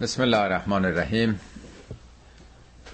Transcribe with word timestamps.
بسم 0.00 0.22
الله 0.22 0.38
الرحمن 0.38 0.84
الرحیم. 0.84 1.40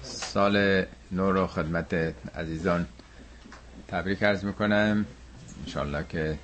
سال 0.03 0.85
نو 1.11 1.31
رو 1.31 1.47
خدمت 1.47 1.93
عزیزان 2.35 2.87
تبریک 3.87 4.23
ارز 4.23 4.45
می‌کنم. 4.45 5.05
انشالله 5.65 6.05
که 6.09 6.39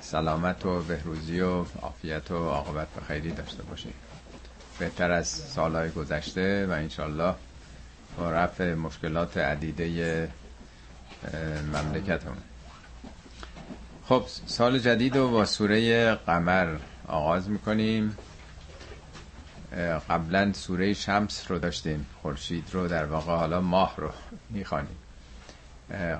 سلامت 0.00 0.66
و 0.66 0.82
بهروزی 0.82 1.40
و 1.40 1.64
عافیت 1.82 2.30
و 2.30 2.48
عاقبت 2.48 2.88
به 2.88 3.00
خیری 3.00 3.32
داشته 3.32 3.62
باشیم 3.62 3.94
بهتر 4.78 5.10
از 5.10 5.28
سالهای 5.28 5.90
گذشته 5.90 6.66
و 6.66 6.70
انشالله 6.70 7.34
با 8.18 8.30
رفع 8.30 8.74
مشکلات 8.74 9.36
عدیده 9.36 10.28
مملکتمون. 11.72 12.42
خب 14.08 14.24
سال 14.46 14.78
جدید 14.78 15.16
رو 15.16 15.30
با 15.30 15.44
سوره 15.44 16.14
قمر 16.14 16.76
آغاز 17.08 17.50
می‌کنیم. 17.50 18.16
قبلا 20.10 20.52
سوره 20.52 20.92
شمس 20.94 21.50
رو 21.50 21.58
داشتیم 21.58 22.06
خورشید 22.22 22.64
رو 22.72 22.88
در 22.88 23.04
واقع 23.04 23.36
حالا 23.36 23.60
ماه 23.60 23.94
رو 23.96 24.10
می‌خوانیم. 24.50 24.96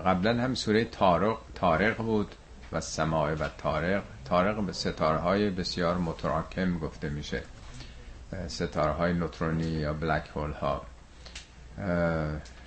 قبلا 0.07 0.43
هم 0.43 0.55
سوره 0.55 0.85
تارق 0.85 1.39
تارق 1.55 1.97
بود 1.97 2.35
و 2.73 2.81
سماع 2.81 3.35
و 3.35 3.49
تارق 3.59 4.03
تارق 4.25 4.67
به 4.67 4.73
ستاره 4.73 5.19
های 5.19 5.51
بسیار 5.51 5.99
متراکم 5.99 6.79
گفته 6.79 7.09
میشه. 7.09 7.43
ستاره 8.49 8.93
های 8.93 9.13
نوترونی 9.13 9.65
یا 9.71 9.93
بلک 9.93 10.29
هول 10.35 10.53
ها 10.53 10.83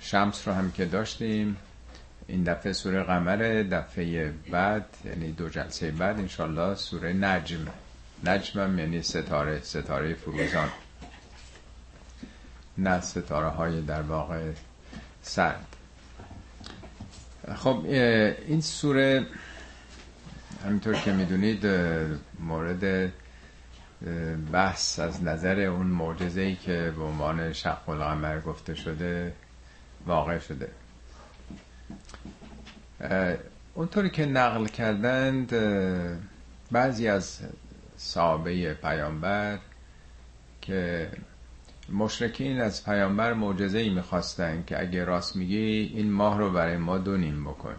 شمس 0.00 0.48
رو 0.48 0.54
هم 0.54 0.72
که 0.72 0.84
داشتیم. 0.84 1.56
این 2.26 2.42
دفعه 2.42 2.72
سوره 2.72 3.02
قمر 3.02 3.36
دفعه 3.70 4.34
بعد 4.50 4.86
یعنی 5.04 5.32
دو 5.32 5.48
جلسه 5.48 5.90
بعد 5.90 6.18
انشالله 6.18 6.74
سوره 6.74 7.12
نجم. 7.12 7.66
نجم 8.24 8.60
هم 8.60 8.78
یعنی 8.78 9.02
ستاره 9.02 9.60
ستاره 9.62 10.14
فروزان. 10.14 10.68
نه 12.78 13.00
ستاره 13.00 13.48
های 13.48 13.80
در 13.80 14.02
واقع 14.02 14.50
سرد. 15.22 15.76
خب 17.56 17.82
این 18.48 18.60
سوره 18.60 19.26
همینطور 20.64 20.94
که 20.94 21.12
می‌دونید 21.12 21.66
مورد 22.40 23.12
بحث 24.52 24.98
از 24.98 25.22
نظر 25.22 25.60
اون 25.60 25.86
معجزه 25.86 26.40
ای 26.40 26.54
که 26.56 26.92
به 26.96 27.02
عنوان 27.02 27.52
شق 27.52 27.88
القمر 27.88 28.40
گفته 28.40 28.74
شده 28.74 29.32
واقع 30.06 30.38
شده. 30.38 30.68
اونطوری 33.74 34.10
که 34.10 34.26
نقل 34.26 34.66
کردند 34.66 35.54
بعضی 36.72 37.08
از 37.08 37.38
صحابه 38.06 38.74
پیامبر 38.74 39.58
که 40.62 41.10
مشرکین 41.92 42.60
از 42.60 42.84
پیامبر 42.84 43.32
معجزه 43.32 43.78
ای 43.78 43.88
می‌خواستن 43.88 44.64
که 44.66 44.80
اگه 44.80 45.04
راست 45.04 45.36
میگی 45.36 45.92
این 45.94 46.12
ماه 46.12 46.38
رو 46.38 46.50
برای 46.50 46.76
ما 46.76 46.98
دونیم 46.98 47.44
بکن. 47.44 47.74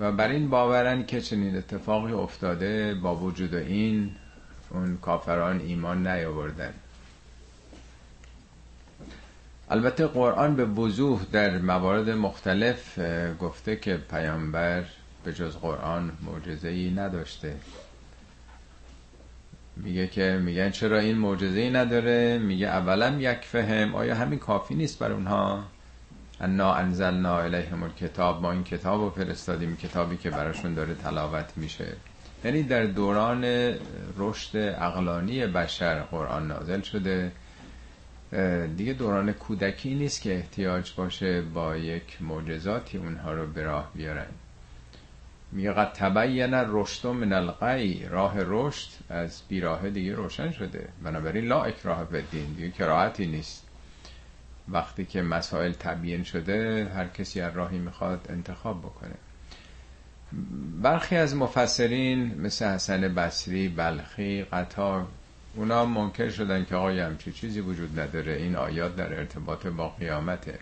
و 0.00 0.12
بر 0.12 0.28
این 0.28 0.50
باورن 0.50 1.06
که 1.06 1.20
چنین 1.20 1.56
اتفاقی 1.56 2.12
افتاده 2.12 2.94
با 2.94 3.16
وجود 3.16 3.54
این 3.54 4.16
اون 4.70 4.96
کافران 4.96 5.60
ایمان 5.60 6.06
نیاوردن. 6.06 6.74
البته 9.70 10.06
قرآن 10.06 10.56
به 10.56 10.64
وضوح 10.64 11.24
در 11.32 11.58
موارد 11.58 12.10
مختلف 12.10 12.98
گفته 13.40 13.76
که 13.76 13.96
پیامبر 13.96 14.84
به 15.24 15.32
جز 15.32 15.56
قرآن 15.56 16.12
معجزه 16.22 16.68
ای 16.68 16.90
نداشته. 16.90 17.56
میگه 19.76 20.06
که 20.06 20.40
میگن 20.44 20.70
چرا 20.70 20.98
این 20.98 21.18
معجزه 21.18 21.60
ای 21.60 21.70
نداره؟ 21.70 22.38
میگه 22.38 22.66
اولا 22.66 23.16
یک 23.18 23.38
فهم 23.40 23.94
آیا 23.94 24.14
همین 24.14 24.38
کافی 24.38 24.74
نیست 24.74 24.98
بر 24.98 25.12
اونها؟ 25.12 25.64
انا 26.40 26.74
انزلنا 26.74 27.38
الیهم 27.38 27.82
الکتاب. 27.82 28.42
ما 28.42 28.52
این 28.52 28.64
کتاب 28.64 29.00
رو 29.00 29.10
فرستادیم 29.10 29.76
کتابی 29.76 30.16
که 30.16 30.30
براشون 30.30 30.74
داره 30.74 30.94
تلاوت 30.94 31.52
میشه. 31.56 31.92
یعنی 32.44 32.62
در 32.62 32.84
دوران 32.84 33.44
رشد 34.16 34.56
اقلانی 34.56 35.46
بشر 35.46 36.00
قرآن 36.00 36.46
نازل 36.48 36.80
شده. 36.80 37.32
دیگه 38.76 38.92
دوران 38.92 39.32
کودکی 39.32 39.94
نیست 39.94 40.22
که 40.22 40.34
احتیاج 40.34 40.92
باشه 40.96 41.42
با 41.42 41.76
یک 41.76 42.22
معجزاتی 42.22 42.98
اونها 42.98 43.32
رو 43.32 43.46
به 43.46 43.62
راه 43.62 43.90
بیارن. 43.94 44.26
میگه 45.54 45.72
قد 45.72 45.92
تبین 45.92 46.54
رشد 46.54 47.06
من 47.06 47.32
القی 47.32 48.06
راه 48.10 48.34
رشد 48.38 48.88
از 49.08 49.42
بیراه 49.48 49.90
دیگه 49.90 50.14
روشن 50.14 50.50
شده. 50.50 50.88
بنابراین 51.02 51.44
لا 51.44 51.64
اکراه 51.64 52.04
بدین 52.04 52.52
دیگه 52.52 52.70
کراهتی 52.70 53.26
نیست. 53.26 53.66
وقتی 54.68 55.04
که 55.04 55.22
مسائل 55.22 55.72
تبیین 55.72 56.24
شده 56.24 56.90
هر 56.94 57.08
کسی 57.08 57.40
از 57.40 57.56
راهی 57.56 57.78
می‌خواد 57.78 58.26
انتخاب 58.28 58.80
بکنه. 58.80 59.14
برخی 60.82 61.16
از 61.16 61.36
مفسرین 61.36 62.40
مثل 62.40 62.64
حسن 62.64 63.14
بصری 63.14 63.68
بلخی 63.68 64.44
قطار 64.44 65.06
اونا 65.54 65.86
منکر 65.86 66.30
شدن 66.30 66.64
که 66.64 66.76
آقای 66.76 67.00
همچی 67.00 67.32
چیزی 67.32 67.60
وجود 67.60 68.00
نداره. 68.00 68.32
این 68.32 68.56
آیات 68.56 68.96
در 68.96 69.18
ارتباط 69.18 69.66
با 69.66 69.88
قیامته. 69.88 70.58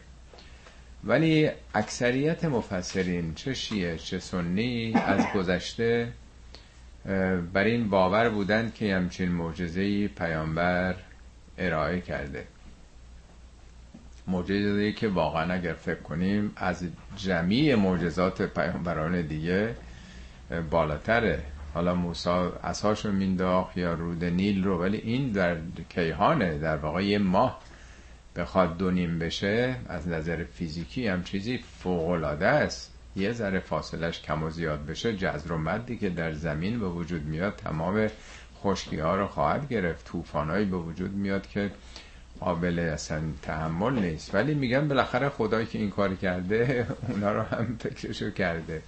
ولی 1.04 1.50
اکثریت 1.74 2.44
مفسرین 2.44 3.34
چه 3.34 3.54
شیعه 3.54 3.98
چه 3.98 4.18
سنی 4.18 4.94
از 4.94 5.26
گذشته 5.34 6.12
بر 7.52 7.64
این 7.64 7.90
باور 7.90 8.28
بودند 8.28 8.74
که 8.74 8.96
همچین 8.96 9.28
معجزه‌ای 9.28 10.08
پیامبر 10.08 10.94
ارائه 11.58 12.00
کرده. 12.00 12.46
معجزه‌ای 14.26 14.92
که 14.92 15.08
واقعا 15.08 15.54
اگر 15.54 15.72
فکر 15.72 16.00
کنیم 16.00 16.52
از 16.56 16.84
جمعی 17.16 17.74
معجزات 17.74 18.42
پیامبران 18.42 19.22
دیگه 19.22 19.74
بالاتره. 20.70 21.42
حالا 21.74 21.94
موسا 21.94 22.52
اساشو 22.64 23.12
مینداخت 23.12 23.76
یا 23.76 23.94
رود 23.94 24.24
نیل 24.24 24.64
رو 24.64 24.78
ولی 24.78 24.96
این 24.96 25.32
در 25.32 25.56
کیهانه 25.88 26.58
در 26.58 26.76
واقع 26.76 27.04
یه 27.04 27.19
ماه. 27.19 27.60
بخواد 28.37 28.76
دونیم 28.76 29.19
بشه 29.19 29.76
از 29.88 30.09
نظر 30.09 30.44
فیزیکی 30.44 31.06
هم 31.06 31.22
چیزی 31.22 31.59
فوقلاده 31.59 32.47
است. 32.47 32.93
یه 33.16 33.32
ذره 33.32 33.60
فاصلش 33.60 34.20
کم 34.22 34.43
و 34.43 34.50
زیاد 34.50 34.87
بشه 34.87 35.16
جزر 35.16 35.53
و 35.53 35.59
مدی 35.59 35.97
که 35.97 36.10
در 36.10 36.32
زمین 36.32 36.81
به 36.81 36.88
وجود 36.88 37.25
میاد 37.25 37.56
تمام 37.56 38.09
خشکی 38.62 38.98
ها 38.98 39.16
رو 39.16 39.26
خواهد 39.26 39.69
گرفت. 39.69 40.06
طوفانایی 40.06 40.65
به 40.65 40.76
وجود 40.76 41.12
میاد 41.15 41.47
که 41.47 41.70
قابل 42.41 42.78
اصلا 42.78 43.22
تحمل 43.43 43.98
نیست. 43.98 44.34
ولی 44.34 44.54
میگن 44.54 44.88
بالاخره 44.88 45.28
خدایی 45.28 45.66
که 45.66 45.78
این 45.78 45.91
کار 45.91 46.14
کرده 46.14 46.87
اونا 47.09 47.32
رو 47.32 47.43
هم 47.43 47.76
فکرشو 47.81 48.31
کرده. 48.31 48.82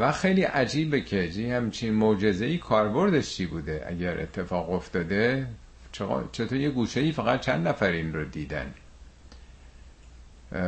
و 0.00 0.12
خیلی 0.12 0.42
عجیبه 0.42 1.00
که 1.00 1.30
جی 1.30 1.50
همچین 1.50 1.94
معجزه 1.94 2.44
ای 2.44 2.58
کاربردش 2.58 3.36
چی 3.36 3.46
بوده؟ 3.46 3.84
اگر 3.88 4.20
اتفاق 4.20 4.70
افتاده 4.70 5.46
چطور 5.92 6.54
یه 6.58 6.70
گوشه 6.70 7.00
ای 7.00 7.12
فقط 7.12 7.40
چند 7.40 7.68
نفر 7.68 7.90
این 7.90 8.12
رو 8.12 8.24
دیدن؟ 8.24 8.74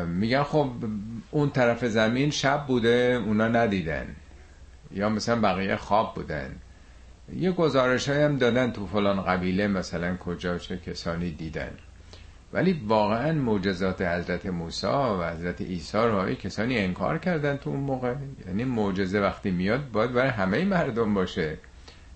میگن 0.06 0.43
خب 0.43 0.71
اون 1.31 1.50
طرف 1.50 1.84
زمین 1.84 2.31
شب 2.31 2.66
بوده 2.66 3.22
اونا 3.27 3.49
ندیدن. 3.49 4.06
یا 4.94 5.09
مثلا 5.09 5.41
بقیه 5.41 5.77
خواب 5.77 6.15
بودن. 6.15 6.50
یه 7.37 7.53
گزارش 7.53 8.09
هم 8.09 8.37
دادن 8.37 8.72
تو 8.72 8.87
فلان 8.87 9.22
قبیله 9.22 9.66
مثلا 9.66 10.16
کجا 10.16 10.59
چه 10.59 10.77
کسانی 10.77 11.31
دیدن. 11.31 11.71
ولی 12.53 12.81
واقعا 12.87 13.32
معجزات 13.32 14.03
حضرت 14.03 14.47
موسی 14.47 14.87
و 14.87 15.31
حضرت 15.31 15.61
عیسی 15.61 15.99
رو 15.99 16.34
کسانی 16.34 16.78
انکار 16.78 17.19
کردن 17.19 17.56
تو 17.56 17.71
اون 17.71 17.81
موقع. 17.81 18.15
یعنی 18.47 18.65
معجزه 18.65 19.21
وقتی 19.21 19.50
میاد 19.50 19.91
باید 19.91 20.12
برای 20.12 20.31
همه 20.31 20.65
مردم 20.65 21.15
باشه. 21.15 21.59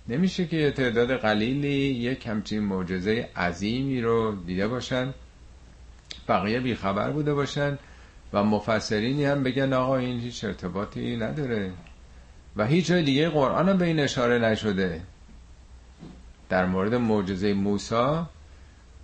نمیشه 0.08 0.46
که 0.46 0.56
یه 0.56 0.70
تعداد 0.70 1.16
قلیلی 1.16 1.68
یک 1.78 2.26
همچین 2.26 2.60
معجزه 2.60 3.28
عظیمی 3.36 4.00
رو 4.00 4.36
دیده 4.46 4.68
باشن 4.68 5.14
بقیه 6.28 6.60
بیخبر 6.60 7.10
بوده 7.10 7.34
باشن 7.34 7.78
و 8.32 8.44
مفسرینی 8.44 9.24
هم 9.24 9.42
بگن 9.42 9.72
آقا 9.72 9.96
این 9.96 10.20
هیچ 10.20 10.44
ارتباطی 10.44 11.16
نداره 11.16 11.72
و 12.56 12.66
هیچ 12.66 12.86
جای 12.86 13.02
دیگه 13.02 13.28
قرآن 13.28 13.68
هم 13.68 13.78
به 13.78 13.84
این 13.84 14.00
اشاره 14.00 14.38
نشده. 14.38 15.02
در 16.48 16.66
مورد 16.66 16.94
معجزه 16.94 17.54
موسی 17.54 18.20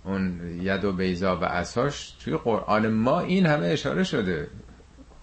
اون 0.03 0.39
ید 0.61 0.85
و 0.85 0.91
بیزا 0.91 1.37
و 1.37 1.43
اساش 1.43 2.11
توی 2.11 2.37
قرآن 2.37 2.87
ما 2.87 3.19
این 3.19 3.45
همه 3.45 3.67
اشاره 3.67 4.03
شده. 4.03 4.47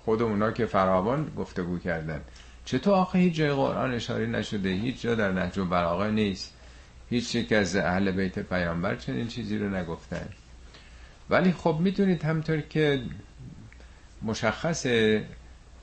خود 0.04 0.22
اونا 0.22 0.50
که 0.50 0.66
فراوان 0.66 1.32
گفتگو 1.36 1.78
کردن. 1.78 2.20
چطور 2.64 2.94
آخه 2.94 3.18
هیچ 3.18 3.34
جای 3.34 3.50
قرآن 3.50 3.94
اشاره 3.94 4.26
نشده 4.26 4.68
هیچ 4.68 5.02
جا 5.02 5.14
در 5.14 5.32
نهج 5.32 5.58
و 5.58 5.64
بلاغه 5.64 6.10
نیست. 6.10 6.54
هیچ 7.10 7.34
یک 7.34 7.52
از 7.52 7.76
اهل 7.76 8.10
بیت 8.10 8.38
پیامبر 8.38 8.96
چنین 8.96 9.28
چیزی 9.28 9.58
رو 9.58 9.76
نگفتن. 9.76 10.28
ولی 11.30 11.52
خب 11.52 11.76
می‌تونید 11.80 12.22
همطور 12.22 12.60
که 12.60 13.02
مشخص 14.22 14.86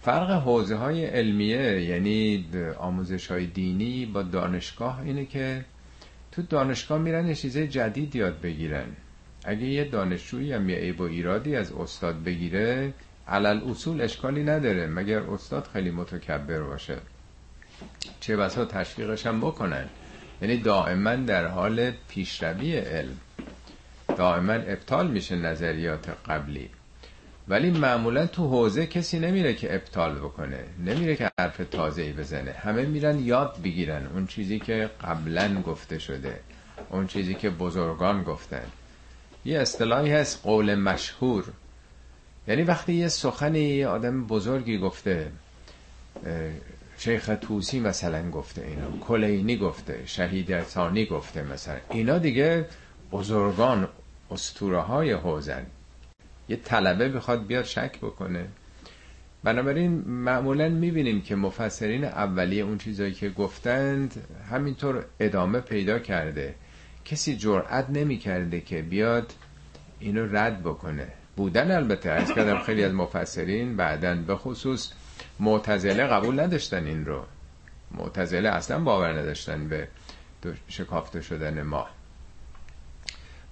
فرق 0.02 0.32
حوزه 0.32 0.76
های 0.76 1.06
علمیه 1.06 1.82
یعنی 1.82 2.46
آموزش 2.78 3.28
های 3.28 3.46
دینی 3.46 4.06
با 4.06 4.22
دانشگاه 4.24 5.02
اینه 5.02 5.26
که 5.26 5.66
تو 6.32 6.42
دانشگاه 6.42 6.98
میرن 7.00 7.34
چیزای 7.34 7.68
جدید 7.68 8.16
یاد 8.16 8.42
بگیرن. 8.42 8.86
اگه 9.46 9.66
یه 9.66 9.84
دانشجویی 9.84 10.54
هم 10.54 10.70
یه 10.70 10.76
عیب 10.76 11.02
و 11.02 11.04
ایرادی 11.04 11.56
از 11.56 11.72
استاد 11.72 12.24
بگیره 12.24 12.94
علل 13.28 13.70
اصول 13.70 14.02
اشکالی 14.02 14.44
نداره. 14.44 14.88
مگر 14.88 15.20
استاد 15.20 15.70
خیلی 15.74 15.92
متکبر 15.92 16.60
باشه. 16.60 16.98
چه 18.20 18.38
بسا 18.38 18.66
تشویقش 18.66 19.26
هم 19.26 19.40
بکنن. 19.42 19.86
یعنی 20.42 20.58
دائما 20.58 21.16
در 21.16 21.48
حال 21.48 21.92
پیشروی 22.08 22.78
علم. 22.78 23.18
دائما 24.18 24.54
ابطال 24.54 25.08
میشه 25.08 25.36
نظریات 25.36 26.10
قبلی. 26.10 26.70
ولی 27.48 27.72
معمولا 27.72 28.28
تو 28.28 28.48
حوزه 28.48 28.86
کسی 28.88 29.20
نمیره 29.20 29.54
که 29.54 29.76
ابطال 29.76 30.16
بکنه. 30.16 30.64
نمیره 30.86 31.16
که 31.16 31.32
حرف 31.40 31.58
تازه 31.72 32.02
ای 32.02 32.14
بزنه. 32.14 32.52
همه 32.52 32.86
میرن 32.86 33.20
یاد 33.20 33.58
بگیرن 33.64 34.08
اون 34.14 34.28
چیزی 34.28 34.60
که 34.60 34.90
قبلا 35.04 35.62
گفته 35.62 36.00
شده. 36.00 36.40
اون 36.90 37.08
چیزی 37.08 37.34
که 37.34 37.50
بزرگان 37.50 38.24
گفتن. 38.24 38.66
یه 39.46 39.60
اصطلاحی 39.60 40.12
هست 40.12 40.44
قول 40.44 40.76
مشهور. 40.76 41.44
یعنی 42.48 42.64
وقتی 42.64 42.94
یه 42.94 43.08
سخنی 43.08 43.60
یه 43.60 43.88
آدم 43.88 44.28
بزرگی 44.28 44.78
گفته 44.78 45.32
شیخ 46.98 47.32
توسی 47.42 47.80
مثلا 47.80 48.30
گفته 48.32 48.62
اینا 48.62 49.06
کلینی 49.08 49.58
گفته 49.58 50.04
شهید 50.06 50.64
ثانی 50.64 51.06
گفته 51.06 51.44
مثلا 51.44 51.78
اینا 51.90 52.18
دیگه 52.18 52.66
بزرگان 53.12 53.88
استوره 54.32 54.82
های 54.82 55.12
حوزن. 55.12 55.66
یه 56.50 56.56
طلبه 56.56 57.10
بخواد 57.10 57.48
بیاد 57.48 57.66
شک 57.66 57.98
بکنه. 57.98 58.46
بنابراین 59.44 59.92
معمولا 60.08 60.70
می‌بینیم 60.70 61.22
که 61.22 61.36
مفسرین 61.36 62.04
اولیه 62.04 62.64
اون 62.64 62.78
چیزایی 62.78 63.14
که 63.14 63.30
گفتند 63.30 64.24
همینطور 64.52 65.06
ادامه 65.20 65.60
پیدا 65.60 66.00
کرده. 66.00 66.56
کسی 67.06 67.38
جرأت 67.38 67.90
نمی‌کرده 67.90 68.62
که 68.62 68.82
بیاد 68.82 69.34
اینو 70.00 70.36
رد 70.36 70.64
بکنه. 70.64 71.08
بودن 71.38 71.72
البته. 71.72 72.10
از 72.12 72.34
کردم 72.34 72.60
خیلی 72.60 72.84
از 72.84 72.94
مفسرین 72.94 73.78
بعدن 73.78 74.24
به 74.24 74.36
خصوص 74.36 74.92
معتزله 75.40 76.04
قبول 76.04 76.40
نداشتن 76.40 76.86
این 76.86 77.06
رو. 77.06 77.24
معتزله 77.92 78.50
اصلا 78.50 78.80
باور 78.80 79.20
نداشتن 79.20 79.68
به 79.68 79.88
شکافته 80.68 81.22
شدن 81.22 81.62
ما. 81.62 81.88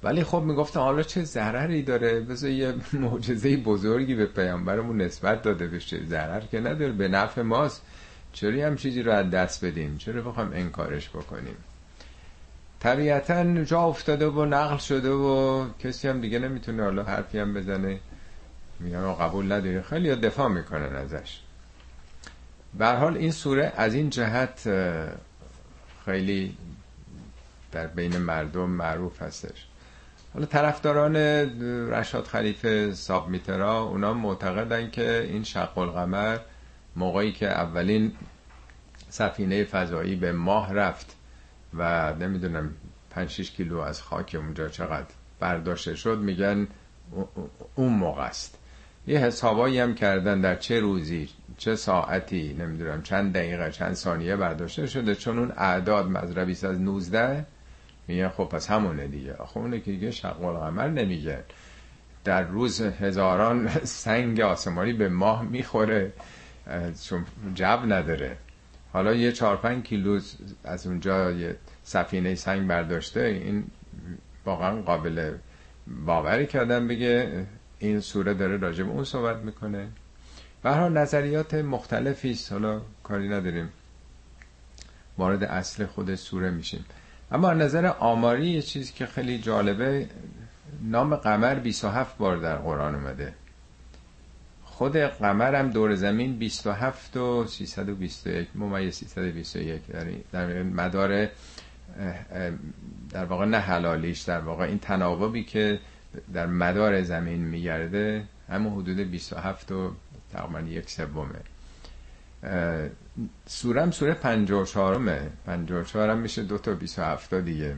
ولی 0.03 0.23
خب 0.23 0.41
می‌گفتن 0.41 0.79
حالا 0.79 1.03
چه 1.03 1.23
ضرری 1.23 1.83
داره؟ 1.83 2.19
بذار 2.19 2.49
یه 2.49 2.73
معجزه 2.93 3.57
بزرگی 3.57 4.15
به 4.15 4.25
پیامبرمون 4.25 5.01
نسبت 5.01 5.41
داده 5.41 5.67
بشه. 5.67 6.05
ضرر 6.05 6.41
که 6.41 6.59
نداره. 6.59 6.91
به 6.91 7.07
نفع 7.07 7.41
ماست. 7.41 7.81
چرا 8.33 8.67
هم 8.67 8.75
چیزی 8.75 9.01
رو 9.03 9.11
از 9.11 9.29
دست 9.29 9.65
بدیم؟ 9.65 9.97
چرا 9.97 10.21
بخوام 10.21 10.51
انکارش 10.53 11.09
بکنیم؟ 11.09 11.57
طبیعتا 12.79 13.63
جا 13.63 13.81
افتاده 13.81 14.27
و 14.27 14.45
نقل 14.45 14.77
شده 14.77 15.09
و 15.09 15.65
کسی 15.79 16.07
هم 16.07 16.21
دیگه 16.21 16.39
نمی‌تونه 16.39 16.83
حالا 16.83 17.03
حرفی 17.03 17.39
هم 17.39 17.53
بزنه. 17.53 17.99
میگن 18.79 19.13
قبول 19.13 19.51
نداره 19.51 19.81
خیلی 19.81 20.15
دفاع 20.15 20.47
می‌کنن 20.47 20.95
ازش. 20.95 21.39
به 22.73 22.87
حال 22.87 23.17
این 23.17 23.31
سوره 23.31 23.73
از 23.75 23.93
این 23.93 24.09
جهت 24.09 24.69
خیلی 26.05 26.57
در 27.71 27.87
بین 27.87 28.17
مردم 28.17 28.69
معروف 28.69 29.21
هستش. 29.21 29.67
حالا 30.33 30.45
طرفداران 30.45 31.15
رشاد 31.89 32.25
خلیفه 32.25 32.93
ساب 32.93 33.29
میترا 33.29 33.81
اونا 33.81 34.13
معتقدن 34.13 34.89
که 34.91 35.27
این 35.31 35.43
شق 35.43 35.77
القمر 35.77 36.37
موقعی 36.95 37.31
که 37.31 37.47
اولین 37.47 38.11
سفینه 39.09 39.63
فضایی 39.63 40.15
به 40.15 40.31
ماه 40.31 40.73
رفت. 40.73 41.15
و 41.77 42.13
نمی‌دونم 42.13 42.69
5 43.09 43.29
6 43.29 43.51
کیلو 43.51 43.79
از 43.79 44.01
خاک 44.01 44.35
اونجا 44.39 44.69
چقدر 44.69 45.07
برداشته 45.39 45.95
شد 45.95 46.17
میگن 46.17 46.67
اون 47.75 47.93
موقع 47.93 48.23
است. 48.23 48.57
یه 49.07 49.19
حسابایی 49.19 49.79
هم 49.79 49.95
کردن 49.95 50.41
در 50.41 50.55
چه 50.55 50.79
روزی 50.79 51.29
چه 51.57 51.75
ساعتی 51.75 52.53
نمی‌دونم 52.53 53.01
چند 53.01 53.33
دقیقه 53.33 53.71
چند 53.71 53.93
ثانیه 53.93 54.35
برداشته 54.35 54.87
شده 54.87 55.15
چون 55.15 55.39
اون 55.39 55.51
اعداد 55.57 56.07
مضربی 56.07 56.51
از 56.51 56.65
19 56.65 57.45
میگن 58.07 58.29
خب 58.29 58.43
پس 58.43 58.71
همونه 58.71 59.07
دیگه. 59.07 59.33
آخه 59.33 59.57
اونه 59.57 59.79
که 59.79 59.91
دیگه 59.91 60.11
شق 60.11 60.43
القمر 60.43 60.87
نمیگه 60.87 61.43
در 62.23 62.41
روز 62.41 62.81
هزاران 62.81 63.69
سنگ 63.83 64.41
آسمانی 64.41 64.93
به 64.93 65.09
ماه 65.09 65.43
می‌خوره 65.43 66.13
چون 67.03 67.25
جب 67.55 67.79
نداره. 67.85 68.37
حالا 68.93 69.13
یه 69.13 69.31
چهار 69.31 69.57
پنج 69.57 69.83
کیلو 69.83 70.19
از 70.63 70.87
اونجا 70.87 71.31
یه 71.31 71.55
سفینه 71.85 72.35
سنگ 72.35 72.67
برداشته 72.67 73.21
این 73.21 73.63
واقعا 74.45 74.81
قابل 74.81 75.33
باوری 76.05 76.45
کردن. 76.45 76.87
بگه 76.87 77.45
این 77.79 77.99
سوره 77.99 78.33
داره 78.33 78.57
راجع 78.57 78.83
به 78.83 78.89
اون 78.89 79.03
صحبت 79.03 79.37
می‌کنه. 79.37 79.87
به 80.63 80.69
نظریات 80.69 81.53
مختلفی 81.53 82.31
است. 82.31 82.51
حالا 82.51 82.81
کاری 83.03 83.29
نداریم. 83.29 83.69
وارد 85.17 85.43
اصل 85.43 85.85
خود 85.85 86.15
سوره 86.15 86.51
میشیم. 86.51 86.85
اما 87.31 87.53
نظر 87.53 87.85
آماری 87.85 88.47
یه 88.47 88.61
چیزی 88.61 88.93
که 88.93 89.05
خیلی 89.05 89.39
جالبه 89.39 90.07
نام 90.81 91.15
قمر 91.15 91.55
27 91.55 92.17
بار 92.17 92.37
در 92.37 92.55
قرآن 92.55 92.95
اومده. 92.95 93.33
خود 94.63 94.97
قمر 94.97 95.55
هم 95.55 95.69
دور 95.69 95.95
زمین 95.95 96.37
27 96.37 97.17
و 97.17 97.45
321 97.47 98.47
ممیز 98.55 98.95
321 98.95 99.81
در 100.31 100.63
مدار 100.63 101.27
در 103.11 103.25
واقع 103.25 103.45
نه 103.45 103.57
حلالیش 103.57 104.21
در 104.21 104.39
واقع 104.39 104.63
این 104.65 104.79
تناوبی 104.79 105.43
که 105.43 105.79
در 106.33 106.45
مدار 106.45 107.01
زمین 107.03 107.41
میگرده 107.41 108.23
همون 108.49 108.73
حدود 108.73 108.97
27 108.99 109.71
و 109.71 109.91
تقریبا 110.33 110.59
یک 110.59 110.89
سومه. 110.89 111.39
سورم 113.45 113.91
سوره 113.91 114.13
54 114.13 114.97
مه 114.97 115.29
54 115.45 116.09
هم 116.09 116.17
میشه 116.17 116.43
دو 116.43 116.57
تا 116.57 116.73
27 116.73 117.33
دیگه. 117.33 117.75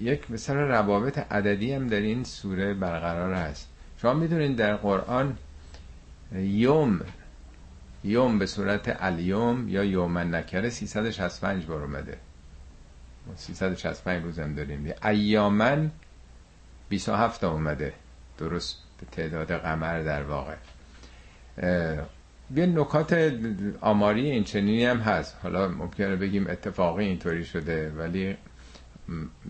یک 0.00 0.30
مثلا 0.30 0.66
روابط 0.66 1.18
عددی 1.18 1.72
هم 1.72 1.86
در 1.86 2.00
این 2.00 2.24
سوره 2.24 2.74
برقرار 2.74 3.32
هست. 3.34 3.68
شما 4.02 4.14
می‌دونین 4.14 4.54
در 4.54 4.76
قرآن 4.76 5.36
یوم 6.34 7.00
یوم 8.04 8.38
به 8.38 8.46
صورت 8.46 8.96
الیوم 9.02 9.68
یا 9.68 9.84
یوم 9.84 10.18
نکره 10.18 10.70
365 10.70 11.64
بار 11.66 11.82
اومده. 11.82 12.18
365 13.36 14.22
روز 14.24 14.38
هم 14.38 14.54
داریم. 14.54 14.92
ایامن 15.04 15.90
27 16.88 17.44
اومده. 17.44 17.92
درست 18.38 18.78
به 19.00 19.06
تعداد 19.06 19.52
قمر 19.52 20.02
در 20.02 20.22
واقع. 20.22 20.54
یه 22.54 22.66
نکات 22.66 23.34
آماری 23.80 24.30
این 24.30 24.44
چنینی 24.44 24.84
هم 24.84 24.98
هست. 24.98 25.36
حالا 25.42 25.68
ممکنه 25.68 26.16
بگیم 26.16 26.46
اتفاقی 26.46 27.04
اینطوری 27.04 27.44
شده 27.44 27.90
ولی 27.90 28.36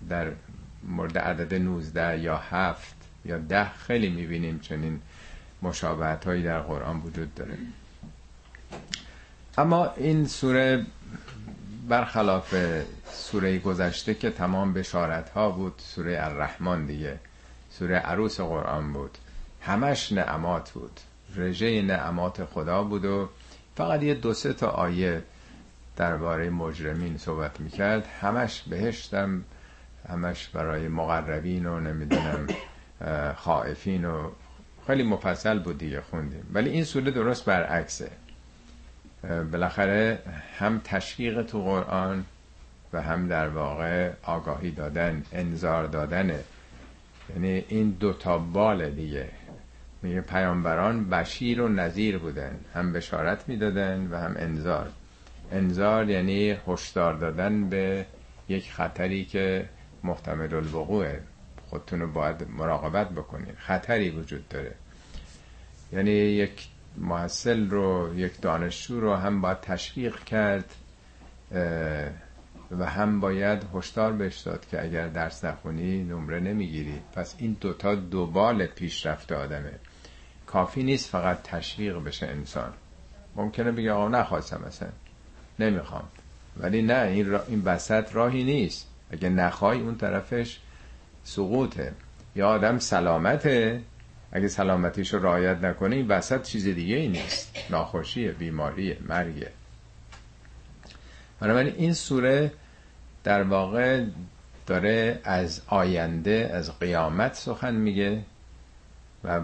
در 0.09 0.33
مورد 0.85 1.19
عدد 1.19 1.55
19 1.55 2.19
یا 2.21 2.37
7 2.37 2.97
یا 3.25 3.39
10 3.39 3.69
خیلی 3.69 4.11
می‌بینیم 4.11 4.59
چنین 4.59 5.01
مشابهت 5.63 6.25
هایی 6.25 6.43
در 6.43 6.61
قرآن 6.61 7.01
وجود 7.01 7.35
داره. 7.35 7.59
اما 9.59 9.93
این 9.97 10.27
سوره 10.27 10.87
برخلاف 11.89 12.55
سوره 13.13 13.59
گذشته 13.59 14.15
که 14.15 14.31
تمام 14.31 14.73
بشارت 14.73 15.31
ها 15.31 15.51
بود 15.51 15.75
سوره 15.79 16.19
الرحمن 16.21 16.87
دیگه 16.87 17.19
سوره 17.71 17.97
عروس 17.97 18.41
قرآن 18.41 18.93
بود. 18.93 19.19
همش 19.61 20.13
نعمات 20.13 20.71
بود. 20.71 21.01
رژه 21.37 21.83
نعمات 21.83 22.45
خدا 22.45 22.83
بود 22.83 23.05
و 23.05 23.29
فقط 23.77 24.03
یه 24.03 24.15
دو 24.15 24.35
سه 24.35 24.53
تا 24.53 24.69
آیه 24.69 25.23
درباره 25.97 26.51
مجرمین 26.51 27.19
صحبت 27.19 27.61
می‌کرد. 27.61 28.07
همش 28.21 28.63
بهشتم 28.63 29.45
همش 30.09 30.49
برای 30.49 30.89
مقربین 30.89 31.67
و 31.67 31.81
نمی‌دونم 31.81 32.47
خائفین 33.37 34.05
و 34.05 34.31
خیلی 34.87 35.03
مفصل 35.03 35.59
بود 35.59 35.79
دیگه 35.79 36.01
خوندیم. 36.01 36.51
ولی 36.53 36.71
این 36.71 36.85
سوره 36.85 37.11
درست 37.11 37.45
برعکسه. 37.45 38.11
بالاخره 39.53 40.19
هم 40.59 40.81
تشویق 40.85 41.43
تو 41.43 41.63
قرآن 41.63 42.25
و 42.93 43.03
هم 43.03 43.29
در 43.29 43.49
واقع 43.49 44.11
آگاهی 44.23 44.71
دادن 44.71 45.23
انذار 45.33 45.87
دادن. 45.87 46.41
یعنی 47.31 47.65
این 47.69 47.91
دوتا 47.91 48.39
بال 48.39 48.91
دیگه. 48.91 49.29
میگه 50.03 50.21
پیامبران 50.21 51.11
بشیر 51.11 51.61
و 51.61 51.69
نظیر 51.69 52.19
بودن. 52.19 52.61
هم 52.75 52.93
بشارت 52.93 53.49
می‌دادن 53.49 54.09
و 54.11 54.17
هم 54.17 54.35
انذار. 54.39 54.89
انذار 55.53 56.11
یعنی 56.11 56.57
هشدار 56.69 57.15
دادن 57.15 57.69
به 57.69 58.07
یک 58.49 58.73
خطری 58.73 59.25
که 59.25 59.69
محتمل 60.05 60.55
الوقوعه 60.55 61.21
خودتون 61.67 62.01
رو 62.01 62.13
باید 62.13 62.47
مراقبت 62.59 63.11
بکنید. 63.11 63.55
خطری 63.59 64.11
وجود 64.11 64.49
داره. 64.49 64.75
یعنی 65.93 66.11
یک 66.11 66.69
محصل 66.97 67.71
رو 67.71 68.13
یک 68.17 68.41
دانشجو 68.41 69.01
رو 69.01 69.15
هم 69.15 69.41
باید 69.41 69.61
تشویق 69.61 70.25
کرد 70.25 70.75
و 72.79 72.87
هم 72.87 73.21
باید 73.21 73.63
هشدار 73.75 74.13
بهش 74.13 74.39
داد 74.39 74.67
که 74.71 74.83
اگر 74.83 75.09
درس 75.09 75.45
نخونی 75.45 76.05
نمره 76.05 76.41
نمی‌گیری. 76.41 77.01
پس 77.15 77.35
این 77.39 77.57
دوتا 77.61 77.95
دوبال 77.95 78.67
پیشرفت 78.67 79.33
آدمه. 79.33 79.73
کافی 80.47 80.83
نیست 80.83 81.11
فقط 81.11 81.43
تشویق 81.43 81.99
بشه 82.05 82.27
انسان. 82.27 82.73
ممکنه 83.37 83.73
بگه 83.73 83.93
آقا 83.93 84.09
نخواستم 84.09 84.63
مثلا. 84.67 84.89
نمی‌خوام. 85.59 86.05
ولی 86.57 86.83
نه 86.83 87.01
این, 87.01 87.31
را... 87.31 87.45
این 87.49 87.63
وسط 87.65 88.15
راهی 88.15 88.45
نیست. 88.45 88.89
اگه 89.11 89.29
نخوای 89.29 89.81
اون 89.81 89.97
طرفش 89.97 90.59
سقوطه. 91.25 91.93
یا 92.37 92.49
آدم 92.49 92.79
سلامته. 92.79 93.83
اگه 94.35 94.49
سلامتیش 94.49 95.15
رو 95.15 95.23
رعایت 95.23 95.59
نکنه 95.65 95.97
این 95.97 96.09
وسط 96.09 96.43
چیز 96.43 96.65
دیگه 96.65 96.97
ای 96.97 97.09
نیست. 97.09 97.57
ناخوشیه 97.71 98.33
بیماریه 98.33 98.99
مرگه 99.09 99.51
بنابراین 101.41 101.75
این 101.77 101.93
سوره 101.93 102.53
در 103.25 103.43
واقع 103.43 104.05
داره 104.67 105.21
از 105.25 105.63
آینده 105.67 106.51
از 106.55 106.79
قیامت 106.79 107.35
سخن 107.35 107.75
میگه 107.75 108.25
و 109.25 109.41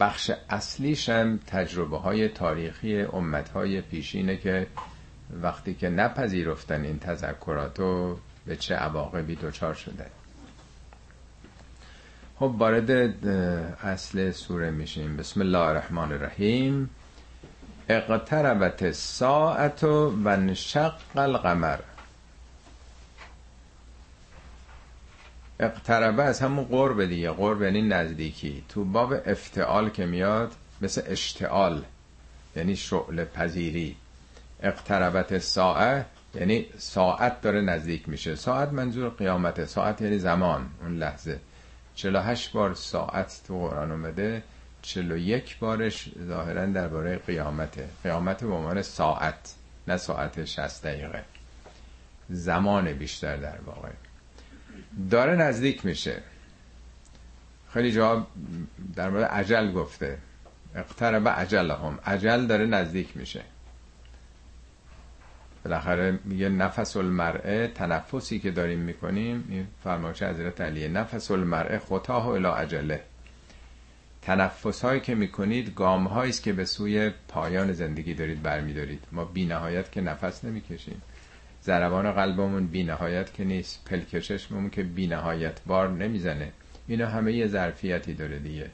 بخش 0.00 0.30
اصلیش 0.50 1.08
هم 1.08 1.40
تجربه 1.46 1.98
های 1.98 2.28
تاریخی 2.28 3.02
امت 3.02 3.48
های 3.48 3.80
پیشینه 3.80 4.36
که 4.36 4.66
وقتی 5.42 5.74
که 5.74 5.88
نپذیرفتن 5.88 6.84
این 6.84 6.98
تذکراتو 6.98 8.18
به 8.46 8.56
چه 8.56 8.74
عواقبی 8.74 9.36
دچار 9.36 9.74
شده 9.74 10.06
خب 12.42 12.54
وارد 12.58 12.90
اصل 13.82 14.30
سوره 14.30 14.70
میشیم. 14.70 15.16
بسم 15.16 15.40
الله 15.40 15.58
الرحمن 15.58 16.12
الرحیم. 16.12 16.90
اقتربت 17.88 18.92
ساعت 18.92 19.84
و 19.84 20.28
انشق 20.28 20.94
القمر. 21.16 21.78
اقتربه 25.60 26.22
از 26.22 26.40
همون 26.40 26.64
قرب 26.64 27.04
دیگه. 27.04 27.30
قرب 27.30 27.62
یعنی 27.62 27.82
نزدیکی. 27.82 28.64
تو 28.68 28.84
باب 28.84 29.12
افتعال 29.26 29.90
که 29.90 30.06
میاد 30.06 30.52
مثل 30.80 31.02
اشتعال 31.06 31.82
یعنی 32.56 32.76
شعل 32.76 33.24
پذیری. 33.24 33.96
اقتربت 34.62 35.38
ساعت 35.38 36.06
یعنی 36.34 36.66
ساعت 36.78 37.40
داره 37.40 37.60
نزدیک 37.60 38.08
میشه. 38.08 38.34
ساعت 38.34 38.72
منظور 38.72 39.08
قیامت. 39.08 39.64
ساعت 39.64 40.00
یعنی 40.00 40.18
زمان 40.18 40.70
اون 40.80 40.98
لحظه. 40.98 41.40
48 42.02 42.52
بار 42.52 42.74
ساعت 42.74 43.40
تو 43.46 43.68
قرآن 43.68 43.90
اومده 43.90 44.42
41 44.82 45.58
بارش 45.58 46.08
ظاهرا 46.28 46.66
درباره 46.66 47.16
قیامته. 47.18 47.88
قیامت 48.02 48.44
به 48.44 48.52
عنوان 48.52 48.82
ساعت 48.82 49.54
نه 49.88 49.96
ساعت 49.96 50.44
60 50.44 50.82
دقیقه. 50.86 51.24
زمان 52.30 52.92
بیشتر 52.92 53.36
در 53.36 53.60
واقع. 53.66 53.88
داره 55.10 55.36
نزدیک 55.36 55.84
میشه. 55.86 56.22
خیلی 57.72 57.92
جا 57.92 58.26
در 58.96 59.10
مورد 59.10 59.24
عجل 59.24 59.72
گفته. 59.72 60.18
اقترب 60.74 61.28
عجل 61.28 61.70
هم 61.70 61.98
عجل 62.06 62.46
داره 62.46 62.66
نزدیک 62.66 63.16
میشه. 63.16 63.42
بالاخره 65.64 66.18
میگه 66.24 66.48
نفس 66.48 66.96
المرعه 66.96 67.68
تنفسی 67.68 68.38
که 68.38 68.50
داریم 68.50 68.78
می‌کنیم 68.78 69.44
این 69.48 69.66
فرمایش 69.84 70.22
حضرت 70.22 70.60
علیه. 70.60 70.88
نفس 70.88 71.30
المرعه 71.30 71.78
خطاه 71.78 72.28
الی 72.28 72.46
عجله 72.46 73.00
تنفس 74.22 74.84
هایی 74.84 75.00
که 75.00 75.14
می‌کنید 75.14 75.74
گام 75.74 76.06
است 76.06 76.42
که 76.42 76.52
به 76.52 76.64
سوی 76.64 77.10
پایان 77.28 77.72
زندگی 77.72 78.14
دارید 78.14 78.42
برمیدارید. 78.42 79.04
ما 79.12 79.24
بی 79.24 79.44
نهایت 79.44 79.92
که 79.92 80.00
نفس 80.00 80.44
نمی‌کشیم. 80.44 81.02
ضربان 81.64 82.12
قلبمون 82.12 82.66
بی 82.66 82.82
نهایت 82.84 83.34
که 83.34 83.44
نیست. 83.44 83.84
پلکششمون 83.84 84.70
که 84.70 84.82
بی 84.82 85.06
نهایت 85.06 85.60
بار 85.66 85.90
نمی‌زنه. 85.90 86.52
اینا 86.88 87.06
همه 87.06 87.32
یه 87.32 87.46
ظرفیتی 87.46 88.14
داره 88.14 88.38
دیگه. 88.38 88.70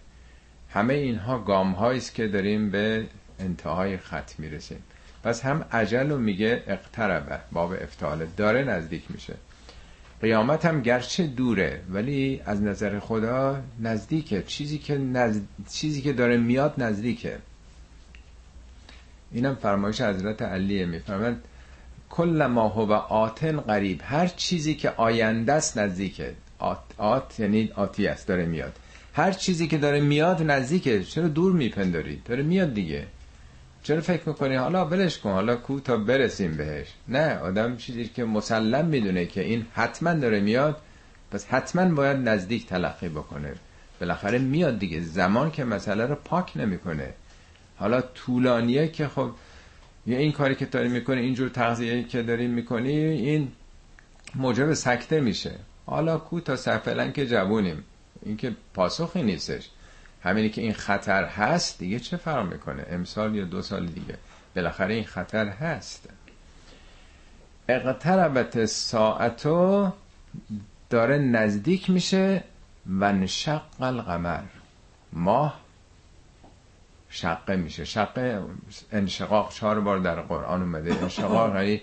همه 0.70 0.94
اینها 0.94 1.38
گام 1.38 1.74
است 1.74 2.14
که 2.14 2.28
داریم 2.28 2.70
به 2.70 3.06
انتهای 3.38 3.96
خط 3.96 4.38
می‌رسیم. 4.38 4.82
پس 5.28 5.44
هم 5.44 5.64
عجل 5.72 6.10
رو 6.10 6.18
میگه 6.18 6.62
اقتربه 6.66 7.38
باب 7.52 7.72
افتاله 7.72 8.28
داره 8.36 8.64
نزدیک 8.64 9.02
میشه. 9.08 9.34
قیامت 10.22 10.66
هم 10.66 10.82
گرچه 10.82 11.26
دوره 11.26 11.80
ولی 11.90 12.40
از 12.44 12.62
نظر 12.62 12.98
خدا 12.98 13.62
نزدیکه. 13.80 14.42
چیزی 14.42 14.78
که, 14.78 14.98
نزد... 14.98 15.42
چیزی 15.72 16.02
که 16.02 16.12
داره 16.12 16.36
میاد 16.36 16.74
نزدیکه. 16.78 17.38
اینم 19.32 19.54
فرمایش 19.54 20.00
حضرت 20.00 20.42
علیه 20.42 20.86
میفرمند 20.86 21.44
کل 22.10 22.46
ما 22.46 22.68
هو 22.68 22.92
آتن 22.92 23.60
قریب 23.60 24.00
هر 24.04 24.26
چیزی 24.26 24.74
که 24.74 24.90
آینده 24.90 25.52
است 25.52 25.78
نزدیکه. 25.78 26.34
آت, 26.58 26.78
آت 26.98 27.40
یعنی 27.40 27.70
آتی 27.76 28.06
است 28.06 28.26
داره 28.26 28.46
میاد. 28.46 28.76
هر 29.14 29.32
چیزی 29.32 29.68
که 29.68 29.78
داره 29.78 30.00
میاد 30.00 30.42
نزدیکه. 30.42 31.04
چرا 31.04 31.28
دور 31.28 31.52
میپندارید 31.52 32.24
داره 32.24 32.42
میاد 32.42 32.74
دیگه. 32.74 33.06
چرا 33.88 34.00
فکر 34.00 34.28
می‌کنی؟ 34.28 34.54
حالا 34.54 34.84
بلش 34.84 35.18
کن. 35.18 35.30
حالا 35.30 35.56
کو 35.56 35.80
تا 35.80 35.96
برسیم 35.96 36.56
بهش. 36.56 36.86
نه 37.08 37.38
آدم 37.38 37.76
چیزی 37.76 38.08
که 38.08 38.24
مسلم 38.24 38.86
می‌دونه 38.86 39.26
که 39.26 39.40
این 39.40 39.66
حتما 39.74 40.14
داره 40.14 40.40
میاد. 40.40 40.76
پس 41.30 41.46
حتما 41.46 41.94
باید 41.94 42.16
نزدیک 42.16 42.66
تلقی 42.66 43.08
بکنه. 43.08 43.54
بالاخره 44.00 44.38
میاد 44.38 44.78
دیگه. 44.78 45.00
زمان 45.00 45.50
که 45.50 45.64
مسئله 45.64 46.06
رو 46.06 46.14
پاک 46.14 46.56
نمی‌کنه. 46.56 47.14
حالا 47.76 48.00
طولانیه 48.00 48.88
که 48.88 49.08
خب 49.08 49.30
یه 50.06 50.18
این 50.18 50.32
کاری 50.32 50.54
که 50.54 50.66
داری 50.66 50.88
می‌کنی 50.88 51.20
اینجور 51.20 51.48
تغذیه 51.48 52.02
که 52.02 52.22
داری 52.22 52.46
می‌کنی 52.46 52.92
این 52.98 53.52
موجب 54.34 54.74
سکته 54.74 55.20
میشه. 55.20 55.54
حالا 55.86 56.18
کو 56.18 56.40
تا 56.40 56.56
سفلن 56.56 57.12
که 57.12 57.26
جوونیم. 57.26 57.84
این 58.22 58.36
که 58.36 58.52
پاسخی 58.74 59.22
نیستش. 59.22 59.70
همینی 60.22 60.50
که 60.50 60.60
این 60.60 60.72
خطر 60.72 61.24
هست 61.24 61.78
دیگه 61.78 61.98
چه 61.98 62.16
فرق 62.16 62.52
می‌کنه؟ 62.52 62.86
امسال 62.90 63.34
یا 63.34 63.44
دو 63.44 63.62
سال 63.62 63.86
دیگه. 63.86 64.18
بالاخره 64.56 64.94
این 64.94 65.04
خطر 65.04 65.48
هست. 65.48 66.08
اقتربت 67.68 68.64
ساعتو 68.64 69.92
داره 70.90 71.18
نزدیک 71.18 71.90
میشه 71.90 72.44
و 72.98 73.12
نشق 73.12 73.82
القمر. 73.82 74.42
ماه 75.12 75.60
شقه 77.10 77.56
میشه. 77.56 77.84
شقه 77.84 78.42
انشقاق 78.92 79.52
چهار 79.52 79.80
بار 79.80 79.98
در 79.98 80.20
قرآن 80.20 80.62
اومده. 80.62 80.94
انشقاق 81.02 81.56
یعنی 81.56 81.80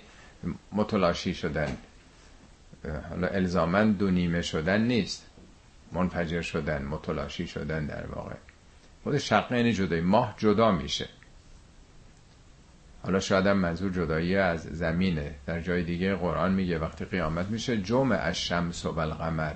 متلاشی 0.72 1.34
شدن. 1.34 1.78
حالا 3.10 3.28
الزامن 3.28 3.92
دو 3.92 4.12
نیمه 4.12 4.42
شدن 4.42 4.82
نیست. 4.82 5.26
منفجر 5.92 6.42
شدن 6.42 6.86
متلاشی 6.86 7.48
شدن 7.48 7.86
در 7.86 8.06
واقع. 8.06 8.36
خود 9.04 9.18
شقه 9.18 9.58
یعنی 9.58 9.74
جدایی. 9.74 10.02
ماه 10.02 10.36
جدا 10.38 10.72
میشه. 10.72 11.10
حالا 13.04 13.20
شاید 13.20 13.48
هم 13.48 13.58
منظور 13.58 13.92
جدایی 13.92 14.36
از 14.36 14.64
زمینه. 14.64 15.36
در 15.46 15.62
جای 15.62 15.84
دیگه 15.84 16.16
قرآن 16.16 16.54
میگه 16.54 16.80
وقتی 16.80 17.06
قیامت 17.06 17.48
میشه 17.48 17.78
جمع 17.78 18.16
از 18.16 18.38
شمس 18.38 18.86
و 18.86 19.00
القمر. 19.00 19.56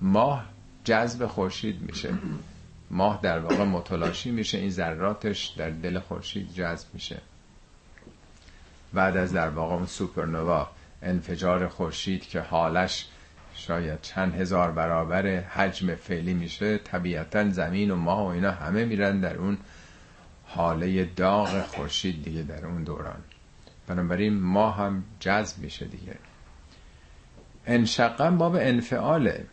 ماه 0.00 0.44
جذب 0.84 1.26
خورشید 1.26 1.82
میشه. 1.82 2.14
ماه 2.90 3.20
در 3.22 3.38
واقع 3.38 3.64
متلاشی 3.64 4.30
میشه. 4.30 4.58
این 4.58 4.70
ذراتش 4.70 5.46
در 5.46 5.70
دل 5.70 5.98
خورشید 5.98 6.52
جذب 6.52 6.88
میشه. 6.94 7.20
بعد 8.92 9.16
از 9.16 9.32
در 9.32 9.48
واقع 9.48 9.74
اون 9.74 9.86
سوپرنوا 9.86 10.68
انفجار 11.02 11.68
خورشید 11.68 12.28
که 12.28 12.40
حالش 12.40 13.08
شاید 13.56 14.00
چند 14.00 14.34
هزار 14.34 14.70
برابر 14.70 15.26
حجم 15.40 15.94
فعلی 15.94 16.34
میشه 16.34 16.78
طبیعتا 16.78 17.50
زمین 17.50 17.90
و 17.90 17.96
ماه 17.96 18.24
و 18.24 18.26
اینا 18.26 18.50
همه 18.50 18.84
میرن 18.84 19.20
در 19.20 19.36
اون 19.36 19.58
حاله 20.44 21.04
داغ 21.04 21.62
خورشید 21.62 22.24
دیگه 22.24 22.42
در 22.42 22.66
اون 22.66 22.84
دوران. 22.84 23.18
بنابراین 23.86 24.34
ما 24.40 24.70
هم 24.70 25.04
جذب 25.20 25.58
میشه 25.58 25.86
دیگه. 25.86 26.14
انشقم 27.66 28.38
باب 28.38 28.56
انفعاله. 28.60 29.46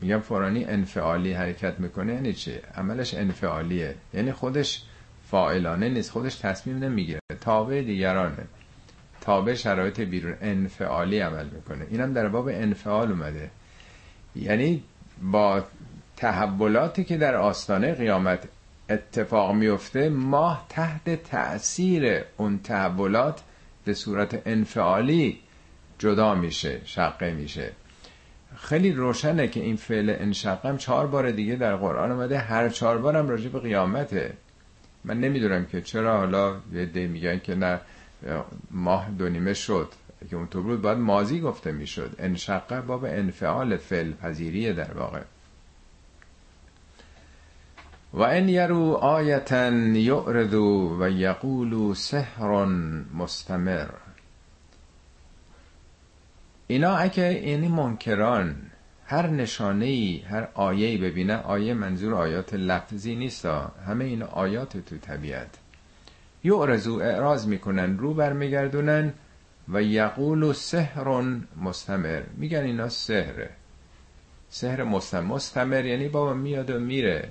میگم 0.00 0.20
فرانی 0.20 0.64
انفعالی 0.64 1.32
حرکت 1.32 1.80
می‌کنه 1.80 2.12
یعنی 2.12 2.32
چی؟ 2.32 2.54
عملش 2.74 3.14
انفعالیه. 3.14 3.94
یعنی 4.14 4.32
خودش 4.32 4.82
فاعلانه 5.30 5.88
نیست 5.88 6.10
خودش 6.10 6.36
تصمیم 6.36 6.78
نمی‌گیره. 6.78 7.20
تابع 7.40 7.82
دیگرانه. 7.82 8.46
تابع 9.20 9.54
شرایط 9.54 10.00
بیرون 10.00 10.36
انفعالی 10.40 11.18
عمل 11.18 11.46
می‌کنه. 11.46 11.86
اینم 11.90 12.12
در 12.12 12.28
باب 12.28 12.48
انفعال 12.48 13.10
اومده. 13.10 13.50
یعنی 14.36 14.82
با 15.22 15.64
تحولاتی 16.16 17.04
که 17.04 17.16
در 17.16 17.34
آستانه 17.34 17.94
قیامت 17.94 18.48
اتفاق 18.90 19.54
میفته 19.54 20.08
ماه 20.08 20.66
تحت 20.68 21.22
تأثیر 21.24 22.24
اون 22.36 22.58
تحولات 22.58 23.40
به 23.84 23.94
صورت 23.94 24.42
انفعالی 24.46 25.38
جدا 25.98 26.34
میشه 26.34 26.80
شقه 26.84 27.32
میشه. 27.32 27.70
خیلی 28.56 28.92
روشنه 28.92 29.48
که 29.48 29.60
این 29.60 29.76
فعل 29.76 30.16
انشقم 30.18 30.76
چهار 30.76 31.06
بار 31.06 31.30
دیگه 31.30 31.56
در 31.56 31.76
قرآن 31.76 32.12
اومده. 32.12 32.38
هر 32.38 32.68
چهار 32.68 32.98
بارم 32.98 33.28
راجع 33.28 33.48
به 33.48 33.60
قیامته. 33.60 34.32
من 35.04 35.20
نمی‌دونم 35.20 35.66
که 35.66 35.80
چرا 35.80 36.18
حالا 36.18 36.56
یه 36.72 36.86
دی 36.86 37.06
میگن 37.06 37.38
که 37.38 37.54
نه. 37.54 37.80
ماه 38.70 39.10
دو 39.10 39.28
نیمه 39.28 39.54
شد. 39.54 39.92
که 40.30 40.36
اونطور 40.36 40.62
بود 40.62 40.82
باید 40.82 40.98
مازی 40.98 41.40
گفته 41.40 41.72
می‌شد. 41.72 42.16
انشقه 42.18 42.80
باب 42.80 43.04
انفعال 43.04 43.76
فعل 43.76 44.12
پذیریه 44.12 44.72
در 44.72 44.92
واقع. 44.92 45.22
و 48.14 48.22
ان 48.22 48.48
یرو 48.48 48.92
آیتا 48.92 49.70
یعرضو 49.70 50.96
و 51.00 51.10
یقولو 51.10 51.94
سحر 51.94 52.64
مستمر. 53.14 53.88
اینا 56.66 56.96
اگه 56.96 57.48
یعنی 57.48 57.68
منکران 57.68 58.56
هر 59.06 59.26
نشانه 59.26 59.84
ای 59.86 60.18
هر 60.18 60.48
آیه 60.54 60.88
ای 60.88 60.98
ببینه 60.98 61.36
آیه 61.36 61.74
منظور 61.74 62.14
آیات 62.14 62.54
لفظی 62.54 63.16
نیست. 63.16 63.46
همه 63.86 64.04
این 64.04 64.22
آیات 64.22 64.76
تو 64.76 64.98
طبیعت. 64.98 65.59
یعرضو 66.44 66.94
اعراض 66.94 67.46
می‌کنن 67.46 67.98
رو 67.98 68.14
برمیگردونن 68.14 69.12
و 69.68 69.82
یقول 69.82 70.52
سحر 70.52 71.22
مستمر. 71.62 72.22
میگن 72.36 72.62
اینا 72.62 72.88
سحره. 72.88 73.50
سحر 74.50 74.84
مستمر 74.84 75.20
مستمر 75.20 75.84
یعنی 75.84 76.08
بابا 76.08 76.34
میاد 76.34 76.70
و 76.70 76.78
میره. 76.78 77.28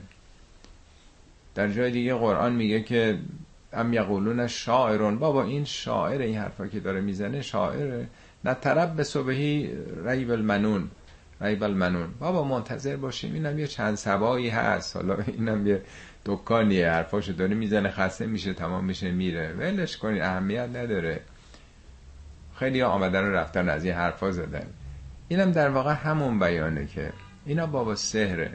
در 1.55 1.67
جای 1.67 1.91
دیگه 1.91 2.13
قرآن 2.13 2.55
میگه 2.55 2.81
که 2.81 3.19
ام 3.73 3.93
یقولون 3.93 4.47
شاعرون. 4.47 5.19
بابا 5.19 5.43
این 5.43 5.65
شاعر 5.65 6.21
این 6.21 6.37
حرفا 6.37 6.67
که 6.67 6.79
داره 6.79 7.01
می‌زنه 7.01 7.41
شاعره. 7.41 8.07
نه 8.45 8.53
طرب 8.53 8.93
به 8.95 9.03
صبحی 9.03 9.69
ریب 10.05 10.31
المنون. 10.31 10.89
ریب 11.41 11.63
المنون. 11.63 12.07
بابا 12.19 12.43
منتظر 12.43 12.95
باشیم 12.95 13.33
اینم 13.33 13.59
یه 13.59 13.67
چند 13.67 13.95
سبایی 13.95 14.49
هست. 14.49 14.95
حالا 14.95 15.17
اینم 15.27 15.67
یه 15.67 15.81
دکانیه 16.25 16.89
حرفاشو 16.89 17.31
داره 17.31 17.55
می‌زنه 17.55 17.89
خسته 17.89 18.25
میشه 18.25 18.53
تمام 18.53 18.85
میشه 18.85 19.11
میره. 19.11 19.53
ولش 19.53 19.97
کنید 19.97 20.21
اهمیت 20.21 20.69
نداره. 20.69 21.21
خیلی 22.55 22.81
آمدن 22.81 23.23
و 23.23 23.31
رفتن 23.31 23.69
از 23.69 23.85
این 23.85 23.93
حرفا 23.93 24.31
زدن. 24.31 24.65
اینم 25.27 25.51
در 25.51 25.69
واقع 25.69 25.93
همون 25.93 26.39
بیانه 26.39 26.85
که 26.85 27.13
اینا 27.45 27.65
بابا 27.65 27.95
سهره 27.95 28.51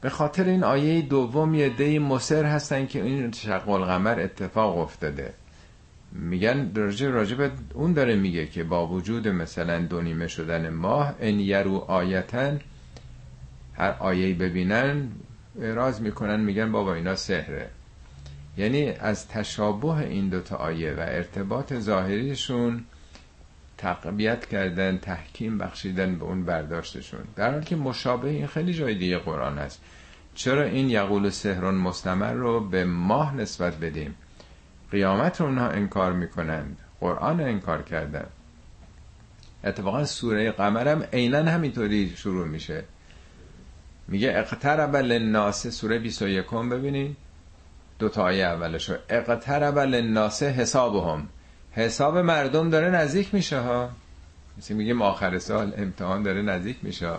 به 0.00 0.10
خاطر 0.10 0.44
این 0.44 0.64
آیه 0.64 1.02
دوم 1.02 1.54
یه 1.54 1.68
دی 1.68 1.98
مصر 1.98 2.44
هستن 2.44 2.86
که 2.86 3.02
این 3.02 3.32
شق 3.32 3.68
القمر 3.68 4.20
اتفاق 4.20 4.78
افتاده. 4.78 5.34
میگن 6.12 6.74
راجع 6.74 7.08
راجب 7.08 7.50
اون 7.74 7.92
داره 7.92 8.16
میگه 8.16 8.46
که 8.46 8.64
با 8.64 8.86
وجود 8.86 9.28
مثلا 9.28 9.78
دونیمه 9.78 10.28
شدن 10.28 10.68
ماه 10.68 11.14
ان 11.20 11.40
یرو 11.40 11.76
آیتن 11.76 12.60
هر 13.74 13.96
آیه 13.98 14.34
ببینن 14.34 15.08
اعراض 15.60 16.00
می‌کنن 16.00 16.40
میگن 16.40 16.72
بابا 16.72 16.94
اینا 16.94 17.16
سهره 17.16 17.70
یعنی 18.56 18.90
از 18.90 19.28
تشابه 19.28 19.96
این 19.96 20.28
دوتا 20.28 20.56
آیه 20.56 20.92
و 20.92 21.00
ارتباط 21.00 21.74
ظاهریشون 21.74 22.84
تقویت 23.78 24.46
کردن 24.46 24.98
تحکیم 24.98 25.58
بخشیدن 25.58 26.14
به 26.14 26.24
اون 26.24 26.44
برداشتشون. 26.44 27.20
در 27.36 27.50
حالی 27.50 27.64
که 27.64 27.76
مشابه 27.76 28.28
این 28.28 28.46
خیلی 28.46 28.74
جای 28.74 28.94
دیگه 28.94 29.18
قرآن 29.18 29.58
هست 29.58 29.80
چرا 30.34 30.62
این 30.62 30.90
یقول 30.90 31.30
سهرون 31.30 31.74
مستمر 31.74 32.32
رو 32.32 32.60
به 32.60 32.84
ماه 32.84 33.36
نسبت 33.36 33.76
بدیم؟ 33.76 34.14
قیامت 34.90 35.40
رو 35.40 35.46
اونها 35.46 35.68
انکار 35.68 36.12
می‌کنند. 36.12 36.78
قرآن 37.00 37.40
انکار 37.40 37.82
کردن. 37.82 38.26
اتفاقا 39.64 40.04
سوره 40.04 40.50
قمرم 40.50 41.02
عینا 41.12 41.50
همینطوری 41.50 42.12
شروع 42.16 42.48
میشه. 42.48 42.84
میگه 44.12 44.32
اقترب 44.36 44.96
للناس 44.96 45.66
سوره 45.66 45.98
21 45.98 46.50
ببینید 46.50 47.16
دو 47.98 48.08
تا 48.08 48.22
آیه 48.22 48.44
اولشو 48.44 48.94
اقترب 49.08 49.78
للناس 49.78 50.42
حسابهم. 50.42 51.28
حساب 51.72 52.18
مردم 52.18 52.70
داره 52.70 52.90
نزدیک 52.90 53.34
میشه 53.34 53.60
ها. 53.60 53.90
مثل 54.58 54.74
میگیم 54.74 55.02
آخر 55.02 55.38
سال 55.38 55.72
امتحان 55.76 56.22
داره 56.22 56.42
نزدیک 56.42 56.76
میشه 56.82 57.10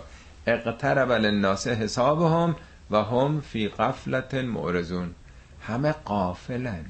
اقترب 0.46 1.12
للناس 1.12 1.66
حسابهم 1.66 2.56
و 2.90 3.02
هم 3.02 3.40
فی 3.40 3.68
قفلت 3.68 4.34
معرضون 4.34 5.14
همه 5.60 5.92
قافلن. 5.92 6.84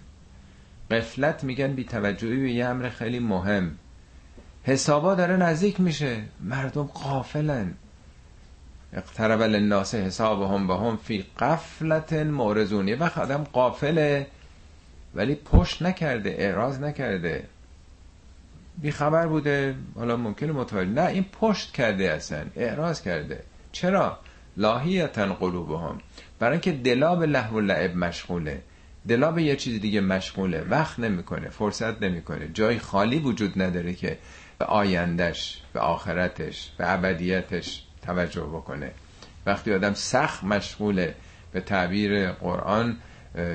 قفلت 0.90 1.44
میگن 1.44 1.72
بی 1.72 1.84
توجهی 1.84 2.36
به 2.42 2.52
یه 2.52 2.64
امر 2.64 2.88
خیلی 2.88 3.18
مهم. 3.18 3.78
حسابا 4.64 5.14
داره 5.14 5.36
نزدیک 5.36 5.80
میشه. 5.80 6.22
مردم 6.40 6.82
قافلن. 6.82 7.74
اقترب 8.94 9.42
للناس 9.42 9.94
حسابهم 9.94 10.70
و 10.70 10.74
هم 10.74 10.96
فی 10.96 11.24
قفلت 11.38 12.12
معرضون 12.12 12.88
یه 12.88 12.96
وقت 12.96 13.18
آدم 13.18 13.44
قافله 13.44 14.26
ولی 15.14 15.34
پشت 15.34 15.82
نکرده 15.82 16.36
اعراض 16.38 16.80
نکرده. 16.80 17.44
بی 18.78 18.90
خبر 18.90 19.26
بوده 19.26 19.74
حالا 19.94 20.16
ممکنه 20.16 20.52
متوجه. 20.52 20.90
نه 20.90 21.06
این 21.06 21.24
پشت 21.40 21.72
کرده 21.72 22.10
اصلا 22.10 22.44
اعراض 22.56 23.02
کرده. 23.02 23.42
چرا؟ 23.72 24.18
لاهیتن 24.56 25.32
قلوبهم. 25.32 25.98
برای 26.38 26.52
اینکه 26.52 26.72
دلا 26.72 27.16
به 27.16 27.26
لحو 27.26 27.56
و 27.56 27.60
لعب 27.60 27.96
مشغوله. 27.96 28.62
دلا 29.08 29.32
به 29.32 29.42
یه 29.42 29.56
چیز 29.56 29.80
دیگه 29.80 30.00
مشغوله. 30.00 30.62
وقت 30.70 30.98
نمی‌کنه 30.98 31.48
فرصت 31.48 32.02
نمی‌کنه. 32.02 32.48
جای 32.54 32.78
خالی 32.78 33.18
وجود 33.18 33.62
نداره 33.62 33.94
که 33.94 34.18
به 34.58 34.64
آیندش 34.64 35.62
به 35.72 35.80
آخرتش 35.80 36.70
به 36.78 36.92
ابدیتش. 36.92 37.83
توجه 38.06 38.42
بکنه. 38.42 38.90
وقتی 39.46 39.74
آدم 39.74 39.94
سخت 39.94 40.44
مشغوله 40.44 41.14
به 41.52 41.60
تعبیر 41.60 42.32
قرآن 42.32 42.96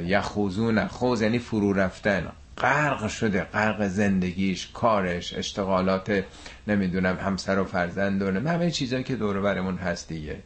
یخوزون 0.06 0.88
خوز 0.88 1.22
یعنی 1.22 1.40
فرو 1.40 1.74
رفتن. 1.74 2.32
غرق 2.58 3.08
شده 3.08 3.44
غرق 3.44 3.88
زندگیش 3.88 4.70
کارش 4.74 5.34
اشتغالات 5.34 6.24
نمی‌دونم 6.68 7.18
همسر 7.18 7.60
و 7.60 7.66
فرزند 7.66 8.22
و 8.22 8.50
همه 8.50 8.72
چیزایی 8.72 9.04
که 9.04 9.16
دور 9.16 9.42
برمون 9.42 9.78
هست 9.78 10.08
دیگه. 10.08 10.40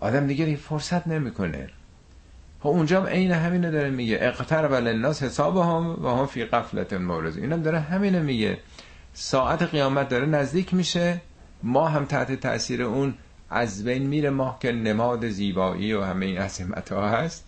آدم 0.00 0.26
دیگه 0.26 0.56
فرصت 0.56 1.06
نمی‌کنه. 1.06 1.68
خب 2.60 2.68
اونجا 2.68 3.06
عین 3.06 3.32
همینو 3.32 3.70
داره 3.70 3.90
میگه. 3.90 4.18
اقتر 4.20 4.68
بل 4.68 4.88
الناس 4.88 5.22
حساب 5.22 5.56
هم 5.56 6.04
و 6.04 6.18
هم 6.18 6.26
فی 6.26 6.44
قفلت 6.44 6.92
مورز. 6.92 7.36
اینم 7.36 7.62
داره 7.62 7.80
همینو 7.80 8.22
میگه. 8.22 8.58
ساعت 9.12 9.62
قیامت 9.62 10.08
داره 10.08 10.26
نزدیک 10.26 10.74
میشه. 10.74 11.20
ما 11.64 11.88
هم 11.88 12.04
تحت 12.04 12.32
تاثیر 12.32 12.82
اون 12.82 13.14
از 13.50 13.84
بین 13.84 14.06
میره 14.06 14.30
ماه 14.30 14.58
که 14.58 14.72
نماد 14.72 15.28
زیبایی 15.28 15.92
و 15.92 16.02
همه 16.02 16.26
این 16.26 16.38
عظمت 16.38 16.92
ها 16.92 17.08
هست. 17.08 17.44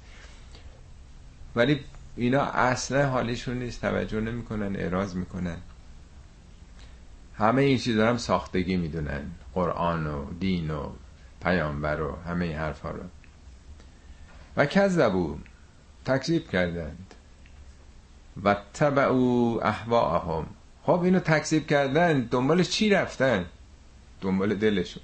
ولی 1.56 1.80
اینا 2.16 2.42
اصلا 2.42 3.08
حالیشون 3.08 3.58
نیست 3.58 3.80
توجه 3.80 4.20
نمی‌کنن 4.20 4.76
اعراض 4.76 5.14
می‌کنن. 5.14 5.56
همه 7.34 7.62
این 7.62 7.78
چیزا 7.78 8.08
هم 8.08 8.16
ساختگی 8.16 8.76
می‌دونن 8.76 9.22
قرآن 9.54 10.06
و 10.06 10.24
دین 10.40 10.70
و 10.70 10.88
پیامبر 11.42 12.00
و 12.00 12.16
همه 12.26 12.44
این 12.44 12.56
حرفا 12.56 12.90
رو. 12.90 13.02
و 14.56 14.66
کذبو 14.66 15.36
تکذیب 16.04 16.48
کردند. 16.50 17.14
و 18.44 18.56
تبعو 18.74 19.58
احواهم 19.62 20.46
خب 20.82 21.02
اینو 21.02 21.20
تکذیب 21.20 21.66
کردن 21.66 22.20
دنبال 22.20 22.62
چی 22.62 22.90
رفتن؟ 22.90 23.46
دنبال 24.20 24.54
دلشون. 24.54 25.02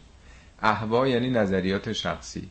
احوا 0.62 1.08
یعنی 1.08 1.30
نظریات 1.30 1.92
شخصی. 1.92 2.50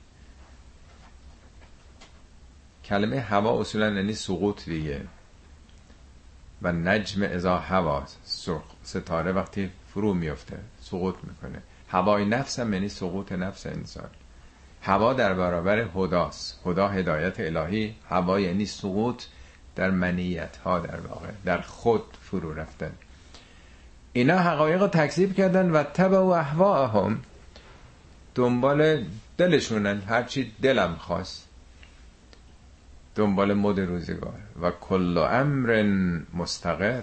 کلمه 2.85 3.19
هوا 3.19 3.59
اصولا 3.61 3.89
یعنی 3.89 4.13
سقوط 4.13 4.65
دیگه. 4.65 5.01
و 6.61 6.71
نجم 6.71 7.23
ازا 7.23 7.57
هوا 7.57 8.05
ستاره 8.83 9.31
وقتی 9.31 9.71
فرو 9.93 10.13
میفته 10.13 10.59
سقوط 10.81 11.15
می‌کنه. 11.23 11.61
هوای 11.87 12.25
نفس 12.25 12.59
هم 12.59 12.73
یعنی 12.73 12.89
سقوط 12.89 13.31
نفس 13.31 13.65
انسان. 13.65 14.09
هوا 14.81 15.13
در 15.13 15.33
برابر 15.33 15.87
هداست. 15.95 16.59
هدا 16.65 16.87
هدایت 16.87 17.39
الهی 17.39 17.95
هوا 18.09 18.39
یعنی 18.39 18.65
سقوط 18.65 19.23
در 19.75 19.91
منیت 19.91 20.57
ها 20.57 20.79
در 20.79 20.99
واقع 20.99 21.31
در 21.45 21.61
خود 21.61 22.03
فرو 22.21 22.53
رفتن. 22.53 22.91
اینا 24.13 24.39
حقایق 24.39 24.81
رو 24.81 24.87
تکذیب 24.87 25.35
کردن 25.35 25.71
و 25.71 25.83
تبع 25.83 26.17
و 26.17 26.25
احواهم. 26.25 27.19
دنبال 28.35 29.05
دلشونن. 29.37 30.01
هرچی 30.01 30.51
دلم 30.61 30.95
خواست. 30.95 31.47
دنبال 33.15 33.53
مد 33.53 33.79
روزگار. 33.79 34.39
و 34.61 34.71
کل 34.71 35.17
امر 35.17 35.83
مستقر. 36.33 37.01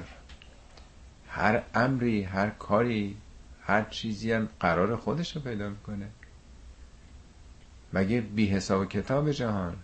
هر 1.29 1.63
امری 1.75 2.23
هر 2.23 2.51
کاری 2.51 3.17
هر 3.63 3.83
چیزی 3.83 4.33
هم 4.33 4.49
قرار 4.61 4.97
خودش 4.97 5.37
رو 5.37 5.43
پیدا 5.43 5.69
می‌کنه. 5.69 6.07
مگه 7.93 8.21
بی 8.21 8.47
حساب 8.47 8.89
کتاب 8.89 9.31
جهان؟ 9.33 9.77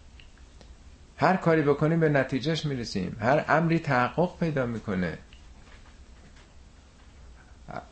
هر 1.17 1.37
کاری 1.37 1.63
بکنیم 1.63 2.01
به 2.01 2.09
نتیجهش 2.09 2.67
می‌رسیم. 2.67 3.17
هر 3.21 3.45
امری 3.49 3.79
تحقق 3.79 4.39
پیدا 4.39 4.67
می‌کنه. 4.67 5.19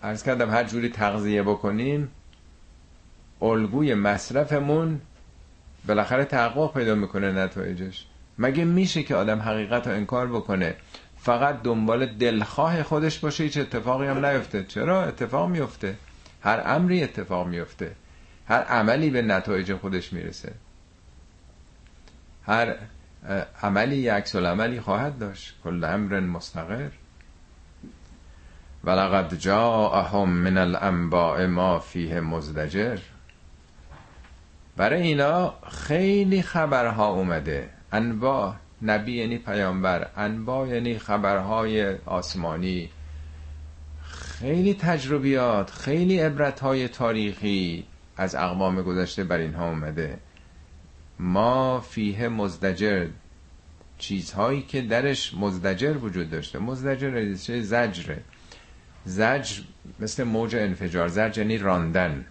ارز 0.02 0.22
کردم 0.22 0.50
هر 0.50 0.64
جوری 0.64 0.88
تغذیه 0.88 1.42
بکنیم 1.42 2.08
الگوی 3.42 3.94
مصرفمون 3.94 5.00
بالاخره 5.86 6.24
تحقق 6.24 6.74
پیدا 6.74 6.94
می‌کنه 6.94 7.32
نتایجش. 7.32 8.06
مگه 8.38 8.64
میشه 8.64 9.02
که 9.02 9.14
آدم 9.14 9.42
حقیقت 9.42 9.86
رو 9.86 9.94
انکار 9.94 10.26
بکنه؟ 10.26 10.76
فقط 11.18 11.62
دنبال 11.62 12.06
دلخواه 12.06 12.82
خودش 12.82 13.18
باشه 13.18 13.44
هیچ 13.44 13.56
اتفاقی 13.56 14.06
هم 14.06 14.26
نیفته. 14.26 14.64
چرا؟ 14.64 15.04
اتفاق 15.04 15.48
میفته 15.48 15.96
هر 16.42 16.62
امری 16.64 17.02
اتفاق 17.02 17.46
میفته 17.46 17.92
هر 18.48 18.62
عملی 18.62 19.10
به 19.10 19.22
نتایج 19.22 19.74
خودش 19.74 20.12
می‌رسه. 20.12 20.52
هر 22.46 22.76
عملی 23.62 24.08
عکس 24.08 24.36
عملی 24.36 24.80
خواهد 24.80 25.18
داشت. 25.18 25.54
کل 25.64 25.84
امر 25.84 26.20
مستقر. 26.20 26.90
ولقد 28.84 29.34
جاءهم 29.34 30.28
من 30.28 30.58
الانباء 30.58 31.46
ما 31.46 31.78
فیه 31.78 32.20
مزدجر. 32.20 32.98
برای 34.76 35.02
اینا 35.02 35.54
خیلی 35.70 36.42
خبرها 36.42 37.08
اومده. 37.08 37.70
انباء 37.92 38.54
نبی 38.82 39.12
یعنی 39.12 39.38
پیامبر 39.38 40.08
انباء 40.16 40.66
یعنی 40.66 40.98
خبرهای 40.98 41.96
آسمانی. 42.06 42.88
خیلی 44.02 44.74
تجربیات 44.74 45.70
خیلی 45.70 46.18
عبرتهای 46.18 46.88
تاریخی 46.88 47.84
از 48.16 48.34
اقوام 48.34 48.82
گذشته 48.82 49.24
بر 49.24 49.38
اینها 49.38 49.68
اومده. 49.68 50.18
ما 51.18 51.80
فیه 51.80 52.28
مزدجر 52.28 53.06
چیزهایی 53.98 54.62
که 54.62 54.82
درش 54.82 55.34
مزدجر 55.34 55.96
وجود 55.96 56.30
داشته. 56.30 56.58
مزدجر 56.58 57.34
زجره 57.62 58.22
زجر 59.04 59.62
مثل 60.00 60.24
موج 60.24 60.56
انفجار 60.56 61.08
زجر 61.08 61.38
یعنی 61.38 61.58
راندن. 61.58 62.24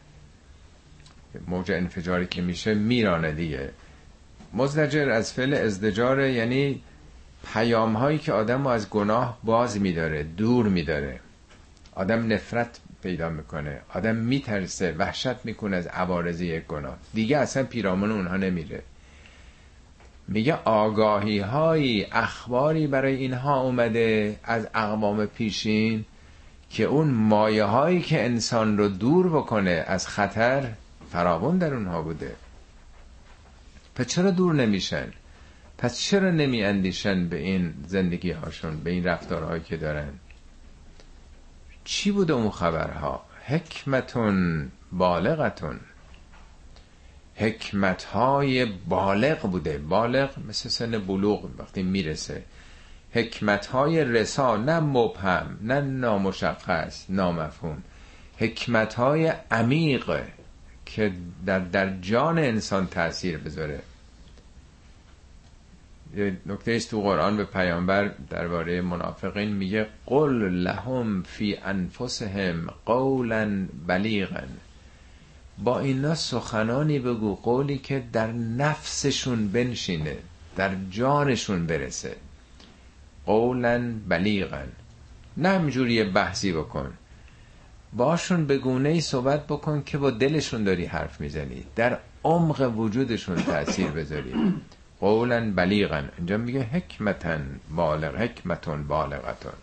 موج 1.48 1.72
انفجاری 1.72 2.26
که 2.26 2.42
میشه 2.42 2.74
میرانه 2.74 3.32
دیگه. 3.32 3.70
مزدجر 4.54 5.10
از 5.10 5.34
فعل 5.34 5.54
ازدجار 5.54 6.20
یعنی 6.20 6.82
پیام 7.54 7.94
هایی 7.94 8.18
که 8.18 8.34
آدم 8.34 8.68
از 8.68 8.90
گناه 8.90 9.40
باز 9.44 9.82
میداره 9.82 10.24
دور 10.24 10.68
میداره. 10.68 11.20
آدم 11.96 12.34
نفرت 12.34 12.80
پیدا 13.04 13.30
می‌کنه 13.30 13.82
آدم 13.94 14.16
میترسه 14.16 14.92
وحشت 14.92 15.46
می‌کنه 15.46 15.78
از 15.78 15.88
عوارض 15.88 16.42
یک 16.42 16.64
گناه. 16.64 16.98
دیگه 17.14 17.38
اصلا 17.38 17.64
پیرامون 17.64 18.12
اونها 18.12 18.38
نمیره. 18.38 18.84
میگه 20.28 20.54
آگاهی 20.54 21.40
هایی 21.40 22.08
اخباری 22.12 22.88
برای 22.88 23.16
اینها 23.16 23.62
اومده 23.62 24.36
از 24.44 24.68
اقوام 24.76 25.26
پیشین 25.26 26.06
که 26.74 26.84
اون 26.84 27.08
مایه 27.08 27.64
هایی 27.64 28.02
که 28.02 28.26
انسان 28.26 28.78
رو 28.78 28.88
دور 28.88 29.30
بکنه 29.30 29.84
از 29.88 30.08
خطر 30.08 30.72
فراون 31.12 31.58
در 31.58 31.74
اونها 31.74 32.02
بوده. 32.02 32.36
پس 33.96 34.08
چرا 34.08 34.32
دور 34.32 34.54
نمیشن؟ 34.54 35.14
پس 35.78 36.00
چرا 36.00 36.32
نمی 36.32 36.64
اندیشن 36.64 37.28
به 37.28 37.38
این 37.38 37.74
زندگی 37.88 38.32
هاشون 38.32 38.84
به 38.84 38.90
این 38.90 39.04
رفتارهایی 39.04 39.62
که 39.62 39.78
دارن؟ 39.78 40.10
چی 41.84 42.12
بوده 42.12 42.34
اون 42.34 42.50
خبرها؟ 42.50 43.26
حکمتون 43.46 44.72
بالغتون. 44.92 45.80
حکمت 47.36 48.04
های 48.04 48.66
بالغ 48.66 49.42
بوده. 49.42 49.78
بالغ 49.78 50.30
مثل 50.48 50.70
سن 50.70 50.98
بلوغ 51.00 51.50
وقتی 51.58 51.84
می‌رسه. 51.84 52.44
حکمت 53.14 53.66
های 53.66 54.04
رسا 54.04 54.58
نه 54.58 54.80
مبهم 54.80 55.58
نه 55.62 55.82
نامشخص 55.82 57.06
نامفهوم. 57.10 57.84
حکمت 58.38 58.94
های 58.94 59.34
عمیق 59.52 60.22
که 60.86 61.12
در, 61.46 61.60
در 61.60 61.98
جان 62.00 62.40
انسان 62.40 62.88
تاثیر 62.88 63.38
بذاره. 63.38 63.80
یه 66.16 66.38
نکته 66.46 66.72
است 66.72 66.90
تو 66.90 67.02
قرآن 67.02 67.38
به 67.38 67.44
پیامبر 67.44 68.12
درباره 68.30 68.82
منافقین 68.82 69.54
میگه 69.54 69.88
قل 70.06 70.50
لهم 70.50 71.24
فی 71.24 71.58
انفسهم 71.58 72.68
قولا 72.86 73.68
بلیغا 73.88 74.42
با 75.58 75.80
اینا 75.80 76.16
سخنانی 76.16 77.00
بگو 77.00 77.36
قولی 77.36 77.78
که 77.78 78.04
در 78.14 78.32
نفسشون 78.32 79.48
بنشینه 79.48 80.18
در 80.56 80.72
جانشون 80.92 81.66
برسه. 81.66 82.16
قولا 83.26 83.94
بلیغا. 84.08 84.64
نه 85.38 85.50
همجوری 85.50 86.04
بحثی 86.04 86.54
بکن. 86.54 86.94
باشون 87.94 88.46
به 88.46 88.58
گونه 88.58 88.90
ای 88.90 89.02
صحبت 89.02 89.48
بکن 89.48 89.84
که 89.84 89.98
با 89.98 90.12
دلشون 90.12 90.64
داری 90.64 90.86
حرف 90.86 91.22
می‌زنی. 91.22 91.64
در 91.76 91.98
عمق 92.24 92.74
وجودشون 92.78 93.44
تاثیر 93.44 93.88
بذاری. 93.88 94.54
قولا 95.00 95.52
بلیغا. 95.52 96.04
اینجا 96.18 96.38
میگه 96.38 96.64
حکمتن 96.64 97.60
بالغ 97.76 98.16
حکمتون 98.22 98.88
بالغتون. 98.88 99.54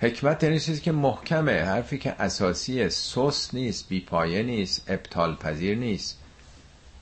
حکمت 0.00 0.42
یعنی 0.42 0.60
چیزی 0.60 0.80
که 0.80 0.92
محکمه 0.92 1.62
حرفی 1.64 1.98
که 1.98 2.22
اساسی 2.22 2.88
سوس 2.88 3.54
نیست 3.54 3.88
بیپایه 3.88 4.42
نیست 4.42 4.90
ابطال 4.90 5.36
پذیر 5.36 5.78
نیست. 5.78 6.18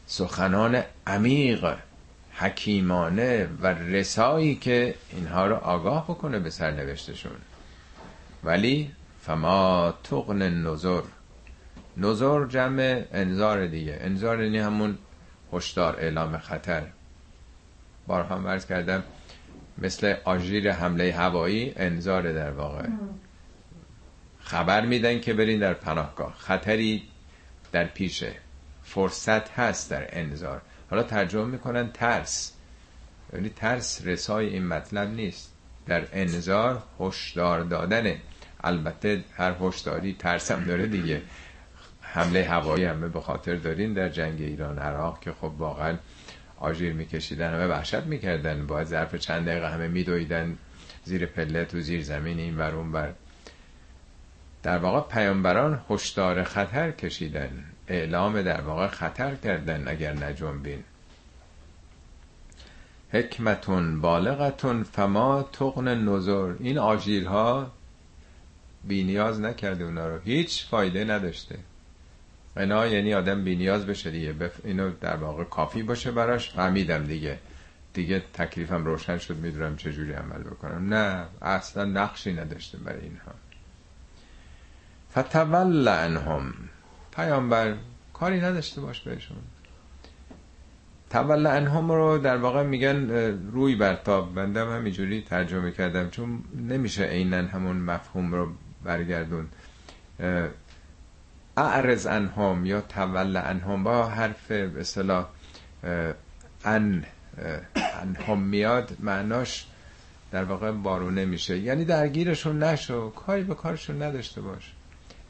سخنان 0.07 0.83
عمیق. 1.07 1.75
حکیمانه 2.41 3.49
و 3.61 3.67
رسایی 3.67 4.55
که 4.55 4.95
اینها 5.13 5.47
رو 5.47 5.57
آگاه 5.57 6.05
بکنه 6.05 6.39
به 6.39 6.51
سرنوشتشون. 6.51 7.33
ولی 8.45 8.91
فما 9.23 9.95
تغن 10.05 10.43
نظر 10.43 11.03
نظر 11.97 12.47
جمع 12.47 13.05
انذار 13.13 13.67
دیگه. 13.67 13.99
انذار 14.01 14.43
یعنی 14.43 14.59
همون 14.59 14.99
هشدار 15.53 15.97
اعلام 15.97 16.39
خطر. 16.39 16.83
بارها 18.07 18.39
مرز 18.39 18.67
کردم 18.67 19.03
مثل 19.79 20.15
آژیر 20.25 20.73
حمله 20.73 21.13
هوایی 21.13 21.73
انذار 21.77 22.33
در 22.33 22.51
واقع. 22.51 22.87
خبر 24.41 24.87
میدن 24.87 25.21
که 25.21 25.35
برین 25.35 25.61
در 25.61 25.75
پناهگاه. 25.75 26.35
خطری 26.39 27.03
در 27.73 27.85
پیشه. 27.85 28.33
فرصت 28.85 29.51
هست 29.51 29.91
در 29.91 30.19
انذار. 30.19 30.61
حالا 30.91 31.03
ترجمه 31.03 31.45
می‌کنن 31.45 31.91
ترس. 31.93 32.53
یعنی 33.33 33.49
ترس 33.49 34.07
رسای 34.07 34.47
این 34.47 34.67
مطلب 34.67 35.11
نیست. 35.11 35.53
در 35.87 36.03
انذار 36.13 36.83
هشدار 37.01 37.61
دادنه. 37.61 38.21
البته 38.65 39.25
هر 39.37 39.55
هشداری 39.61 40.17
ترس 40.19 40.51
هم 40.51 40.65
داره 40.65 40.87
دیگه. 40.87 41.23
حمله 42.01 42.45
هوایی 42.45 42.85
همه 42.85 43.09
به 43.09 43.21
خاطر 43.21 43.55
دارین 43.55 43.93
در 43.93 44.09
جنگ 44.09 44.41
ایران 44.41 44.79
عراق 44.79 45.21
که 45.21 45.33
خب 45.33 45.53
واقعا 45.59 45.99
آژیر 46.59 46.93
میکشیدن 46.93 47.55
همه 47.55 47.67
وحشت 47.67 48.03
می‌کردن. 48.03 48.67
باید 48.67 48.87
ظرف 48.87 49.15
چند 49.15 49.47
دقیقه 49.47 49.71
همه 49.71 49.89
میدویدن 49.89 50.59
زیر 51.05 51.27
پله 51.27 51.65
تو 51.65 51.81
زیر 51.81 52.03
زمین 52.03 52.39
این 52.39 52.59
ور 52.59 52.75
اون 52.75 52.93
بر 52.93 53.13
در 54.63 54.79
واقع 54.79 55.15
پیامبران 55.15 55.83
هشدار 55.91 56.45
خطر 56.45 56.91
کشیدن. 56.91 57.65
اعلام 57.91 58.43
در 58.43 58.61
واقع 58.61 58.87
خطر 58.87 59.35
کردن 59.35 59.89
اگر 59.89 60.13
نجنبین. 60.13 60.85
حکمتون 63.13 64.01
بالغتون 64.01 64.83
فما 64.83 65.43
تقن 65.43 65.89
نظر 65.89 66.55
این 66.61 66.79
آژیرها 66.79 67.71
بی 68.85 69.05
نیاز 69.05 69.41
نکرده 69.41 69.85
اونا 69.85 70.09
رو. 70.09 70.21
هیچ 70.25 70.67
فایده 70.67 71.05
نداشته. 71.05 71.59
اینا 72.57 72.87
یعنی 72.87 73.15
آدم 73.15 73.45
بی 73.45 73.57
نیاز 73.57 73.87
بشه 73.87 74.11
دیگه. 74.11 74.33
بف... 74.33 74.61
اینو 74.65 74.91
در 75.01 75.17
واقع 75.17 75.45
کافی 75.45 75.83
باشه 75.83 76.11
براش. 76.11 76.51
فهمیدم 76.51 77.05
دیگه. 77.05 77.39
دیگه 77.95 78.23
تکلیفم 78.35 78.85
روشن 78.85 79.19
شد. 79.19 79.37
می‌دونم 79.37 79.77
چجوری 79.77 80.13
عمل 80.13 80.43
بکنم. 80.43 80.95
نه 80.95 81.27
اصلا 81.43 81.85
نقشی 81.85 82.33
نداشته 82.33 82.79
برای 82.79 83.01
اینها. 83.01 83.33
فتول 85.13 85.89
انهم 85.89 86.55
پیامبر 87.21 87.75
کاری 88.13 88.41
نداشته 88.41 88.81
باش 88.81 89.01
بهشون. 89.01 89.37
تول 91.11 91.47
انهم 91.47 91.93
رو 91.93 92.19
در 92.19 92.37
واقع 92.37 92.63
میگن 92.63 93.11
روی 93.53 93.75
برتاب 93.75 94.35
بندم 94.35 94.77
همینجوری 94.77 95.23
ترجمه 95.23 95.71
کردم 95.71 96.11
چون 96.11 96.43
نمیشه 96.69 97.05
عینا 97.05 97.37
همون 97.37 97.77
مفهوم 97.77 98.35
رو 98.35 98.49
برگردون. 98.85 99.49
اعرض 101.57 102.07
انهم 102.07 102.67
یا 102.67 102.81
تول 102.81 103.37
انهم 103.37 103.85
با 103.85 104.07
حرف 104.07 104.47
به 104.51 104.81
اصطلاح 104.81 105.29
ان 106.65 107.05
انهم 108.03 108.43
میاد 108.43 108.97
معناش 109.01 109.67
در 110.33 110.45
واقع 110.45 110.71
بارونه 110.71 111.25
میشه. 111.25 111.59
یعنی 111.59 111.85
درگیرشون 111.85 112.63
نشو 112.63 113.11
کاری 113.11 113.43
به 113.43 113.55
کارشون 113.55 114.03
نداشته 114.03 114.41
باش. 114.41 114.73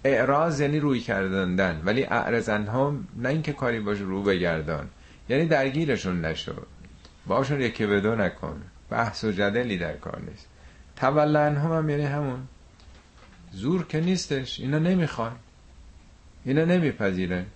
اعراض 0.04 0.60
یعنی 0.60 0.80
روی 0.80 1.00
کردندن. 1.00 1.82
ولی 1.84 2.04
اعرض 2.04 2.48
انهم 2.48 3.08
نه 3.16 3.28
اینکه 3.28 3.52
کاری 3.52 3.80
باشه 3.80 4.02
رو 4.02 4.22
بگردان. 4.22 4.88
یعنی 5.28 5.46
درگیرشون 5.46 6.24
نشو. 6.24 6.54
باشون 7.26 7.60
یکی 7.60 7.86
به 7.86 8.00
دو 8.00 8.14
نکن. 8.14 8.62
بحث 8.90 9.24
و 9.24 9.32
جدلی 9.32 9.78
در 9.78 9.96
کار 9.96 10.20
نیست. 10.30 10.46
تول 10.96 11.36
انهم 11.36 11.72
هم 11.72 11.90
یعنی 11.90 12.04
همون. 12.04 12.48
زور 13.52 13.86
که 13.86 14.00
نیستش. 14.00 14.60
اینا 14.60 14.78
نمی‌خوان. 14.78 15.36
اینا 16.44 16.64
نمیپذیرن. 16.64 17.46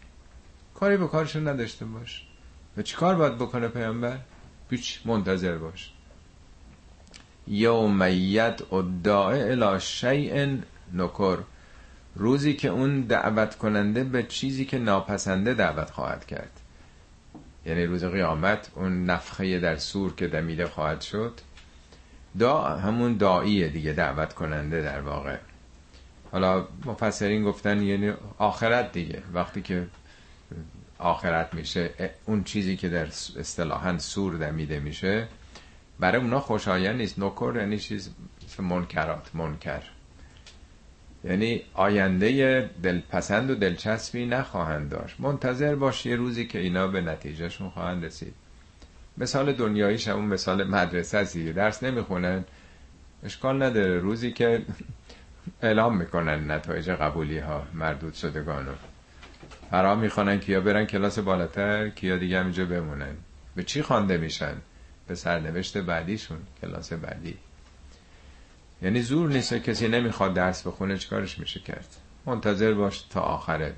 کاری 0.75 0.97
به 0.97 1.07
کارشون 1.07 1.49
نداشته 1.49 1.85
باش. 1.85 2.27
و 2.77 2.83
چی 2.83 2.97
کار 2.97 3.15
باید 3.15 3.39
بکنه 3.39 3.69
پیامبر؟ 3.69 4.17
بیچ 4.69 5.01
منتظر 5.05 5.59
باش. 5.59 5.93
یوم 7.47 8.01
و 8.73 8.83
داعی 9.03 9.43
الی 9.43 9.81
شیء 9.81 10.57
نکر. 10.95 11.39
روزی 12.17 12.55
که 12.55 12.69
اون 12.69 13.01
دعوت 13.01 13.55
کننده 13.57 14.05
به 14.05 14.23
چیزی 14.23 14.65
که 14.65 14.79
ناپسنده 14.79 15.55
دعوت 15.55 15.91
خواهد 15.91 16.27
کرد. 16.27 16.61
یعنی 17.67 17.87
روز 17.87 18.05
قیامت 18.05 18.71
اون 18.75 19.05
نفخه 19.05 19.59
در 19.61 19.77
سور 19.77 20.15
که 20.15 20.29
دمیده 20.29 20.67
خواهد 20.67 21.01
شد 21.01 21.41
دا 22.39 22.63
همون 22.63 23.17
داییه 23.17 23.69
دیگه 23.69 23.93
دعوت 23.93 24.33
کننده 24.33 24.83
در 24.83 25.01
واقع. 25.01 25.37
حالا 26.33 26.67
مفسرین 26.85 27.45
گفتن 27.45 27.83
یعنی 27.83 28.13
آخرت 28.39 28.93
دیگه. 28.93 29.23
وقتی 29.35 29.63
که 29.63 29.87
آخرت 30.99 31.55
میشه 31.55 31.91
اون 32.27 32.45
چیزی 32.45 32.77
که 32.77 32.89
در 32.89 33.07
اصطلاحا 33.07 33.99
سور 33.99 34.35
دمیده 34.35 34.81
میشه 34.81 35.29
برای 36.01 36.21
اونا 36.21 36.41
خوشایند 36.41 36.97
نیست. 36.97 37.19
نکر 37.19 37.53
یعنی 37.57 37.79
چیز 37.79 38.11
منکرات 38.59 39.35
منکر. 39.35 39.83
یعنی 41.25 41.63
آینده 41.75 42.71
دلپسند 42.83 43.51
و 43.51 43.55
دلچسبی 43.55 44.27
نخواهند 44.27 44.91
داشت. 44.91 45.21
منتظر 45.21 45.75
باش 45.75 46.07
یه 46.07 46.17
روزی 46.17 46.47
که 46.47 46.59
اینا 46.59 46.87
به 46.87 47.01
نتیجهشون 47.01 47.71
خواهند 47.71 48.05
رسید. 48.05 48.35
مثال 49.19 49.53
دنیاییش 49.53 50.09
همون 50.09 50.25
مثال 50.25 50.65
مدرسه 50.65 51.19
است 51.19 51.39
درس 51.39 51.83
نمی‌خونن. 51.83 52.45
اشکال 53.25 53.63
نداره. 53.63 53.99
روزی 53.99 54.33
که 54.33 54.63
اعلام 55.63 55.97
می‌کنن 55.97 56.51
نتایج 56.51 56.91
قبولی 56.91 57.39
ها 57.39 57.67
مردود 57.75 58.15
شدگانو. 58.15 58.73
فرا 59.71 59.95
می‌خوانن 59.95 60.39
کیا 60.39 60.61
برن 60.61 60.85
کلاس 60.85 61.19
بالاتر 61.19 61.89
کیا 61.89 62.17
دیگه 62.17 62.41
همینجا 62.41 62.65
بمونن. 62.65 63.15
به 63.57 63.63
چی 63.63 63.83
خوانده 63.83 64.19
میشن؟ 64.19 64.55
به 65.09 65.15
سرنوشت 65.15 65.79
بعدیشون 65.79 66.39
کلاس 66.63 66.93
بعدی. 66.93 67.37
یعنی 68.85 69.03
زور 69.03 69.29
نیست 69.29 69.55
کسی 69.55 69.89
نمی‌خواد 69.89 70.35
درس 70.35 70.67
بخونه 70.67 70.99
چیکارش 70.99 71.39
میشه 71.39 71.61
کرد؟ 71.61 71.89
منتظر 72.27 72.75
باش 72.75 73.03
تا 73.03 73.21
آخر 73.21 73.73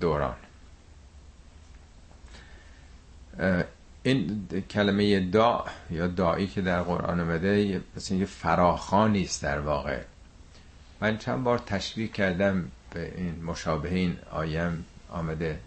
دوران. 0.00 0.36
این 4.02 4.48
کلمه 4.70 5.20
دا 5.20 5.64
یا 5.90 6.06
دایی 6.06 6.46
که 6.46 6.62
در 6.62 6.82
قرآن 6.82 7.20
اومده 7.20 7.80
مثل 7.96 8.14
یه 8.14 8.24
فراخانی 8.24 9.22
است 9.22 9.42
در 9.42 9.60
واقع. 9.60 10.00
من 11.00 11.18
چند 11.18 11.44
بار 11.44 11.58
تشبیه 11.58 12.08
کردم 12.08 12.70
به 12.94 13.12
این 13.16 13.44
مشابه 13.44 13.94
این 13.94 14.16
آیم 14.30 14.84
آمده 15.10 15.60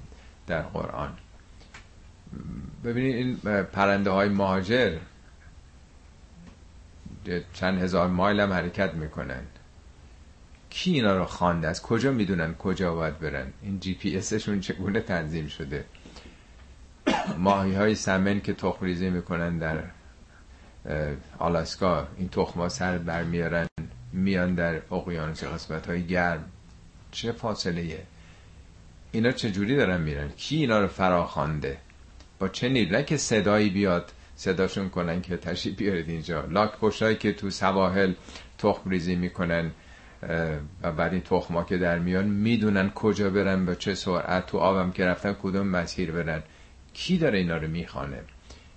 در 0.48 0.62
قرآن. 0.62 1.18
ببینید 2.84 3.16
این 3.16 3.64
پرنده 3.64 4.10
های 4.10 4.30
مهاجر 4.30 4.98
چند 7.54 7.82
هزار 7.82 8.08
مایل 8.08 8.40
هم 8.40 8.54
حرکت 8.54 8.94
می‌کنن. 8.94 9.42
کی 10.70 10.92
اینا 10.92 11.18
رو 11.18 11.26
خوانده 11.26 11.68
از 11.68 11.82
کجا 11.82 12.12
می‌دونن 12.12 12.54
کجا 12.54 12.96
باید 12.96 13.20
برن؟ 13.20 13.54
این 13.62 13.80
جی 13.80 13.94
پی 13.94 14.18
اسشون 14.18 14.60
چگونه 14.60 15.02
تنظیم 15.02 15.48
شده؟ 15.48 15.86
ماهی 17.38 17.74
های 17.74 17.96
سمن 17.96 18.42
که 18.42 18.54
تخم 18.54 18.86
ریزی 18.86 19.10
می‌کنن 19.10 19.58
در 19.58 19.84
آلاسکا 21.40 22.08
این 22.18 22.30
ها 22.56 22.70
سر 22.70 22.98
برمیارن 22.98 23.68
میان 24.14 24.56
در 24.56 24.82
اقیانوس 24.92 25.44
قسمت 25.44 25.88
های 25.88 26.04
گرم. 26.04 26.46
چه 27.12 27.32
فاصله 27.32 28.06
اینا 29.12 29.32
چجوری 29.32 29.76
دارن 29.76 30.02
میرن؟ 30.02 30.30
کی 30.30 30.56
اینا 30.56 30.80
رو 30.80 30.88
فراخوانده؟ 30.88 31.78
با 32.40 32.48
چه 32.48 32.70
نیروی؟ 32.70 33.04
که 33.04 33.18
صدایی 33.18 33.70
بیاد 33.70 34.12
صداشون 34.42 34.90
کنن 34.90 35.22
که 35.22 35.38
تشریف 35.38 35.76
بیارید 35.76 36.10
اینجا. 36.10 36.46
لاک 36.46 36.72
پشتایی 36.72 37.16
که 37.16 37.34
تو 37.34 37.50
سواحل 37.50 38.14
تخم 38.58 38.90
ریزی 38.90 39.16
می‌کنن 39.16 39.72
و 40.84 40.92
بعد 40.92 41.14
این 41.14 41.22
تخما 41.22 41.64
که 41.64 41.78
در 41.78 42.00
میان 42.00 42.26
می‌دونن 42.26 42.90
کجا 42.90 43.30
برن 43.30 43.66
به 43.66 43.76
چه 43.76 43.96
سرعت 43.96 44.46
تو 44.46 44.58
آبم 44.58 44.92
که 44.92 45.06
رفتن 45.06 45.34
کدوم 45.34 45.68
مسیر 45.68 46.12
برن. 46.12 46.44
کی 46.94 47.18
داره 47.18 47.38
اینا 47.38 47.58
رو 47.58 47.68
می‌خوانه؟ 47.68 48.20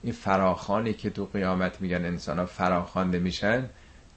این 0.03 0.13
فراخانی 0.13 0.93
که 0.93 1.11
تو 1.11 1.25
قیامت 1.33 1.81
میگن 1.81 2.05
انسان 2.05 2.39
ها 2.39 2.47
فراخوانده 2.47 3.19
میشن 3.19 3.71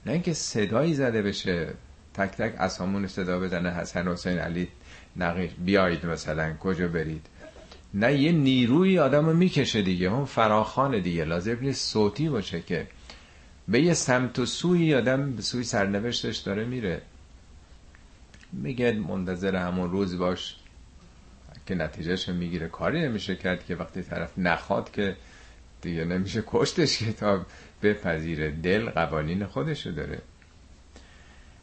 نه 0.06 0.12
اینکه 0.12 0.32
صدایی 0.32 0.94
زده 0.94 1.22
بشه. 1.22 1.74
تک 2.14 2.30
تک 2.30 2.54
اسامون 2.58 3.06
صدا 3.06 3.40
بزنه 3.40 3.70
حسن 3.70 4.08
حسین 4.08 4.38
علی 4.38 4.68
نقیش 5.16 5.50
بیایید 5.64 6.06
مثلا 6.06 6.56
کجا 6.60 6.88
برید؟ 6.88 7.26
نه 7.94 8.14
یه 8.14 8.32
نیروی 8.32 8.98
آدم 8.98 9.26
رو 9.26 9.34
می‌کشه 9.34 9.82
دیگه. 9.82 10.06
اون 10.06 10.24
فراخان 10.24 11.00
دیگه. 11.00 11.24
لازم 11.24 11.58
نیست 11.60 11.92
صوتی 11.92 12.28
باشه 12.28 12.60
که 12.60 12.86
به 13.68 13.80
یه 13.80 13.94
سمت 13.94 14.38
و 14.38 14.46
سوی 14.46 14.94
آدم 14.94 15.32
به 15.32 15.42
سوی 15.42 15.64
سرنوشتش 15.64 16.36
داره 16.36 16.64
میره. 16.64 17.02
میگه 18.52 18.92
منتظر 18.92 19.56
همون 19.56 19.90
روز 19.90 20.18
باش. 20.18 20.56
که 21.66 21.74
نتیجهش 21.74 22.28
می‌گیره. 22.28 22.68
کاری 22.68 23.00
نمیشه 23.00 23.36
کرد 23.36 23.66
که 23.66 23.76
وقتی 23.76 24.02
طرف 24.02 24.38
نخواد 24.38 24.90
که 24.92 25.16
دیگه 25.82 26.04
نمیشه 26.04 26.42
کشتش 26.46 26.98
که 26.98 27.12
تا 27.12 27.46
بپذیره. 27.82 28.50
دل 28.50 28.90
قوانین 28.90 29.46
خودشو 29.46 29.90
داره. 29.90 30.18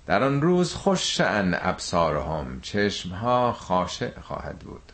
در 0.08 0.24
آن 0.24 0.42
روز 0.42 0.74
خوش 0.74 1.22
ان 1.22 1.56
ابصارهم. 1.62 2.60
چشم 2.62 3.10
ها 3.10 3.52
خاشع 3.52 4.20
خواهد 4.20 4.60
بود. 4.60 4.92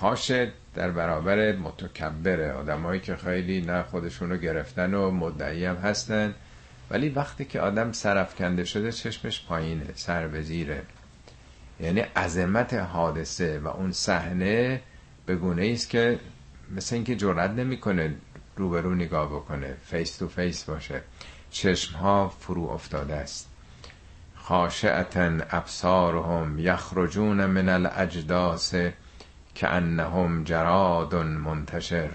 خاشه 0.00 0.52
در 0.74 0.90
برابر 0.90 1.56
متکبره 1.56 2.52
آدمایی 2.52 3.00
که 3.00 3.16
خیلی 3.16 3.60
نه 3.60 3.82
خودشونو 3.82 4.36
گرفتن 4.36 4.94
و 4.94 5.10
مدعی 5.10 5.64
هم 5.64 5.76
هستن. 5.76 6.34
ولی 6.90 7.08
وقتی 7.08 7.44
که 7.44 7.60
آدم 7.60 7.92
سرفکنده 7.92 8.64
شده 8.64 8.92
چشمش 8.92 9.46
پایینه 9.46 9.86
سر 9.94 10.28
به 10.28 10.42
زیره 10.42 10.82
یعنی 11.80 12.00
عظمت 12.00 12.74
حادثه 12.74 13.58
و 13.58 13.68
اون 13.68 13.92
صحنه 13.92 14.80
به 15.26 15.36
گونه 15.36 15.70
است 15.74 15.90
که 15.90 16.18
مثل 16.76 16.94
اینکه 16.94 17.16
جرأت 17.16 17.50
نمی‌کنه 17.50 18.14
روبرو 18.56 18.94
نگاه 18.94 19.28
بکنه 19.28 19.76
face 19.84 20.16
to 20.16 20.28
face 20.28 20.64
باشه. 20.64 21.00
چشم 21.50 21.96
ها 21.96 22.28
فرو 22.28 22.68
افتاده 22.70 23.14
است. 23.14 23.48
خاشعةً 24.36 25.38
ابصارهم 25.50 26.58
یخرجون 26.58 27.46
من 27.46 27.68
الاجداث 27.68 28.74
کانهم 29.54 30.44
جراد 30.44 31.14
منتشر. 31.14 32.10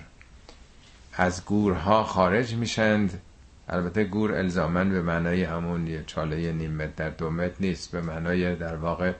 از 1.14 1.46
گورها 1.46 2.04
خارج 2.04 2.56
میشند. 2.56 3.22
البته 3.70 4.04
گور 4.04 4.36
الزاما 4.36 4.90
به 4.90 5.02
معنای 5.02 5.44
همون 5.44 5.88
یه 5.88 6.04
چاله 6.08 6.52
نیم 6.52 6.86
در 6.86 7.10
دو 7.10 7.30
متر 7.30 7.56
نیست. 7.60 7.92
به 7.92 8.02
معنای 8.02 8.56
در 8.56 8.76
واقع 8.76 9.14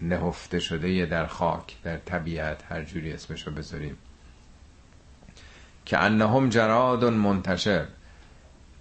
نهفته 0.00 0.60
شده 0.60 1.06
در 1.06 1.26
خاک 1.26 1.82
در 1.82 1.96
طبیعت 1.96 2.64
هر 2.68 2.82
جوری 2.84 3.12
اسمشو 3.12 3.50
بذاریم. 3.50 3.96
که 5.84 5.98
انهم 5.98 6.48
جراد 6.48 7.04
منتشر. 7.04 7.86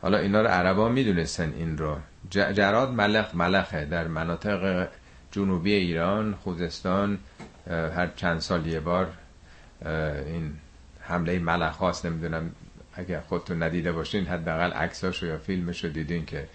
حالا 0.02 0.18
اینا 0.18 0.42
رو 0.42 0.48
عربا 0.48 0.90
می‌دونستن 0.90 1.54
این 1.54 1.78
رو. 1.78 1.98
جراد 2.32 2.90
ملخ 2.90 3.36
ملخه. 3.36 3.86
در 3.86 4.08
مناطق 4.08 4.88
جنوبی 5.32 5.74
ایران 5.74 6.36
خوزستان 6.36 7.20
هر 7.68 8.08
چند 8.15 8.39
سال 8.39 8.68
یه 8.68 8.80
بار 8.80 9.08
این 10.26 10.54
حمله 11.02 11.39
ملخ 11.39 11.78
هاست 11.78 12.06
نمی‌دونم 12.06 12.52
اگر 12.94 13.20
خودتون 13.20 13.63
ندیده 13.63 13.92
باشین 13.92 14.26
حداقل 14.26 14.72
عکساشو 14.72 15.26
یا 15.26 15.38
فیلمشو 15.38 15.88
دیدین 15.88 16.26
که 16.26 16.48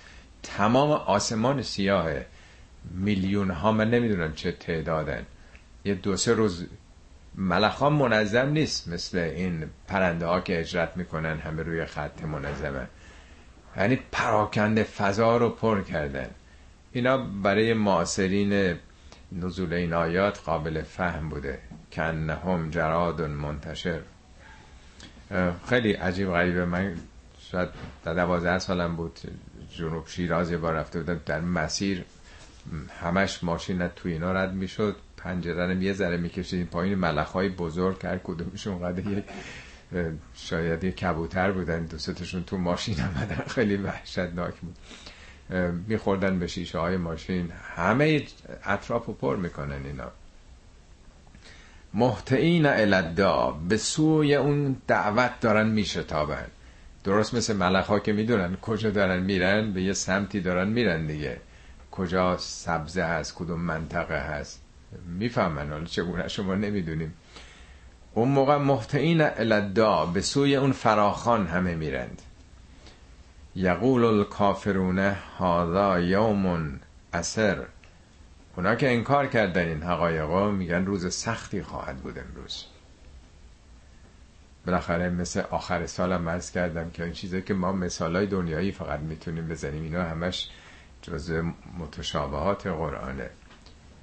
تمام 0.42 0.90
آسمان 0.90 1.62
سیاهه 1.62 2.26
میلیون 2.90 3.50
ها 3.50 3.72
من 3.72 3.90
نمی‌دونم 3.90 4.34
چه 4.34 4.52
تعدادن. 4.52 5.26
یه 5.84 5.94
دو 5.94 6.16
سه 6.16 6.32
روز 6.32 6.66
ملخ 7.34 7.74
ها 7.74 7.90
منظم 7.90 8.48
نیست 8.48 8.88
مثل 8.88 9.18
این 9.18 9.64
پرنده 9.88 10.26
ها 10.26 10.40
که 10.40 10.60
اجرت 10.60 10.96
می‌کنن 10.96 11.38
همه 11.38 11.62
روی 11.62 11.84
خط 11.84 12.24
منظمه 12.24 12.86
یعنی 13.76 13.98
پراکنده 14.12 14.82
فضا 14.82 15.36
رو 15.36 15.50
پر 15.50 15.82
کردن. 15.82 16.30
اینا 16.94 17.16
برای 17.18 17.74
معاصرین 17.74 18.76
نزول 19.32 19.72
این 19.72 19.92
آیات 19.92 20.38
قابل 20.38 20.82
فهم 20.82 21.28
بوده. 21.28 21.58
کنهم 21.92 22.70
جراد 22.70 23.22
منتشر. 23.22 24.00
خیلی 25.68 25.92
عجیب 25.92 26.28
غریبه. 26.28 26.64
من 26.64 26.96
شاید 27.50 27.68
در 28.04 28.14
دوازده 28.14 28.58
سالم 28.58 28.96
بود 28.96 29.18
جنوب 29.78 30.06
شیراز 30.06 30.50
یه 30.50 30.56
بار 30.56 30.74
رفته 30.74 30.98
بودم 31.00 31.20
در 31.26 31.40
مسیر. 31.40 32.04
همش 33.02 33.44
ماشین 33.44 33.88
توی 33.88 34.12
اینا 34.12 34.32
رد 34.32 34.52
می‌شد. 34.54 34.96
پنجره 35.16 35.76
یه 35.76 35.92
ذره 35.92 36.16
می‌کشید 36.16 36.70
پایین. 36.70 36.94
ملخ 36.94 37.32
های 37.32 37.48
بزرگ 37.48 38.06
هر 38.06 38.18
کدومشون 38.18 38.78
قده 38.78 39.10
یک 39.10 39.24
شاید 40.34 40.84
یه 40.84 40.92
کبوتر 40.92 41.52
بودن. 41.52 41.84
دو 41.84 41.96
تو 42.46 42.58
ماشین 42.58 43.00
آمدن 43.00 43.44
خیلی 43.46 43.76
وحشتناک 43.76 44.54
بود. 44.54 44.76
میخوردن 45.88 46.38
به 46.38 46.46
شیشه 46.46 46.78
های 46.78 46.96
ماشین. 46.96 47.52
همه 47.76 48.22
اطراف 48.64 49.06
رو 49.06 49.12
پر 49.12 49.36
می‌کنن 49.36 49.86
اینا. 49.86 50.10
محتعین 51.94 52.66
الدا 52.66 53.50
به 53.68 53.76
سوی 53.76 54.34
اون 54.34 54.76
دعوت 54.86 55.40
دارن 55.40 55.66
میشتابن. 55.66 56.46
درست 57.04 57.34
مثل 57.34 57.56
ملخ 57.56 57.86
ها 57.86 57.98
که 57.98 58.12
می‌دونن 58.12 58.56
کجا 58.56 58.90
دارن 58.90 59.22
میرن 59.22 59.72
به 59.72 59.82
یه 59.82 59.92
سمتی 59.92 60.40
دارن 60.40 60.68
میرن 60.68 61.06
دیگه. 61.06 61.40
کجا 61.90 62.36
سبزه 62.38 63.02
هست 63.02 63.34
کدوم 63.34 63.60
منطقه 63.60 64.18
هست. 64.18 64.62
می‌فهمن 65.18 65.70
حالا 65.70 65.84
چگونه 65.84 66.28
شما 66.28 66.54
نمی‌دونیم. 66.54 67.14
اون 68.14 68.28
موقع 68.28 68.56
محتعین 68.56 69.20
الدا 69.20 70.06
به 70.06 70.20
سوی 70.20 70.56
اون 70.56 70.72
فراخان 70.72 71.46
همه 71.46 71.74
میرند. 71.74 72.22
یقول 73.56 74.04
الکافرون 74.04 74.98
هذا 75.38 76.00
یوم 76.00 76.80
اثر 77.12 77.64
اونا 78.56 78.74
که 78.74 78.92
انکار 78.92 79.26
کردن 79.26 79.68
این 79.68 79.82
حقایقا 79.82 80.50
میگن 80.50 80.84
روز 80.84 81.14
سختی 81.14 81.62
خواهد 81.62 81.96
بود 81.96 82.18
امروز. 82.18 82.64
بالاخره 84.66 85.10
مثل 85.10 85.42
آخر 85.50 85.86
سالم 85.86 86.28
عرض 86.28 86.50
کردم 86.50 86.90
که 86.90 87.04
این 87.04 87.12
چیزی 87.12 87.42
که 87.42 87.54
ما 87.54 87.72
مثالای 87.72 88.26
دنیایی 88.26 88.72
فقط 88.72 89.00
می‌تونیم 89.00 89.48
بزنیم 89.48 89.82
اینا 89.82 90.02
همش 90.02 90.48
جز 91.02 91.42
متشابهات 91.78 92.66
قرآنه. 92.66 93.30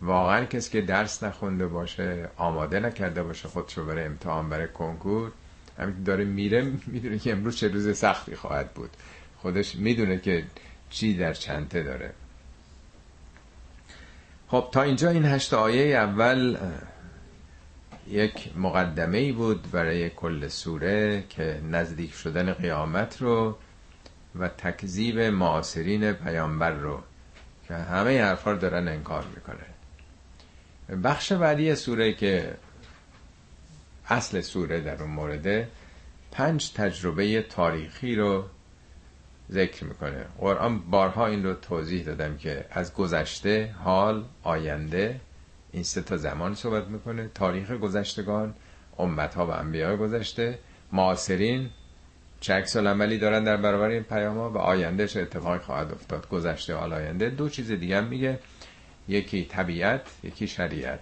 واقعا 0.02 0.46
کسی 0.46 0.72
که 0.72 0.82
درس 0.82 1.24
نخونده 1.24 1.68
باشه 1.68 2.30
آماده 2.38 2.80
نکرده 2.80 3.24
باشه 3.24 3.48
خودشو 3.48 3.86
برای 3.86 4.06
امتحان 4.06 4.50
برای 4.50 4.68
کنکور 4.68 5.32
همین 5.80 6.04
داره 6.04 6.24
میره 6.24 6.72
می‌دونه 6.88 7.20
که 7.20 7.32
امروز 7.32 7.56
چه 7.56 7.68
روز 7.68 7.98
سختی 7.98 8.36
خواهد 8.36 8.74
بود. 8.74 8.90
خودش 9.42 9.76
می‌دونه 9.76 10.20
که 10.20 10.44
چی 10.90 11.18
در 11.18 11.34
چنته 11.34 11.84
داره. 11.84 12.14
خب 14.48 14.70
تا 14.72 14.82
اینجا 14.82 15.10
این 15.10 15.26
هشت 15.26 15.54
آیه 15.54 15.98
اول 15.98 16.58
یک 18.08 18.58
مقدمه 18.58 19.18
ای 19.18 19.32
بود 19.32 19.72
برای 19.72 20.10
کل 20.10 20.48
سوره 20.48 21.24
که 21.30 21.62
نزدیک 21.72 22.14
شدن 22.14 22.54
قیامت 22.54 23.22
رو 23.22 23.58
و 24.40 24.48
تکذیب 24.48 25.20
معاصرین 25.20 26.12
پیامبر 26.12 26.72
رو 26.72 27.04
که 27.68 27.74
همه 27.74 28.24
حرفا 28.24 28.52
رو 28.52 28.58
دارن 28.58 28.88
انکار 28.88 29.26
می‌کنه. 29.36 29.66
بخش 31.04 31.32
بعدی 31.32 31.76
سوره 31.76 32.14
که 32.14 32.58
اصل 34.08 34.42
سوره 34.42 34.80
در 34.80 35.04
اون 35.04 35.12
مورده 35.12 35.68
پنج 36.32 36.72
تجربه 36.72 37.42
تاریخی 37.42 38.16
رو 38.16 38.46
ذکر 39.52 39.84
می‌کنه. 39.84 40.26
قرآن 40.40 40.80
بارها 40.80 41.28
این 41.28 41.44
رو 41.44 41.54
توضیح 41.54 42.06
دادم 42.06 42.38
که 42.38 42.66
از 42.72 42.94
گذشته 42.94 43.76
حال 43.84 44.26
آینده 44.44 45.20
این 45.72 45.84
سه 45.84 46.02
تا 46.02 46.18
زمان 46.18 46.56
صحبت 46.56 46.88
می‌کنه. 46.88 47.30
تاریخ 47.34 47.72
گذشتگان 47.72 48.54
امت 49.00 49.36
ها 49.36 49.48
و 49.48 49.50
انبیاء 49.50 49.96
گذشته. 49.96 50.60
معاصرین 50.92 51.70
چه 52.40 52.54
عملی 52.76 53.18
دارن 53.18 53.44
در 53.44 53.58
برابر 53.58 53.88
این 53.88 54.04
پیام 54.04 54.38
ها 54.38 54.50
و 54.50 54.58
آینده 54.58 55.08
چه 55.08 55.22
اتفاقی 55.22 55.60
خواهد 55.60 55.92
افتاد. 55.92 56.30
گذشته 56.30 56.76
حال 56.76 56.94
آینده. 56.94 57.30
دو 57.30 57.50
چیز 57.50 57.72
دیگه 57.72 57.98
هم 57.98 58.04
میگه. 58.04 58.40
یکی 59.08 59.46
طبیعت 59.46 60.02
یکی 60.24 60.48
شریعت. 60.48 61.00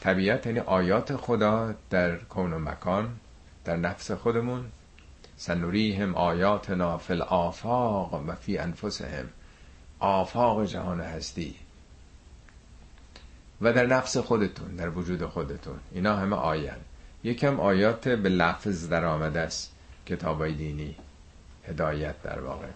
طبیعت 0.00 0.46
یعنی 0.46 0.58
آیات 0.58 1.16
خدا 1.16 1.74
در 1.90 2.16
کون 2.16 2.52
و 2.52 2.58
مکان 2.58 3.16
در 3.64 3.76
نفس 3.76 4.10
خودمون. 4.10 4.64
سنوریهم 5.42 6.14
آیاتنا 6.14 6.98
فی 6.98 7.12
الافاق 7.12 8.14
و 8.14 8.34
فی 8.34 8.58
انفسهم. 8.58 9.28
آفاق 9.98 10.64
جهان 10.64 11.00
هستی. 11.00 11.54
و 13.60 13.72
در 13.72 13.86
نفس 13.86 14.16
خودتون 14.16 14.76
در 14.76 14.88
وجود 14.88 15.26
خودتون. 15.26 15.78
اینا 15.92 16.16
همه 16.16 16.36
آین 16.36 16.70
یکم 17.24 17.60
آیات 17.60 18.08
به 18.08 18.28
لفظ 18.28 18.88
در 18.88 19.04
آمده 19.04 19.40
است. 19.40 19.74
کتابای 20.06 20.54
دینی. 20.54 20.96
هدایت 21.68 22.22
در 22.22 22.40
واقع. 22.40 22.66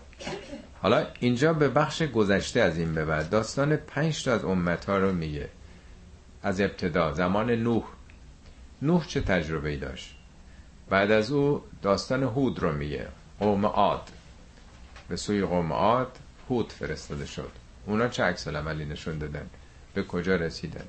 حالا 0.83 1.07
اینجا 1.21 1.53
به 1.53 1.69
بخش 1.69 2.03
گذشته 2.03 2.61
از 2.61 2.79
این 2.79 2.95
به 2.95 3.05
بعد 3.05 3.31
داستان 3.31 3.77
پنج 3.77 4.25
تا 4.25 4.33
از 4.33 4.45
امت 4.45 4.85
ها 4.85 4.99
رو 4.99 5.13
میگه. 5.13 5.49
از 6.43 6.61
ابتدا 6.61 7.13
زمان 7.13 7.51
نوح. 7.51 7.85
نوح 8.83 9.07
چه 9.07 9.21
تجربه 9.21 9.71
ای 9.71 9.77
داشت؟ 9.77 10.16
بعد 10.91 11.11
از 11.11 11.31
او 11.31 11.63
داستان 11.83 12.23
هود 12.23 12.59
رو 12.59 12.73
میگه. 12.73 13.09
قوم 13.41 13.67
عاد. 13.67 14.11
به 15.09 15.17
سوی 15.17 15.43
قوم 15.43 15.73
عاد 15.73 16.19
هود 16.51 16.73
فرستاده 16.73 17.27
شد. 17.27 17.51
اونا 17.87 18.09
چه 18.09 18.23
عکس 18.23 18.49
عملی 18.49 18.85
نشون 18.85 19.19
دادن؟ 19.19 19.51
به 19.95 20.03
کجا 20.03 20.37
رسیدن؟ 20.37 20.85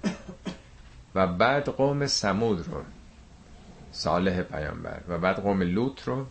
و 1.16 1.28
بعد 1.28 1.70
قوم 1.70 2.08
سمود 2.08 2.68
رو 2.68 2.84
صالح 3.92 4.42
پیامبر. 4.42 5.02
و 5.08 5.18
بعد 5.18 5.40
قوم 5.40 5.62
لوط 5.62 6.04
رو. 6.04 6.26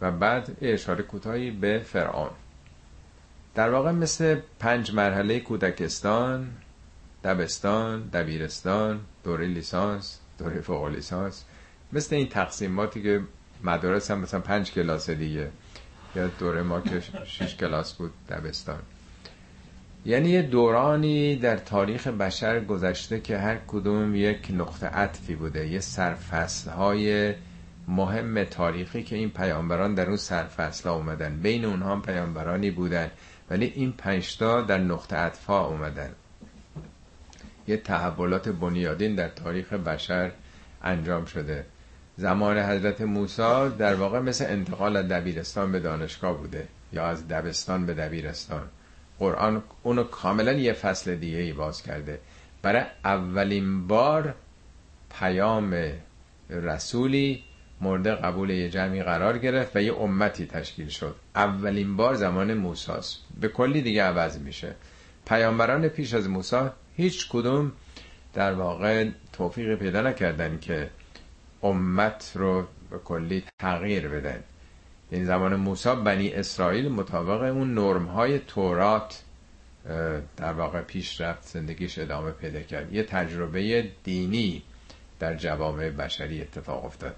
و 0.00 0.10
بعد 0.12 0.56
اشاره 0.62 1.02
کوتاهی 1.02 1.50
به 1.50 1.78
فرعون. 1.78 2.30
در 3.54 3.70
واقع 3.70 3.90
مثل 3.90 4.40
پنج 4.58 4.94
مرحله 4.94 5.40
کودکستان 5.40 6.50
دبستان 7.24 8.02
دبیرستان 8.08 9.00
دوره 9.24 9.46
لیسانس 9.46 10.18
دوره 10.38 10.60
فوق 10.60 10.86
لیسانس. 10.86 11.44
مثل 11.94 12.16
این 12.16 12.28
تقسیماتی 12.28 13.02
که 13.02 13.20
مدارس 13.64 14.10
هم 14.10 14.20
مثلا 14.20 14.40
پنج 14.40 14.72
کلاس 14.72 15.10
دیگه. 15.10 15.50
یا 16.16 16.26
دوره 16.26 16.62
ما 16.62 16.80
که 16.80 17.02
شش 17.24 17.56
کلاس 17.56 17.94
بود 17.94 18.12
دبستان. 18.28 18.78
یعنی 20.06 20.28
یه 20.28 20.42
دورانی 20.42 21.36
در 21.36 21.56
تاریخ 21.56 22.06
بشر 22.06 22.60
گذشته 22.60 23.20
که 23.20 23.38
هر 23.38 23.58
کدوم 23.66 24.14
یک 24.14 24.50
نقطه 24.50 24.86
عطفی 24.86 25.34
بوده. 25.34 25.68
یه 25.68 25.80
سرفصل 25.80 26.70
های 26.70 27.34
مهم 27.88 28.44
تاریخی 28.44 29.02
که 29.02 29.16
این 29.16 29.30
پیامبران 29.30 29.94
در 29.94 30.06
اون 30.06 30.16
سرفصل 30.16 30.88
ها 30.88 30.94
اومدن. 30.94 31.40
بین 31.42 31.64
اونها 31.64 31.92
هم 31.92 32.02
پیامبرانی 32.02 32.70
بودن. 32.70 33.10
ولی 33.50 33.72
این 33.74 33.92
پنجتا 33.92 34.60
در 34.60 34.78
نقطه 34.78 35.16
عطفا 35.16 35.66
اومدن. 35.66 36.10
یه 37.68 37.76
تحولات 37.76 38.48
بنیادین 38.48 39.14
در 39.14 39.28
تاریخ 39.28 39.72
بشر 39.72 40.32
انجام 40.82 41.24
شده. 41.24 41.66
زمان 42.16 42.58
حضرت 42.58 43.00
موسی 43.00 43.68
در 43.78 43.94
واقع 43.94 44.18
مثل 44.18 44.44
انتقال 44.48 44.96
از 44.96 45.08
دبیرستان 45.08 45.72
به 45.72 45.80
دانشگاه 45.80 46.38
بوده 46.38 46.68
یا 46.92 47.06
از 47.06 47.28
دبستان 47.28 47.86
به 47.86 47.94
دبیرستان. 47.94 48.62
قرآن 49.18 49.62
اونو 49.82 50.04
کاملا 50.04 50.52
یه 50.52 50.72
فصل 50.72 51.14
دیگه 51.14 51.38
ای 51.38 51.52
باز 51.52 51.82
کرده. 51.82 52.20
برای 52.62 52.82
اولین 53.04 53.86
بار 53.86 54.34
پیام 55.20 55.92
رسولی 56.50 57.44
مورد 57.80 58.06
قبول 58.06 58.50
یه 58.50 58.70
جمعی 58.70 59.02
قرار 59.02 59.38
گرفت 59.38 59.76
و 59.76 59.82
یه 59.82 59.94
امتی 59.94 60.46
تشکیل 60.46 60.88
شد. 60.88 61.16
اولین 61.34 61.96
بار 61.96 62.14
زمان 62.14 62.54
موساست. 62.54 63.18
به 63.40 63.48
کلی 63.48 63.82
دیگه 63.82 64.02
عوض 64.02 64.38
میشه. 64.38 64.74
پیامبران 65.26 65.88
پیش 65.88 66.14
از 66.14 66.28
موسی 66.28 66.68
هیچ 66.96 67.28
کدوم 67.28 67.72
در 68.34 68.52
واقع 68.52 69.08
توفیق 69.32 69.74
پیدا 69.74 70.00
نکردن 70.00 70.58
که 70.60 70.90
امت 71.64 72.32
رو 72.34 72.66
به 72.90 72.98
کلی 72.98 73.44
تغییر 73.58 74.08
بدن. 74.08 74.42
این 75.10 75.24
زمان 75.24 75.56
موسی 75.56 75.94
بنی 75.94 76.32
اسرائیل 76.32 76.88
مطابق 76.88 77.42
اون 77.42 77.74
نرم 77.74 78.04
های 78.04 78.38
تورات 78.38 79.22
در 80.36 80.52
واقع 80.52 80.80
پیش 80.80 81.20
رفت 81.20 81.48
زندگیش 81.48 81.98
ادامه 81.98 82.30
پیدا 82.30 82.60
کرد. 82.60 82.92
یه 82.92 83.02
تجربه 83.02 83.90
دینی 84.04 84.62
در 85.20 85.34
جوامع 85.34 85.90
بشری 85.90 86.42
اتفاق 86.42 86.84
افتاد. 86.84 87.16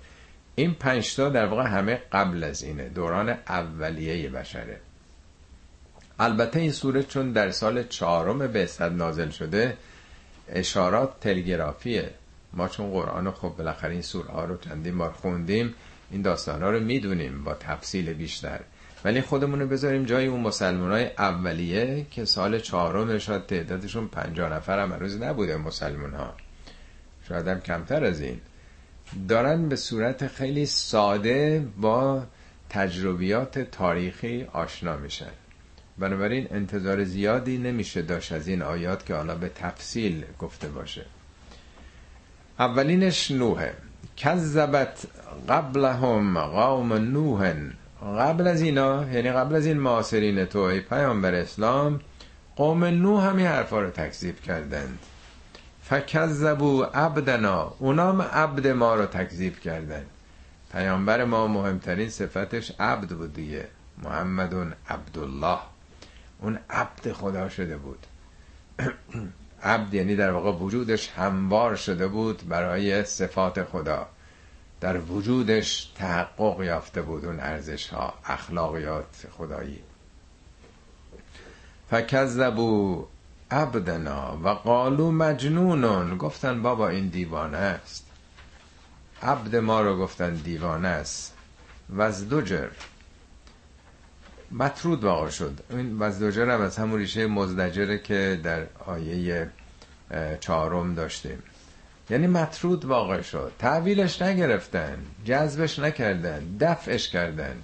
این 0.55 0.75
پنجتا 0.75 1.29
در 1.29 1.47
واقع 1.47 1.67
همه 1.67 2.03
قبل 2.13 2.45
از 2.45 2.63
اینه 2.63 2.89
دوران 2.89 3.29
اولیه 3.29 4.29
بشره. 4.29 4.81
البته 6.19 6.61
این 6.61 6.73
سوره 6.73 7.03
چون 7.03 7.33
در 7.33 7.51
سال 7.51 7.83
چهارم 7.83 8.39
به 8.39 8.69
نازل 8.81 9.31
شده 9.31 9.77
اشارات 10.49 11.21
تلگرافیه. 11.21 12.11
ما 12.57 12.69
چون 12.69 12.91
قرآن 12.91 13.31
خب 13.31 13.55
بالاخره 13.59 13.93
این 13.93 14.03
سوره 14.03 14.29
ها 14.29 14.45
رو 14.45 14.57
چندین 14.57 14.99
بار 14.99 15.13
خوندیم 15.13 15.75
این 16.11 16.23
داستان 16.23 16.63
ها 16.63 16.71
رو 16.71 16.81
می‌دونیم 16.81 17.45
با 17.45 17.55
تفصیل 17.55 18.13
بیشتر. 18.13 18.61
ولی 19.05 19.21
خودمون 19.21 19.61
رو 19.61 19.69
بذاریم 19.69 20.05
جای 20.05 20.27
اون 20.27 20.41
مسلمان 20.41 20.91
های 20.91 21.07
اولیه 21.19 22.07
که 22.11 22.25
سال 22.25 22.59
چهارم 22.59 23.19
شاید 23.19 23.47
تعدادشون 23.47 24.09
پنجاه 24.09 24.53
نفر 24.53 24.79
هم 24.79 24.93
روز 24.93 25.17
نبوده 25.23 25.57
مسلمان 25.57 26.15
ها 26.15 26.35
شاید 27.29 27.49
هم 27.49 27.61
کمتر 27.61 28.05
از 28.05 28.21
این. 28.21 28.41
دارن 29.29 29.69
به 29.69 29.77
صورت 29.77 30.27
خیلی 30.27 30.67
ساده 30.67 31.67
با 31.77 32.23
تجربیات 32.71 33.59
تاریخی 33.59 34.45
آشنا 34.53 34.97
میشن. 34.97 35.33
بنابراین 35.99 36.47
انتظار 36.51 37.05
زیادی 37.05 37.59
نمیشه 37.59 38.03
داشت 38.03 38.33
از 38.33 38.49
این 38.49 38.63
آیات 38.63 39.07
که 39.07 39.15
حالا 39.15 39.35
به 39.35 39.49
تفصیل 39.49 40.25
گفته 40.39 40.69
باشه. 40.69 41.05
اولینش 42.59 43.31
نوحه 43.31 43.75
کذبت 44.17 45.07
قبلهم 45.49 46.39
قوم 46.39 46.93
نوح. 46.93 47.55
قبل 48.19 48.47
از 48.47 48.63
اینا 48.63 49.13
یعنی 49.13 49.33
قبل 49.33 49.55
از 49.55 49.67
این 49.67 49.79
معاصرین 49.79 50.45
تو 50.45 50.59
ای 50.59 50.81
پیامبر 50.81 51.35
اسلام 51.35 52.01
قوم 52.57 52.85
نوح 52.85 53.25
همی 53.25 53.45
حرفا 53.45 53.81
رو 53.81 53.91
تکذیب 53.91 54.41
کردند. 54.41 54.99
فکذبو 55.83 56.83
عبدنا 56.83 57.75
اونام 57.79 58.23
عبد 58.23 58.67
ما 58.67 58.95
رو 58.95 59.07
تکذیب 59.07 59.59
کردند. 59.59 60.07
پیامبر 60.73 61.25
ما 61.25 61.47
مهمترین 61.47 62.09
صفتش 62.09 62.73
عبد 62.81 63.09
بود 63.09 63.35
دیگه. 63.35 63.69
محمد 64.03 64.77
عبدالله. 64.89 65.59
اون 66.41 66.59
عبد 66.71 67.13
خدا 67.13 67.49
شده 67.49 67.77
بود. 67.77 68.07
عبد 69.67 69.95
یعنی 69.95 70.17
در 70.17 70.31
واقع 70.31 70.53
وجودش 70.53 71.09
هموار 71.09 71.77
شده 71.77 72.07
بود 72.09 72.49
برای 72.49 73.05
صفات 73.05 73.65
خدا. 73.65 74.07
در 74.81 75.01
وجودش 75.01 75.85
تحقق 75.95 76.63
یافته 76.63 77.03
بود 77.03 77.25
اون 77.25 77.41
ارزش 77.41 77.89
ها 77.89 78.15
اخلاقیات 78.25 79.27
خدایی. 79.39 79.79
فکذبو 81.91 83.07
عبدنا 83.51 84.39
و 84.45 84.49
قالو 84.49 85.11
مجنونون 85.11 86.17
گفتن 86.17 86.63
بابا 86.63 86.89
این 86.89 87.09
دیوانه 87.09 87.57
است. 87.57 88.07
عبد 89.23 89.57
ما 89.57 89.81
رو 89.81 89.99
گفتن 89.99 90.35
دیوانه 90.35 90.89
است. 90.89 91.35
وزدوجر 91.97 92.69
مطرود 94.53 95.05
واقع 95.05 95.31
شد. 95.31 95.61
این 95.71 95.99
وزدوجر 95.99 96.51
هم 96.51 96.61
از 96.61 96.77
همون 96.77 96.99
ریشه 96.99 97.27
مزدجره 97.27 97.99
که 97.99 98.41
در 98.43 98.67
آیه 98.87 99.51
چهارم 100.41 100.95
داشتیم 100.95 101.43
یعنی 102.11 102.27
مطرود 102.27 102.85
واقع 102.85 103.23
شد. 103.23 103.53
تحویلش 103.59 104.23
نگرفتن 104.23 104.99
جذبش 105.25 105.79
نکردن 105.79 106.57
دفعش 106.61 107.09
کردن. 107.09 107.63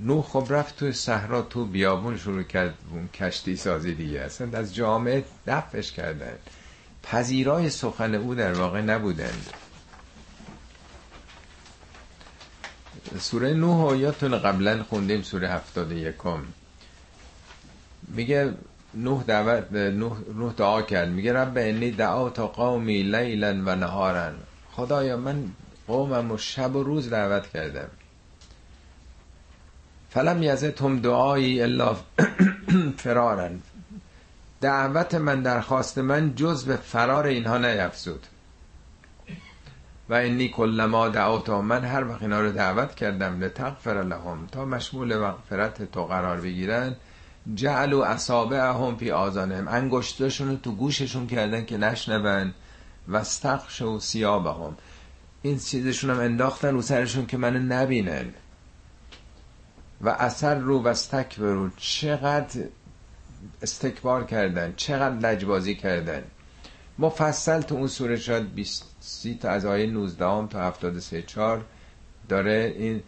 نو 0.00 0.22
خب 0.22 0.46
رفت 0.50 0.76
توی 0.76 0.92
صحرا 0.92 1.42
تو 1.42 1.64
بیابون 1.64 2.18
شروع 2.18 2.42
کرد 2.42 2.74
اون 2.90 3.08
کشتی 3.08 3.56
سازی 3.56 3.94
دیگه. 3.94 4.20
اصلا 4.20 4.58
از 4.58 4.74
جامعه 4.74 5.24
دفعش 5.46 5.92
کردن. 5.92 6.38
پذیرای 7.02 7.70
سخن 7.70 8.14
او 8.14 8.34
در 8.34 8.52
واقع 8.52 8.80
نبودند 8.80 9.50
سوره 13.18 13.54
نوح 13.54 13.96
یادتون 13.98 14.38
قبلا 14.38 14.82
خوندیم 14.82 15.22
سوره 15.22 15.48
هفتاد 15.48 15.92
یکم. 15.92 16.42
میگه 18.08 18.54
نوح 18.94 19.22
دعوت 19.22 19.72
نوح, 19.72 20.18
نوح 20.34 20.52
دعا 20.52 20.82
کرد. 20.82 21.08
میگه 21.08 21.32
رب 21.32 21.58
انی 21.58 21.90
دعوت 21.90 22.38
قومی 22.38 23.02
لیلا 23.02 23.62
و 23.66 23.74
نهارا. 23.74 24.30
خدایا 24.72 25.16
من 25.16 25.44
قومم 25.86 26.30
و 26.30 26.38
شب 26.38 26.76
و 26.76 26.82
روز 26.82 27.10
دعوت 27.10 27.50
کردم. 27.50 27.88
فلم 30.10 30.42
یزتهم 30.42 31.00
دعایی 31.00 31.62
الا 31.62 31.96
فرارن. 33.02 33.62
دعوت 34.60 35.14
من 35.14 35.42
درخواست 35.42 35.98
من 35.98 36.34
جز 36.34 36.64
به 36.64 36.76
فرار 36.76 37.26
اینها 37.26 37.58
نیفزود 37.58 38.26
و 40.08 40.14
اینی 40.14 40.48
کلما 40.48 41.08
دعوتهم 41.08 41.64
من 41.64 41.84
هر 41.84 42.08
وقت 42.08 42.22
اینا 42.22 42.40
رو 42.40 42.52
دعوت 42.52 42.94
کردم 42.94 43.40
لتغفر 43.40 44.02
لهم 44.02 44.46
تا 44.46 44.64
مشمول 44.64 45.16
مغفرت 45.16 45.92
تو 45.92 46.04
قرار 46.04 46.40
بگیرن 46.40 46.96
جعلو 47.54 48.00
اصابعهم 48.00 48.96
فی 48.96 49.10
آذانهم 49.10 49.68
انگشتاشون 49.68 50.48
رو 50.48 50.56
تو 50.56 50.72
گوششون 50.72 51.26
کردن 51.26 51.64
که 51.64 51.78
نشنون 51.78 52.54
و 53.08 53.16
استخشوا 53.16 53.98
ثیابهم. 53.98 54.76
این 55.42 55.58
چیزشون 55.58 56.10
هم 56.10 56.20
انداختن 56.20 56.74
رو 56.74 56.82
سرشون 56.82 57.26
که 57.26 57.36
منو 57.36 57.58
نبینن. 57.58 58.34
و 60.00 60.08
اثر 60.08 60.54
رو 60.58 60.82
و 60.82 60.94
رو 61.38 61.70
چقدر 61.76 62.60
استکبار 63.62 64.24
کردن 64.24 64.74
چقدر 64.76 65.16
لجبازی 65.18 65.74
کردن. 65.74 66.22
مفصل 66.98 67.60
تو 67.60 67.74
اون 67.74 67.86
سوره 67.86 68.16
شاید 68.16 68.54
20 68.54 68.93
تا 69.40 69.50
از 69.50 69.66
آیه 69.66 69.86
19 69.86 70.48
تا 70.48 70.60
73 70.60 71.22
4 71.22 71.64
داره 72.28 72.74
این 72.78 73.02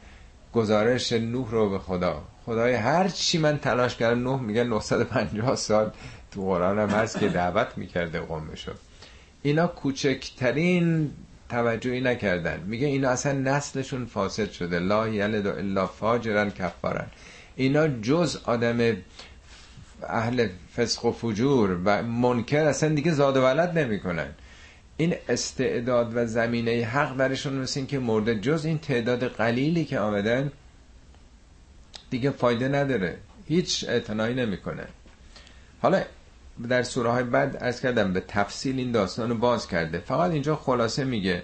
گزارش 0.52 1.12
نوح 1.12 1.50
رو 1.50 1.70
به 1.70 1.78
خدا. 1.78 2.22
خدای 2.46 2.74
هر 2.74 3.08
چی 3.08 3.38
من 3.38 3.58
تلاش 3.58 3.96
کردم 3.96 4.22
نوح 4.22 4.40
میگه 4.40 4.64
950 4.64 5.56
سال 5.56 5.90
تو 6.30 6.42
قرآن 6.42 6.78
هم 6.78 6.88
هست 6.88 7.18
که 7.18 7.28
دعوت 7.28 7.68
می‌کرده 7.76 8.20
قومشو. 8.20 8.72
اینا 9.42 9.66
کوچکترین 9.66 11.10
توجهی 11.48 12.00
نکردن. 12.00 12.60
میگه 12.60 12.86
اینا 12.86 13.08
اصلا 13.08 13.32
نسلشون 13.32 14.06
فاسد 14.06 14.50
شده. 14.50 14.78
لا 14.78 15.08
یلد 15.08 15.46
الا 15.46 15.86
فاجرن 15.86 16.50
کفارن. 16.50 17.06
اینا 17.56 17.88
جز 17.88 18.38
آدم 18.44 18.96
اهل 20.02 20.48
فسق 20.76 21.04
و 21.04 21.12
فجور 21.12 21.78
و 21.84 22.02
منکر 22.02 22.64
اصلا 22.64 22.88
دیگه 22.88 23.12
زاد 23.12 23.36
و 23.36 23.42
ولد 23.44 23.78
نمی‌کنن. 23.78 24.28
این 24.96 25.14
استعداد 25.28 26.12
و 26.16 26.26
زمینه 26.26 26.84
حق 26.84 27.16
درشون 27.16 27.52
مثل 27.52 27.80
این 27.80 27.86
که 27.86 27.98
مرده. 27.98 28.34
جز 28.34 28.64
این 28.64 28.78
تعداد 28.78 29.28
قلیلی 29.28 29.84
که 29.84 29.98
آمدن 29.98 30.52
دیگه 32.10 32.30
فایده 32.30 32.68
نداره. 32.68 33.18
هیچ 33.46 33.84
اعتنایی 33.88 34.34
نمی‌کنه. 34.34 34.86
حالا 35.82 36.02
در 36.68 36.82
سوره 36.82 37.10
های 37.10 37.24
بعد 37.24 37.56
از 37.56 37.80
کردم 37.80 38.12
به 38.12 38.20
تفصیل 38.28 38.78
این 38.78 38.92
داستان 38.92 39.28
رو 39.28 39.34
باز 39.34 39.68
کرده. 39.68 39.98
فقط 39.98 40.30
اینجا 40.30 40.56
خلاصه 40.56 41.04
میگه 41.04 41.42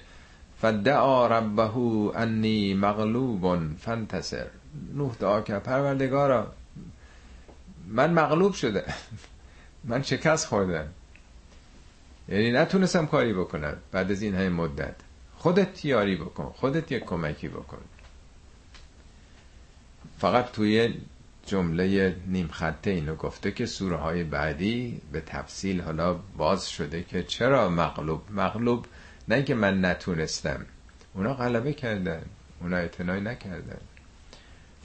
فدعا 0.61 1.27
ربه 1.27 1.77
انی 2.17 2.75
مغلوب 2.75 3.61
فانتصر. 3.79 4.47
نوح 4.95 5.15
دعا 5.21 5.41
کرد 5.41 5.63
پروردگارا 5.63 6.53
من 7.89 8.13
مغلوب 8.13 8.53
شده. 8.53 8.85
من 9.85 10.03
شکست 10.03 10.47
خوردم. 10.47 10.89
یعنی 12.29 12.53
نتونستم 12.53 13.07
کاری 13.07 13.33
بکنم. 13.33 13.77
بعد 13.93 14.13
از 14.13 14.23
این 14.23 14.35
همه 14.35 14.49
مدت. 14.49 14.95
خودت 15.37 15.85
یاری 15.85 16.17
بکن. 16.17 16.53
خودت 16.57 16.93
یک 16.93 17.05
کمکی 17.05 17.49
بکن. 17.49 17.79
فقط 20.19 20.53
توی 20.53 20.95
جمله 21.47 22.17
نیم 22.27 22.49
خطه 22.49 22.91
اینو 22.91 23.15
گفته 23.15 23.53
که 23.53 23.67
سوره 23.67 23.97
های 23.97 24.25
بعدی 24.25 25.01
به 25.13 25.21
تفصیل 25.21 25.81
حالا 25.81 26.15
باز 26.37 26.69
شده 26.71 27.03
که 27.03 27.23
چرا 27.23 27.69
مغلوب؟ 27.69 28.23
مغلوب 28.31 28.87
نه 29.29 29.43
که 29.43 29.55
من 29.55 29.85
نتونستم. 29.85 30.67
اونا 31.15 31.35
غلبه 31.35 31.73
کردن. 31.73 32.23
اونا 32.61 32.77
اعتنای 32.77 33.21
نکردن. 33.21 33.79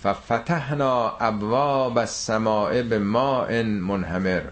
ففتحنا 0.04 1.18
ابواب 1.18 1.98
السماء 1.98 2.84
به 2.84 3.00
ماء 3.00 3.64
منهمر. 3.64 4.44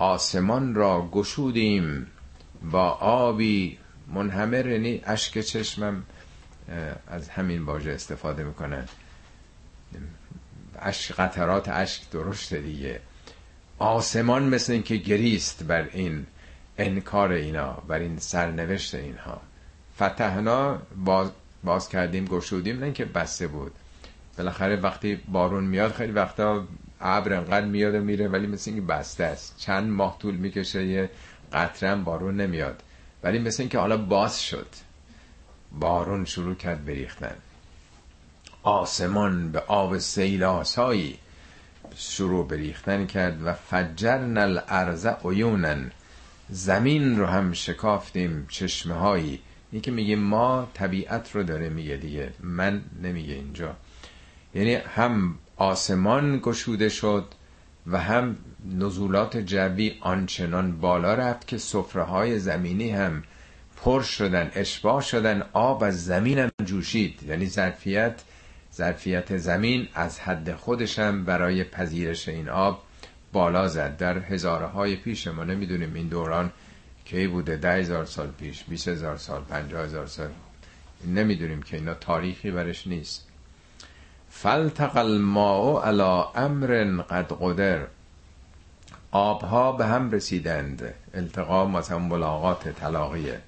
آسمان 0.00 0.74
را 0.74 1.08
گشودیم 1.12 2.06
با 2.70 2.88
آبی 2.90 3.78
منهمر 4.14 4.66
یعنی 4.66 5.02
اشک 5.04 5.40
چشمم 5.40 6.04
از 7.06 7.28
همین 7.28 7.62
واژه 7.62 7.90
استفاده 7.90 8.44
می‌کنن. 8.44 8.88
اشک 10.78 11.12
قطرات 11.12 11.68
اشک 11.68 12.10
درشته 12.10 12.60
دیگه. 12.60 13.00
آسمان 13.78 14.42
مثل 14.42 14.72
اینکه 14.72 14.96
گریست 14.96 15.64
بر 15.64 15.88
این 15.92 16.26
انکار 16.78 17.32
اینا 17.32 17.72
بر 17.72 17.98
این 17.98 18.18
سرنوشت 18.18 18.94
اینها. 18.94 19.40
فتحنا 19.96 20.82
باز, 21.04 21.30
باز 21.64 21.88
کردیم 21.88 22.24
گشودیم 22.24 22.78
نه 22.78 22.84
اینکه 22.84 23.04
بسته 23.04 23.46
بود. 23.46 23.72
بالاخره 24.38 24.76
وقتی 24.76 25.16
بارون 25.16 25.64
میاد 25.64 25.92
خیلی 25.92 26.12
وقتا 26.12 26.66
ابر 27.00 27.32
انقدر 27.32 27.66
میاد 27.66 27.94
و 27.94 28.00
میره 28.00 28.28
ولی 28.28 28.46
مثل 28.46 28.70
اینکه 28.70 28.86
بسته 28.86 29.24
است. 29.24 29.54
چند 29.58 29.90
ماه 29.90 30.18
طول 30.18 30.34
می‌کشه 30.36 30.86
یه 30.86 31.10
قطره 31.52 31.96
بارون 31.96 32.36
نمیاد. 32.36 32.82
ولی 33.22 33.38
مثل 33.38 33.62
اینکه 33.62 33.78
حالا 33.78 33.96
باز 33.96 34.42
شد. 34.42 34.66
بارون 35.72 36.24
شروع 36.24 36.54
کرد 36.54 36.84
بریختن 36.84 37.34
آسمان 38.62 39.52
به 39.52 39.60
آب 39.60 39.98
سیلاسایی 39.98 41.18
شروع 41.96 42.48
بریختن 42.48 43.06
کرد 43.06 43.42
و 43.44 43.52
فجرن 43.52 44.38
الارض 44.38 45.06
عیونن. 45.06 45.90
زمین 46.48 47.18
رو 47.18 47.26
هم 47.26 47.52
شکافتیم 47.52 48.46
چشمه 48.50 48.94
هایی 48.94 49.40
این 49.72 49.82
که 49.82 49.90
میگه 49.90 50.16
ما 50.16 50.68
طبیعت 50.74 51.34
رو 51.34 51.42
داره 51.42 51.68
میگه 51.68 51.96
دیگه. 51.96 52.32
من 52.40 52.82
نمیگه 53.02 53.34
اینجا. 53.34 53.76
یعنی 54.54 54.74
هم 54.74 55.38
آسمان 55.60 56.40
گشوده 56.42 56.88
شد 56.88 57.24
و 57.86 57.98
هم 57.98 58.36
نزولات 58.78 59.36
جوی 59.36 59.96
آنچنان 60.00 60.80
بالا 60.80 61.14
رفت 61.14 61.46
که 61.46 61.58
صفره 61.58 62.02
های 62.02 62.38
زمینی 62.38 62.90
هم 62.90 63.22
پر 63.76 64.02
شدن 64.02 64.50
اشباه 64.54 65.02
شدن 65.02 65.42
آب 65.52 65.82
از 65.84 66.04
زمین 66.04 66.38
هم 66.38 66.50
جوشید. 66.64 67.22
یعنی 67.22 67.46
ظرفیت 67.46 68.22
ظرفیت 68.74 69.36
زمین 69.36 69.88
از 69.94 70.20
حد 70.20 70.54
خودشم 70.54 71.24
برای 71.24 71.64
پذیرش 71.64 72.28
این 72.28 72.48
آب 72.48 72.82
بالا 73.32 73.68
زد. 73.68 73.96
در 73.96 74.18
هزاره 74.18 74.66
های 74.66 74.96
پیش 74.96 75.26
ما 75.26 75.44
نمی‌دونیم 75.44 75.94
این 75.94 76.08
دوران 76.08 76.52
کی 77.04 77.26
بوده 77.26 77.56
ده 77.56 77.72
هزار 77.72 78.04
سال 78.04 78.30
پیش 78.30 78.64
بیس 78.64 78.88
هزار 78.88 79.16
سال 79.16 79.42
پنجاه 79.42 79.84
هزار 79.84 80.06
سال 80.06 80.28
نمی‌دونیم 81.06 81.62
که 81.62 81.76
اینا 81.76 81.94
تاریخی 81.94 82.50
برش 82.50 82.86
نیست. 82.86 83.29
فلتق 84.30 84.96
الماء 84.96 85.86
على 85.86 86.24
امر 86.34 87.02
قد 87.10 87.32
قدر. 87.40 87.86
آبها 89.10 89.72
به 89.72 89.86
هم 89.86 90.10
رسیدند. 90.10 90.94
التقام 91.14 91.70
مثلا 91.70 91.98
ملاقات 91.98 92.68
طلاقیه. 92.68 93.40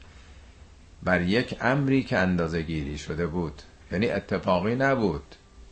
بر 1.02 1.20
یک 1.20 1.56
امری 1.60 2.02
که 2.02 2.18
اندازه 2.18 2.62
گیری 2.62 2.98
شده 2.98 3.26
بود. 3.26 3.62
یعنی 3.92 4.10
اتفاقی 4.10 4.74
نبود. 4.74 5.22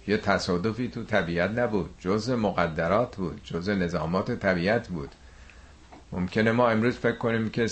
یه 0.07 0.17
تصادفی 0.17 0.89
تو 0.89 1.05
طبیعت 1.05 1.51
نبود. 1.51 1.91
جز 2.01 2.31
مقدرات 2.31 3.17
بود. 3.17 3.41
جز 3.45 3.69
نظامات 3.69 4.31
طبیعت 4.31 4.89
بود. 4.89 5.11
ممکنه 6.13 6.53
ما 6.53 6.71
امروز 6.71 6.97
فکر 6.97 7.17
کنیم 7.17 7.51
که 7.51 7.67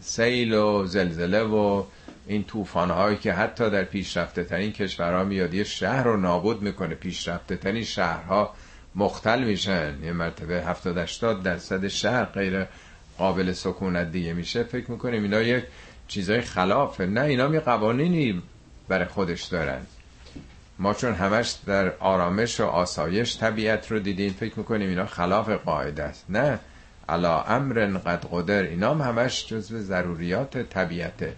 سیل 0.00 0.54
و 0.54 0.86
زلزله 0.86 1.42
و 1.42 1.84
این 2.26 2.44
طوفان 2.44 2.90
هایی 2.90 3.16
که 3.16 3.32
حتی 3.32 3.70
در 3.70 3.84
پیشرفته 3.84 4.44
ترین 4.44 4.72
کشورها 4.72 5.24
میاد 5.24 5.54
یه 5.54 5.64
شهر 5.64 6.02
رو 6.02 6.16
نابود 6.16 6.62
می‌کنه. 6.62 6.94
پیشرفته 6.94 7.56
ترین 7.56 7.84
شهرها 7.84 8.54
مختل 8.94 9.44
میشن. 9.44 10.04
یه 10.04 10.12
مرتبه 10.12 10.62
70 10.62 10.98
80 10.98 11.42
درصد 11.42 11.88
شهر 11.88 12.24
غیر 12.24 12.66
قابل 13.18 13.52
سکونت 13.52 14.12
دیگه 14.12 14.32
میشه. 14.32 14.62
فکر 14.62 14.90
می‌کنیم 14.90 15.22
اینا 15.22 15.42
یک 15.42 15.64
چیزای 16.08 16.40
خلافه. 16.40 17.06
نه 17.06 17.20
اینا 17.20 17.48
می 17.48 17.58
قوانینی 17.58 18.42
برای 18.88 19.04
خودش 19.04 19.42
دارن. 19.42 19.80
ما 20.78 20.94
چون 20.94 21.14
همش 21.14 21.54
در 21.66 21.92
آرامش 21.96 22.60
و 22.60 22.64
آسایش 22.64 23.38
طبیعت 23.38 23.92
رو 23.92 23.98
دیدیم 23.98 24.32
فکر 24.32 24.58
می‌کنیم 24.58 24.88
اینا 24.88 25.06
خلاف 25.06 25.48
قاعده 25.48 26.02
است. 26.02 26.24
نه. 26.28 26.58
علا 27.08 27.42
امر 27.42 27.98
قد 27.98 28.26
قدر. 28.30 28.62
اینا 28.62 28.94
هم 28.94 29.00
همش 29.00 29.46
جزو 29.46 29.78
ضروریات 29.78 30.58
طبیعته. 30.58 31.32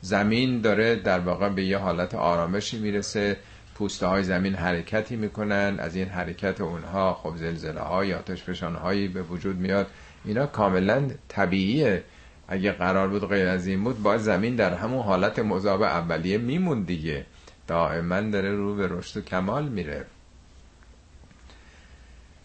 زمین 0.00 0.60
داره 0.60 0.96
در 0.96 1.18
واقع 1.18 1.48
به 1.48 1.64
یه 1.64 1.78
حالت 1.78 2.14
آرامشی 2.14 2.78
می‌رسه. 2.78 3.36
پوسته 3.74 4.06
های 4.06 4.22
زمین 4.22 4.54
حرکتی 4.54 5.16
می‌کنن. 5.16 5.76
از 5.78 5.96
این 5.96 6.08
حرکت 6.08 6.60
اونها 6.60 7.14
خب 7.14 7.36
زلزله 7.36 7.80
های 7.80 8.14
آتش 8.14 8.42
فشان 8.42 8.74
هایی 8.74 9.08
به 9.08 9.22
وجود 9.22 9.56
میاد. 9.56 9.86
اینا 10.24 10.46
کاملا 10.46 11.08
طبیعیه. 11.28 12.04
اگه 12.48 12.72
قرار 12.72 13.08
بود 13.08 13.28
غیر 13.28 13.48
از 13.48 13.66
این 13.66 13.84
بود 13.84 14.02
باید 14.02 14.20
زمین 14.20 14.56
در 14.56 14.74
همون 14.74 15.02
حالت 15.02 15.38
مذاب 15.38 15.82
اولیه 15.82 16.38
میمون 16.38 16.82
دیگه. 16.82 17.26
دائما 17.66 18.20
داره 18.20 18.54
رو 18.54 18.74
به 18.74 18.88
رشد 18.90 19.16
و 19.16 19.20
کمال 19.20 19.68
میره. 19.68 20.06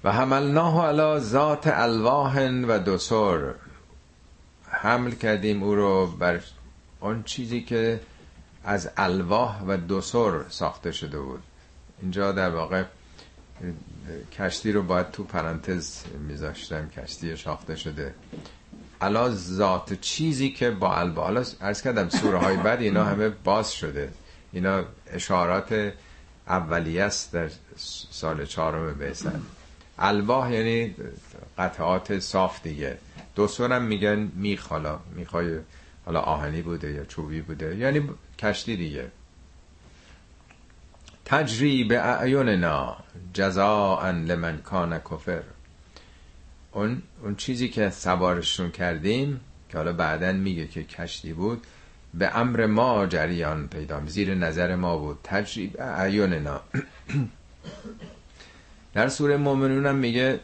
و 0.03 0.11
حملناه 0.11 0.85
علا 0.85 1.19
ذات 1.19 1.67
الواح 1.67 2.49
و 2.49 2.79
دوسر 2.79 3.53
حمل 4.69 5.11
کردیم 5.11 5.63
او 5.63 5.75
رو 5.75 6.07
بر 6.07 6.39
اون 7.03 7.23
چیزی 7.23 7.61
که 7.61 7.99
از 8.63 8.89
الواح 8.97 9.63
و 9.63 9.77
دوسر 9.77 10.49
ساخته 10.49 10.91
شده 10.91 11.19
بود. 11.19 11.43
اینجا 12.01 12.31
در 12.31 12.49
واقع 12.49 12.83
کشتی 14.31 14.71
رو 14.71 14.83
باید 14.83 15.11
تو 15.11 15.23
پرانتز 15.23 16.03
میذاشتم 16.27 16.89
کشتی 16.89 17.35
ساخته 17.35 17.75
شده. 17.75 18.13
علا 19.01 19.29
ذات 19.29 19.93
چیزی 19.93 20.49
که 20.49 20.71
با 20.71 20.95
الواح 20.95 21.25
حالا 21.25 21.43
ارز 21.61 21.81
کردم 21.81 22.09
سوره 22.09 22.37
های 22.37 22.57
بعد 22.57 22.81
اینا 22.81 23.03
همه 23.03 23.29
باز 23.29 23.73
شده. 23.73 24.11
اینا 24.51 24.83
اشارات 25.07 25.93
اولیه 26.47 27.03
است 27.03 27.31
در 27.31 27.49
سال 28.11 28.45
چهارم 28.45 28.93
بیسن 28.93 29.41
الواح 29.99 30.53
یعنی 30.53 30.95
قطعات 31.57 32.19
صاف 32.19 32.63
دیگه. 32.63 32.97
دوسرم 33.35 33.83
میگن 33.83 34.31
میخ 34.35 34.67
حالا 34.67 34.99
می‌خوای 35.15 35.59
حالا 36.05 36.19
آهنی 36.19 36.61
بوده 36.61 36.91
یا 36.91 37.05
چوبی 37.05 37.41
بوده 37.41 37.75
یعنی 37.75 38.09
کشتی 38.39 38.75
دیگه. 38.75 39.11
تجری 41.25 41.83
به 41.83 42.21
اعیننا 42.21 42.97
جزاء 43.33 44.11
لمن 44.11 44.57
کان 44.57 44.99
کفر. 44.99 45.43
اون 46.71 47.01
اون 47.23 47.35
چیزی 47.35 47.69
که 47.69 47.89
سوارشون 47.89 48.71
کردیم 48.71 49.39
که 49.69 49.77
حالا 49.77 49.93
بعدا 49.93 50.31
میگه 50.31 50.67
که 50.67 50.83
کشتی 50.83 51.33
بود 51.33 51.63
به 52.13 52.37
امر 52.37 52.65
ما 52.65 53.05
جریان 53.05 53.67
پیدا 53.67 54.05
زیر 54.05 54.35
نظر 54.35 54.75
ما 54.75 54.97
بود. 54.97 55.19
تجریب 55.23 55.81
اعیننا. 55.81 56.61
در 58.93 59.09
سوره 59.09 59.37
مومنون 59.37 59.85
هم 59.85 59.95
میگه 59.95 60.39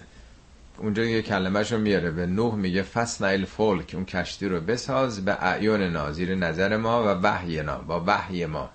اونجا 0.79 1.03
یه 1.03 1.21
کلمه 1.21 1.77
میاره 1.77 2.11
به 2.11 2.25
نوح 2.25 2.55
میگه 2.55 2.81
فسن 2.81 3.25
الفلک 3.25 3.91
اون 3.93 4.05
کشتی 4.05 4.47
رو 4.47 4.61
بساز 4.61 5.25
به 5.25 5.43
اعیان 5.43 6.11
زیر 6.11 6.35
نظر 6.35 6.77
ما 6.77 7.03
و 7.03 7.07
وحینا 7.07 7.77
با 7.77 8.03
وحی 8.07 8.45
ما. 8.45 8.69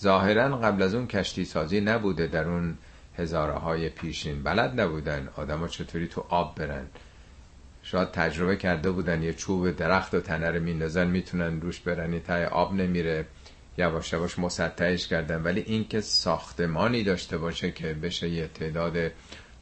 ظاهرا 0.00 0.56
قبل 0.56 0.82
از 0.82 0.94
اون 0.94 1.06
کشتی 1.06 1.44
سازی 1.44 1.80
نبوده 1.80 2.26
در 2.26 2.48
اون 2.48 2.78
هزاره 3.18 3.52
های 3.52 3.88
پیشین 3.88 4.42
بلد 4.42 4.80
نبودن. 4.80 5.28
آدما 5.36 5.68
چطوری 5.68 6.08
تو 6.08 6.24
آب 6.28 6.54
برن؟ 6.54 6.86
شاید 7.82 8.10
تجربه 8.10 8.56
کرده 8.56 8.90
بودن 8.90 9.22
یه 9.22 9.32
چوب 9.32 9.70
درخت 9.70 10.14
و 10.14 10.20
تنه 10.20 10.50
رو 10.50 10.60
میندازن 10.60 11.06
می‌تونن 11.06 11.60
روش 11.60 11.80
برن 11.80 12.20
تای 12.20 12.44
آب 12.44 12.74
نمیره. 12.74 13.26
یواش 13.78 14.12
یواش 14.12 14.38
مسطحش 14.38 15.08
کردن. 15.08 15.42
ولی 15.42 15.60
اینکه 15.60 16.00
ساختمانی 16.00 17.04
داشته 17.04 17.38
باشه 17.38 17.70
که 17.70 17.94
بشه 17.94 18.28
یه 18.28 18.48
تعداد 18.48 19.12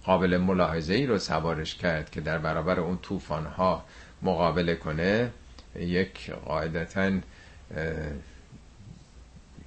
قابل 0.05 0.37
ملاحظه 0.37 0.95
ای 0.95 1.07
رو 1.07 1.19
سوارش 1.19 1.75
کرد 1.75 2.11
که 2.11 2.21
در 2.21 2.39
برابر 2.39 2.81
اون 2.81 2.99
طوفان 2.99 3.47
ها 3.47 3.85
مقابله 4.23 4.75
کنه 4.75 5.31
یک 5.77 6.31
قاعدتا 6.31 7.11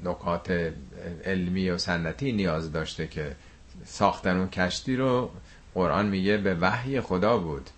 نکات 0.04 0.74
علمی 1.26 1.70
و 1.70 1.78
سنتی 1.78 2.32
نیاز 2.32 2.72
داشته 2.72 3.08
که 3.08 3.36
ساختن 3.86 4.38
اون 4.38 4.50
کشتی 4.50 4.96
رو 4.96 5.32
قرآن 5.74 6.08
میگه 6.08 6.38
به 6.38 6.56
وحی 6.56 7.02
خدا 7.02 7.38
بود. 7.38 7.70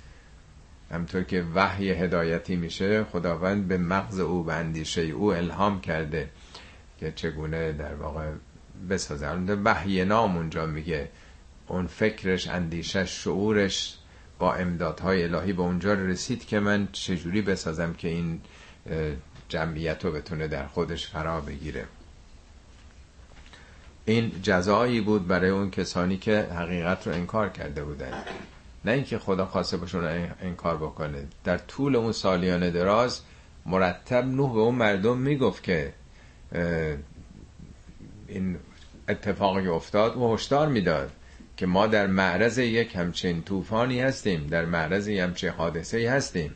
همطور 0.91 1.23
که 1.23 1.45
وحی 1.55 1.89
هدایتی 1.89 2.55
میشه 2.55 3.03
خداوند 3.03 3.67
به 3.67 3.77
مغز 3.77 4.19
او 4.19 4.43
به 4.43 4.53
اندیشه 4.53 5.01
او 5.01 5.33
الهام 5.33 5.81
کرده 5.81 6.29
که 6.99 7.11
چگونه 7.11 7.71
در 7.71 7.93
واقع 7.93 8.31
بسازه. 8.89 9.27
وحی 9.63 10.05
نام 10.05 10.37
اونجا 10.37 10.65
میگه. 10.65 11.09
اون 11.69 11.87
فکرش 11.87 12.47
اندیشش 12.47 13.23
شعورش 13.23 13.97
با 14.39 14.53
امدادهای 14.53 15.23
الهی 15.23 15.53
به 15.53 15.61
اونجا 15.61 15.93
رسید 15.93 16.47
که 16.47 16.59
من 16.59 16.87
چجوری 16.91 17.41
بسازم 17.41 17.93
که 17.93 18.07
این 18.07 18.41
جمعیت 19.49 20.05
رو 20.05 20.11
بتونه 20.11 20.47
در 20.47 20.67
خودش 20.67 21.07
فرا 21.07 21.41
بگیره. 21.41 21.85
این 24.05 24.31
جزایی 24.43 25.01
بود 25.01 25.27
برای 25.27 25.49
اون 25.49 25.71
کسانی 25.71 26.17
که 26.17 26.41
حقیقت 26.41 27.07
رو 27.07 27.13
انکار 27.13 27.49
کرده 27.49 27.83
بودن. 27.83 28.23
نه 28.85 28.91
اینکه 28.91 29.19
خدا 29.19 29.45
خواسته 29.45 29.77
باشون 29.77 30.05
انکار 30.41 30.77
بکنه. 30.77 31.27
در 31.43 31.57
طول 31.57 31.95
اون 31.95 32.11
سالیان 32.11 32.69
دراز 32.69 33.21
مرتب 33.65 34.25
نوح 34.25 34.53
به 34.53 34.59
اون 34.59 34.75
مردم 34.75 35.17
می‌گفت 35.17 35.63
که 35.63 35.93
این 38.27 38.57
اتفاقی 39.09 39.67
افتاد 39.67 40.17
و 40.17 40.33
هشدار 40.33 40.67
می‌داد. 40.67 41.11
که 41.59 41.65
ما 41.65 41.87
در 41.87 42.07
معرض 42.07 42.57
یک 42.57 42.95
همچین 42.95 43.43
طوفانی 43.43 44.01
هستیم 44.01 44.47
در 44.47 44.65
معرض 44.65 45.07
یک 45.07 45.19
همچین 45.19 45.49
حادثه 45.49 46.11
هستیم. 46.11 46.55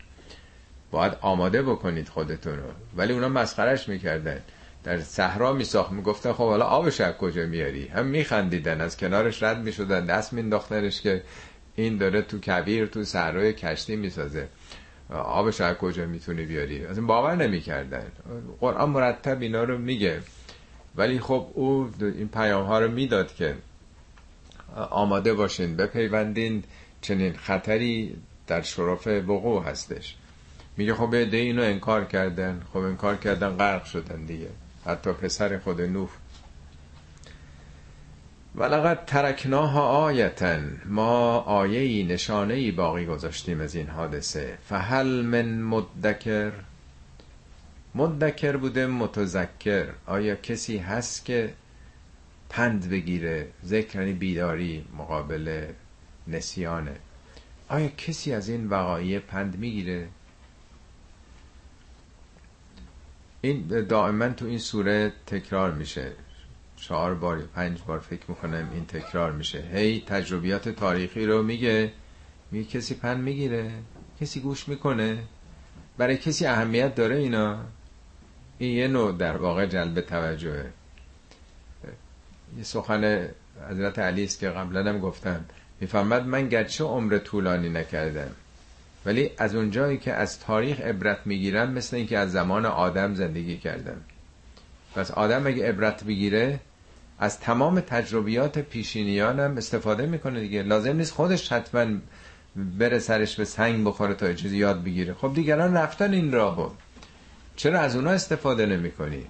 باید 0.91 1.13
آماده 1.21 1.61
بکنید 1.61 2.09
خودتون 2.09 2.57
رو. 2.57 2.63
ولی 2.97 3.13
اونا 3.13 3.29
مسخرش 3.29 3.89
می‌کردن. 3.89 4.39
در 4.83 5.01
صحرا 5.01 5.53
میساخت 5.53 5.91
می‌گفتن 5.91 6.33
خب 6.33 6.47
حالا 6.47 6.65
آبش 6.65 7.01
از 7.01 7.13
کجا 7.13 7.45
میاری؟ 7.45 7.87
هم 7.87 8.05
میخندیدن 8.05 8.81
از 8.81 8.97
کنارش 8.97 9.43
رد 9.43 9.57
می‌شدن 9.57 10.05
دست 10.05 10.33
مینداختنش 10.33 11.01
که 11.01 11.23
این 11.75 11.97
داره 11.97 12.21
تو 12.21 12.39
کبیر 12.39 12.85
تو 12.85 13.03
صحرای 13.03 13.53
کشتی 13.53 13.95
می‌سازه. 13.95 14.47
آبش 15.09 15.61
از 15.61 15.75
کجا 15.75 16.05
می‌تونی 16.05 16.45
بیاری؟ 16.45 16.85
از 16.85 16.97
این 16.97 17.07
باور 17.07 17.35
نمی‌کردن. 17.35 18.05
قرآن 18.59 18.89
مرتب 18.89 19.41
اینا 19.41 19.63
رو 19.63 19.77
میگه. 19.77 20.19
ولی 20.95 21.19
خب 21.19 21.47
او 21.53 21.89
این 21.99 22.27
پیام 22.27 22.65
ها 22.65 22.79
رو 22.79 22.91
می‌داد 22.91 23.35
که 23.35 23.55
آماده 24.75 25.33
باشین 25.33 25.75
بپیوندین 25.75 26.63
چنین 27.01 27.33
خطری 27.33 28.15
در 28.47 28.61
شرف 28.61 29.07
وقوع 29.07 29.63
هستش. 29.63 30.15
میگه 30.77 30.93
خب 30.93 31.23
ده 31.23 31.37
اینو 31.37 31.61
انکار 31.61 32.05
کردن 32.05 32.61
خب 32.73 32.79
انکار 32.79 33.15
کردن 33.15 33.49
غرق 33.49 33.85
شدن 33.85 34.25
دیگه. 34.25 34.49
حتی 34.85 35.11
پسر 35.11 35.59
خود 35.59 35.81
نوح. 35.81 36.09
ولقد 38.55 39.05
ترکناها 39.05 39.81
آیتن 39.81 40.81
ما 40.85 41.37
آیه 41.37 41.79
ای 41.79 42.03
نشانه 42.03 42.53
ای 42.53 42.71
باقی 42.71 43.05
گذاشتیم 43.05 43.61
از 43.61 43.75
این 43.75 43.87
حادثه. 43.87 44.57
فهل 44.69 45.07
من 45.21 45.61
مدکر؟ 45.61 46.51
مدکر 47.95 48.57
بوده 48.57 48.87
متذکر. 48.87 49.87
آیا 50.05 50.35
کسی 50.35 50.77
هست 50.77 51.25
که 51.25 51.53
پند 52.53 52.89
بگیره 52.89 53.47
ذکر 53.65 53.99
یعنی 53.99 54.13
بیداری 54.13 54.85
مقابل 54.97 55.65
نسیانه. 56.27 56.95
آیا 57.69 57.87
کسی 57.87 58.33
از 58.33 58.49
این 58.49 58.67
وقایع 58.67 59.19
پند 59.19 59.59
می‌گیره؟ 59.59 60.07
این 63.41 63.67
دائما 63.89 64.29
تو 64.29 64.45
این 64.45 64.57
سوره 64.57 65.13
تکرار 65.25 65.71
میشه. 65.71 66.11
چهار 66.75 67.15
بار 67.15 67.39
یا 67.39 67.45
پنج 67.55 67.81
بار 67.87 67.99
فکر 67.99 68.23
می‌کنم 68.27 68.69
این 68.73 68.85
تکرار 68.85 69.31
میشه. 69.31 69.61
هی 69.73 70.03
تجربیات 70.07 70.69
تاریخی 70.69 71.25
رو 71.25 71.43
میگه. 71.43 71.91
میگه 72.51 72.69
کسی 72.69 72.95
پند 72.95 73.23
می‌گیره؟ 73.23 73.71
کسی 74.21 74.39
گوش 74.39 74.67
می‌کنه؟ 74.69 75.23
برای 75.97 76.17
کسی 76.17 76.45
اهمیت 76.45 76.95
داره 76.95 77.15
اینا؟ 77.15 77.65
این 78.57 78.77
یه 78.77 78.87
نوع 78.87 79.17
در 79.17 79.37
واقع 79.37 79.65
جلب 79.65 80.01
توجهه. 80.01 80.73
یه 82.57 82.63
سخن 82.63 83.27
حضرت 83.69 83.99
علی 83.99 84.23
است 84.23 84.39
که 84.39 84.49
قبلا 84.49 84.89
هم 84.89 84.99
گفتم 84.99 85.45
می‌فهمد 85.79 86.25
من 86.25 86.49
گرچه 86.49 86.83
عمر 86.83 87.17
طولانی 87.17 87.69
نکردم 87.69 88.31
ولی 89.05 89.29
از 89.37 89.55
اونجایی 89.55 89.97
که 89.97 90.13
از 90.13 90.39
تاریخ 90.39 90.79
عبرت 90.81 91.17
می‌گیرم 91.25 91.71
مثل 91.71 91.95
اینکه 91.95 92.17
از 92.17 92.31
زمان 92.31 92.65
آدم 92.65 93.15
زندگی 93.15 93.57
کردم. 93.57 94.01
پس 94.95 95.11
آدم 95.11 95.47
اگه 95.47 95.69
عبرت 95.69 96.03
بگیره 96.03 96.59
از 97.19 97.39
تمام 97.39 97.79
تجربیات 97.79 98.59
پیشینیانم 98.59 99.57
استفاده 99.57 100.05
می‌کنه 100.05 100.39
دیگه. 100.39 100.63
لازم 100.63 100.95
نیست 100.95 101.13
خودش 101.13 101.51
حتما 101.51 101.85
بره 102.55 102.99
سرش 102.99 103.35
به 103.35 103.45
سنگ 103.45 103.85
بخوره 103.85 104.13
تا 104.13 104.33
چیزی 104.33 104.57
یاد 104.57 104.83
بگیره. 104.83 105.13
خب 105.13 105.33
دیگران 105.33 105.77
رفتن 105.77 106.13
این 106.13 106.31
راهو. 106.31 106.69
چرا 107.55 107.79
از 107.79 107.95
اونا 107.95 108.11
استفاده 108.11 108.65
نمی 108.65 108.91
کنی؟ 108.91 109.25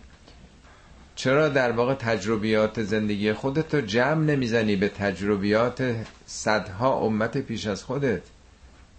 چرا 1.15 1.49
در 1.49 1.71
واقع 1.71 1.93
تجربیات 1.93 2.83
زندگی 2.83 3.33
خودت 3.33 3.75
رو 3.75 3.81
جمع 3.81 4.23
نمی‌زنی 4.23 4.75
به 4.75 4.89
تجربیات 4.89 5.95
صدها 6.25 6.93
امت 6.93 7.37
پیش 7.37 7.67
از 7.67 7.83
خودت؟ 7.83 8.21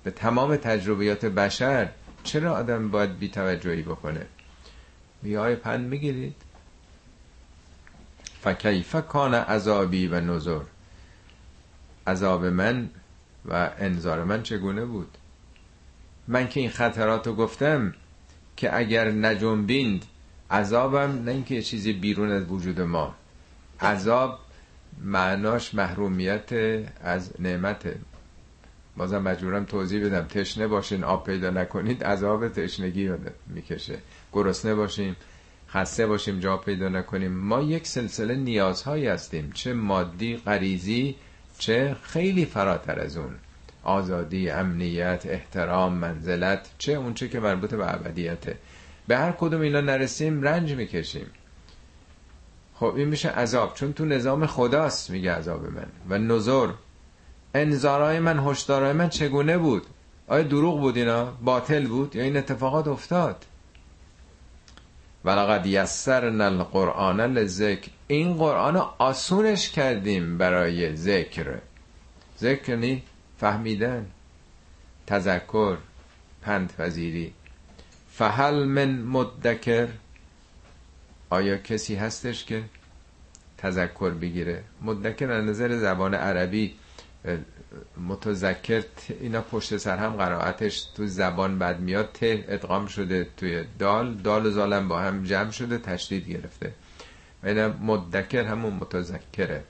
به 0.04 0.10
تمام 0.10 0.56
تجربیات 0.56 1.24
بشر 1.24 1.88
چرا 2.24 2.54
آدم 2.54 2.90
باید 2.90 3.18
بیتوجهی 3.18 3.82
بکنه؟ 3.82 4.26
میگه 5.22 5.40
های 5.40 5.56
پند 5.56 5.88
می‌گیرید. 5.88 6.34
فکیف 8.42 8.96
کان 9.08 9.34
عذابی 9.34 10.06
و 10.06 10.20
نظر 10.20 10.60
عذاب 12.06 12.44
من 12.44 12.90
و 13.44 13.70
انذار 13.78 14.24
من 14.24 14.42
چگونه 14.42 14.84
بود؟ 14.84 15.18
من 16.28 16.48
که 16.48 16.60
این 16.60 16.70
خطرات 16.70 17.26
رو 17.26 17.34
گفتم 17.34 17.94
که 18.56 18.76
اگر 18.76 19.10
نجنبیند 19.10 20.04
عذابم 20.54 21.22
نه 21.24 21.30
اینکه 21.30 21.62
چیزی 21.62 21.92
بیرون 21.92 22.30
از 22.30 22.44
وجود 22.48 22.80
ما. 22.80 23.14
عذاب 23.80 24.38
معناش 25.02 25.74
محرومیت 25.74 26.52
از 27.02 27.30
نعمته. 27.38 27.96
بازم 28.96 29.18
مجبورم 29.18 29.64
توضیح 29.64 30.06
بدم. 30.06 30.22
تشنه 30.22 30.66
باشین 30.66 31.04
آب 31.04 31.26
پیدا 31.26 31.50
نکنید 31.50 32.04
عذاب 32.04 32.48
تشنگی 32.48 33.10
می‌کشه. 33.46 33.98
گرسنه 34.32 34.74
باشیم 34.74 35.16
خسته 35.68 36.06
باشیم 36.06 36.40
جا 36.40 36.56
پیدا 36.56 36.88
نکنیم. 36.88 37.32
ما 37.32 37.62
یک 37.62 37.86
سلسله 37.86 38.34
نیازهایی 38.34 39.06
هستیم. 39.06 39.52
چه 39.54 39.74
مادی 39.74 40.36
غریزی 40.36 41.16
چه 41.58 41.96
خیلی 42.02 42.44
فراتر 42.44 43.00
از 43.00 43.16
اون. 43.16 43.34
آزادی 43.82 44.50
امنیت 44.50 45.26
احترام 45.26 45.94
منزلت 45.94 46.70
چه 46.78 46.92
اونچه 46.92 47.28
که 47.28 47.40
مربوط 47.40 47.74
به 47.74 47.94
ابدیته. 47.94 48.56
به 49.08 49.16
هر 49.16 49.32
کدوم 49.32 49.60
اینا 49.60 49.80
نرسیم 49.80 50.42
رنج 50.42 50.72
می‌کشیم. 50.72 51.26
خب 52.74 52.94
این 52.96 53.08
میشه 53.08 53.28
عذاب 53.28 53.74
چون 53.74 53.92
تو 53.92 54.04
نظام 54.04 54.46
خداست 54.46 55.10
میگه 55.10 55.32
عذاب 55.32 55.64
من. 55.64 55.86
و 56.08 56.18
نظر 56.18 56.68
انذارای 57.54 58.18
من 58.18 58.38
هشدارای 58.38 58.92
من 58.92 59.08
چگونه 59.08 59.58
بود؟ 59.58 59.86
آیا 60.28 60.42
دروغ 60.42 60.80
بود 60.80 60.96
اینا؟ 60.96 61.24
باطل 61.24 61.86
بود 61.86 62.16
یا 62.16 62.22
این 62.22 62.36
اتفاقات 62.36 62.88
افتاد؟ 62.88 63.44
ولقد 65.24 65.66
یسرنا 65.66 66.44
القرآن 66.44 67.20
لذکر 67.20 67.90
این 68.06 68.36
قرآن 68.36 68.76
آسونش 68.98 69.70
کردیم 69.70 70.38
برای 70.38 70.96
ذکر. 70.96 71.58
ذکر 72.38 72.68
یعنی 72.68 73.02
فهمیدن 73.38 74.06
تذکر 75.06 75.76
پند 76.42 76.72
پذیری 76.78 77.32
فهل 78.18 78.64
من 78.64 79.02
مدکر؟ 79.02 79.88
آیا 81.30 81.56
کسی 81.56 81.94
هستش 81.94 82.44
که 82.44 82.64
تذکر 83.58 84.10
بگیره؟ 84.10 84.64
مدکر 84.82 85.30
از 85.30 85.44
نظر 85.44 85.76
زبان 85.78 86.14
عربی 86.14 86.74
متذکر 88.08 88.84
اینا 89.20 89.40
پشت 89.42 89.76
سر 89.76 89.96
هم 89.96 90.16
قرائتش 90.16 90.84
تو 90.84 91.06
زبان 91.06 91.58
بد 91.58 91.80
میاد 91.80 92.12
ته 92.12 92.44
ادغام 92.48 92.86
شده 92.86 93.26
توی 93.36 93.64
دال 93.78 94.14
دال 94.14 94.46
و 94.46 94.50
زالم 94.50 94.88
با 94.88 95.00
هم 95.00 95.24
جمع 95.24 95.50
شده 95.50 95.78
تشدید 95.78 96.28
گرفته. 96.28 96.72
و 97.42 97.46
اینا 97.46 97.68
مدکر 97.68 98.44
همون 98.44 98.72
متذکره. 98.72 99.64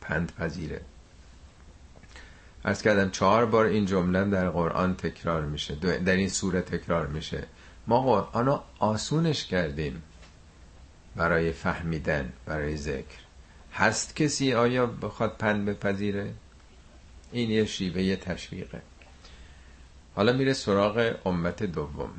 پند 0.00 0.32
پذیره 0.38 0.80
از 2.64 2.82
کردم 2.82 3.10
چهار 3.10 3.46
بار 3.46 3.66
این 3.66 3.86
جمله 3.86 4.24
در 4.24 4.50
قرآن 4.50 4.94
تکرار 4.94 5.42
میشه. 5.42 5.74
در 5.74 6.16
این 6.16 6.28
سوره 6.28 6.60
تکرار 6.60 7.06
میشه. 7.06 7.46
ما 7.86 8.02
قرآن 8.02 8.60
آسونش 8.78 9.46
کردیم 9.46 10.02
برای 11.16 11.52
فهمیدن 11.52 12.32
برای 12.46 12.76
ذکر. 12.76 13.18
هست 13.72 14.16
کسی 14.16 14.54
آیا 14.54 14.86
بخواد 14.86 15.36
پند 15.36 15.66
بپذیره؟ 15.66 16.32
این 17.32 17.50
یه 17.50 17.64
شیوه 17.64 18.16
تشویقه. 18.16 18.82
حالا 20.14 20.32
میره 20.32 20.52
سراغ 20.52 21.16
امت 21.26 21.62
دوم. 21.62 22.10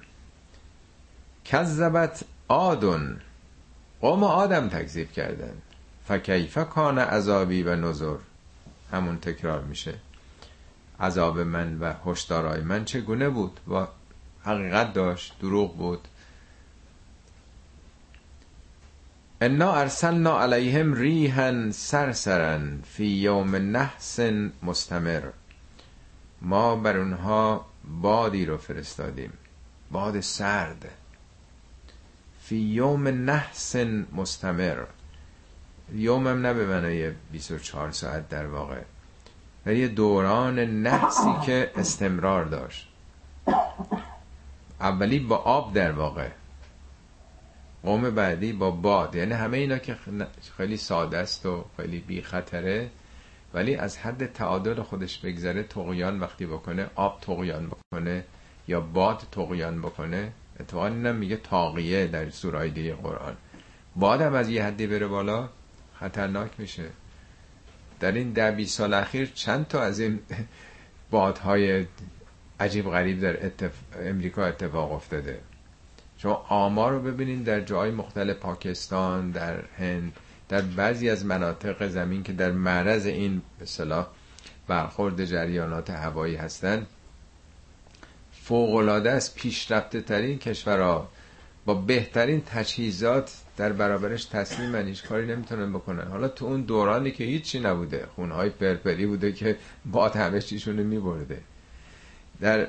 کذبت 1.45 2.23
آدون. 2.47 3.21
قوم 4.01 4.23
آدم 4.23 4.69
تکذیب 4.69 5.11
کردن. 5.11 5.53
فکیف 6.07 6.57
کان 6.57 6.99
عذابی 6.99 7.63
و 7.63 7.75
نظر 7.75 8.15
همون 8.91 9.17
تکرار 9.17 9.61
میشه. 9.61 9.93
عذاب 10.99 11.39
من 11.39 11.79
و 11.79 11.93
هشدارای 12.05 12.61
من 12.61 12.85
چگونه 12.85 13.29
بود؟ 13.29 13.59
و 13.67 13.87
حقیقت 14.43 14.93
داشت 14.93 15.39
دروغ 15.41 15.77
بود. 15.77 16.07
انا 19.41 19.73
ارسلنا 19.73 20.41
علیهم 20.41 20.93
ریحا 20.93 21.71
سرسرن 21.71 22.81
فی 22.81 23.05
یوم 23.05 23.55
نحس 23.55 24.19
مستمر. 24.63 25.23
ما 26.41 26.75
بر 26.75 26.97
اونها 26.97 27.65
بادی 28.01 28.45
رو 28.45 28.57
فرستادیم. 28.57 29.33
باد 29.91 30.19
سرد. 30.19 30.89
فی 32.41 32.55
یوم 32.55 33.07
نحس 33.07 33.75
مستمر. 34.15 34.83
یومم 35.93 36.45
نه 36.45 36.53
به 36.53 36.65
معنای 36.65 37.11
24 37.31 37.91
ساعت 37.91 38.29
در 38.29 38.47
واقع. 38.47 38.81
در 39.65 39.73
یه 39.73 39.87
دوران 39.87 40.59
نحسی 40.59 41.33
که 41.45 41.71
استمرار 41.75 42.45
داشت. 42.45 42.87
اولی 44.81 45.19
با 45.19 45.37
آب 45.37 45.73
در 45.73 45.91
واقع. 45.91 46.29
قوم 47.83 48.09
بعدی 48.09 48.53
با 48.53 48.71
باد. 48.71 49.15
یعنی 49.15 49.33
همه 49.33 49.57
اینا 49.57 49.77
که 49.77 49.95
خیلی 50.57 50.77
ساده 50.77 51.17
است 51.17 51.45
و 51.45 51.65
خیلی 51.77 51.99
بی 51.99 52.21
خطره 52.21 52.89
ولی 53.53 53.75
از 53.75 53.97
حد 53.97 54.33
تعادل 54.33 54.81
خودش 54.81 55.19
بگذره 55.19 55.63
تقیان 55.63 56.19
وقتی 56.19 56.45
بکنه 56.45 56.89
آب 56.95 57.21
تقیان 57.21 57.67
بکنه 57.67 58.23
یا 58.67 58.81
باد 58.81 59.23
تقیان 59.31 59.81
بکنه. 59.81 60.31
اتفاقا 60.59 60.87
اینم 60.87 61.15
میگه 61.15 61.35
تاقیه 61.37 62.07
در 62.07 62.29
سورای 62.29 62.69
دیگه 62.69 62.93
قرآن. 62.93 63.35
باد 63.95 64.21
هم 64.21 64.33
از 64.33 64.49
یه 64.49 64.63
حدی 64.63 64.87
بره 64.87 65.07
بالا 65.07 65.49
خطرناک 65.99 66.51
میشه. 66.57 66.89
در 67.99 68.11
این 68.11 68.33
ده 68.33 68.51
بیس 68.51 68.75
سال 68.77 68.93
اخیر 68.93 69.31
چند 69.35 69.67
تا 69.67 69.81
از 69.81 69.99
این 69.99 70.19
بادهای 71.11 71.85
عجیب 72.59 72.89
غریب 72.89 73.21
در 73.21 73.45
اتف... 73.45 73.71
امریکا 73.99 74.45
اتفاق 74.45 74.91
افتاده. 74.91 75.39
شما 76.17 76.45
آمار 76.49 76.91
رو 76.91 76.99
ببینید 76.99 77.43
در 77.43 77.61
جای 77.61 77.91
مختلف 77.91 78.37
پاکستان 78.37 79.31
در 79.31 79.61
هند 79.77 80.13
در 80.49 80.61
بعضی 80.61 81.09
از 81.09 81.25
مناطق 81.25 81.87
زمین 81.87 82.23
که 82.23 82.33
در 82.33 82.51
معرض 82.51 83.05
این 83.05 83.41
به 83.59 84.05
برخورد 84.67 85.25
جریانات 85.25 85.89
هوایی 85.89 86.35
هستند 86.35 86.87
فوقلاده 88.43 89.11
از 89.11 89.35
پیشرفته 89.35 90.01
ترین 90.01 90.39
کشورها 90.39 91.09
با 91.65 91.73
بهترین 91.73 92.41
تجهیزات 92.41 93.37
در 93.57 93.73
برابرش 93.73 94.25
تسلیم 94.25 94.75
هیچ 94.75 95.03
کاری 95.03 95.27
نمی‌تونن 95.27 95.73
بکنن 95.73 96.07
حالا 96.07 96.27
تو 96.27 96.45
اون 96.45 96.61
دورانی 96.61 97.11
که 97.11 97.23
هیچی 97.23 97.59
نبوده 97.59 98.07
خونهای 98.15 98.49
پرپری 98.49 99.05
بوده 99.05 99.31
که 99.31 99.57
باد 99.85 100.15
همه 100.15 100.41
چیشونو 100.41 100.83
میبرده. 100.83 101.41
در 102.41 102.67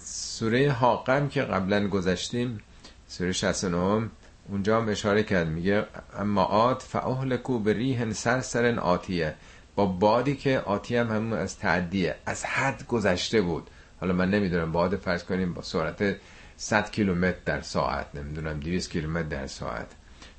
سوره 0.00 0.70
حاقم 0.70 1.28
که 1.28 1.42
قبلا 1.42 1.88
گذشتیم 1.88 2.60
سوره 3.08 3.32
69 3.32 4.08
اونجا 4.48 4.80
هم 4.80 4.88
اشاره 4.88 5.22
کرد. 5.22 5.48
میگه 5.48 5.86
اما 6.18 6.44
آت 6.44 6.82
فاهلکو 6.82 7.58
به 7.58 7.72
ریح 7.72 8.12
سرسرن 8.12 8.78
آتیه. 8.78 9.34
با 9.74 9.86
بادی 9.86 10.36
که 10.36 10.58
آتیه 10.58 11.00
هم 11.00 11.10
همون 11.10 11.32
از 11.32 11.58
تعدیه 11.58 12.16
از 12.26 12.44
حد 12.44 12.86
گذشته 12.86 13.40
بود. 13.40 13.70
حالا 14.00 14.12
من 14.12 14.30
نمی‌دونم 14.30 14.72
باد 14.72 14.96
فرض 14.96 15.24
کنیم 15.24 15.54
با 15.54 15.62
سرعت 15.62 16.16
100 16.56 16.90
کیلومتر 16.90 17.38
در 17.44 17.60
ساعت 17.60 18.06
نمی‌دونم 18.14 18.60
200 18.60 18.90
کیلومتر 18.90 19.28
در 19.28 19.46
ساعت. 19.46 19.86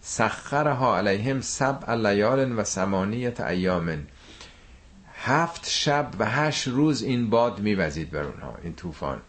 سخرها 0.01 0.97
علیهم 0.97 1.41
سبع 1.41 1.95
لیال 1.95 2.59
و 2.59 2.63
ثمانیت 2.63 3.41
ایامن 3.41 4.03
هفت 5.13 5.69
شب 5.69 6.11
و 6.19 6.25
هشت 6.25 6.67
روز 6.67 7.03
این 7.03 7.29
باد 7.29 7.59
میوزید 7.59 8.11
بر 8.11 8.23
اونها 8.23 8.57
این 8.63 8.73
طوفان. 8.73 9.21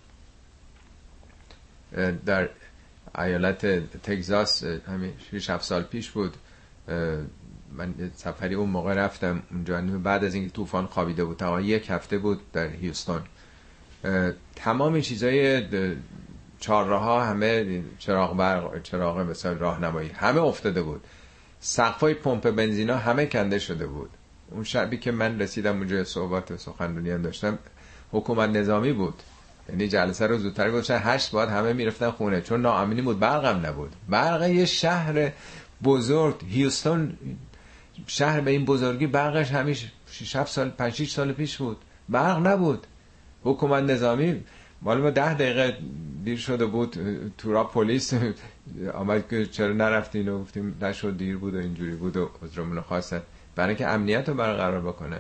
در 2.26 2.48
ایالت 3.18 3.66
تگزاس 4.02 4.64
همین 4.64 5.12
6 5.30 5.50
7 5.50 5.64
سال 5.64 5.82
پیش 5.82 6.10
بود. 6.10 6.36
من 7.72 7.94
سفری 8.14 8.54
اون 8.54 8.70
موقع 8.70 8.94
رفتم 8.94 9.42
اونجا. 9.50 9.80
بعد 9.80 10.24
از 10.24 10.34
اینکه 10.34 10.50
طوفان 10.50 10.86
خوابیده 10.86 11.24
بود 11.24 11.36
تا 11.36 11.60
یک 11.60 11.90
هفته 11.90 12.18
بود 12.18 12.52
در 12.52 12.68
هیوستون 12.68 13.22
تمام 14.56 15.00
چیزای 15.00 15.60
چهارراه 16.64 17.02
ها 17.02 17.24
همه 17.24 17.82
چراغ 17.98 18.36
برق 18.36 18.82
چراغ 18.82 19.18
مثلا 19.18 19.52
راهنمایی 19.52 20.08
همه 20.08 20.40
افتاده 20.40 20.82
بود. 20.82 21.00
سقفای 21.60 22.14
پمپ 22.14 22.50
بنزینا 22.50 22.96
همه 22.96 23.26
کنده 23.26 23.58
شده 23.58 23.86
بود. 23.86 24.10
اون 24.50 24.64
شبی 24.64 24.98
که 24.98 25.12
من 25.12 25.40
رسیدم 25.40 25.78
اونجا 25.78 26.04
صحبت 26.04 26.56
سخنرانی 26.56 27.10
هم 27.10 27.22
داشتم 27.22 27.58
حکومت 28.12 28.50
نظامی 28.50 28.92
بود. 28.92 29.14
یعنی 29.68 29.88
جلسه 29.88 30.26
رو 30.26 30.38
زودتر 30.38 30.70
گذاشتن 30.70 31.00
هشت 31.02 31.30
باید 31.30 31.48
همه 31.48 31.72
می‌رفتن 31.72 32.10
خونه 32.10 32.40
چون 32.40 32.62
ناامنی 32.62 33.02
بود 33.02 33.18
برقم 33.18 33.66
نبود. 33.66 33.92
برق 34.08 34.42
یه 34.42 34.64
شهر 34.64 35.32
بزرگ 35.84 36.34
هیوستون 36.48 37.12
شهر 38.06 38.40
به 38.40 38.50
این 38.50 38.64
بزرگی 38.64 39.06
برقش 39.06 39.50
همیشه 39.50 39.88
6 40.10 40.44
سال 40.44 40.70
5 40.70 40.92
6 40.92 41.10
سال 41.10 41.32
پیش 41.32 41.56
بود. 41.56 41.76
برق 42.08 42.46
نبود. 42.46 42.86
حکومت 43.42 43.82
نظامی 43.82 44.44
مال 44.84 45.00
ما 45.00 45.10
ده 45.10 45.34
دقیقه 45.34 45.78
دیر 46.24 46.38
شده 46.38 46.66
بود. 46.66 46.96
تورا 47.38 47.64
پلیس 47.64 48.14
آمد 48.94 49.28
که 49.28 49.46
چرا 49.46 49.72
نرفتین 49.72 50.28
و 50.28 50.40
گفتیم 50.40 50.76
نشد 50.82 51.16
دیر 51.16 51.36
بود 51.36 51.54
و 51.54 51.58
اینجوری 51.58 51.96
بود 51.96 52.16
و 52.16 52.30
عذرمون 52.42 52.80
خواستن. 52.80 53.22
برای 53.56 53.68
اینکه 53.68 53.88
امنیت 53.88 54.28
رو 54.28 54.34
برقرار 54.34 54.80
بکنه 54.80 55.18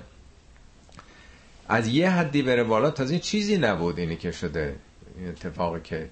از 1.68 1.88
یه 1.88 2.10
حدی 2.10 2.42
بره 2.42 2.64
بالا 2.64 2.90
تازه 2.90 3.18
چیزی 3.18 3.58
نبود 3.58 3.98
اینی 3.98 4.16
که 4.16 4.32
شده. 4.32 4.76
این 5.18 5.28
اتفاقی 5.28 5.80
که 5.80 6.10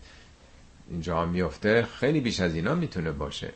اینجا 0.91 1.27
میفته 1.27 1.83
خیلی 1.83 2.21
بیش 2.21 2.41
از 2.41 2.55
اینا 2.55 2.75
می‌تونه 2.75 3.13
باشه. 3.13 3.53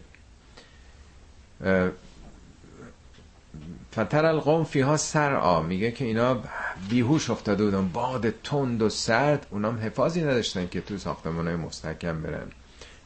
فتر 3.97 4.25
القوم 4.25 4.65
فیها 4.65 4.97
سرعا. 4.97 5.61
میگه 5.63 5.91
که 5.91 6.05
اینا 6.05 6.43
بیهوش 6.89 7.31
افتاده 7.31 7.65
بودن. 7.65 7.89
باد 7.89 8.31
تند 8.31 8.83
و 8.83 8.89
سرد. 8.89 9.47
اونام 9.51 9.79
حفاظی 9.79 10.23
نداشتن 10.23 10.69
که 10.69 10.81
تو 10.81 10.99
ساختمان 10.99 11.47
های 11.47 11.57
مستحکم 11.57 12.23
برن. 12.23 12.47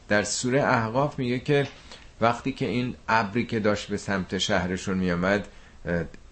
در 0.07 0.23
سوره 0.23 0.63
احقاف 0.63 1.19
میگه 1.19 1.39
که 1.39 1.67
وقتی 2.21 2.51
که 2.51 2.65
این 2.65 2.95
ابری 3.07 3.45
که 3.45 3.59
داشت 3.59 3.87
به 3.87 3.97
سمت 3.97 4.37
شهرشون 4.37 4.97
میامد 4.97 5.47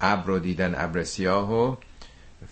ابر 0.02 0.26
رو 0.26 0.40
دیدن 0.40 0.76
ابر 0.78 1.04
سیاه 1.04 1.54
و 1.54 1.76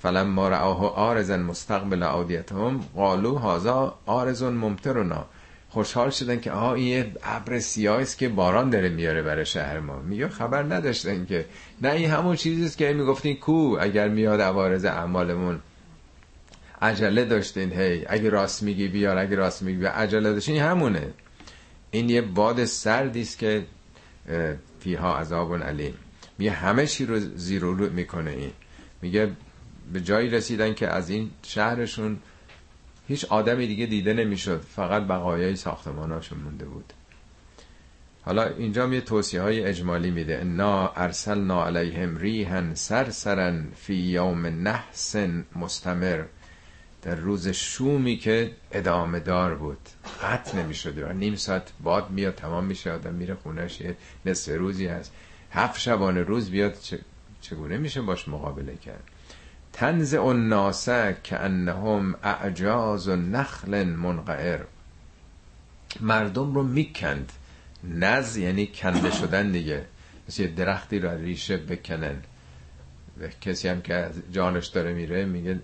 فلم 0.02 0.28
ما 0.28 0.50
رعاه 0.50 0.96
آرزن 0.96 1.42
مستقبل 1.42 2.04
عادیتهم 2.04 2.80
قالو 2.96 3.36
هازا 3.36 3.98
آرزون 4.06 4.54
ممترنا 4.54 5.26
خوشحال 5.70 6.10
شدن 6.10 6.40
که 6.40 6.52
آها 6.52 6.74
این 6.74 7.06
ابر 7.24 7.60
سیاه 7.60 8.02
است 8.02 8.18
که 8.18 8.30
باران 8.30 8.70
داره 8.70 8.90
میاره 8.90 9.22
برای 9.22 9.46
شهر 9.46 9.80
ما. 9.80 10.00
میگه 10.00 10.28
خبر 10.30 10.64
نداشتن 10.64 11.26
که. 11.26 11.46
نه 11.82 11.92
این 11.92 12.10
همون 12.10 12.36
چیزی 12.36 12.66
است 12.66 12.78
که 12.78 12.94
می‌گفتین 12.94 13.36
کو 13.36 13.78
اگر 13.80 14.08
میاد 14.08 14.42
عوارض 14.42 14.86
اعمالمون. 14.86 15.60
عجله 16.82 17.26
داشتین 17.26 17.74
هی. 17.74 18.06
اگه 18.08 18.30
راست 18.30 18.64
میگی 18.64 18.88
بیار 18.88 19.18
اگه 19.18 19.36
راست 19.36 19.62
میگی 19.64 19.78
بیار. 19.78 19.92
عجله 19.92 20.34
داشتین 20.34 20.62
همونه. 20.62 21.08
این 21.92 22.10
یه 22.10 22.22
باد 22.22 22.66
سردی 22.66 23.22
است 23.22 23.40
که 23.40 23.64
فیها 24.80 25.18
عذاب 25.18 25.64
علیم. 25.64 25.94
میگه 26.38 26.52
همه 26.52 26.88
چی 26.88 27.06
رو 27.06 27.20
زیر 27.20 27.64
می‌کنه 27.64 28.32
این. 28.32 28.52
میگه 29.02 29.32
به 29.94 30.02
جایی 30.02 30.30
رسیدن 30.30 30.74
که 30.74 30.88
از 30.88 31.10
این 31.10 31.30
شهرشون 31.44 32.18
هیچ 33.08 33.26
آدمی 33.26 33.68
دیگه 33.68 33.86
دیده 33.86 34.14
نمی‌شد. 34.14 34.62
فقط 34.62 35.04
بقایای 35.04 35.56
ساختماناشون 35.56 36.40
مونده 36.40 36.66
بود. 36.66 36.94
حالا 38.22 38.44
اینجا 38.44 38.88
یه 38.88 39.02
توصیه 39.02 39.42
های 39.42 39.64
اجمالی 39.64 40.12
میده. 40.12 40.40
انا 40.42 40.88
ارسلنا 40.88 41.66
علیهم 41.66 42.18
ریحا 42.18 42.72
سرسرا 42.74 43.54
فی 43.76 43.94
یوم 43.96 44.46
نحس 44.46 45.16
مستمر. 45.56 46.24
در 47.02 47.16
روز 47.16 47.48
شومی 47.48 48.18
که 48.18 48.52
ادامه 48.72 49.20
دار 49.20 49.56
بود. 49.56 49.78
قطع 50.24 50.58
نمی‌شد. 50.58 51.04
نیم 51.04 51.36
ساعت 51.36 51.72
باد 51.84 52.10
میاد 52.10 52.36
تمام 52.36 52.66
میشه 52.66 52.92
آدم 52.92 53.14
میره 53.14 53.36
خونش 53.36 53.82
یه 53.82 53.98
نصف 54.26 54.52
روزی 54.58 54.88
هست. 54.88 55.14
هفت 55.52 55.80
شبانه 55.80 56.22
روز 56.22 56.52
بیاد 56.52 56.78
چگونه 57.42 57.78
میشه 57.78 58.02
باش 58.02 58.28
مقابله 58.28 58.76
کرد؟ 58.76 59.04
تنز 59.78 60.14
الناس 60.14 60.90
که 61.24 61.40
انهم 61.40 62.16
اعجاز 62.24 63.08
و 63.08 63.16
نخل 63.16 63.84
منقعر. 63.84 64.60
مردم 66.00 66.54
رو 66.54 66.64
می‌کند. 66.64 67.32
نز 67.84 68.38
یعنی 68.38 68.68
کنده 68.68 69.12
شدن 69.12 69.52
دیگه. 69.52 69.86
مثل 70.28 70.42
یه 70.42 70.48
درختی 70.48 71.00
رو 71.00 71.10
ریشه 71.10 71.58
بکنن. 71.58 72.16
و 73.22 73.28
کسی 73.42 73.68
هم 73.68 73.82
که 73.82 74.10
جانش 74.32 74.68
داره 74.68 74.94
میره 74.94 75.26
میگه 75.26 75.60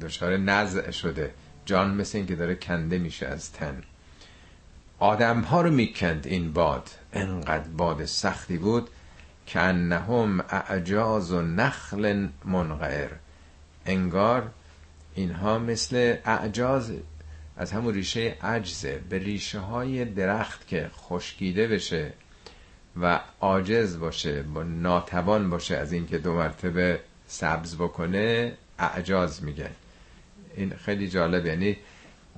دچار 0.00 0.36
نزع 0.36 0.90
شده. 0.90 1.34
جان 1.64 1.94
مثل 1.94 2.18
این 2.18 2.26
که 2.26 2.36
داره 2.36 2.54
کنده 2.54 2.98
میشه 2.98 3.26
از 3.26 3.52
تن. 3.52 3.82
آدم 4.98 5.40
ها 5.40 5.62
رو 5.62 5.70
می‌کند 5.70 6.26
این 6.26 6.52
باد. 6.52 6.90
انقدر 7.12 7.68
باد 7.68 8.04
سختی 8.04 8.58
بود 8.58 8.90
که 9.46 9.60
انهم 9.60 10.40
اعجاز 10.40 11.32
و 11.32 11.42
نخل 11.42 12.28
منقعر. 12.44 13.10
انگار 13.86 14.50
اینها 15.14 15.58
مثل 15.58 16.16
اعجاز 16.24 16.92
از 17.56 17.72
همون 17.72 17.94
ریشه 17.94 18.36
عجزه 18.42 19.00
به 19.08 19.18
ریشه 19.18 19.58
های 19.58 20.04
درخت 20.04 20.68
که 20.68 20.90
خشکیده 20.94 21.68
بشه 21.68 22.12
و 23.00 23.20
عاجز 23.40 23.98
باشه 23.98 24.42
با 24.42 24.62
ناتوان 24.62 25.50
باشه 25.50 25.76
از 25.76 25.92
اینکه 25.92 26.18
دو 26.18 26.32
مرتبه 26.32 27.00
سبز 27.26 27.76
بکنه 27.76 28.52
اعجاز 28.78 29.44
میگن. 29.44 29.70
این 30.56 30.70
خیلی 30.76 31.08
جالب 31.08 31.46
یعنی 31.46 31.76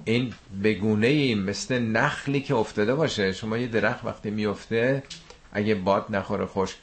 این 0.05 0.35
بگونه 0.65 1.07
ای 1.07 1.35
مثل 1.35 1.79
نخلی 1.79 2.41
که 2.41 2.55
افتاده 2.55 2.95
باشه. 2.95 3.33
شما 3.33 3.59
یه 3.59 3.67
درخت 3.67 4.05
وقتی 4.05 4.31
میفته 4.31 5.03
اگه 5.53 5.75
باد 5.75 6.07
نخوره 6.11 6.47
خشک 6.47 6.77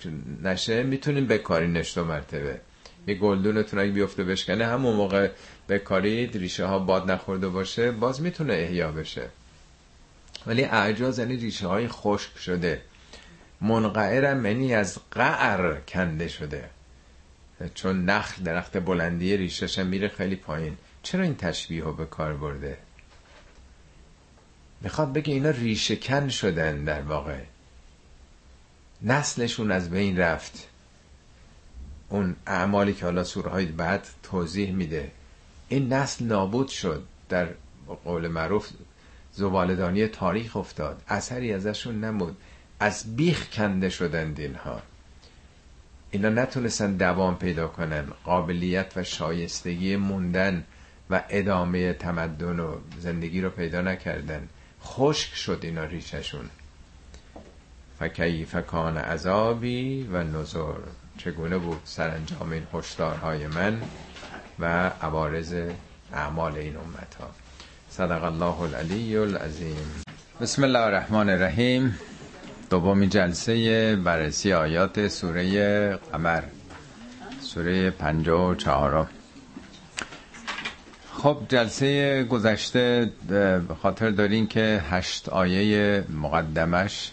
نشه 0.44 0.84
می‌تونیم 0.84 1.28
بکارینش 1.28 1.98
دو 1.98 2.04
مرتبه. 2.04 2.62
یه 3.08 3.16
گلدونتون 3.16 3.80
اگه 3.80 3.92
بیفته 3.92 4.24
بشکنه 4.24 4.66
همون 4.66 4.96
موقع 4.96 5.30
بکارید 5.70 6.38
ریشه 6.38 6.66
ها 6.66 6.80
باد 6.80 7.12
نخورده 7.12 7.48
باشه 7.50 7.92
باز 7.92 8.22
می‌تونه 8.22 8.54
احیا 8.54 8.92
بشه. 8.92 9.30
ولی 10.48 10.64
اعجاز 10.64 11.20
یعنی 11.20 11.36
ریشه 11.36 11.68
های 11.68 11.88
خشک 11.88 12.38
شده. 12.38 12.82
منقعرم 13.62 14.46
یعنی 14.46 14.76
از 14.76 15.00
قعر 15.12 15.80
کنده 15.80 16.28
شده. 16.28 16.70
چون 17.76 18.06
نخل 18.06 18.44
درخت 18.44 18.78
بلندی 18.78 19.38
ریشش 19.38 19.80
میره 19.80 20.08
خیلی 20.08 20.36
پایین. 20.36 20.78
چرا 21.04 21.24
این 21.24 21.36
تشبیه 21.36 21.84
رو 21.84 21.94
به 21.94 22.06
کار 22.06 22.34
برده؟ 22.34 22.78
می‌خواد 24.82 25.14
بگه 25.14 25.34
اینا 25.34 25.50
ریشه 25.50 25.96
کن 25.96 26.30
شدن 26.30 26.84
در 26.84 27.02
واقع. 27.02 27.40
نسلشون 29.02 29.72
از 29.72 29.90
بین 29.90 30.18
رفت. 30.18 30.68
اون 32.14 32.36
اعمالی 32.48 32.94
که 32.94 33.06
حالا 33.06 33.24
سوره 33.24 33.50
های 33.50 33.66
بعد 33.66 34.08
توضیح 34.24 34.72
میده. 34.72 35.12
این 35.70 35.94
نسل 35.94 36.26
نابود 36.26 36.68
شد. 36.68 37.04
در 37.30 37.48
قول 38.04 38.28
معروف 38.28 38.70
زبالدانی 39.32 40.08
تاریخ 40.08 40.58
افتاد. 40.58 41.02
اثری 41.08 41.54
ازشون 41.54 42.04
نمود 42.04 42.38
از 42.80 43.16
بیخ 43.16 43.50
کنده 43.50 43.90
شدند 43.90 44.40
اینها. 44.40 44.82
اینا 46.12 46.30
نتونستن 46.30 46.98
دوام 46.98 47.38
پیدا 47.38 47.68
کنن. 47.68 48.06
قابلیت 48.24 48.94
و 48.96 49.04
شایستگی 49.04 49.96
موندن 49.96 50.64
و 51.10 51.24
ادامه 51.30 51.94
تمدن 51.94 52.60
و 52.60 52.76
زندگی 53.00 53.42
رو 53.42 53.50
پیدا 53.50 53.82
نکردن. 53.82 54.48
خشک 54.84 55.36
شد 55.36 55.60
اینا 55.64 55.84
ریششون 55.84 56.50
فکی 58.00 58.46
فکان 58.46 58.98
عذابی 58.98 60.04
و 60.12 60.24
نظر 60.24 61.03
چگونه 61.18 61.58
بود 61.58 61.82
سرانجام 61.86 62.52
این 62.52 62.68
هشدارهای 62.74 63.48
من 63.48 63.82
و 64.60 64.92
عوارض 65.02 65.54
اعمال 66.14 66.56
این 66.58 66.78
امت 66.78 67.16
ها 67.20 67.30
صدق 67.90 68.24
الله 68.24 68.62
العلی 68.62 69.18
العظیم. 69.18 70.04
بسم 70.42 70.64
الله 70.64 70.80
الرحمن 70.80 71.30
الرحیم. 71.30 72.00
دومین 72.70 73.10
جلسه 73.10 73.96
بررسی 73.96 74.54
آیات 74.54 75.08
سوره 75.08 75.96
قمر 75.96 76.44
سوره 77.42 77.90
پنجاه 77.90 78.50
و 78.50 78.56
چهارم. 78.56 79.10
خب 81.14 81.38
جلسه 81.50 82.24
گذشته 82.24 83.12
به 83.28 83.62
خاطر 83.82 84.10
دارین 84.10 84.48
که 84.48 84.84
هشت 84.90 85.30
آیه 85.30 86.04
مقدمش 86.10 87.12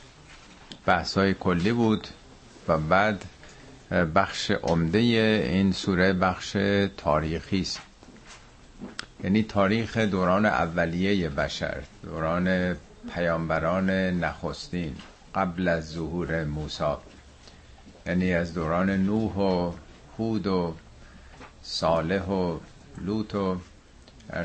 بحثای 0.87 1.35
کلی 1.35 1.73
بود 1.73 2.09
و 2.69 2.79
بعد 2.79 3.25
بخش 3.91 4.51
عمده 4.51 4.99
این 4.99 5.72
سوره 5.72 6.12
بخش 6.12 6.57
تاریخی 6.97 7.61
است. 7.61 7.80
یعنی 9.24 9.43
تاریخ 9.43 9.97
دوران 9.97 10.47
اولیه 10.47 11.28
بشر 11.28 11.82
دوران 12.03 12.76
پیامبران 13.14 13.91
نخستین 14.24 14.95
قبل 15.34 15.68
از 15.68 15.91
ظهور 15.91 16.45
موسی. 16.45 16.84
یعنی 18.07 18.34
از 18.34 18.55
دوران 18.55 18.91
نوح 18.91 19.34
و 19.34 19.72
هود 20.18 20.47
و 20.47 20.74
صالح 21.62 22.24
و 22.24 22.59
لوط 23.05 23.34
و 23.34 23.61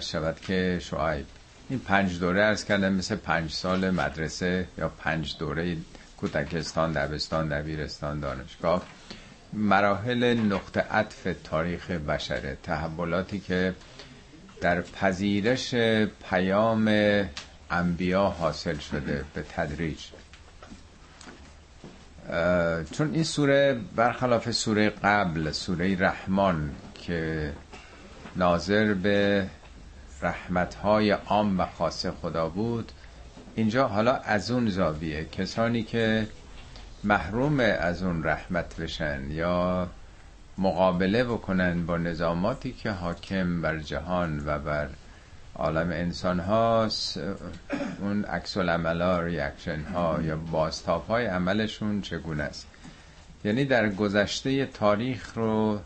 شود 0.01 0.39
که 0.39 0.79
شعیب. 0.81 1.25
این 1.69 1.79
پنج 1.79 2.19
دوره 2.19 2.43
ارز 2.43 2.65
کردم 2.65 2.93
مثل 2.93 3.15
پنج 3.15 3.51
سال 3.51 3.89
مدرسه 3.89 4.67
یا 4.77 4.89
پنج 4.89 5.35
دوره 5.39 5.77
کودکستان 6.17 6.91
دبستان 6.91 7.47
دبیرستان 7.47 8.19
دانشگاه. 8.19 8.85
مراحل 9.55 10.33
نقطه 10.33 10.81
عطف 10.81 11.27
تاریخ 11.43 11.91
بشره 11.91 12.57
تحولاتی 12.63 13.39
که 13.39 13.73
در 14.61 14.81
پذیرش 14.81 15.75
پیام 16.29 16.87
انبیا 17.71 18.23
حاصل 18.23 18.77
شده 18.77 19.25
به 19.33 19.43
تدریج. 19.55 19.99
چون 22.91 23.13
این 23.13 23.23
سوره 23.23 23.79
برخلاف 23.95 24.51
سوره 24.51 24.89
قبل 24.89 25.51
سوره 25.51 25.99
رحمان 25.99 26.71
که 26.93 27.53
ناظر 28.35 28.93
به 28.93 29.47
رحمتهای 30.21 31.11
عام 31.11 31.59
و 31.59 31.65
خاص 31.65 32.05
خدا 32.05 32.49
بود 32.49 32.91
اینجا 33.55 33.87
حالا 33.87 34.15
از 34.15 34.51
اون 34.51 34.69
زاویه 34.69 35.25
کسانی 35.25 35.83
که 35.83 36.27
محروم 37.05 37.59
از 37.59 38.03
اون 38.03 38.23
رحمت 38.23 38.75
بشن 38.75 39.31
یا 39.31 39.87
مقابله 40.57 41.23
بکنن 41.23 41.85
با 41.85 41.97
نظاماتی 41.97 42.73
که 42.73 42.91
حاکم 42.91 43.61
بر 43.61 43.79
جهان 43.79 44.43
و 44.45 44.59
بر 44.59 44.87
عالم 45.55 45.89
انسان 45.89 46.39
هاست 46.39 47.19
اون 48.01 48.25
عکس 48.25 48.57
ها 48.57 49.19
ریاکشن 49.19 49.81
ها 49.81 50.21
یا 50.21 50.35
بازتاب 50.35 51.07
های 51.07 51.25
عملشون 51.25 52.01
چگونه 52.01 52.43
است؟ 52.43 52.67
یعنی 53.43 53.65
در 53.65 53.89
گذشته 53.89 54.65
تاریخ 54.65 55.33
رو 55.35 55.79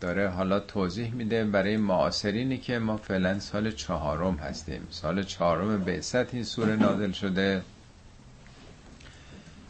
داره 0.00 0.28
حالا 0.28 0.60
توضیح 0.60 1.14
میده 1.14 1.44
برای 1.44 1.76
معاصرینی 1.76 2.58
که 2.58 2.78
ما 2.78 2.96
فعلا 2.96 3.38
سال 3.38 3.70
چهارم 3.70 4.34
هستیم. 4.34 4.86
سال 4.90 5.22
چهارم 5.22 5.84
بعثت 5.84 6.34
این 6.34 6.44
سوره 6.44 6.76
نازل 6.76 7.12
شده. 7.12 7.62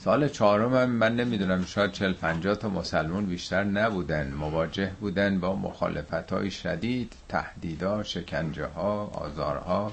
سال 0.05 0.29
چهارم 0.29 0.91
من 0.91 1.17
نمی‌دونم 1.17 1.65
شاید 1.65 1.93
چل 1.93 2.13
پنجاه 2.13 2.55
تا 2.55 2.69
مسلمون 2.69 3.27
بیشتر 3.27 3.65
نبودن. 3.65 4.33
مواجه 4.33 4.91
بودن 5.01 5.41
با 5.41 5.57
مخالفت 5.57 6.33
های 6.33 6.51
شدید 6.51 7.13
تهدیدها 7.29 8.03
شکنجه 8.03 8.67
ها 8.67 9.05
آزارها. 9.07 9.93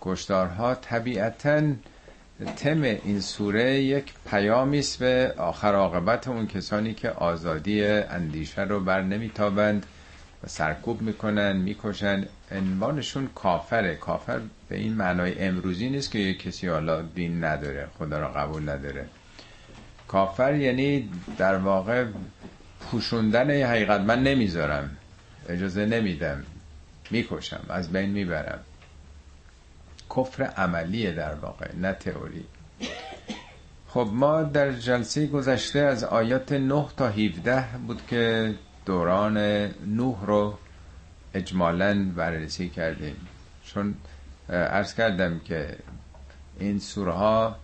کشتارها 0.00 0.74
طبیعتا 0.74 1.62
تم 2.56 2.82
این 2.82 3.20
سوره 3.20 3.80
یک 3.80 4.12
پیامی 4.30 4.78
است 4.78 4.98
به 4.98 5.34
آخر 5.36 5.74
عاقبت 5.74 6.28
اون 6.28 6.46
کسانی 6.46 6.94
که 6.94 7.10
آزادی 7.10 7.84
اندیشه 7.86 8.62
رو 8.62 8.80
بر 8.80 9.02
نمیتابند 9.02 9.86
و 10.44 10.46
سرکوب 10.46 11.02
می‌کنن 11.02 11.56
می‌کشن. 11.56 12.26
عنوانشون 12.52 13.28
کافره. 13.34 13.96
کافر 13.96 14.40
به 14.68 14.76
این 14.76 14.94
معنای 14.94 15.38
امروزی 15.38 15.90
نیست 15.90 16.10
که 16.10 16.18
یک 16.18 16.42
کسی 16.42 16.68
حالا 16.68 17.02
دین 17.02 17.44
نداره 17.44 17.88
خدا 17.98 18.18
را 18.18 18.28
قبول 18.28 18.68
نداره. 18.68 19.06
کافر 20.08 20.54
یعنی 20.54 21.10
در 21.38 21.56
واقع 21.56 22.06
پوشوندن 22.80 23.50
حقیقت. 23.50 24.00
من 24.00 24.22
نمی‌ذارم. 24.22 24.96
اجازه 25.48 25.86
نمیدم. 25.86 26.44
می‌کشم. 27.10 27.60
از 27.68 27.92
بین 27.92 28.10
می‌برم. 28.10 28.60
کفر 30.16 30.42
عملیه 30.42 31.12
در 31.12 31.34
واقع 31.34 31.74
نه 31.76 31.92
تئوری. 31.92 32.44
خب 33.88 34.08
ما 34.12 34.42
در 34.42 34.72
جلسه 34.72 35.26
گذشته 35.26 35.78
از 35.78 36.04
آیات 36.04 36.52
9 36.52 36.86
تا 36.96 37.08
17 37.08 37.64
بود 37.86 38.06
که 38.06 38.54
دوران 38.86 39.38
نوح 39.86 40.26
رو 40.26 40.58
اجمالا 41.34 42.10
بررسی 42.16 42.68
کردیم. 42.68 43.16
چون 43.64 43.94
ارز 44.48 44.94
کردم 44.94 45.38
که 45.38 45.76
این 46.60 46.78
سوره 46.78 47.12
ها 47.12 47.56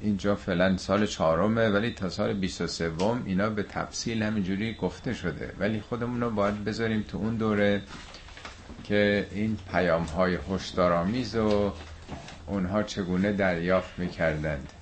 اینجا 0.00 0.34
فعلا 0.34 0.76
سال 0.76 1.06
چهارمه 1.06 1.68
ولی 1.68 1.90
تا 1.90 2.08
سال 2.08 2.34
23 2.34 2.92
اینا 3.24 3.50
به 3.50 3.62
تفصیل 3.62 4.22
همینجوری 4.22 4.74
گفته 4.74 5.14
شده. 5.14 5.52
ولی 5.58 5.80
خودمون 5.80 6.20
رو 6.20 6.30
باید 6.30 6.64
بذاریم 6.64 7.04
تو 7.08 7.18
اون 7.18 7.36
دوره 7.36 7.82
که 8.84 9.26
این 9.32 9.58
پیام 9.72 10.02
های 10.02 10.38
هشدارآمیز 10.50 11.36
و 11.36 11.72
اونها 12.46 12.82
چگونه 12.82 13.32
دریافت 13.32 13.98
می‌کردند. 13.98 14.72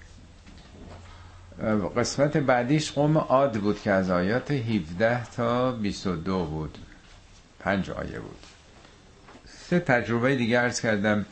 قسمت 1.97 2.37
بعدیش 2.37 2.93
قوم 2.93 3.19
عاد 3.19 3.53
بود 3.53 3.83
که 3.83 3.91
از 3.91 4.11
آیات 4.11 4.51
17 4.51 5.25
تا 5.25 5.73
22 5.73 6.45
بود. 6.45 6.79
پنج 7.61 7.91
آیه 7.91 8.21
بود. 8.21 8.39
سه 9.47 9.81
تجربه 9.81 10.37
دیگه 10.37 10.59
ارز 10.59 10.81
کردم. 10.81 11.27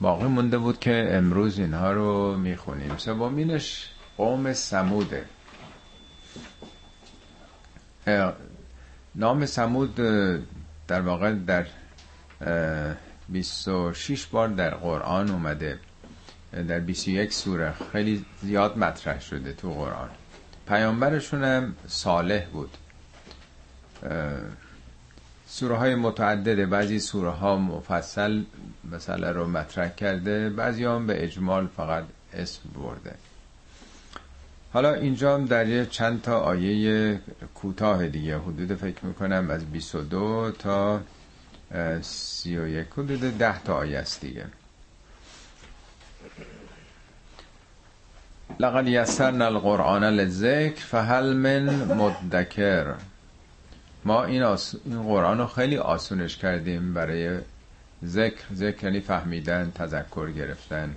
باقی 0.00 0.26
مونده 0.26 0.58
بود 0.58 0.78
که 0.78 1.08
امروز 1.10 1.58
اینها 1.58 1.92
رو 1.92 2.36
می‌خونیم. 2.36 2.96
سومینش 2.96 3.90
قوم 4.16 4.52
سموده. 4.52 5.24
نام 9.14 9.46
سمود 9.46 9.94
در 10.88 11.00
واقع 11.00 11.32
در 11.32 11.66
26 13.28 14.26
بار 14.26 14.48
در 14.48 14.74
قرآن 14.74 15.30
اومده. 15.30 15.78
در 16.68 16.80
21 16.80 17.32
سوره. 17.32 17.74
خیلی 17.92 18.24
زیاد 18.42 18.78
مطرح 18.78 19.20
شده 19.20 19.52
تو 19.52 19.72
قرآن. 19.72 20.10
پیامبرشون 20.68 21.44
هم 21.44 21.76
صالح 21.86 22.46
بود. 22.46 22.70
سوره 25.54 25.76
های 25.76 25.94
متعدده 25.94 26.66
بعضی 26.66 26.98
سوره 26.98 27.30
ها 27.30 27.56
مفصل 27.56 28.42
مثلا 28.92 29.30
رو 29.30 29.48
مطرح 29.48 29.88
کرده 29.88 30.50
بعضی 30.50 30.84
هم 30.84 31.06
به 31.06 31.24
اجمال 31.24 31.66
فقط 31.76 32.04
اسم 32.32 32.60
برده. 32.74 33.14
حالا 34.72 34.94
اینجا 34.94 35.34
هم 35.34 35.44
در 35.44 35.68
یه 35.68 35.86
چند 35.86 36.22
تا 36.22 36.40
آیه 36.40 37.20
کوتاه 37.54 38.08
دیگه 38.08 38.38
حدود 38.38 38.74
فکر 38.74 39.04
می‌کنم 39.06 39.50
از 39.50 39.64
22 39.64 40.52
تا 40.58 41.00
31 42.02 42.86
حدود 42.92 43.38
10 43.38 43.62
تا 43.62 43.76
آیه 43.76 43.98
است 43.98 44.20
دیگه. 44.20 44.44
لقد 48.60 48.86
یسرنا 48.88 49.46
القرآن 49.46 50.04
للذکر 50.04 50.84
فهل 50.84 51.32
من 51.32 51.94
مدکر. 51.94 52.94
ما 54.04 54.24
این, 54.24 54.42
آس... 54.42 54.74
این 54.84 55.02
قرآن 55.02 55.38
رو 55.38 55.46
خیلی 55.46 55.76
آسونش 55.76 56.36
کردیم 56.36 56.94
برای 56.94 57.38
ذکر. 58.04 58.44
ذکر 58.54 58.84
یعنی 58.84 59.00
فهمیدن 59.00 59.72
تذکر 59.74 60.30
گرفتن. 60.30 60.96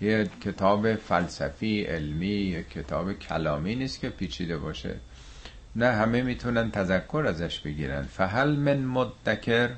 یه 0.00 0.30
کتاب 0.44 0.94
فلسفی 0.94 1.82
علمی 1.82 2.26
یه 2.26 2.62
کتاب 2.62 3.12
کلامی 3.12 3.74
نیست 3.74 4.00
که 4.00 4.08
پیچیده 4.08 4.58
باشه. 4.58 4.94
نه 5.76 5.86
همه 5.92 6.22
می‌تونن 6.22 6.70
تذکر 6.70 7.24
ازش 7.28 7.60
بگیرن. 7.60 8.02
فهل 8.02 8.50
من 8.50 8.84
مدکر؟ 8.84 9.70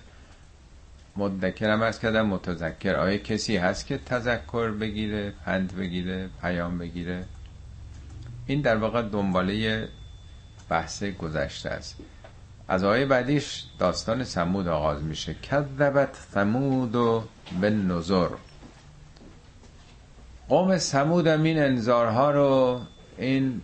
مدکرم 1.16 1.82
از 1.82 2.00
کردم 2.00 2.26
متذکر. 2.26 2.94
آیا 2.94 3.18
کسی 3.18 3.56
هست 3.56 3.86
که 3.86 3.98
تذکر 3.98 4.70
بگیره 4.70 5.32
پند 5.44 5.76
بگیره 5.76 6.28
پیام 6.40 6.78
بگیره؟ 6.78 7.24
این 8.46 8.60
در 8.60 8.76
واقع 8.76 9.02
دنباله 9.02 9.88
بحث 10.68 11.02
گذشته 11.02 11.70
است. 11.70 11.96
از 12.68 12.84
آیه 12.84 13.06
بعدیش 13.06 13.64
داستان 13.78 14.24
سمود 14.24 14.68
آغاز 14.68 15.02
میشه. 15.02 15.34
کذبت 15.34 16.16
ثمود 16.34 16.96
و 16.96 17.24
به 17.60 17.70
نظر 17.70 18.28
قوم 20.48 20.78
سمود 20.78 21.26
هم 21.26 21.42
این 21.42 21.58
انذارها 21.58 22.30
رو 22.30 22.80
این 23.18 23.60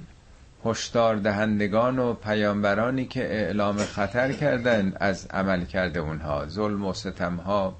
هشدار 0.64 1.16
دهندگان 1.16 1.98
و 1.98 2.14
پیامبرانی 2.14 3.06
که 3.06 3.24
اعلام 3.24 3.76
خطر 3.76 4.32
کردن 4.32 4.92
از 5.00 5.26
عمل 5.26 5.64
کرده 5.64 6.00
اونها 6.00 6.46
ظلم 6.46 6.86
و 6.86 6.92
ستم 6.92 7.36
ها 7.36 7.76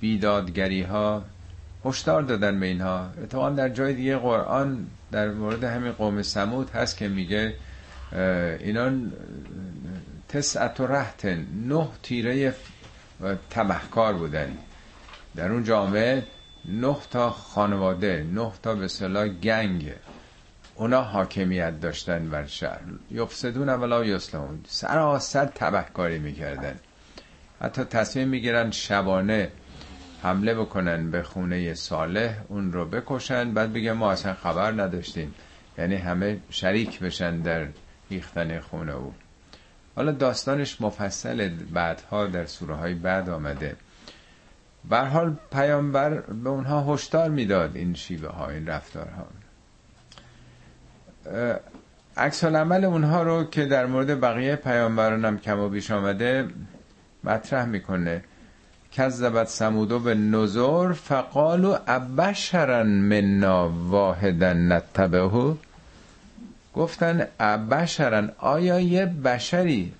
بیدادگری 0.00 0.82
ها 0.82 1.22
هشدار 1.84 2.22
دادن 2.22 2.60
به 2.60 2.66
اینها. 2.66 3.08
اتفاقا 3.22 3.50
در 3.50 3.68
جای 3.68 3.94
دیگه 3.94 4.16
قرآن 4.16 4.86
در 5.12 5.30
مورد 5.30 5.64
همین 5.64 5.92
قوم 5.92 6.22
سمود 6.22 6.70
هست 6.70 6.96
که 6.96 7.08
میگه 7.08 7.54
اینا 8.60 8.90
تسعت 10.30 10.80
و 10.80 10.86
نه 11.66 11.88
تیره 12.02 12.54
تبهکار 13.50 14.14
بودن. 14.14 14.58
در 15.36 15.52
اون 15.52 15.64
جامعه 15.64 16.24
نه 16.64 16.96
تا 17.10 17.30
خانواده 17.30 18.26
نه 18.32 18.52
تا 18.62 18.74
به 18.74 18.88
صلاح 18.88 19.28
گنگ 19.28 19.92
اونا 20.74 21.02
حاکمیت 21.02 21.80
داشتن 21.80 22.30
بر 22.30 22.46
شهر. 22.46 22.80
یفسدون 23.10 23.68
ولا 23.68 24.04
یسلمون 24.04 24.60
سراسر 24.66 25.44
تبهکاری 25.46 26.18
می‌کردن. 26.18 26.80
حتی 27.60 27.84
تصمیم 27.84 28.28
می‌گیرن 28.28 28.70
شبانه 28.70 29.52
حمله 30.22 30.54
بکنن 30.54 31.10
به 31.10 31.22
خونه 31.22 31.74
صالح 31.74 32.34
اون 32.48 32.72
رو 32.72 32.84
بکشن. 32.84 33.54
بعد 33.54 33.72
بگن 33.72 33.92
ما 33.92 34.12
اصلا 34.12 34.34
خبر 34.34 34.72
نداشتیم. 34.72 35.34
یعنی 35.78 35.96
همه 35.96 36.40
شریک 36.50 37.00
بشن 37.00 37.40
در 37.40 37.66
ریختن 38.10 38.60
خونه 38.60 38.92
او. 38.92 39.14
حالا 39.96 40.12
داستانش 40.12 40.80
مفصل 40.80 41.50
بعدها 41.72 42.26
در 42.26 42.46
سوره 42.46 42.74
های 42.74 42.94
بعد 42.94 43.28
آمده. 43.30 43.76
حال 44.90 45.36
پیامبر 45.52 46.20
به 46.20 46.50
اونها 46.50 46.94
هشدار 46.94 47.30
می‌داد 47.30 47.76
این 47.76 47.94
شیوه 47.94 48.28
ها 48.28 48.48
این 48.48 48.66
رفتارها. 48.66 49.26
عکس 52.16 52.44
عمل 52.44 52.84
اونها 52.84 53.22
رو 53.22 53.44
که 53.44 53.64
در 53.64 53.86
مورد 53.86 54.20
بقیه 54.20 54.56
پیامبران 54.56 55.24
هم 55.24 55.38
کم 55.38 55.58
و 55.58 55.68
بیش 55.68 55.90
آمده 55.90 56.48
مطرح 57.24 57.64
می‌کنه. 57.64 58.24
کذبت 58.92 59.48
سمودو 59.48 59.98
به 59.98 60.14
نظر 60.14 60.92
فقالو 60.92 61.76
ابشرن 61.86 62.86
منا 62.86 63.68
واحدا 63.68 64.52
نتبهو 64.52 65.54
گفتن 66.74 67.26
ابشرن 67.40 68.32
آیا 68.38 68.80
یه 68.80 69.06
بشری 69.06 69.92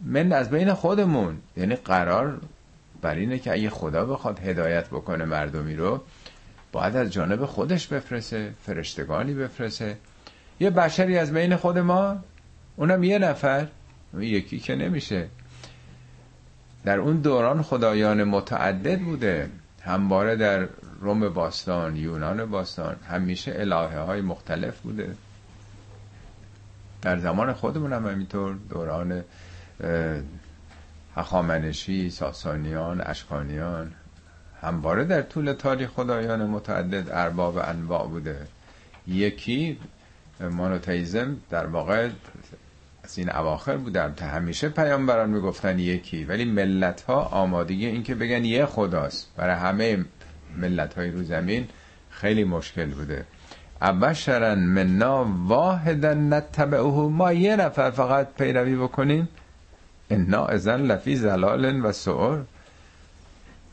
من 0.00 0.32
از 0.32 0.50
بین 0.50 0.74
خودمون؟ 0.74 1.36
یعنی 1.56 1.76
قرار 1.76 2.40
بر 3.02 3.14
اینه 3.14 3.38
که 3.38 3.52
اگه 3.52 3.70
خدا 3.70 4.04
بخواد 4.04 4.38
هدایت 4.38 4.86
بکنه 4.86 5.24
مردمی 5.24 5.76
رو 5.76 6.00
باید 6.72 6.96
از 6.96 7.12
جانب 7.12 7.46
خودش 7.46 7.86
بفرسه 7.86 8.52
فرشتگانی 8.66 9.34
بفرسه 9.34 9.96
یه 10.60 10.70
بشری 10.70 11.18
از 11.18 11.32
بین 11.32 11.56
خود 11.56 11.78
ما 11.78 12.16
اونم 12.76 13.02
یه 13.02 13.18
نفر 13.18 13.66
یکی 14.18 14.58
که 14.58 14.74
نمیشه. 14.74 15.28
در 16.84 16.98
اون 16.98 17.16
دوران 17.16 17.62
خدایان 17.62 18.24
متعدد 18.24 19.00
بوده. 19.00 19.50
همواره 19.82 20.36
در 20.36 20.68
روم 21.00 21.28
باستان 21.28 21.96
یونان 21.96 22.44
باستان 22.44 22.96
همیشه 23.08 23.52
الهه 23.56 23.98
های 23.98 24.20
مختلف 24.20 24.80
بوده. 24.80 25.14
در 27.06 27.18
زمان 27.18 27.52
خودمون 27.52 27.92
هم 27.92 28.06
همینطور. 28.06 28.56
دوران 28.70 29.24
هخامنشی 31.16 32.10
ساسانیان 32.10 33.00
اشکانیان. 33.00 33.92
همواره 34.62 35.04
در 35.04 35.22
طول 35.22 35.52
تاریخ 35.52 35.90
خدایان 35.90 36.46
متعدد 36.46 37.08
ارباب 37.10 37.58
انواع 37.58 38.06
بوده. 38.06 38.46
یکی 39.06 39.78
مانوتیزم 40.40 41.36
در 41.50 41.66
واقع 41.66 42.10
از 43.04 43.18
این 43.18 43.30
اواخر 43.30 43.76
بودم 43.76 44.12
تا 44.12 44.26
همیشه 44.26 44.68
پیامبران 44.68 45.30
می‌گفتن 45.30 45.78
یکی 45.78 46.24
ولی 46.24 46.44
ملت 46.44 47.02
ها 47.02 47.22
آمادگی 47.22 47.86
این 47.86 48.02
که 48.02 48.14
بگن 48.14 48.44
یه 48.44 48.66
خداست. 48.66 49.30
برای 49.36 49.56
همه 49.56 50.04
ملت 50.56 50.94
های 50.94 51.10
رو 51.10 51.22
زمین 51.22 51.68
خیلی 52.10 52.44
مشکل 52.44 52.86
بوده. 52.86 53.24
ابشرن 53.82 54.58
منا 54.58 55.26
واحدا 55.46 56.14
نتبعه. 56.14 57.08
ما 57.08 57.32
یه 57.32 57.56
نفر 57.56 57.90
فقط 57.90 58.28
پیروی 58.38 58.76
بکنیم. 58.76 59.28
انا 60.10 60.46
ازن 60.46 60.80
لفی 60.80 61.16
زلال 61.16 61.84
و 61.84 61.92
سعر. 61.92 62.38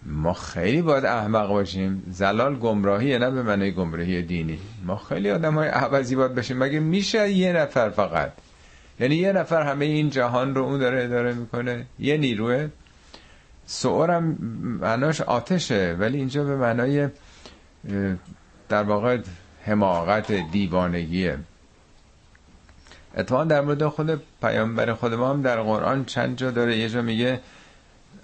ما 0.05 0.33
خیلی 0.33 0.81
باید 0.81 1.05
احمق 1.05 1.47
باشیم. 1.47 2.03
زلال 2.11 2.55
گمراهیه 2.55 3.17
نه 3.17 3.31
به 3.31 3.43
معنی 3.43 3.71
گمراهی 3.71 4.21
دینی. 4.21 4.59
ما 4.85 4.97
خیلی 4.97 5.31
آدم 5.31 5.55
های 5.55 5.67
عوضی 5.67 6.15
باید 6.15 6.35
باشیم. 6.35 6.57
مگه 6.57 6.79
میشه 6.79 7.29
یه 7.31 7.53
نفر 7.53 7.89
فقط؟ 7.89 8.31
یعنی 8.99 9.15
یه 9.15 9.31
نفر 9.31 9.61
همه 9.61 9.85
این 9.85 10.09
جهان 10.09 10.55
رو 10.55 10.63
اون 10.63 10.79
داره 10.79 11.03
اداره 11.03 11.33
می‌کنه. 11.33 11.85
یه 11.99 12.17
نیروه. 12.17 12.67
سعورم 13.65 14.23
معناش 14.81 15.21
آتشه. 15.21 15.95
ولی 15.99 16.17
اینجا 16.17 16.43
به 16.43 16.55
معنای 16.55 17.07
در 18.69 18.83
واقع 18.83 19.17
حماقت 19.65 20.31
دیوانگیه 20.31 21.37
اتفاقا 23.17 23.43
در 23.43 23.61
مورد 23.61 23.87
خود 23.87 24.21
پیامبر 24.41 24.93
خود 24.93 25.13
ما 25.13 25.29
هم 25.29 25.41
در 25.41 25.61
قرآن 25.61 26.05
چند 26.05 26.37
جا 26.37 26.51
داره. 26.51 26.77
یه 26.77 26.89
جا 26.89 27.01
میگه 27.01 27.39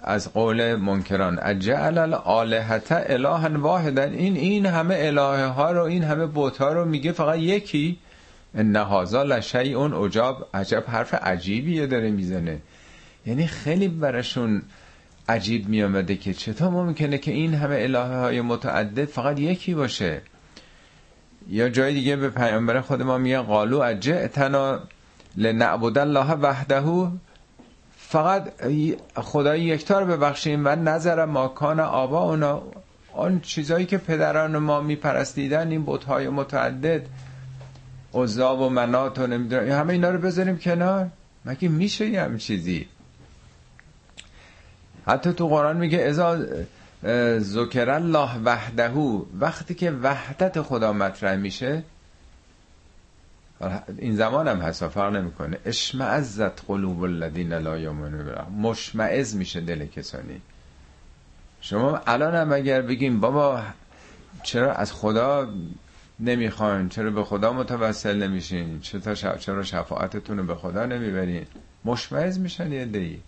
از 0.02 0.32
قول 0.32 0.74
منکران 0.74 1.38
اجعل 1.42 1.98
الالهه 1.98 2.82
الها 2.90 3.58
واحدا. 3.58 4.02
این 4.02 4.36
این 4.36 4.66
همه 4.66 4.96
الهه 4.98 5.46
ها 5.46 5.70
رو 5.70 5.82
این 5.82 6.04
همه 6.04 6.28
بت 6.34 6.58
ها 6.58 6.72
رو 6.72 6.84
میگه 6.84 7.12
فقط 7.12 7.38
یکی. 7.38 7.98
ان 8.54 8.76
هذا 8.76 9.22
لشیء 9.22 10.04
عجاب. 10.04 10.48
عجب 10.54 10.84
حرف 10.88 11.14
عجیبیه 11.14 11.86
داره 11.86 12.10
می‌زنه. 12.10 12.58
یعنی 13.26 13.46
خیلی 13.46 13.88
براشون 13.88 14.62
عجیب 15.28 15.68
میامده 15.68 16.16
که 16.16 16.34
چطور 16.34 16.68
ممکنه 16.68 17.18
که 17.18 17.32
این 17.32 17.54
همه 17.54 17.76
الهه 17.80 18.18
های 18.18 18.40
متعدد 18.40 19.04
فقط 19.04 19.38
یکی 19.38 19.74
باشه؟ 19.74 20.22
یا 21.50 21.68
جای 21.68 21.94
دیگه 21.94 22.16
به 22.16 22.30
پیامبر 22.30 22.80
خود 22.80 23.02
ما 23.02 23.18
میگه 23.18 23.38
قالو 23.38 23.78
اجئتنا 23.78 24.80
لنعبد 25.36 25.98
الله 25.98 26.32
وحده. 26.32 27.10
فقط 27.96 28.52
خدای 29.16 29.62
یکتا 29.62 30.00
رو 30.00 30.06
ببخشیم 30.06 30.66
و 30.66 30.68
نظر 30.68 31.24
ماکان 31.24 31.80
آبا 31.80 32.22
اونا. 32.22 32.62
آن 33.12 33.40
چیزایی 33.40 33.86
که 33.86 33.98
پدران 33.98 34.58
ما 34.58 34.80
میپرستیدن 34.80 35.70
این 35.70 35.84
بتهای 35.86 36.28
متعدد. 36.28 37.02
عزا 38.14 38.56
و 38.56 38.68
منات 38.68 39.18
و 39.18 39.26
نمی‌دونم. 39.26 39.70
همه 39.70 39.92
اینا 39.92 40.10
رو 40.10 40.18
بذاریم 40.18 40.58
کنار. 40.58 41.10
مگه 41.44 41.68
میشه 41.68 42.08
یه 42.08 42.38
چیزی 42.38 42.86
حتی 45.06 45.32
تو 45.32 45.48
قرآن 45.48 45.76
میگه 45.76 45.98
ازا 45.98 46.38
ذکر 47.38 47.90
الله 47.90 48.38
وحدهو 48.44 49.24
وقتی 49.38 49.74
که 49.74 49.90
وحدت 49.90 50.62
خدا 50.62 50.92
مطرح 50.92 51.36
میشه 51.36 51.82
این 53.98 54.16
زمان 54.16 54.48
هم 54.48 54.60
هست 54.60 54.88
فرق 54.88 55.16
نمی‌کنه. 55.16 55.58
اشمعزت 55.66 56.64
قلوب 56.66 57.02
الذین 57.02 57.52
لا 57.52 57.78
یؤمنون 57.78 58.34
مشمعز 58.58 59.36
میشه 59.36 59.60
دل 59.60 59.86
کسانی. 59.86 60.40
شما 61.60 62.00
الان 62.06 62.34
هم 62.34 62.52
اگر 62.52 62.82
بگیم 62.82 63.20
بابا 63.20 63.62
چرا 64.42 64.72
از 64.72 64.92
خدا 64.92 65.48
نمی‌خواین؟ 66.20 66.88
چرا 66.88 67.10
به 67.10 67.24
خدا 67.24 67.52
متوسل 67.52 68.22
نمیشین؟ 68.22 68.80
چرا 68.80 69.14
چرا 69.14 69.62
شفاعتتون 69.62 70.38
رو 70.38 70.44
به 70.44 70.54
خدا 70.54 70.86
نمی‌برین؟ 70.86 71.46
مشمعز 71.84 72.38
میشن 72.38 72.72
یه 72.72 72.84
دی 72.84 73.22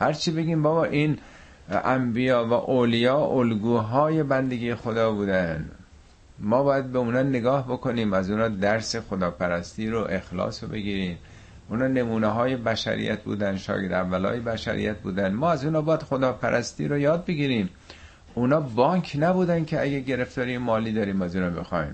هرچی 0.00 0.30
بگیم 0.30 0.62
بابا 0.62 0.84
این 0.84 1.18
انبیا 1.70 2.44
و 2.46 2.52
اولیا 2.52 3.16
الگوهای 3.16 4.22
بندگی 4.22 4.74
خدا 4.74 5.12
بودن. 5.12 5.70
ما 6.38 6.62
باید 6.62 6.92
به 6.92 6.98
اونا 6.98 7.22
نگاه 7.22 7.66
بکنیم 7.68 8.12
از 8.12 8.30
اونا 8.30 8.48
درس 8.48 8.96
خداپرستی 8.96 9.90
رو 9.90 10.06
اخلاص 10.10 10.62
رو 10.64 10.68
بگیریم. 10.68 11.18
اونا 11.68 11.86
نمونه 11.86 12.26
های 12.26 12.56
بشریت 12.56 13.22
بودن 13.22 13.56
شاگرد 13.56 13.92
اولای 13.92 14.40
بشریت 14.40 14.96
بودن. 14.96 15.32
ما 15.32 15.50
از 15.50 15.64
اونا 15.64 15.82
باید 15.82 16.02
خداپرستی 16.02 16.88
رو 16.88 16.98
یاد 16.98 17.24
بگیریم. 17.24 17.70
اونا 18.34 18.60
بانک 18.60 19.16
نبودن 19.20 19.64
که 19.64 19.82
اگه 19.82 20.00
گرفتاری 20.00 20.58
مالی 20.58 20.92
داریم 20.92 21.22
از 21.22 21.36
اونا 21.36 21.50
بخوایم. 21.50 21.92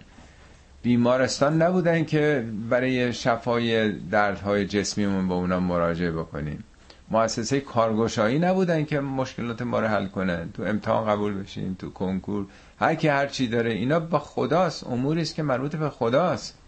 بیمارستان 0.83 1.62
نبودن 1.62 2.05
که 2.05 2.45
برای 2.70 3.12
شفای 3.12 3.93
دردهای 3.93 4.66
جسمیمون 4.66 5.29
به 5.29 5.35
اونا 5.35 5.61
مراجعه 5.61 6.11
بکنیم. 6.11 6.64
مؤسسه 7.11 7.61
کارگشایی 7.61 8.39
نبودن 8.39 8.85
که 8.85 9.01
مشکلات 9.01 9.63
ما 9.63 9.81
رو 9.81 9.87
حل 9.87 10.07
کنن. 10.07 10.53
تو 10.53 10.63
امتحان 10.63 11.07
قبول 11.07 11.43
بشیم 11.43 11.77
تو 11.79 11.91
کنکور. 11.91 12.47
هر 12.81 12.95
کی 12.95 13.09
هر 13.09 13.27
چی 13.27 13.49
داره 13.49 13.73
اینا 13.73 14.01
با 14.01 14.19
خداست. 14.19 14.87
اموری 14.87 15.23
است 15.23 15.35
که 15.35 15.43
مربوط 15.43 15.77
به 15.77 15.91
خداست. 15.91 16.59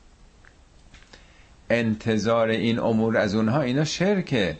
انتظار 1.70 2.48
این 2.48 2.78
امور 2.78 3.16
از 3.16 3.34
اونها 3.34 3.60
اینا 3.60 3.84
شرکه. 3.84 4.56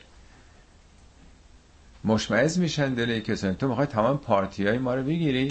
مشمعز 2.05 2.59
میشن 2.59 2.95
دل 2.95 3.21
کسانی. 3.21 3.55
تو 3.55 3.69
می‌خوای 3.69 3.87
تمام 3.87 4.19
پارتی 4.19 4.67
های 4.67 4.79
ما 4.79 4.95
رو 4.95 5.03
بگیری؟ 5.03 5.49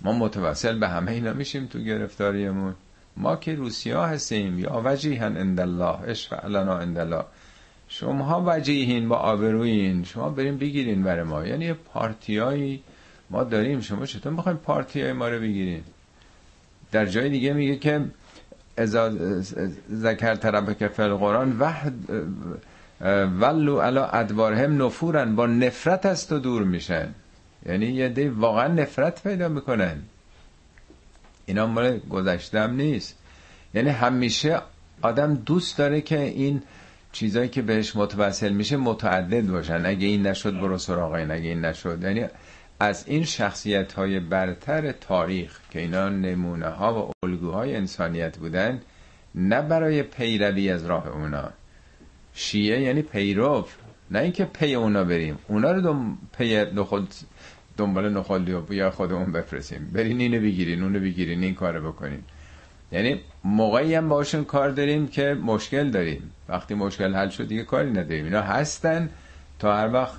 ما 0.00 0.12
متوسل 0.12 0.78
به 0.78 0.88
همه 0.88 1.12
اینا 1.12 1.32
میشیم 1.32 1.66
تو 1.66 1.78
گرفتاریمون. 1.78 2.74
ما 3.16 3.36
که 3.36 3.54
روسیا 3.54 4.06
هستیم. 4.06 4.58
یا 4.58 4.82
وجیهن 4.84 5.36
اندالله 5.36 6.00
اشفع 6.00 6.46
لنا 6.46 6.78
اندالله 6.78 7.24
شما 7.88 8.44
وجیهین 8.46 9.08
با 9.08 9.16
آبروین 9.16 10.04
شما 10.04 10.28
بریم 10.28 10.58
بگیرین 10.58 11.02
برای 11.02 11.22
ما. 11.22 11.46
یعنی 11.46 11.72
پارتیایی 11.72 12.82
ما 13.30 13.44
داریم. 13.44 13.80
شما 13.80 14.06
چطور 14.06 14.32
می‌خوایم 14.32 14.58
پارتی 14.58 15.00
های 15.02 15.12
ما 15.12 15.28
رو 15.28 15.40
بگیرین؟ 15.40 15.82
در 16.92 17.06
جای 17.06 17.30
دیگه 17.30 17.52
میگه 17.52 17.76
که 17.76 18.04
ازا 18.76 19.12
ذکر 19.92 20.34
طرف 20.34 20.78
که 20.78 20.88
فل 20.88 21.14
قرآن 21.14 21.56
وحد 21.58 21.94
ولو 23.40 23.78
علا 23.80 24.06
ادوارهم 24.06 24.82
نفورن. 24.82 25.36
با 25.36 25.46
نفرت 25.46 26.06
از 26.06 26.28
تو 26.28 26.38
دور 26.38 26.62
میشن. 26.62 27.14
یعنی 27.66 27.86
یه 27.86 28.08
دی 28.08 28.28
واقعا 28.28 28.68
نفرت 28.68 29.22
پیدا 29.22 29.48
می‌کنن. 29.48 30.02
اینا 31.46 31.66
مال 31.66 31.98
گذشتم 31.98 32.74
نیست. 32.74 33.16
یعنی 33.74 33.90
همیشه 33.90 34.60
آدم 35.02 35.34
دوست 35.34 35.78
داره 35.78 36.00
که 36.00 36.20
این 36.20 36.62
چیزایی 37.16 37.48
که 37.48 37.62
بهش 37.62 37.96
متوسل 37.96 38.52
میشه 38.52 38.76
متعدد 38.76 39.46
باشن. 39.46 39.86
اگه 39.86 40.06
این 40.06 40.26
نشد 40.26 40.60
برو 40.60 40.78
سراغ 40.78 41.12
این 41.12 41.30
اگه 41.30 41.48
این 41.48 41.64
نشد. 41.64 42.02
یعنی 42.02 42.24
از 42.80 43.04
این 43.08 43.24
شخصیت 43.24 43.92
های 43.92 44.20
برتر 44.20 44.92
تاریخ 44.92 45.60
که 45.70 45.78
اینا 45.78 46.08
نمونه 46.08 46.68
ها 46.68 47.08
و 47.08 47.12
الگوهای 47.24 47.76
انسانیت 47.76 48.38
بودن 48.38 48.80
نه 49.34 49.62
برای 49.62 50.02
پیروی 50.02 50.70
از 50.70 50.86
راه 50.86 51.08
اونا. 51.08 51.50
شیعه 52.34 52.80
یعنی 52.80 53.02
پیرو 53.02 53.66
نه 54.10 54.18
اینکه 54.18 54.44
پی 54.44 54.74
اونا 54.74 55.04
بریم. 55.04 55.38
اونا 55.48 55.72
رو 55.72 55.80
دم 55.80 56.18
پی 56.38 56.64
نخود 56.64 57.14
دنبال 57.76 58.12
نخودی 58.12 58.52
و 58.52 58.72
یا 58.72 58.90
خودمون 58.90 59.32
بفرستیم. 59.32 59.90
برین 59.92 60.20
اینو 60.20 60.40
بگیرین 60.40 60.82
اونو 60.82 61.00
بگیرین 61.00 61.42
این 61.44 61.54
کارو 61.54 61.92
بکنین. 61.92 62.22
یعنی 62.92 63.20
موقعی 63.44 63.94
هم 63.94 64.08
باشون 64.08 64.44
کار 64.44 64.70
داریم 64.70 65.08
که 65.08 65.34
مشکل 65.34 65.90
داریم. 65.90 66.30
وقتی 66.48 66.74
مشکل 66.74 67.14
حل 67.14 67.28
شد 67.28 67.48
دیگه 67.48 67.64
کاری 67.64 67.90
نداریم. 67.90 68.24
اینا 68.24 68.40
هستن. 68.40 69.08
تا 69.58 69.76
هر 69.76 69.92
وقت 69.92 70.14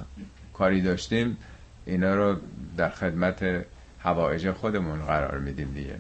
کاری 0.54 0.82
داشتیم 0.82 1.38
اینا 1.86 2.16
رو 2.16 2.36
در 2.78 2.90
خدمت 2.90 3.66
هوایج 4.00 4.52
خودمون 4.52 5.06
قرار 5.06 5.40
میدیم 5.40 5.74
دیگه. 5.74 5.96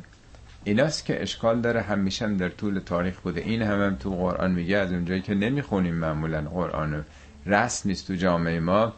ایناست 0.63 1.05
که 1.05 1.21
اشکال 1.21 1.61
داره. 1.61 1.81
همیشه 1.81 2.27
در 2.27 2.49
طول 2.49 2.79
تاریخ 2.79 3.19
بوده. 3.19 3.41
این 3.41 3.61
هم, 3.61 3.81
هم 3.81 3.95
تو 3.95 4.15
قرآن 4.15 4.51
میگه. 4.51 4.77
از 4.77 4.91
اونجایی 4.91 5.21
که 5.21 5.35
نمی‌خونیم 5.35 5.95
معمولا 5.95 6.41
قرآن. 6.41 7.05
رسم 7.45 7.89
نیست 7.89 8.07
تو 8.07 8.15
جامعه 8.15 8.59
ما. 8.59 8.93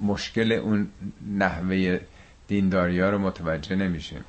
مشکل 0.00 0.52
اون 0.52 0.88
نحوه 1.38 2.00
دینداری 2.48 3.00
ها 3.00 3.10
رو 3.10 3.18
متوجه 3.18 3.76
نمیشیم. 3.76 4.24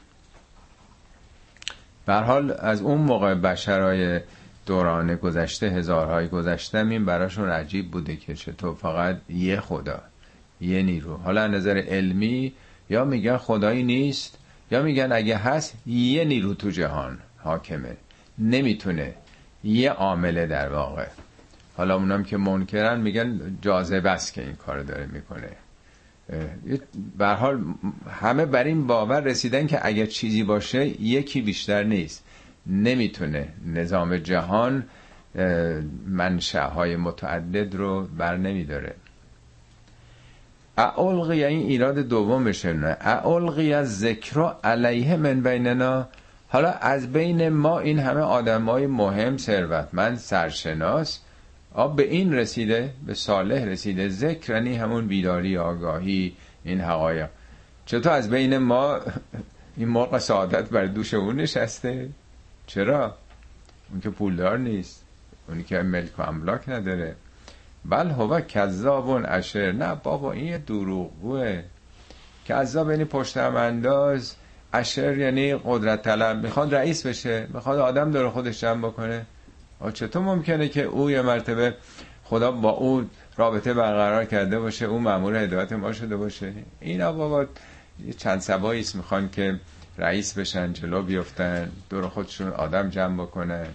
به 2.05 2.13
حال 2.13 2.55
از 2.59 2.81
اون 2.81 3.01
موقع 3.01 3.33
بشرای 3.33 4.19
دوران 4.65 5.15
گذشته 5.15 5.67
هزارهای 5.67 6.27
گذشته 6.27 6.77
این 6.77 7.05
براشون 7.05 7.49
عجیب 7.49 7.91
بوده 7.91 8.15
که 8.15 8.35
چطور 8.35 8.75
فقط 8.75 9.17
یه 9.29 9.59
خدا 9.59 10.01
یه 10.61 10.81
نیرو. 10.83 11.17
حالا 11.17 11.47
نظر 11.47 11.77
علمی 11.77 12.53
یا 12.89 13.05
میگن 13.05 13.37
خدایی 13.37 13.83
نیست 13.83 14.37
یا 14.71 14.81
میگن 14.81 15.11
اگه 15.11 15.37
هست 15.37 15.73
یه 15.85 16.25
نیرو 16.25 16.53
تو 16.53 16.69
جهان 16.69 17.17
حاکمه. 17.37 17.97
نمی‌تونه 18.37 19.13
یه 19.63 19.91
عامله 19.91 20.47
در 20.47 20.69
واقع. 20.69 21.07
حالا 21.77 21.95
اونام 21.95 22.23
که 22.23 22.37
منکرن 22.37 23.01
میگن 23.01 23.57
جاذبه 23.61 24.09
است 24.09 24.33
که 24.33 24.41
این 24.41 24.55
کار 24.55 24.83
داره 24.83 25.05
می‌کنه. 25.05 25.49
به 27.17 27.27
حال 27.27 27.63
همه 28.09 28.45
بر 28.45 28.63
این 28.63 28.87
باور 28.87 29.19
رسیدن 29.19 29.67
که 29.67 29.79
اگر 29.81 30.05
چیزی 30.05 30.43
باشه 30.43 31.01
یکی 31.01 31.41
بیشتر 31.41 31.83
نیست. 31.83 32.23
نمی‌تونه 32.67 33.47
نظام 33.65 34.17
جهان 34.17 34.83
های 36.53 36.95
متعدد 36.95 37.75
رو 37.75 38.07
بر 38.17 38.37
نمیداره. 38.37 38.93
اعلقی 40.77 41.43
این 41.43 41.67
ایراد 41.67 41.97
دومشه. 41.97 42.73
نه 42.73 42.97
اعلقی 43.01 43.73
از 43.73 43.99
ذکر 43.99 44.53
علیه 44.63 45.15
من 45.15 45.41
بیننا. 45.41 46.07
حالا 46.47 46.71
از 46.71 47.13
بین 47.13 47.49
ما 47.49 47.79
این 47.79 47.99
همه 47.99 48.19
آدم 48.19 48.65
های 48.65 48.87
مهم 48.87 49.37
ثروتمند 49.37 50.17
سرشناس 50.17 51.19
آب 51.75 51.95
به 51.95 52.03
این 52.03 52.33
رسیده 52.33 52.93
به 53.05 53.13
صالح 53.13 53.63
رسیده 53.63 54.09
ذکرنی 54.09 54.75
همون 54.75 55.07
بیداری 55.07 55.57
آگاهی 55.57 56.35
این 56.63 56.81
حقایق 56.81 57.29
چطور 57.85 58.11
از 58.11 58.29
بین 58.29 58.57
ما؟ 58.57 58.99
این 59.77 59.87
مرغ 59.87 60.17
سعادت 60.17 60.69
بر 60.69 60.85
دوش 60.85 61.13
اون 61.13 61.35
نشسته. 61.35 62.09
چرا؟ 62.67 63.15
اون 63.91 64.01
که 64.01 64.09
پولدار 64.09 64.57
نیست. 64.57 65.05
اونی 65.47 65.63
که 65.63 65.79
ملک 65.79 66.19
و 66.19 66.21
املاک 66.21 66.69
نداره. 66.69 67.15
بل 67.85 68.09
هوا 68.09 68.41
کذابون 68.41 69.25
اشر 69.25 69.71
نه 69.71 69.95
بابا 69.95 70.31
این 70.31 70.45
یه 70.45 70.57
دروغگوه. 70.57 71.63
کذاب 72.45 72.91
یعنی 72.91 73.05
پشت 73.05 73.37
انداز 73.37 74.35
اشر 74.73 75.17
یعنی 75.17 75.55
قدرت 75.55 76.01
طلب. 76.01 76.43
می‌خواد 76.43 76.75
رئیس 76.75 77.05
بشه. 77.05 77.47
می‌خواد 77.53 77.79
آدم 77.79 78.11
داره 78.11 78.29
خودش 78.29 78.61
جمع 78.61 78.87
بکنه. 78.87 79.25
چطور 79.93 80.21
ممکنه 80.21 80.67
که 80.67 80.83
او 80.83 81.11
یه 81.11 81.21
مرتبه 81.21 81.75
خدا 82.23 82.51
با 82.51 82.69
او 82.69 83.09
رابطه 83.37 83.73
برقرار 83.73 84.25
کرده 84.25 84.59
باشه 84.59 84.85
او 84.85 84.99
مامور 84.99 85.35
هدایت 85.35 85.73
ما 85.73 85.93
شده 85.93 86.17
باشه. 86.17 86.53
اینا 86.79 87.11
بابا 87.11 87.45
چند 88.17 88.39
سبایی 88.39 88.85
می‌خوان 88.93 89.29
که 89.29 89.59
رئیس 89.97 90.37
بشن 90.37 90.73
جلو 90.73 91.01
بیفتن 91.01 91.71
دور 91.89 92.09
خودشون 92.09 92.47
آدم 92.47 92.89
جمع 92.89 93.23
بکنه 93.23 93.67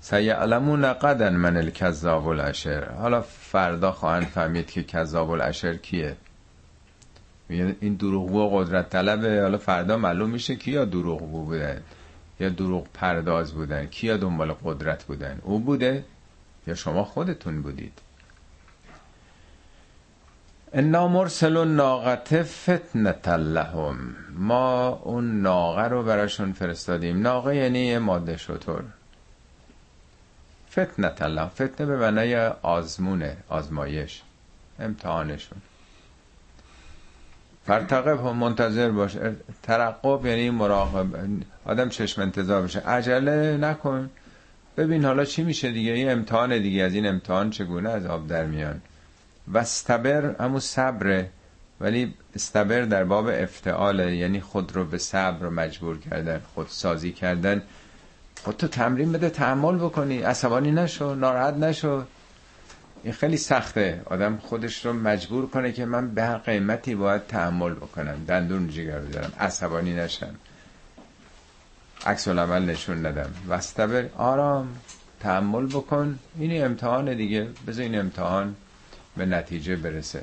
سیعلمون 0.00 0.92
قدن 0.92 1.36
من 1.36 1.56
الکذاب 1.56 2.28
الاشر 2.28 2.90
حالا 2.90 3.20
فردا 3.20 3.92
خواهند 3.92 4.26
فهمید 4.26 4.70
که 4.70 4.82
کذاب 4.82 5.30
الاشر 5.30 5.76
کیه. 5.76 6.16
این 7.48 7.94
دروغگو 7.94 8.58
قدرت 8.58 8.90
طلبه. 8.90 9.42
حالا 9.42 9.58
فردا 9.58 9.96
معلوم 9.96 10.30
میشه 10.30 10.56
کیا 10.56 10.84
دروغگو 10.84 11.44
بودن. 11.44 11.82
یا 12.40 12.48
دروغ 12.48 12.86
پرداز 12.94 13.52
بودن 13.52 13.86
کیا 13.86 14.16
دنبال 14.16 14.52
قدرت 14.52 15.04
بودن؟ 15.04 15.38
او 15.42 15.58
بوده 15.58 16.04
یا 16.66 16.74
شما 16.74 17.04
خودتون 17.04 17.62
بودید؟ 17.62 17.98
انا 20.72 21.08
مرسل 21.08 21.64
ناقت 21.68 22.42
فتنت 22.42 23.28
لهم. 23.28 24.16
ما 24.30 24.88
اون 24.88 25.42
ناقه 25.42 25.82
رو 25.82 26.02
براشون 26.02 26.52
فرستادیم. 26.52 27.22
ناقه 27.22 27.56
یعنی 27.56 27.98
ماده 27.98 28.36
شطور. 28.36 28.84
فتنت 30.70 31.22
الله 31.22 31.48
فتنه 31.48 31.86
به 31.86 31.96
معنای 31.96 32.36
آزمونه 32.62 33.36
آزمایش 33.48 34.22
امتحانشون. 34.78 35.58
فرتقب 37.66 38.26
هم 38.26 38.36
منتظر 38.36 38.90
باش. 38.90 39.16
ترقب 39.62 40.26
یعنی 40.26 40.50
مراقب. 40.50 41.06
آدم 41.64 41.88
چشم 41.88 42.22
انتظار 42.22 42.62
بشه 42.62 42.80
عجله 42.80 43.56
نکن. 43.56 44.10
ببین 44.76 45.04
حالا 45.04 45.24
چی 45.24 45.42
میشه 45.42 45.72
دیگه؟ 45.72 45.92
این 45.92 46.10
امتحان 46.10 46.58
دیگه. 46.58 46.82
از 46.82 46.94
این 46.94 47.06
امتحان 47.06 47.50
چگونه 47.50 47.90
از 47.90 48.06
آب 48.06 48.26
در 48.26 48.46
میان؟ 48.46 48.80
و 49.48 49.58
استبر 49.58 50.34
همون 50.40 50.60
صبره. 50.60 51.30
ولی 51.80 52.14
استبر 52.34 52.80
در 52.80 53.04
باب 53.04 53.26
افتعاله. 53.26 54.16
یعنی 54.16 54.40
خود 54.40 54.76
رو 54.76 54.84
به 54.84 54.98
صبر 54.98 55.48
مجبور 55.48 55.98
کردن 55.98 56.40
خود 56.54 56.66
سازی 56.68 57.12
کردن. 57.12 57.62
خود 58.42 58.56
تو 58.56 58.68
تمرین 58.68 59.12
بده 59.12 59.30
تحمل 59.30 59.76
بکنی. 59.78 60.22
عصبانی 60.22 60.70
نشو 60.70 61.14
ناراحت 61.14 61.54
نشو. 61.54 62.04
این 63.04 63.12
خیلی 63.12 63.36
سخته. 63.36 64.02
آدم 64.04 64.36
خودش 64.36 64.86
رو 64.86 64.92
مجبور 64.92 65.46
کنه 65.46 65.72
که 65.72 65.84
من 65.84 66.14
به 66.14 66.22
هر 66.22 66.38
قیمتی 66.38 66.94
باید 66.94 67.26
تحمل 67.26 67.74
بکنم. 67.74 68.24
دندون 68.28 68.68
جگر 68.68 68.98
بذارم. 68.98 69.32
عصبانی 69.40 69.94
نشم. 69.94 70.34
عکس 72.06 72.28
العمل 72.28 72.64
نشون 72.64 73.06
ندم. 73.06 73.30
وستبر 73.48 74.04
آرام 74.16 74.68
تحمل 75.20 75.66
بکن. 75.66 76.18
این 76.38 76.64
امتحان 76.64 77.16
دیگه. 77.16 77.48
بذار 77.66 77.82
این 77.82 77.98
امتحان 77.98 78.54
به 79.16 79.26
نتیجه 79.26 79.76
برسه. 79.76 80.22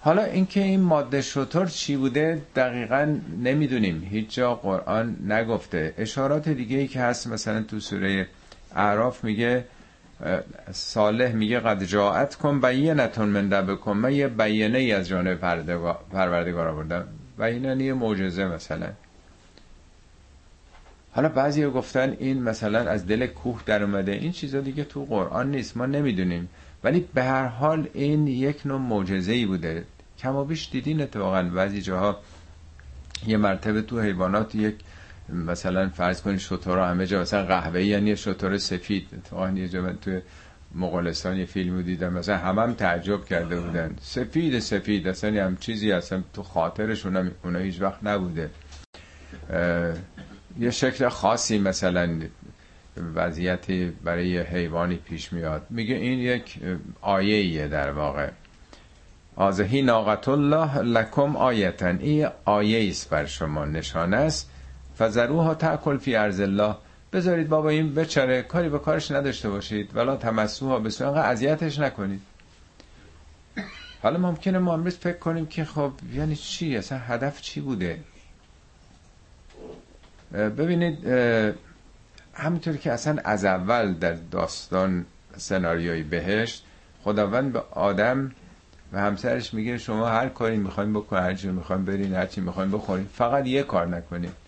حالا 0.00 0.22
اینکه 0.24 0.60
این 0.60 0.80
ماده 0.80 1.22
شطور 1.22 1.66
چی 1.66 1.96
بوده 1.96 2.42
دقیقا 2.56 3.18
نمی‌دونیم. 3.42 4.08
هیچ 4.10 4.34
جا 4.34 4.54
قرآن 4.54 5.16
نگفته. 5.32 5.94
اشارات 5.98 6.48
دیگه 6.48 6.76
ای 6.76 6.88
که 6.88 7.00
هست 7.00 7.26
مثلا 7.26 7.62
تو 7.62 7.80
سوره 7.80 8.26
اعراف 8.74 9.24
میگه 9.24 9.64
صالح 10.72 11.32
میگه 11.32 11.60
قد 11.60 11.84
جاعت 11.84 12.34
کن 12.34 12.60
نتون 12.64 13.28
من 13.28 13.48
بکن 13.48 13.96
من 13.96 14.12
یه 14.12 14.28
بیانه 14.28 14.78
ای 14.78 14.92
از 14.92 15.08
جانب 15.08 15.38
پروردگار 16.12 16.68
آوردم 16.68 17.08
بیانه 17.38 17.84
یه 17.84 17.94
معجزه 17.94 18.44
مثلا. 18.44 18.88
حالا 21.12 21.28
بعضی 21.28 21.66
گفتن 21.66 22.16
این 22.18 22.42
مثلا 22.42 22.78
از 22.78 23.06
دل 23.06 23.26
کوه 23.26 23.62
در 23.66 23.82
اومده. 23.82 24.12
این 24.12 24.32
چیزا 24.32 24.60
دیگه 24.60 24.84
تو 24.84 25.04
قرآن 25.04 25.50
نیست. 25.50 25.76
ما 25.76 25.86
نمی‌دونیم. 25.86 26.48
ولی 26.84 27.08
به 27.14 27.22
هر 27.22 27.46
حال 27.46 27.88
این 27.94 28.26
یک 28.26 28.66
نوع 28.66 28.80
معجزه 28.80 29.32
ای 29.32 29.46
بوده 29.46 29.84
کما 30.18 30.44
بیش 30.44 30.70
دیدین 30.70 31.00
اتفاقا 31.00 31.42
بعضی 31.42 31.82
جاها 31.82 32.16
یه 33.26 33.36
مرتبه 33.36 33.82
تو 33.82 34.00
حیوانات 34.00 34.54
یک 34.54 34.74
مثلا 35.32 35.88
فرض 35.88 36.22
کنید 36.22 36.38
شطور 36.38 36.78
همه 36.90 37.06
جا 37.06 37.20
مثلا 37.20 37.44
قهوه 37.44 37.82
یعنی 37.82 38.16
شطور 38.16 38.58
سفید. 38.58 39.08
اتفاقا 39.12 39.50
یه 39.50 39.68
جا 39.68 39.92
تو 39.92 40.20
مغولستان 40.74 41.36
یه 41.36 41.44
فیلم 41.44 41.82
دیدم 41.82 42.12
مثلا 42.12 42.36
همه 42.36 42.62
هم 42.62 42.74
تعجب 42.74 43.24
کرده 43.24 43.60
بودن. 43.60 43.96
سفید 44.00 44.58
سفید 44.58 45.08
اصلا 45.08 45.44
هم 45.44 45.56
چیزی 45.56 45.92
اصلا 45.92 46.22
تو 46.34 46.42
خاطرشون 46.42 47.16
هم 47.16 47.30
اونا 47.44 47.58
هیچ 47.58 47.80
وقت 47.80 47.98
نبوده. 48.02 48.50
یه 50.58 50.70
شکل 50.70 51.08
خاصی 51.08 51.58
مثلا 51.58 52.20
وضعیتی 53.14 53.92
برای 54.04 54.38
حیوانی 54.38 54.96
پیش 54.96 55.32
میاد. 55.32 55.66
میگه 55.70 55.94
این 55.94 56.18
یک 56.18 56.58
آیه 57.00 57.36
ایه 57.36 57.68
در 57.68 57.90
واقع. 57.90 58.30
آزهی 59.36 59.82
ناقت 59.82 60.28
الله 60.28 60.78
لکم 60.78 61.36
آیتن. 61.36 61.98
این 61.98 62.28
آیه 62.44 62.88
است 62.88 63.10
بر 63.10 63.26
شما 63.26 63.64
نشانه 63.64 64.16
است. 64.16 64.50
فزروها 64.98 65.54
تاکل 65.54 65.98
فی 65.98 66.16
ارز 66.16 66.40
الله. 66.40 66.74
بذارید 67.12 67.48
بابا 67.48 67.68
این 67.68 67.94
بچره 67.94 68.42
کاری 68.42 68.68
به 68.68 68.78
کارش 68.78 69.10
نداشته 69.10 69.50
باشید. 69.50 69.96
ولا 69.96 70.16
تمسوها 70.16 70.78
به 70.78 70.90
سوی 70.90 71.18
اذیتش 71.18 71.78
نکنید. 71.78 72.20
حالا 74.02 74.18
ممکنه 74.18 74.58
ما 74.58 74.74
امروز 74.74 74.96
فکر 74.96 75.18
کنیم 75.18 75.46
که 75.46 75.64
خب 75.64 75.92
یعنی 76.14 76.36
چی؟ 76.36 76.76
اصلا 76.76 76.98
هدف 76.98 77.40
چی 77.40 77.60
بوده؟ 77.60 77.98
ببینید 80.32 81.06
همینطور 82.34 82.76
که 82.76 82.92
اصلا 82.92 83.16
از 83.24 83.44
اول 83.44 83.94
در 83.94 84.12
داستان 84.12 85.06
سناریوی 85.36 86.02
بهشت 86.02 86.64
خداوند 87.04 87.52
به 87.52 87.62
آدم 87.70 88.32
و 88.92 89.00
همسرش 89.00 89.54
میگه 89.54 89.78
شما 89.78 90.08
هر 90.08 90.28
کاری 90.28 90.56
می‌خوایم 90.56 90.92
بکنید 90.92 91.22
هر 91.22 91.34
چی 91.34 91.48
می‌خوایم 91.48 91.84
برین 91.84 92.14
هر 92.14 92.26
چی 92.26 92.40
می‌خوایم 92.40 92.70
بخورین 92.70 93.06
فقط 93.14 93.46
یه 93.46 93.62
کار 93.62 93.86
نکنید. 93.86 94.47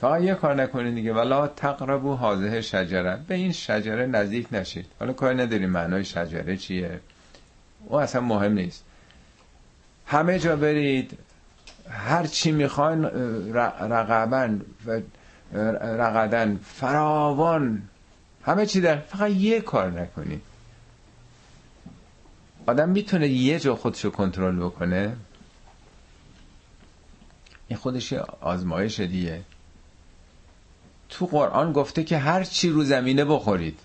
فقط 0.00 0.22
یه 0.22 0.34
کار 0.34 0.54
نکنید 0.54 0.94
دیگه. 0.94 1.12
ولا 1.12 1.46
تقربو 1.46 2.14
حاضه 2.14 2.60
شجره. 2.60 3.20
به 3.28 3.34
این 3.34 3.52
شجره 3.52 4.06
نزدیک 4.06 4.46
نشید 4.52 4.86
حالا 5.00 5.12
کاری 5.12 5.36
نداریم 5.36 5.70
معنای 5.70 6.04
شجره 6.04 6.56
چیه؟ 6.56 7.00
او 7.84 7.96
اصلا 7.96 8.20
مهم 8.20 8.52
نیست. 8.52 8.84
همه 10.06 10.38
جا 10.38 10.56
برید. 10.56 11.18
هر 11.90 12.26
چی 12.26 12.52
می‌خواین 12.52 13.04
رقبن 13.84 14.60
و 14.86 15.00
رقدن 15.72 16.60
فراوان 16.64 17.82
همه 18.44 18.66
چی 18.66 18.80
در 18.80 18.96
فقط 18.96 19.30
یه 19.30 19.60
کار 19.60 19.90
نکنید 19.90 20.42
آدم 22.66 22.88
می‌تونه 22.88 23.28
یه 23.28 23.58
جا 23.58 23.76
خودشو 23.76 24.10
کنترل 24.10 24.56
بکنه؟ 24.56 25.16
این 27.68 27.78
خودش 27.78 28.12
آزمایش 28.40 29.00
دیگه. 29.00 29.40
تو 31.08 31.26
قرآن 31.26 31.72
گفته 31.72 32.04
که 32.04 32.18
هر 32.18 32.44
چی 32.44 32.68
رو 32.68 32.84
زمینه 32.84 33.24
بخورید 33.24 33.78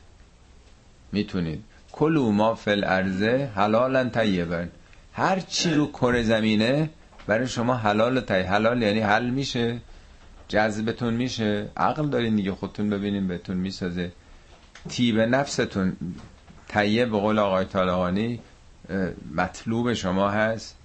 می‌تونید. 1.11 1.63
کلو 1.91 2.31
ما 2.31 2.55
فل 2.55 2.83
ارزه 2.83 3.51
حلالا 3.55 4.09
طیبن 4.09 4.69
هر 5.13 5.39
چی 5.39 5.73
رو 5.73 5.87
کره 5.87 6.23
زمینه 6.23 6.89
برای 7.27 7.47
شما 7.47 7.75
حلال 7.75 8.19
تای 8.19 8.41
حلال 8.41 8.81
یعنی 8.81 8.99
حل 8.99 9.29
میشه 9.29 9.81
جذبتون 10.47 11.13
میشه. 11.13 11.69
عقل 11.77 12.09
دارین 12.09 12.35
دیگه 12.35 12.51
خودتون 12.51 12.89
ببینین 12.89 13.27
بهتون 13.27 13.57
می‌سازه. 13.57 14.11
تیب 14.89 15.19
نفستون 15.19 15.97
طیب 16.67 17.11
به 17.11 17.17
قول 17.17 17.39
آقای 17.39 17.65
طالقانی 17.65 18.39
مطلوب 19.35 19.93
شما 19.93 20.29
هست. 20.29 20.77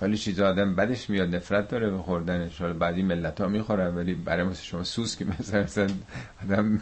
خیلی 0.00 0.18
چیز 0.18 0.40
آدم 0.40 0.74
بدش 0.74 1.10
میاد 1.10 1.34
نفرت 1.34 1.68
داره 1.68 1.90
به 1.90 1.98
خوردنش. 1.98 2.60
حالا 2.60 2.72
بعدی 2.72 3.02
ملت 3.02 3.40
ها 3.40 3.48
می‌خورن 3.48 3.96
ولی 3.96 4.14
برای 4.14 4.42
مثل 4.42 4.62
شما 4.62 4.84
سوس 4.84 5.16
که 5.16 5.24
مثلا, 5.24 5.62
مثلا 5.62 5.88
آدم 6.44 6.80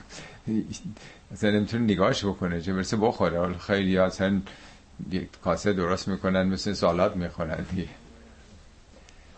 مثلا 1.32 1.50
نمی‌تونه 1.50 1.84
نگاهش 1.84 2.24
بکنه 2.24 2.60
چه 2.60 2.72
برسه 2.72 2.96
بخوره. 2.96 3.38
حالا 3.38 3.58
خیلی 3.58 3.98
اصلا 3.98 4.40
یک 5.10 5.28
کاسه 5.44 5.72
درست 5.72 6.08
می‌کنن 6.08 6.42
مثل 6.42 6.72
سالات 6.72 7.16
می‌خورن. 7.16 7.66
دیگه 7.70 7.88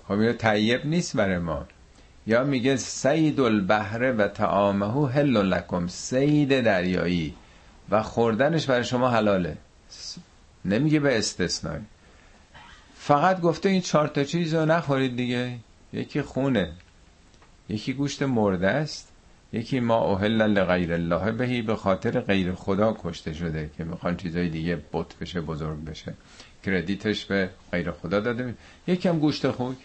خب 0.09 0.13
اینو 0.13 0.33
طیب 0.33 0.87
نیست 0.87 1.17
برای 1.17 1.39
ما. 1.39 1.67
یا 2.27 2.45
میگه 2.45 2.77
سید 2.77 3.41
البحر 3.41 4.15
و 4.19 4.29
تعامه 4.29 5.11
هل 5.11 5.37
لکم. 5.37 5.87
سید 5.87 6.61
دریایی. 6.61 7.35
و 7.91 8.03
خوردنش 8.03 8.67
برای 8.67 8.85
شما 8.85 9.11
حلاله. 9.11 9.57
نمیگه 10.65 11.01
به 11.01 11.19
استثنای. 11.19 11.81
فقط 13.09 13.41
گفته 13.41 13.69
این 13.69 13.81
چهار 13.81 14.09
تا 14.09 14.25
چیز 14.25 14.55
رو 14.55 14.67
نخورید 14.67 15.17
دیگه. 15.17 15.53
یکی 15.93 16.23
خونه. 16.23 16.73
یکی 17.69 17.93
گوشت 17.93 18.23
مرده 18.23 18.69
است. 18.69 19.13
یکی 19.53 19.81
ما 19.81 19.99
اوهل 19.99 20.43
لغیر 20.43 20.93
الله 20.93 21.33
بهی 21.33 21.63
به 21.63 21.77
خاطر 21.77 22.21
غیر 22.21 22.55
خدا 22.55 22.97
کشته 23.05 23.33
شده 23.33 23.71
که 23.77 23.85
می‌خوان 23.85 24.17
چیزای 24.17 24.49
دیگه 24.49 24.79
بت 24.93 25.19
بشه 25.21 25.41
بزرگ 25.41 25.85
بشه. 25.85 26.15
کردیتش 26.65 27.25
به 27.25 27.51
غیر 27.73 27.91
خدا 27.91 28.21
داده 28.21 28.55
یکی 28.87 29.09
هم 29.09 29.19
گوشت 29.19 29.51
خوک 29.51 29.77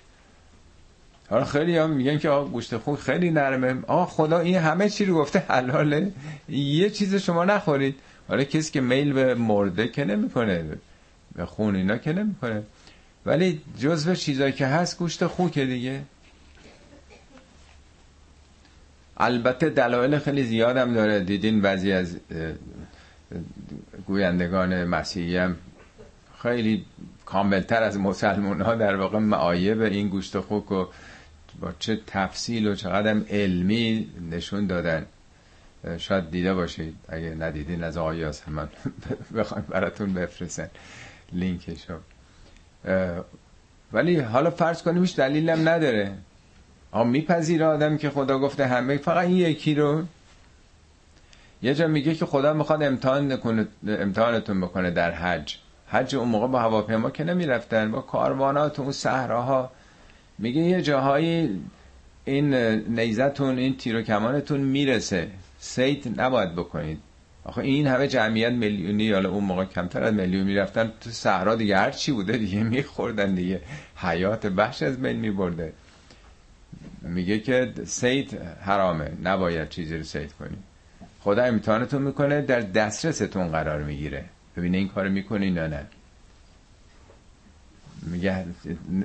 حالا 1.29 1.45
خیلی 1.45 1.77
هم 1.77 1.89
میگن 1.89 2.17
که 2.17 2.29
آقا 2.29 2.49
گوشت 2.49 2.77
خوک 2.77 2.99
خیلی 2.99 3.31
نرمه. 3.31 3.81
آقا 3.87 4.05
خدا 4.05 4.39
این 4.39 4.55
همه 4.55 4.89
چی 4.89 5.05
رو 5.05 5.15
گفته 5.15 5.39
حلاله. 5.39 6.11
یه 6.49 6.89
چیز 6.89 7.15
شما 7.15 7.45
نخورید. 7.45 7.95
حالا 8.27 8.43
کسی 8.43 8.71
که 8.71 8.81
میل 8.81 9.13
به 9.13 9.35
مرده 9.35 9.87
که 9.87 10.05
نمی‌کنه 10.05 10.65
به 11.35 11.45
خون 11.45 11.75
اینا 11.75 11.97
که 11.97 12.13
نمی‌کنه. 12.13 12.63
ولی 13.25 13.61
جزو 13.79 14.15
چیزایی 14.15 14.51
که 14.53 14.67
هست 14.67 14.97
گوشت 14.97 15.27
خوکه 15.27 15.65
دیگه. 15.65 16.01
البته 19.17 19.69
دلایل 19.69 20.19
خیلی 20.19 20.43
زیادم 20.43 20.93
داره. 20.93 21.19
دیدین 21.19 21.61
بعضی 21.61 21.91
از 21.91 22.17
گویندگان 24.07 24.83
مسیحی 24.83 25.37
هم 25.37 25.55
خیلی 26.41 26.85
کاملتر 27.25 27.83
از 27.83 27.99
مسلمان 27.99 28.61
ها 28.61 28.75
در 28.75 28.95
واقع 28.95 29.19
معایب 29.19 29.81
این 29.81 30.07
گوشت 30.09 30.39
خوک 30.39 30.71
و 30.71 30.85
با 31.61 31.71
چه 31.79 31.99
تفصیل 32.07 32.67
و 32.67 32.75
چقدر 32.75 33.17
علمی 33.29 34.07
نشون 34.31 34.67
دادن. 34.67 35.05
شاید 35.97 36.31
دیده 36.31 36.53
باشید 36.53 36.95
اگه 37.09 37.29
ندیدین 37.39 37.83
از 37.83 37.97
آیاس 37.97 38.47
من 38.47 38.69
بخوایم 39.37 39.65
براتون 39.69 40.13
بفرستن. 40.13 40.69
لینکشو. 41.31 41.93
ولی 43.93 44.19
حالا 44.19 44.49
فرض 44.49 44.81
کنیم 44.83 45.01
هیچ 45.01 45.15
دلیلم 45.15 45.69
نداره. 45.69 46.13
آ 46.91 47.03
میپذیره 47.03 47.65
آدم 47.65 47.97
که 47.97 48.09
خدا 48.09 48.39
گفته 48.39 48.67
همه 48.67 48.97
فقط 48.97 49.25
این 49.27 49.37
یکی 49.37 49.75
رو. 49.75 50.03
یه 51.61 51.73
جا 51.73 51.87
میگه 51.87 52.15
که 52.15 52.25
خدا 52.25 52.53
می‌خواد 52.53 52.83
امتحان 52.83 53.39
امتحانتون 53.87 54.61
بکنه 54.61 54.91
در 54.91 55.11
حج. 55.11 55.57
حج 55.87 56.15
اون 56.15 56.27
موقع 56.27 56.47
با 56.47 56.59
هواپیما 56.59 57.09
که 57.09 57.23
نمی‌رفتن 57.23 57.91
با 57.91 58.01
کاروانات 58.01 58.79
اون 58.79 58.91
صحراها. 58.91 59.71
میگه 60.37 60.61
یه 60.61 60.81
جاهایی 60.81 61.61
این 62.25 62.53
نیزه‌تون 62.99 63.57
این 63.57 63.77
تیر 63.77 63.95
و 63.95 64.01
کمانتون 64.01 64.59
می‌رسه. 64.59 65.27
صید 65.59 66.19
نباید 66.19 66.55
بکنید. 66.55 66.99
آخه 67.45 67.61
این 67.61 67.87
همه 67.87 68.07
جمعیت 68.07 68.51
میلیونی 68.51 69.11
حالا 69.11 69.29
اون 69.29 69.43
موقع 69.43 69.65
کمتر 69.65 70.03
از 70.03 70.13
میلیون 70.13 70.43
می‌رفتن 70.43 70.91
تو 71.01 71.09
صحرا 71.09 71.55
دیگه 71.55 71.77
هر 71.77 71.91
چی 71.91 72.11
بوده 72.11 72.37
دیگه 72.37 72.63
میخوردن 72.63 73.35
دیگه. 73.35 73.61
حیات 73.95 74.45
وحش 74.45 74.83
از 74.83 75.01
بین 75.01 75.15
میبرده. 75.15 75.73
میگه 77.01 77.39
که 77.39 77.73
صید 77.85 78.41
حرامه. 78.61 79.11
نباید 79.23 79.69
چیزی 79.69 79.97
رو 79.97 80.03
صید 80.03 80.33
کنی. 80.33 80.57
خدا 81.19 81.43
امتحانتون 81.43 82.01
می‌کنه 82.01 82.41
در 82.41 82.59
دسترستون 82.59 83.47
قرار 83.47 83.83
می‌گیره. 83.83 84.25
ببینه 84.57 84.77
این 84.77 84.87
کارو 84.87 85.09
می‌کنین 85.09 85.55
یا 85.55 85.67
نه. 85.67 85.85
میگه 88.01 88.45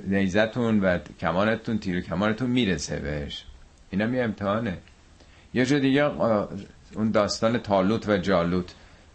نیزتون 0.07 0.79
و 0.79 0.97
کمانتون 1.19 1.77
تیر 1.77 1.97
و 1.97 2.01
کمانتون 2.01 2.49
می‌رسه 2.49 2.99
بهش. 2.99 3.45
اینا 3.89 4.07
می 4.07 4.19
امتحانه 4.19 4.77
یه 5.53 5.65
جا 5.65 5.79
دیگه 5.79 6.03
اون 6.95 7.11
داستان 7.11 7.57
تالوت 7.57 8.09
و 8.09 8.17
جالوت. 8.17 8.73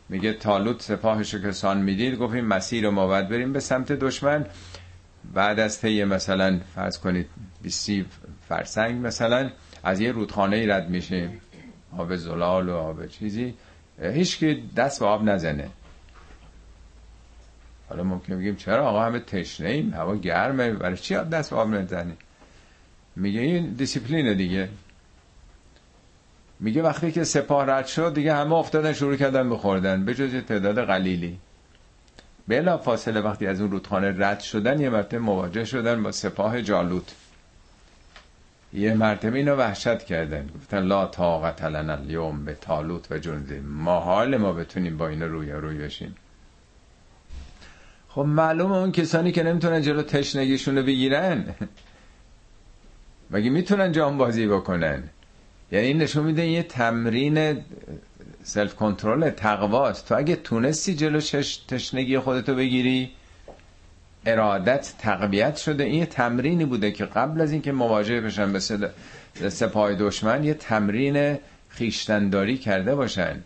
میگه 0.08 0.32
تالوت 0.32 0.82
سپاهشو 0.82 1.42
که 1.42 1.52
سان 1.52 1.82
می‌دید 1.82 2.18
گفت 2.18 2.34
این 2.34 2.44
مسیر 2.44 2.84
رو 2.84 2.90
ما 2.90 3.06
باید 3.06 3.28
بریم 3.28 3.52
به 3.52 3.60
سمت 3.60 3.92
دشمن. 3.92 4.46
بعد 5.34 5.60
از 5.60 5.80
طی 5.80 6.04
مثلا 6.04 6.60
فرض 6.74 6.98
کنید 6.98 7.26
20 7.62 7.90
فرسنگ 8.48 9.06
مثلا 9.06 9.50
از 9.82 10.00
یه 10.00 10.12
رودخانه 10.12 10.74
رد 10.74 10.90
میشیم 10.90 11.40
آب 11.98 12.16
زلال 12.16 12.68
و 12.68 12.76
آب 12.76 13.06
چیزی. 13.06 13.54
هیچ 14.02 14.38
که 14.38 14.58
دست 14.76 15.00
به 15.00 15.06
آب 15.06 15.24
نزنه. 15.24 15.68
حالا 17.88 18.04
ممکن 18.04 18.38
بگیم 18.38 18.56
چرا 18.56 18.88
آقا 18.88 19.02
همه 19.02 19.18
تشنه 19.18 19.68
ایم؟ 19.68 19.94
هوا 19.94 20.16
گرمه. 20.16 20.70
برای 20.70 20.96
چی 20.96 21.14
دست 21.14 21.50
به 21.50 21.56
آب 21.56 21.68
نزنی 21.68 22.12
میگه 23.16 23.40
این 23.40 23.72
دیسیپلینه 23.72 24.34
دیگه. 24.34 24.68
میگه 26.60 26.82
وقتی 26.82 27.12
که 27.12 27.24
سپاه 27.24 27.66
رد 27.70 27.86
شد 27.86 28.14
دیگه 28.14 28.34
همه 28.34 28.52
افتادن 28.52 28.92
شروع 28.92 29.16
کردن 29.16 29.50
بخوردن 29.50 30.04
به 30.04 30.14
جز 30.14 30.34
تعداد 30.34 30.86
قلیلی. 30.86 31.38
بلا 32.48 32.78
فاصله 32.78 33.20
وقتی 33.20 33.46
از 33.46 33.60
اون 33.60 33.70
رودخانه 33.70 34.14
رد 34.18 34.40
شدن 34.40 34.80
یه 34.80 34.90
مرتبه 34.90 35.18
مواجه 35.18 35.64
شدن 35.64 36.02
با 36.02 36.12
سپاه 36.12 36.62
جالوت. 36.62 37.14
یه 38.72 38.94
مرتبه 38.94 39.38
اینو 39.38 39.56
وحشت 39.56 40.02
کردن. 40.02 40.50
گفتن 40.56 40.82
لا 40.82 41.06
طاقت 41.06 41.62
لنا 41.62 41.92
اليوم 41.92 42.44
به 42.44 42.54
تالوت 42.54 43.12
و 43.12 43.18
جنده 43.18 43.60
ما 43.60 44.00
حال 44.00 44.36
ما 44.36 44.52
بتونیم 44.52 44.96
با 44.96 45.08
اینا 45.08 45.26
روی 45.26 45.52
روی 45.52 45.78
بشیم. 45.78 46.14
خب 48.08 48.20
معلومه 48.20 48.76
اون 48.76 48.92
کسانی 48.92 49.32
که 49.32 49.42
نمی‌تونن 49.42 49.82
جلو 49.82 50.02
تشنگیشون 50.02 50.78
رو 50.78 50.82
بگیرن. 50.82 51.44
مگه 53.30 53.50
می‌تونن 53.50 53.92
جام 53.92 54.18
بازی 54.18 54.46
بکنن؟ 54.46 55.02
یعنی 55.74 55.86
این 55.86 55.98
نشون 55.98 56.24
میده 56.24 56.46
یه 56.46 56.62
تمرین 56.62 57.64
سلف 58.42 58.74
کنترل 58.74 59.30
تقواست. 59.30 60.08
تو 60.08 60.16
اگه 60.16 60.36
تونستی 60.36 60.94
جلو 60.94 61.20
تشنگی 61.68 62.18
خودتو 62.18 62.54
بگیری 62.54 63.10
ارادت 64.26 64.94
تقویت 64.98 65.56
شده. 65.56 65.84
این 65.84 66.04
تمرینی 66.04 66.64
بوده 66.64 66.90
که 66.92 67.04
قبل 67.04 67.40
از 67.40 67.52
اینکه 67.52 67.72
مواجه 67.72 68.20
بشن 68.20 68.52
به 68.52 68.60
سپاه 69.50 69.94
دشمن 69.94 70.44
یه 70.44 70.54
تمرین 70.54 71.38
خیشتنداری 71.68 72.58
کرده 72.58 72.94
باشن. 72.94 73.36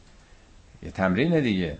یه 0.82 0.90
تمرین 0.90 1.40
دیگه. 1.40 1.78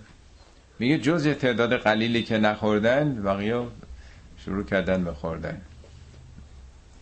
میگه 0.78 0.98
جز 0.98 1.26
یه 1.26 1.34
تعداد 1.34 1.76
قلیلی 1.76 2.22
که 2.22 2.38
نخوردن 2.38 3.22
بقیه 3.22 3.62
شروع 4.44 4.64
کردن 4.64 5.04
به 5.04 5.12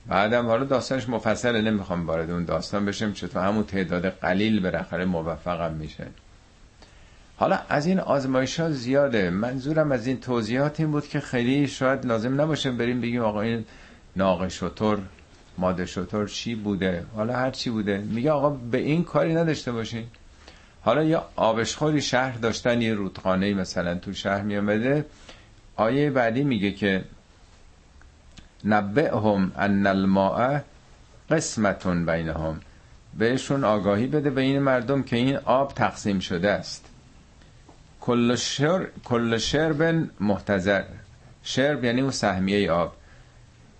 بعدم 0.08 0.46
حالا 0.46 0.64
داستانش 0.64 1.08
مفصله 1.08 1.60
نمی‌خوام 1.60 2.06
وارد 2.06 2.30
اون 2.30 2.44
داستان 2.44 2.86
بشم 2.86 3.12
چطور 3.12 3.44
همون 3.44 3.64
تعداد 3.64 4.08
قلیل 4.08 4.60
بالاخره 4.60 5.04
موفقم 5.04 5.72
میشه. 5.72 6.06
حالا 7.36 7.58
از 7.68 7.86
این 7.86 8.00
آزمایش 8.00 8.60
ها 8.60 8.70
زیاده. 8.70 9.30
منظورم 9.30 9.92
از 9.92 10.06
این 10.06 10.20
توضیحات 10.20 10.80
این 10.80 10.90
بود 10.90 11.08
که 11.08 11.20
خیلی 11.20 11.68
شاید 11.68 12.06
لازم 12.06 12.40
نباشه 12.40 12.70
بریم 12.70 13.00
بگیم 13.00 13.22
آقا 13.22 13.40
این 13.40 13.64
ناقه 14.16 14.48
شطور 14.48 14.98
ماده 15.58 15.86
شطور 15.86 16.28
چی 16.28 16.54
بوده؟ 16.54 17.04
حالا 17.16 17.36
هر 17.36 17.50
چی 17.50 17.70
بوده. 17.70 17.98
میگه 17.98 18.30
آقا 18.30 18.50
به 18.50 18.78
این 18.78 19.04
کاری 19.04 19.34
نداشته 19.34 19.72
باشین. 19.72 20.04
حالا 20.80 21.04
یا 21.04 21.28
آبشخوری 21.36 22.02
شهر 22.02 22.38
داشتن 22.38 22.82
یه 22.82 22.94
رودخانه 22.94 23.54
مثلا 23.54 23.94
تو 23.94 24.12
شهر 24.12 24.42
میامده. 24.42 25.04
آیه 25.76 26.10
بعدی 26.10 26.44
میگه 26.44 26.72
که 26.72 27.04
نبعهم 28.66 29.52
ان 29.56 29.86
الماء 29.86 30.60
قسمتون 31.30 32.06
بینهم. 32.06 32.60
بهشون 33.18 33.64
آگاهی 33.64 34.06
بده 34.06 34.30
به 34.30 34.40
این 34.40 34.58
مردم 34.58 35.02
که 35.02 35.16
این 35.16 35.36
آب 35.36 35.72
تقسیم 35.74 36.18
شده 36.18 36.50
است. 36.50 36.84
کل, 38.00 38.36
شر... 38.36 38.86
کل 39.04 39.38
شرب 39.38 40.06
محتضر. 40.20 40.84
شرب 41.42 41.84
یعنی 41.84 42.00
اون 42.00 42.10
سهمیه 42.10 42.72
آب. 42.72 42.92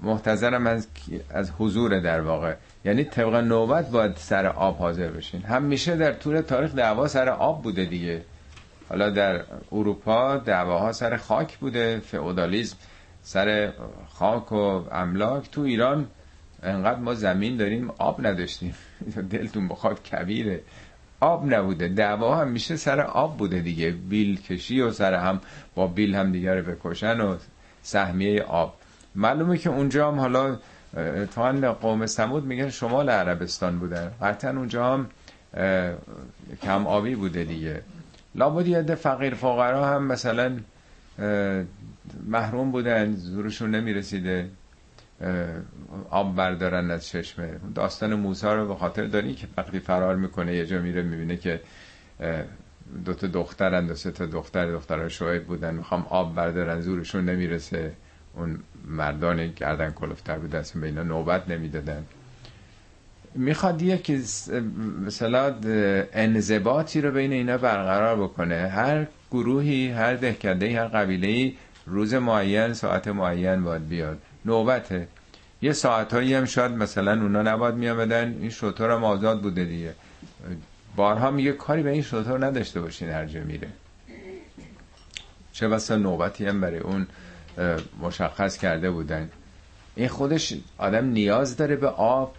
محتضرم 0.01 0.67
از, 0.67 0.87
از 1.31 1.51
حضور 1.59 2.01
در 2.01 2.21
واقع. 2.21 2.55
یعنی 2.85 3.05
طبق 3.05 3.35
نوبت 3.35 3.91
باید 3.91 4.17
سر 4.17 4.47
آب 4.47 4.79
حاضر 4.79 5.09
بشین. 5.09 5.43
همیشه 5.43 5.97
در 5.97 6.13
طول 6.13 6.41
تاریخ 6.41 6.75
دعوا 6.75 7.09
سر 7.09 7.29
آب 7.29 7.63
بوده 7.63 7.85
دیگه. 7.85 8.23
حالا 8.89 9.11
در 9.11 9.45
اروپا 9.73 10.37
دعواها 10.37 10.93
سر 10.93 11.17
خاک 11.17 11.59
بوده. 11.59 12.01
فئودالیسم. 12.01 12.77
سر 13.27 13.73
خاک 14.09 14.53
و 14.53 14.57
املاک 14.93 15.51
تو 15.51 15.61
ایران 15.61 16.07
انقدر 16.63 16.99
ما 17.01 17.15
زمین 17.15 17.57
داریم 17.57 17.91
آب 17.99 18.27
نداشتیم. 18.27 18.75
دلتون 19.31 19.69
بخواد 19.69 20.03
کبیره 20.03 20.61
آب 21.21 21.55
نبوده. 21.55 21.89
دعوا 21.89 22.37
هم 22.37 22.49
میشه 22.49 22.77
سر 22.77 23.01
آب 23.01 23.37
بوده 23.37 23.61
دیگه. 23.61 23.91
بیل 23.91 24.41
کشی 24.41 24.81
و 24.81 24.91
سر 24.91 25.15
هم 25.15 25.41
با 25.75 25.87
بیل 25.87 26.15
هم 26.15 26.33
دیگر 26.33 26.55
رو 26.55 26.75
بکشن 26.75 27.21
و 27.21 27.37
سهمیه 27.83 28.43
آب. 28.43 28.75
معلومه 29.15 29.59
که 29.59 29.71
اونجا 29.71 30.09
هم 30.09 30.21
حالا 30.21 30.59
اتفاقا 30.97 31.73
قوم 31.73 32.07
سمود 32.07 32.45
میگن 32.45 32.71
شمال 32.71 33.11
عربستان 33.11 33.79
بودن 33.79 34.11
قطعا 34.23 34.51
اونجا 34.51 34.93
هم 34.93 35.07
کم 36.63 36.87
آبی 36.87 37.15
بوده 37.15 37.45
دیگه. 37.45 37.83
لابد 38.35 38.67
یه 38.67 38.95
فقیر 38.95 39.35
فقرا 39.35 39.87
هم 39.87 40.03
مثلا 40.07 40.57
محروم 42.27 42.71
بودن 42.71 43.17
زورشون 43.17 43.71
نمی‌رسیده. 43.71 44.49
آب 46.11 46.37
بردارن 46.37 46.91
از 46.91 47.07
چشمه 47.07 47.51
داستان 47.75 48.15
موسی 48.15 48.47
رو 48.47 48.69
به 48.69 48.75
خاطر 48.75 49.05
داری 49.05 49.35
که 49.35 49.47
وقتی 49.57 49.79
فرار 49.79 50.17
می‌کنه 50.17 50.55
یه 50.55 50.67
جا 50.67 50.81
میره 50.81 51.03
می‌بینه 51.03 51.37
که 51.37 51.61
دو 53.05 53.15
تا 53.15 53.27
دخترن 53.27 53.87
دو 53.87 53.95
تا 53.95 54.27
دختر 54.27 54.73
دخترها 54.73 55.09
شاهد 55.09 55.45
بودن. 55.45 55.75
می‌خوام 55.75 56.07
آب 56.11 56.35
بردارن 56.35 56.81
زورشون 56.81 57.25
نمی‌رسه. 57.25 57.93
اون 58.35 58.59
مردان 58.89 59.47
گردن 59.47 59.91
کلفتر 59.91 60.39
بود 60.39 60.57
اصلا 60.57 60.81
به 60.81 60.87
اینا 60.87 61.03
نوبت 61.03 61.49
نمی‌دادن. 61.49 62.05
می‌خواد 63.35 63.83
یک 63.83 64.11
مثلا 65.07 65.55
انضباطی 66.13 67.01
رو 67.01 67.11
بین 67.11 67.33
اینا 67.33 67.59
برقرار 67.59 68.17
بکنه. 68.17 68.55
هر 68.55 69.07
گروهی 69.31 69.91
هر 69.91 70.15
دهکده 70.15 70.81
هر 70.81 70.87
قبیله 70.87 71.53
روز 71.87 72.15
معین 72.15 72.73
ساعت 72.73 73.09
معین 73.09 73.65
باید 73.65 73.89
بیاد. 73.89 74.19
نوبته 74.45 75.09
یه 75.63 75.73
ساعتهایی 75.73 76.35
هم 76.35 76.45
شاید 76.45 76.73
مثلا 76.73 77.13
اونا 77.23 77.43
نباید 77.43 77.75
میامدن 77.75 78.37
این 78.41 78.51
شطور 78.51 78.91
هم 78.91 79.05
آزاد 79.05 79.43
بوده 79.43 79.65
دیگه. 79.65 79.95
بارها 80.97 81.31
میگه 81.31 81.53
کاری 81.53 81.83
به 81.83 81.91
این 81.91 82.03
شطور 82.03 82.47
نداشته 82.47 82.81
باشین 82.81 83.09
هر 83.09 83.27
جا 83.27 83.41
میره. 83.41 83.69
چه 85.53 85.69
بسا 85.69 85.97
نوبتی 85.97 86.47
هم 86.47 86.61
برای 86.61 86.79
اون 86.79 87.07
مشخص 88.03 88.59
کرده 88.59 88.91
بودن. 88.91 89.31
این 89.97 90.09
خودش 90.09 90.55
آدم 90.79 91.05
نیاز 91.05 91.57
داره 91.57 91.77
به 91.77 91.89
آب 91.89 92.37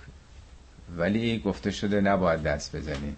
ولی 0.97 1.39
گفته 1.39 1.71
شده 1.71 2.01
نباید 2.01 2.43
دست 2.43 2.75
بزنی 2.75 3.15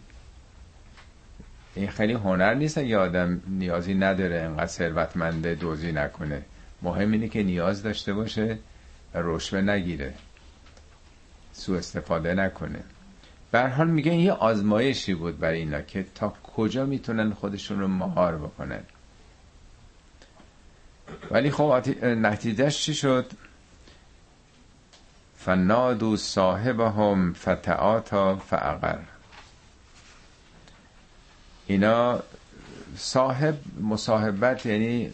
این 1.75 1.89
خیلی 1.89 2.13
هنر 2.13 2.53
نیست 2.53 2.77
یه 2.77 2.97
آدم 2.97 3.41
نیازی 3.47 3.93
نداره 3.93 4.41
انقدر 4.41 4.67
ثروتمنده 4.67 5.55
دوزی 5.55 5.91
نکنه. 5.91 6.41
مهم 6.81 7.11
اینه 7.11 7.27
که 7.27 7.43
نیاز 7.43 7.83
داشته 7.83 8.13
باشه 8.13 8.57
و 9.13 9.17
رشوه 9.21 9.61
نگیره. 9.61 10.13
سو 11.53 11.73
استفاده 11.73 12.33
نکنه. 12.33 12.79
بر 13.51 13.67
حال 13.67 13.87
میگن 13.87 14.13
یه 14.13 14.31
آزمایشی 14.31 15.13
بود 15.13 15.39
برای 15.39 15.59
اینا 15.59 15.81
که 15.81 16.05
تا 16.15 16.33
کجا 16.43 16.85
می‌تونن 16.85 17.33
خودشون 17.33 17.79
رو 17.79 17.87
مهار 17.87 18.37
بکنن. 18.37 18.83
ولی 21.31 21.51
خب 21.51 21.83
نتیجهش 22.03 22.77
چی 22.77 22.93
شد؟ 22.93 23.31
فنادو 25.37 26.17
صاحبهم 26.17 27.33
فتعاتا 27.33 28.35
فعقر 28.35 28.99
اینا 31.69 32.19
صاحب 32.97 33.55
مصاحبت 33.81 34.65
یعنی 34.65 35.11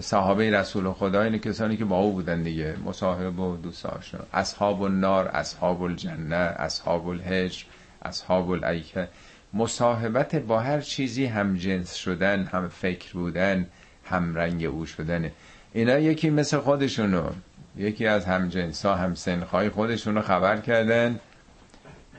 صحابه 0.00 0.50
رسول 0.50 0.92
خدا 0.92 1.22
این 1.22 1.38
کسانی 1.38 1.76
که 1.76 1.84
با 1.84 1.98
او 1.98 2.12
بودن 2.12 2.42
دیگه. 2.42 2.76
مصاحب 2.84 3.38
و 3.38 3.56
دوست 3.56 3.86
آشنا. 3.86 4.20
اصحاب 4.32 4.82
النار 4.82 5.28
اصحاب 5.28 5.82
الجنه 5.82 6.36
اصحاب 6.36 7.08
الهجر 7.08 7.64
اصحاب 8.02 8.50
الایکه. 8.50 9.08
مصاحبت 9.54 10.34
با 10.34 10.60
هر 10.60 10.80
چیزی 10.80 11.26
هم 11.26 11.56
جنس 11.56 11.94
شدن 11.94 12.44
هم 12.44 12.68
فکر 12.68 13.12
بودن 13.12 13.66
هم 14.04 14.34
رنگ 14.34 14.64
او 14.64 14.86
شدنه 14.86 15.32
اینا 15.72 15.98
یکی 15.98 16.30
مثل 16.30 16.58
خودشونو. 16.58 17.30
یکی 17.76 18.06
از 18.06 18.24
هم 18.24 18.48
جنس 18.48 18.86
ها 18.86 18.94
هم 18.94 19.14
سنخهای 19.14 19.68
خودشونو 19.70 20.22
خبر 20.22 20.56
کردن. 20.56 21.20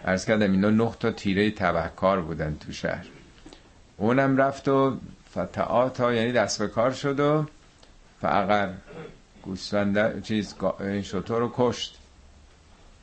ارز 0.05 0.25
کردم 0.25 0.51
اینا 0.51 0.89
تا 0.89 1.11
تیره 1.11 1.51
تبهکار 1.51 2.21
بودن 2.21 2.57
تو 2.59 2.71
شهر. 2.71 3.05
اونم 3.97 4.37
رفت 4.37 4.67
و 4.67 4.97
فتعاتا 5.31 6.13
یعنی 6.13 6.31
دست 6.31 6.59
به 6.59 6.67
کار 6.67 6.91
شد 6.91 7.19
و 7.19 7.45
فقر 8.21 8.69
گوسفنده 9.43 10.21
چیز 10.21 10.55
این 10.79 11.01
شطور 11.01 11.39
رو 11.39 11.51
کشت. 11.55 11.97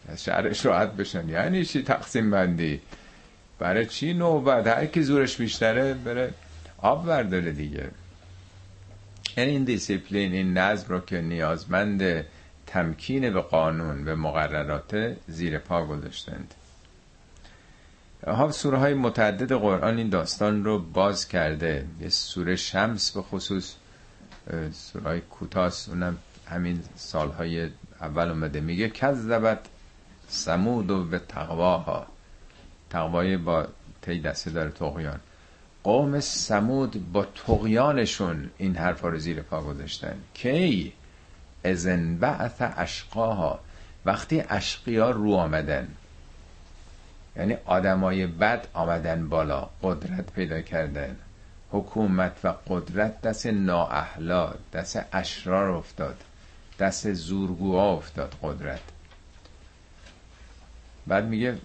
از 0.08 0.24
شهرش 0.24 0.66
راحت 0.66 0.92
بشن. 0.92 1.28
یعنی 1.28 1.64
چی 1.64 1.82
تقسیم 1.82 2.30
بندی؟ 2.30 2.80
برای 3.58 3.86
چی 3.86 4.14
نوبت؟ 4.14 4.66
هر 4.66 4.86
کی 4.86 5.02
زورش 5.02 5.36
بیشتره 5.36 5.94
بره 5.94 6.34
آب 6.78 7.06
برداره 7.06 7.52
دیگه. 7.52 7.90
یعنی 9.36 9.50
این 9.50 9.64
دیسیپلین 9.64 10.32
این 10.32 10.58
نظم 10.58 10.86
رو 10.88 11.00
که 11.00 11.20
نیازمند 11.20 12.24
تمکین 12.66 13.32
به 13.32 13.40
قانون 13.40 14.04
به 14.04 14.14
مقررات 14.14 15.16
زیر 15.28 15.58
پا 15.58 15.86
گذاشتند. 15.86 16.54
ها 18.26 18.50
سوره 18.50 18.78
های 18.78 18.94
متعدد 18.94 19.52
قرآن 19.52 19.98
این 19.98 20.08
داستان 20.08 20.64
رو 20.64 20.78
باز 20.78 21.28
کرده. 21.28 21.86
یه 22.00 22.08
سوره 22.08 22.56
شمس 22.56 23.10
به 23.10 23.22
خصوص 23.22 23.74
سوره 24.72 25.04
های 25.04 25.20
کوتاس 25.20 25.88
اونم 25.88 26.18
همین 26.46 26.80
سالهای 26.96 27.68
اول 28.00 28.28
اومده. 28.28 28.60
میگه 28.60 28.88
کذبت 28.88 29.58
سمود 30.28 30.90
و 30.90 31.04
به 31.04 31.18
تقواها. 31.18 32.06
تقوای 32.90 33.36
با 33.36 33.66
تی 34.02 34.20
دسته 34.20 34.50
داره 34.50 34.70
تقیان 34.70 35.20
قوم 35.84 36.20
سمود 36.20 37.12
با 37.12 37.24
تقیانشون 37.24 38.50
این 38.58 38.76
حرفا 38.76 39.08
رو 39.08 39.18
زیر 39.18 39.42
پا 39.42 39.62
گذاشتن. 39.62 40.16
کی؟ 40.34 40.92
ازن 41.64 42.16
بعث 42.16 42.54
اشقاها. 42.60 43.60
وقتی 44.04 44.44
اشقیا 44.48 45.10
رو 45.10 45.34
آمدن. 45.34 45.88
یعنی 47.36 47.56
آدمای 47.66 48.26
بد 48.26 48.66
آمدن 48.72 49.28
بالا 49.28 49.68
قدرت 49.82 50.32
پیدا 50.32 50.60
کردن. 50.60 51.16
حکومت 51.70 52.32
و 52.44 52.54
قدرت 52.68 53.20
دست 53.20 53.46
نااهلا 53.46 54.54
دست 54.72 55.00
اشرار 55.12 55.70
افتاد. 55.70 56.16
دست 56.78 57.12
زورگوها 57.12 57.92
افتاد 57.92 58.34
قدرت. 58.42 58.80
بعد 61.06 61.24
میگه 61.24 61.58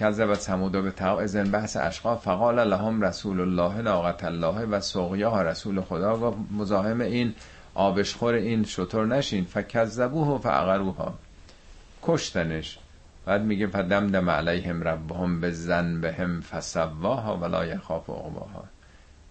کذب 0.00 0.34
سمودا 0.34 0.82
به 0.82 0.90
تقا 0.90 1.20
ازن 1.20 1.50
بحث 1.50 1.76
اشقا 1.76 2.16
فقال 2.16 2.68
لهم 2.68 3.02
رسول 3.04 3.40
الله 3.40 3.82
ناقت 3.82 4.24
الله 4.24 4.64
و 4.64 4.80
سقیا 4.80 5.42
رسول 5.42 5.80
خدا. 5.80 6.30
و 6.30 6.46
مزاحم 6.50 7.00
این 7.00 7.34
آبشخور 7.74 8.34
این 8.34 8.64
شطور 8.64 9.06
نشین. 9.06 9.44
فکذبوه 9.44 10.28
و 10.28 10.38
فعقروها 10.38 11.14
کشتنش. 12.02 12.78
بعد 13.28 13.42
میگه 13.42 13.66
پدم 13.66 14.10
دم 14.10 14.30
علیهم 14.30 14.82
ربهم 14.82 15.40
به 15.40 15.50
زن 15.50 16.00
به 16.00 16.12
هم 16.12 16.40
فسواها 16.40 17.36
ولا 17.36 17.66
یخاف 17.66 18.10
عقباها. 18.10 18.64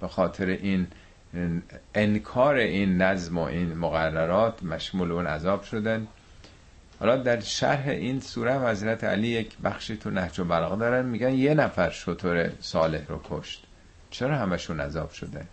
به 0.01 0.07
خاطر 0.07 0.45
این 0.45 0.87
انکار 1.95 2.55
این 2.55 3.01
نظم 3.01 3.37
و 3.37 3.41
این 3.41 3.73
مقررات 3.73 4.63
مشمول 4.63 5.11
اون 5.11 5.27
عذاب 5.27 5.63
شدن. 5.63 6.07
حالا 6.99 7.17
در 7.17 7.39
شرح 7.39 7.87
این 7.87 8.19
سوره 8.19 8.59
حضرت 8.59 9.03
علی 9.03 9.27
یک 9.27 9.57
بخشی 9.63 9.97
تو 9.97 10.09
نهج 10.09 10.39
و 10.39 10.43
دارن 10.75 11.05
میگن 11.05 11.33
یه 11.33 11.53
نفر 11.53 11.89
شطور 11.89 12.51
صالح 12.59 13.07
رو 13.07 13.21
کشت. 13.29 13.63
چرا 14.09 14.37
همشون 14.37 14.79
عذاب 14.79 15.11
شده؟ 15.11 15.45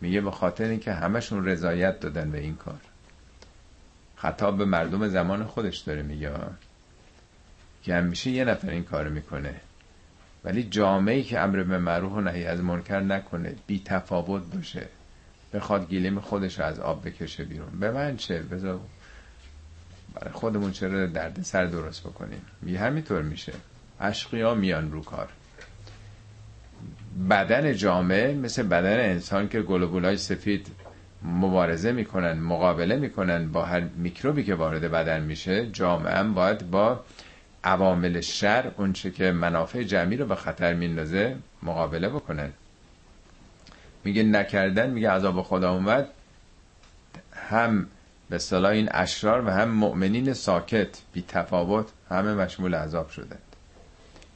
میگه 0.00 0.20
به 0.20 0.30
خاطر 0.30 0.64
اینکه 0.64 0.92
همشون 0.92 1.44
رضایت 1.44 2.00
دادن 2.00 2.30
به 2.30 2.38
این 2.38 2.56
کار. 2.56 2.80
خطاب 4.16 4.58
به 4.58 4.64
مردم 4.64 5.08
زمان 5.08 5.44
خودش 5.44 5.78
داره 5.78 6.02
میگه. 6.02 6.30
که 7.84 7.94
همیشه 7.94 8.30
یه 8.30 8.44
نفر 8.44 8.70
این 8.70 8.84
کار 8.84 9.08
می‌کنه. 9.08 9.54
ولی 10.44 10.62
جامعه 10.62 11.22
که 11.22 11.40
امر 11.40 11.62
به 11.62 11.78
معروف 11.78 12.12
و 12.12 12.20
نهی 12.20 12.44
از 12.46 12.60
منکر 12.60 13.00
نکنه 13.00 13.54
بی 13.66 13.82
تفاوت 13.84 14.42
باشه. 14.54 14.86
بخواد 15.54 15.88
گیلیم 15.88 16.20
خودش 16.20 16.60
از 16.60 16.80
آب 16.80 17.06
بکشه 17.06 17.44
بیرون. 17.44 17.80
به 17.80 17.90
من 17.90 18.16
چه؟ 18.16 18.38
بذار 18.38 18.80
برای 20.14 20.32
خودمون 20.32 20.72
چرا 20.72 21.06
درد 21.06 21.42
سر 21.42 21.64
درست 21.64 22.00
بکنیم؟ 22.00 22.42
می 22.62 22.76
همینطور 22.76 23.22
میشه. 23.22 23.52
اشقیا 24.00 24.54
میان 24.54 24.92
رو 24.92 25.02
کار. 25.02 25.28
بدن 27.30 27.72
جامعه 27.72 28.34
مثل 28.34 28.62
بدن 28.62 29.00
انسان 29.10 29.48
که 29.48 29.62
گلوبولای 29.62 30.16
سفید 30.16 30.66
مبارزه 31.22 31.92
می‌کنن 31.92 32.32
مقابله 32.32 32.96
می‌کنن 32.96 33.48
با 33.52 33.64
هر 33.64 33.80
میکروبی 33.80 34.44
که 34.44 34.54
وارد 34.54 34.90
بدن 34.90 35.22
میشه 35.22 35.66
جامعه 35.66 36.14
هم 36.14 36.34
باید 36.34 36.70
با 36.70 37.04
عوامل 37.64 38.20
شر 38.20 38.72
اونچه 38.76 39.10
که 39.10 39.32
منافع 39.32 39.82
جمعی 39.82 40.16
رو 40.16 40.26
به 40.26 40.34
خطر 40.34 40.74
میندازه 40.74 41.36
مقابله 41.62 42.08
بکنن 42.08 42.52
میگه 44.04 44.22
نکردن 44.22 44.90
میگه 44.90 45.10
عذاب 45.10 45.42
خدا 45.42 45.72
اومد. 45.72 46.08
هم 47.32 47.86
به 48.30 48.38
صلاح 48.38 48.70
این 48.70 48.88
اشرار 48.92 49.46
و 49.46 49.50
هم 49.50 49.70
مؤمنین 49.70 50.32
ساکت 50.32 50.88
بی 51.12 51.24
تفاوت 51.28 51.86
همه 52.10 52.34
مشمول 52.34 52.74
عذاب 52.74 53.08
شدند 53.08 53.42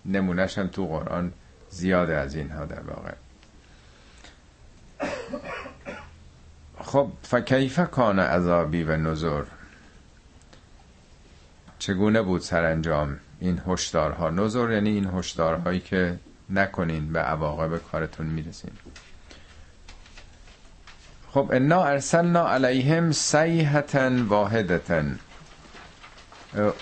نمونهش 0.05 0.59
هم 0.59 0.67
تو 0.67 0.87
قرآن 0.87 1.33
زیاده 1.71 2.17
از 2.17 2.35
اینها 2.35 2.65
در 2.65 2.81
واقع. 2.81 3.13
خب 6.85 7.11
فکیف 7.23 7.81
کان 7.81 8.19
عذابی 8.19 8.83
و 8.83 8.97
نظر 8.97 9.43
چگونه 11.79 12.23
بود 12.23 12.41
سرانجام 12.41 13.17
این 13.41 13.61
هشدارها؟ 13.67 14.31
نظر 14.31 14.71
یعنی 14.71 14.91
این 14.91 15.07
هشدارهایی 15.15 15.81
که 15.81 16.19
نکنین 16.51 17.13
به 17.13 17.21
عواقب 17.21 17.79
کارتون 17.79 18.27
می‌رسین. 18.27 18.71
خب 21.31 21.51
انا 21.53 21.85
ارسلنا 21.85 22.49
علیهم 22.49 23.13
سیحتا 23.13 24.11
واحدتا 24.29 25.03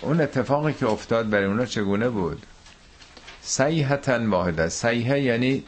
اون 0.03 0.21
اتفاقی 0.21 0.73
که 0.73 0.87
افتاد 0.87 1.31
برای 1.31 1.45
اونا 1.45 1.67
چگونه 1.67 2.09
بود؟ 2.09 2.47
سیحتا 3.41 4.31
واحده. 4.31 4.69
سیحه 4.69 5.21
یعنی 5.21 5.65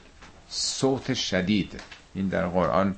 صوت 0.48 1.14
شدید. 1.14 1.80
این 2.14 2.28
در 2.28 2.46
قرآن 2.46 2.94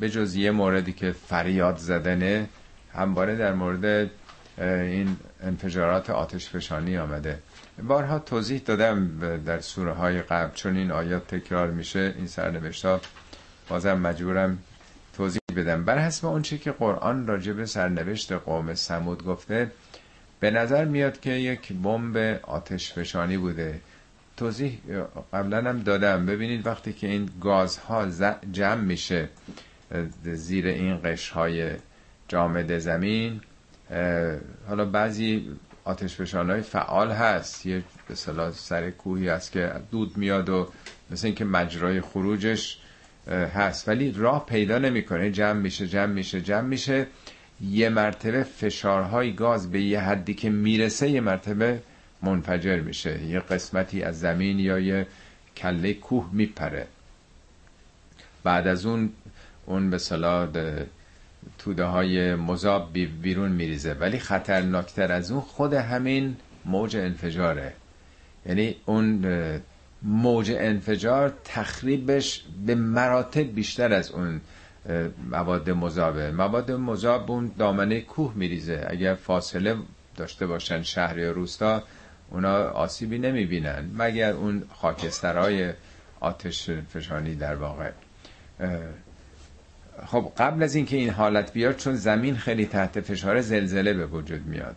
به 0.00 0.10
جز 0.10 0.34
یه 0.34 0.50
موردی 0.50 0.92
که 0.92 1.12
فریاد 1.12 1.76
زدنه 1.76 2.48
همباره 2.94 3.36
در 3.36 3.52
مورد 3.52 4.10
این 4.58 5.16
انفجارات 5.42 6.10
آتش 6.10 6.48
فشانی 6.48 6.98
آمده. 6.98 7.38
بارها 7.82 8.18
توضیح 8.18 8.60
دادم 8.64 9.18
در 9.44 9.60
سوره 9.60 9.92
های 9.92 10.22
قبل. 10.22 10.54
چون 10.54 10.76
این 10.76 10.90
آیات 10.90 11.26
تکرار 11.26 11.70
میشه 11.70 12.14
این 12.16 12.26
سرنوشت 12.26 12.86
بازم 13.68 13.98
مجبورم 13.98 14.58
توضیح 15.16 15.40
بدم. 15.56 15.84
بر 15.84 15.98
حسب 15.98 16.26
اونچه 16.26 16.58
که 16.58 16.72
قرآن 16.72 17.26
راجع 17.26 17.52
به 17.52 17.66
سرنوشت 17.66 18.32
قوم 18.32 18.74
سمود 18.74 19.24
گفته 19.24 19.70
به 20.40 20.50
نظر 20.50 20.84
میاد 20.84 21.20
که 21.20 21.30
یک 21.30 21.72
بمب 21.72 22.16
آتش 22.42 22.92
فشانی 22.92 23.36
بوده. 23.36 23.80
توضیح 24.36 24.78
قبلا 25.32 25.68
هم 25.68 25.82
دادم. 25.82 26.26
ببینید 26.26 26.66
وقتی 26.66 26.92
که 26.92 27.06
این 27.06 27.30
گازها 27.40 28.06
جمع 28.52 28.80
میشه 28.80 29.28
زیر 30.22 30.66
این 30.66 31.00
قشرهای 31.04 31.70
جامد 32.28 32.78
زمین 32.78 33.40
حالا 34.68 34.84
بعضی 34.84 35.56
آتش 35.84 36.34
های 36.34 36.60
فعال 36.60 37.10
هست. 37.10 37.66
یه 37.66 37.82
به 38.08 38.14
سر 38.52 38.90
کوهی 38.90 39.28
هست 39.28 39.52
که 39.52 39.72
دود 39.90 40.16
میاد 40.16 40.48
و 40.48 40.68
مثل 41.10 41.26
اینکه 41.26 41.44
مجرای 41.44 42.00
خروجش 42.00 42.78
هست. 43.54 43.88
ولی 43.88 44.12
راه 44.12 44.46
پیدا 44.46 44.78
نمی‌کنه. 44.78 45.30
جمع 45.30 45.60
میشه 45.60 45.88
جمع 45.88 46.12
میشه 46.12 46.40
جمع 46.40 46.68
میشه. 46.68 47.06
یه 47.60 47.88
مرتبه 47.88 48.42
فشارهای 48.42 49.32
گاز 49.32 49.70
به 49.70 49.80
یه 49.80 50.00
حدی 50.00 50.34
که 50.34 50.50
می‌رسه 50.50 51.08
یه 51.08 51.20
مرتبه 51.20 51.82
منفجر 52.22 52.80
میشه. 52.80 53.24
یه 53.24 53.40
قسمتی 53.40 54.02
از 54.02 54.20
زمین 54.20 54.58
یا 54.58 54.78
یه 54.78 55.06
کله 55.56 55.94
کوه 55.94 56.30
میپره. 56.32 56.86
بعد 58.44 58.66
از 58.66 58.86
اون 58.86 59.12
اون 59.66 59.90
به 59.90 59.98
صلاح 59.98 60.48
توده 61.58 61.84
های 61.84 62.34
مذاب 62.34 62.92
بیرون 63.22 63.52
میریزه. 63.52 63.92
ولی 63.92 64.18
خطرناکتر 64.18 65.12
از 65.12 65.30
اون 65.30 65.40
خود 65.40 65.72
همین 65.72 66.36
موج 66.64 66.96
انفجاره. 66.96 67.72
یعنی 68.46 68.76
اون 68.86 69.24
موج 70.02 70.52
انفجار 70.58 71.32
تخریبش 71.44 72.44
به 72.66 72.74
مراتب 72.74 73.54
بیشتر 73.54 73.92
از 73.92 74.10
اون 74.10 74.40
مواد 75.30 75.70
مذابه. 75.70 76.30
مواد 76.30 76.72
مذاب 76.72 77.30
اون 77.30 77.50
دامنه 77.58 78.00
کوه 78.00 78.32
میریزه. 78.36 78.86
اگر 78.88 79.14
فاصله 79.14 79.76
داشته 80.16 80.46
باشن 80.46 80.82
شهر 80.82 81.18
یا 81.18 81.30
روستا 81.30 81.82
اونا 82.30 82.54
آسیبی 82.68 83.18
نمی‌بینن. 83.18 83.90
مگر 83.94 84.32
اون 84.32 84.62
خاکسترهای 84.74 85.72
آتش 86.20 86.70
فشانی 86.70 87.34
در 87.34 87.54
واقع. 87.54 87.90
خب 90.06 90.32
قبل 90.38 90.62
از 90.62 90.74
اینکه 90.74 90.96
این 90.96 91.10
حالت 91.10 91.52
بیاد 91.52 91.76
چون 91.76 91.94
زمین 91.94 92.36
خیلی 92.36 92.66
تحت 92.66 93.00
فشار 93.00 93.40
زلزله 93.40 93.94
به 93.94 94.06
وجود 94.06 94.46
میاد. 94.46 94.76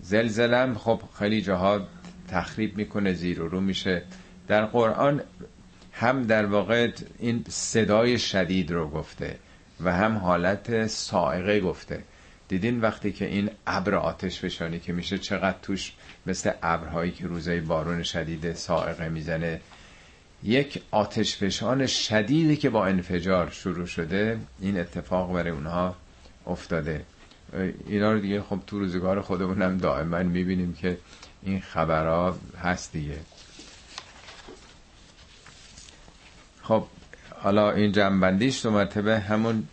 زلزله 0.00 0.74
خب 0.74 1.02
خیلی 1.18 1.42
جاها 1.42 1.86
تخریب 2.28 2.76
می‌کنه 2.76 3.12
زیر 3.12 3.42
و 3.42 3.48
رو 3.48 3.60
میشه. 3.60 4.02
در 4.48 4.64
قرآن 4.64 5.20
هم 5.92 6.22
در 6.22 6.46
واقع 6.46 6.90
این 7.18 7.44
صدای 7.48 8.18
شدید 8.18 8.70
رو 8.70 8.90
گفته 8.90 9.36
و 9.80 9.92
هم 9.92 10.16
حالت 10.16 10.86
سائقه 10.86 11.60
گفته. 11.60 12.02
دیدین 12.48 12.80
وقتی 12.80 13.12
که 13.12 13.26
این 13.26 13.50
ابر 13.66 13.94
آتش 13.94 14.40
فشانی 14.40 14.78
که 14.78 14.92
میشه 14.92 15.18
چقدر 15.18 15.58
توش 15.62 15.92
مثل 16.26 16.50
ابرهایی 16.62 17.10
که 17.10 17.26
روزای 17.26 17.60
بارون 17.60 18.02
شدید 18.02 18.52
سائقه 18.52 19.08
می‌زنه 19.08 19.60
یک 20.44 20.82
آتش 20.90 21.36
فشان 21.36 21.86
شدیدی 21.86 22.56
که 22.56 22.70
با 22.70 22.86
انفجار 22.86 23.50
شروع 23.50 23.86
شده 23.86 24.38
این 24.60 24.80
اتفاق 24.80 25.32
برای 25.32 25.50
اونها 25.50 25.96
افتاده. 26.46 27.04
اینا 27.86 28.12
رو 28.12 28.20
دیگه 28.20 28.42
خب 28.42 28.60
تو 28.66 28.78
روزگار 28.78 29.20
خودمونم 29.20 29.78
دائما 29.78 30.22
می‌بینیم 30.22 30.74
که 30.74 30.98
این 31.42 31.60
خبرها 31.60 32.38
هست 32.62 32.92
دیگه. 32.92 33.18
خب 36.62 36.84
حالا 37.42 37.70
این 37.70 37.92
جنبندیش 37.92 38.62
دو 38.62 38.70
مرتبه 38.70 39.18
همون 39.18 39.68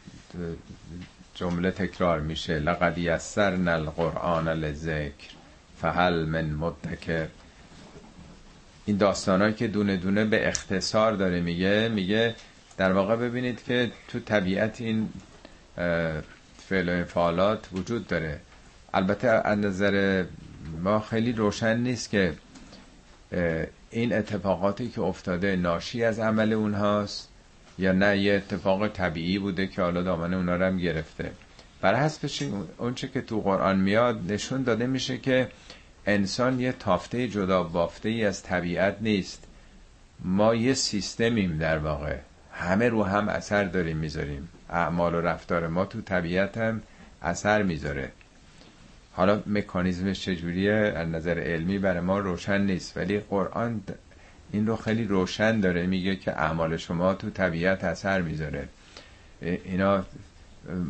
جمله 1.36 1.72
تکرار 1.72 2.20
میشه. 2.20 2.60
لقد 2.60 2.98
یسرنا 2.98 3.72
القرآن 3.72 4.48
لذکر 4.48 5.30
فهل 5.82 6.26
من 6.26 6.46
مدکر. 6.46 7.28
این 8.88 8.98
داستانهایی 8.98 9.54
که 9.54 9.68
دونه 9.68 9.98
دونه 9.98 10.26
به 10.26 10.48
اختصار 10.48 11.12
داره 11.12 11.42
میگه 11.42 11.90
میگه 11.90 12.36
در 12.78 12.92
واقع 12.92 13.16
ببینید 13.16 13.64
که 13.64 13.92
تو 14.08 14.20
طبیعت 14.20 14.82
این 14.82 15.10
فعل 16.70 16.90
و 16.90 16.92
انفعالات 16.92 17.68
وجود 17.74 18.08
داره. 18.08 18.40
البته 18.94 19.28
از 19.28 19.58
نظر 19.58 20.26
ما 20.84 21.00
خیلی 21.00 21.32
روشن 21.32 21.78
نیست 21.78 22.10
که 22.10 22.34
این 23.92 24.14
اتفاقاتی 24.14 24.90
که 24.90 25.02
افتاده 25.02 25.56
ناشی 25.56 26.04
از 26.04 26.20
عمل 26.20 26.54
اونهاست 26.54 27.30
یا 27.80 27.92
نه 27.92 28.18
یه 28.18 28.34
اتفاق 28.34 28.88
طبیعی 28.88 29.40
بوده 29.40 29.68
که 29.68 29.82
حالا 29.82 30.04
دامن 30.04 30.34
اونا 30.34 30.56
رو 30.56 30.66
هم 30.66 30.78
گرفته. 30.78 31.32
بر 31.82 31.96
حسب 31.96 32.30
اونچه 32.78 33.08
که 33.08 33.22
تو 33.22 33.42
قرآن 33.42 33.80
میاد 33.80 34.32
نشون 34.32 34.64
داده 34.64 34.88
میشه 34.88 35.18
که 35.18 35.48
انسان 36.08 36.60
یه 36.60 36.72
تافته 36.72 37.28
جدا 37.28 37.64
بافته 37.64 38.10
ای 38.10 38.26
از 38.26 38.44
طبیعت 38.44 38.98
نیست. 39.02 39.44
ما 40.20 40.56
یه 40.56 40.74
سیستمیم 40.74 41.58
در 41.58 41.78
واقع. 41.78 42.18
همه 42.54 42.90
رو 42.90 43.04
هم 43.04 43.30
اثر 43.30 43.64
داریم 43.64 43.98
می‌ذاریم. 43.98 44.50
اعمال 44.70 45.16
و 45.16 45.22
رفتار 45.22 45.68
ما 45.68 45.86
تو 45.86 46.02
طبیعت 46.02 46.58
هم 46.58 46.82
اثر 47.22 47.64
می‌ذاره. 47.64 48.12
حالا 49.14 49.44
مکانیزمش 49.48 50.26
چجوریه؟ 50.26 50.74
از 50.74 51.08
نظر 51.08 51.40
علمی 51.40 51.80
برای 51.80 52.00
ما 52.00 52.20
روشن 52.20 52.62
نیست 52.62 52.98
ولی 52.98 53.20
قرآن 53.20 53.82
این 54.52 54.68
رو 54.68 54.76
خیلی 54.76 55.04
روشن 55.04 55.60
داره. 55.60 55.86
میگه 55.86 56.16
که 56.16 56.32
اعمال 56.32 56.78
شما 56.78 57.14
تو 57.14 57.30
طبیعت 57.30 57.84
اثر 57.84 58.22
می‌ذاره. 58.22 58.68
اینا 59.42 60.06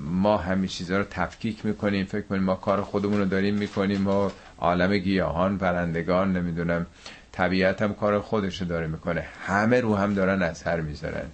ما 0.04 0.38
همین 0.38 0.68
چیزها 0.68 0.98
رو 0.98 1.04
تفکیک 1.04 1.66
می‌کنیم 1.66 2.06
فکر 2.06 2.22
کنیم 2.22 2.44
ما 2.44 2.56
کار 2.56 2.82
خودمون 2.82 3.20
رو 3.20 3.26
داریم 3.26 3.56
می‌کنیم 3.56 4.02
ما 4.02 4.32
عالم 4.60 4.98
گیاهان 4.98 5.58
پرندگان 5.58 6.38
نمی‌دونم 6.38 6.86
طبیعت 7.32 7.82
هم 7.82 7.94
کار 7.94 8.20
خودش 8.20 8.62
داره 8.62 8.88
می‌کنه. 8.88 9.26
همه 9.48 9.82
رو 9.82 9.96
هم 9.96 10.14
دارن 10.14 10.42
اثر 10.42 10.82
می‌ذارن. 10.82 11.26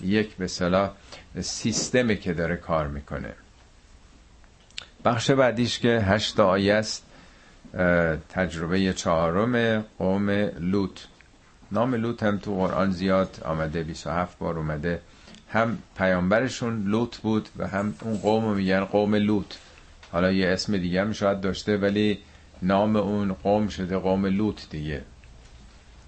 یک 0.00 0.36
به 0.36 0.46
صلاح 0.46 0.90
سیستمی 1.40 2.16
که 2.16 2.32
داره 2.32 2.56
کار 2.56 2.88
می‌کنه. 2.88 3.32
بخش 5.04 5.30
بعدیش 5.30 5.78
که 5.78 5.88
هشت 5.88 6.40
آیه 6.40 6.74
است 6.74 7.06
تجربه 8.28 8.92
چهارم 8.92 9.84
قوم 9.98 10.30
لوط. 10.60 11.00
نام 11.72 11.94
لوط 11.94 12.22
هم 12.22 12.38
تو 12.38 12.54
قرآن 12.54 12.90
زیاد 12.90 13.42
آمده 13.44 13.82
27 13.82 14.38
بار 14.38 14.58
اومده. 14.58 15.00
هم 15.48 15.78
پیامبرشون 15.98 16.84
لوط 16.84 17.16
بود 17.16 17.48
و 17.56 17.66
هم 17.68 17.94
اون 18.00 18.16
قوم 18.16 18.54
میگن 18.54 18.84
قوم 18.84 19.14
لوط. 19.14 19.54
حالا 20.12 20.32
یه 20.32 20.48
اسم 20.48 20.76
دیگه 20.76 21.00
هم 21.00 21.12
شاید 21.12 21.40
داشته 21.40 21.76
ولی 21.76 22.18
نام 22.62 22.96
اون 22.96 23.32
قوم 23.32 23.68
شده 23.68 23.98
قوم 23.98 24.26
لوط 24.26 24.60
دیگه. 24.70 25.02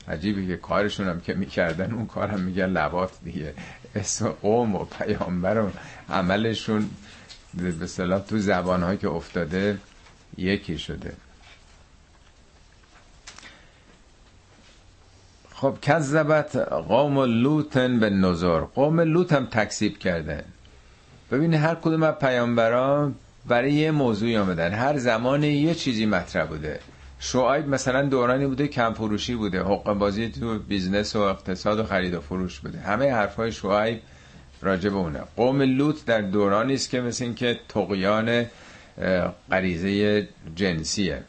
عجیبه 0.08 0.46
که 0.46 0.56
کارشون 0.56 1.08
هم 1.08 1.20
که 1.20 1.34
می‌کردن 1.34 1.92
اون 1.92 2.06
کار 2.06 2.28
هم 2.28 2.40
میگن 2.40 2.66
لبات 2.66 3.12
دیگه. 3.24 3.54
اسم 3.94 4.28
قوم 4.28 4.74
و 4.74 4.84
پیامبر 4.84 5.60
و 5.60 5.70
عملشون 6.08 6.90
به 7.54 7.86
صلاح 7.86 8.20
تو 8.20 8.38
زبانهایی 8.38 8.98
که 8.98 9.08
افتاده 9.08 9.78
یکی 10.36 10.78
شده. 10.78 11.12
خب 15.54 15.78
کذبت 15.82 16.56
قوم 16.88 17.20
لوط 17.20 18.00
بالنذر 18.00 18.60
قوم 18.60 19.00
لوط 19.00 19.32
هم 19.32 19.46
تکذیب 19.46 19.98
کردن 19.98 20.44
ببینید 21.30 21.60
هر 21.60 21.74
کدوم 21.74 22.02
از 22.02 22.14
پیامبران 22.14 23.14
برای 23.46 23.72
یه 23.72 23.90
موضوعی 23.90 24.36
آمدن. 24.36 24.72
هر 24.72 24.98
زمان 24.98 25.42
یه 25.42 25.74
چیزی 25.74 26.06
مطرح 26.06 26.46
بوده. 26.46 26.80
شعیب 27.18 27.68
مثلا 27.68 28.02
دورانی 28.02 28.46
بوده 28.46 28.68
کم 28.68 28.92
فروشی 28.92 29.34
بوده 29.34 29.62
حقه 29.62 29.92
بازی 29.92 30.28
تو 30.28 30.58
business 30.58 31.16
و 31.16 31.20
اقتصاد 31.20 31.78
و 31.78 31.84
خرید 31.84 32.14
و 32.14 32.20
فروش 32.20 32.60
بوده. 32.60 32.78
همه 32.78 33.12
حرفای 33.12 33.52
شعیب 33.52 34.00
راجع 34.62 34.90
به 34.90 34.96
اونه. 34.96 35.20
قوم 35.36 35.62
لوط 35.62 36.04
در 36.04 36.20
دورانی 36.20 36.74
است 36.74 36.90
که 36.90 37.00
مثل 37.00 37.24
این 37.24 37.34
که 37.34 37.60
طغیان 37.68 38.46
غریزه 39.50 40.28
جنسیه. 40.54 41.22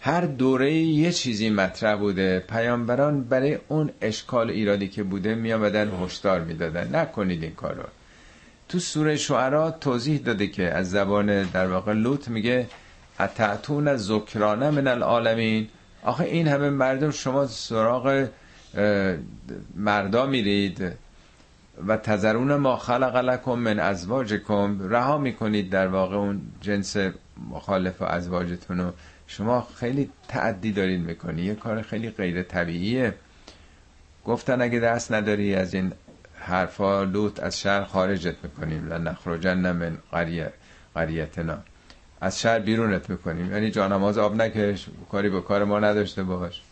هر 0.00 0.20
دوره 0.20 0.72
یه 0.74 1.12
چیزی 1.12 1.50
مطرح 1.50 1.96
بوده. 1.96 2.44
پیامبران 2.48 3.24
برای 3.24 3.58
اون 3.68 3.90
اشکال 4.00 4.50
ایرادی 4.50 4.88
که 4.88 5.02
بوده 5.02 5.34
می 5.34 5.52
آمدن 5.52 5.90
هشدار 6.04 6.40
می‌دادن. 6.40 6.96
نکنید 6.96 7.42
این 7.42 7.54
کارو. 7.54 7.82
تو 8.68 8.78
سوره 8.78 9.16
شعرا 9.16 9.70
توضیح 9.70 10.18
داده 10.18 10.46
که 10.46 10.62
از 10.74 10.90
زبان 10.90 11.42
در 11.42 11.66
واقع 11.66 11.92
لوط 11.92 12.28
میگه 12.28 12.66
اتعتون 13.20 13.88
از 13.88 14.06
ذکرانه 14.06 14.70
من 14.70 14.86
العالمین؟ 14.86 15.68
آخه 16.02 16.24
این 16.24 16.48
همه 16.48 16.70
مردم 16.70 17.10
شما 17.10 17.46
سراغ 17.46 18.28
مردا 19.76 20.26
میرید 20.26 20.92
و 21.86 21.96
تذرون 21.96 22.54
ما 22.54 22.76
خلق 22.76 23.16
لکم 23.16 23.52
من 23.52 23.78
ازواجکم. 23.78 24.88
رها 24.88 25.18
می‌کنید 25.18 25.70
در 25.70 25.86
واقع 25.86 26.16
اون 26.16 26.40
جنس 26.60 26.96
مخالف 27.50 28.02
و 28.02 28.04
ازواجتون 28.04 28.78
رو. 28.80 28.92
شما 29.26 29.68
خیلی 29.76 30.10
تعدی 30.28 30.72
دارید 30.72 31.00
می‌کنی. 31.00 31.42
یه 31.42 31.54
کار 31.54 31.82
خیلی 31.82 32.10
غیر 32.10 32.42
طبیعیه. 32.42 33.14
گفتن 34.24 34.62
اگه 34.62 34.80
دست 34.80 35.12
نداری 35.12 35.54
از 35.54 35.74
این 35.74 35.92
حرفا 36.40 37.02
لوت 37.02 37.40
از 37.40 37.60
شهر 37.60 37.84
خارجت 37.84 38.34
می‌کنیم. 38.42 38.92
لنخرجن 38.92 39.72
من 39.72 39.98
قریه 40.12 40.52
قریتنا. 40.94 41.58
از 42.20 42.40
شهر 42.40 42.58
بیرونت 42.58 43.10
می‌کنیم. 43.10 43.52
یعنی 43.52 43.70
جانماز 43.70 44.18
آب 44.18 44.34
نکش 44.34 44.86
کاری 45.10 45.28
به 45.28 45.40
کار 45.40 45.64
ما 45.64 45.80
نداشته 45.80 46.22
باش. 46.22 46.62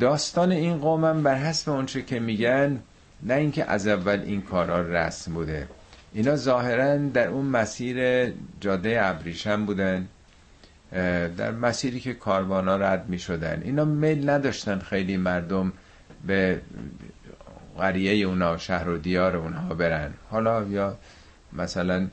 داستان 0.00 0.52
این 0.52 0.78
قومم 0.78 1.22
بر 1.22 1.34
حسب 1.34 1.70
اونچه 1.70 2.02
که 2.02 2.20
میگن 2.20 2.80
نه 3.22 3.34
اینکه 3.34 3.64
از 3.64 3.86
اول 3.86 4.20
این 4.20 4.42
کارا 4.42 4.80
رسم 4.80 5.34
بوده. 5.34 5.68
اینا 6.12 6.36
ظاهرا 6.36 6.96
در 6.96 7.28
اون 7.28 7.44
مسیر 7.44 8.28
جاده 8.60 8.98
ابریشم 9.02 9.66
بودن 9.66 10.08
در 11.36 11.50
مسیری 11.50 12.00
که 12.00 12.14
کاروانا 12.14 12.76
رد 12.76 13.08
می 13.08 13.18
شدن 13.18 13.62
اینا 13.64 13.84
میل 13.84 14.30
نداشتن 14.30 14.78
خیلی 14.78 15.16
مردم 15.16 15.72
به 16.26 16.60
قریه 17.78 18.26
اونا 18.26 18.56
شهر 18.56 18.88
و 18.88 18.98
دیار 18.98 19.36
اونها 19.36 19.74
برن. 19.74 20.10
حالا 20.30 20.62
یا 20.62 20.96
مثلا 21.52 22.06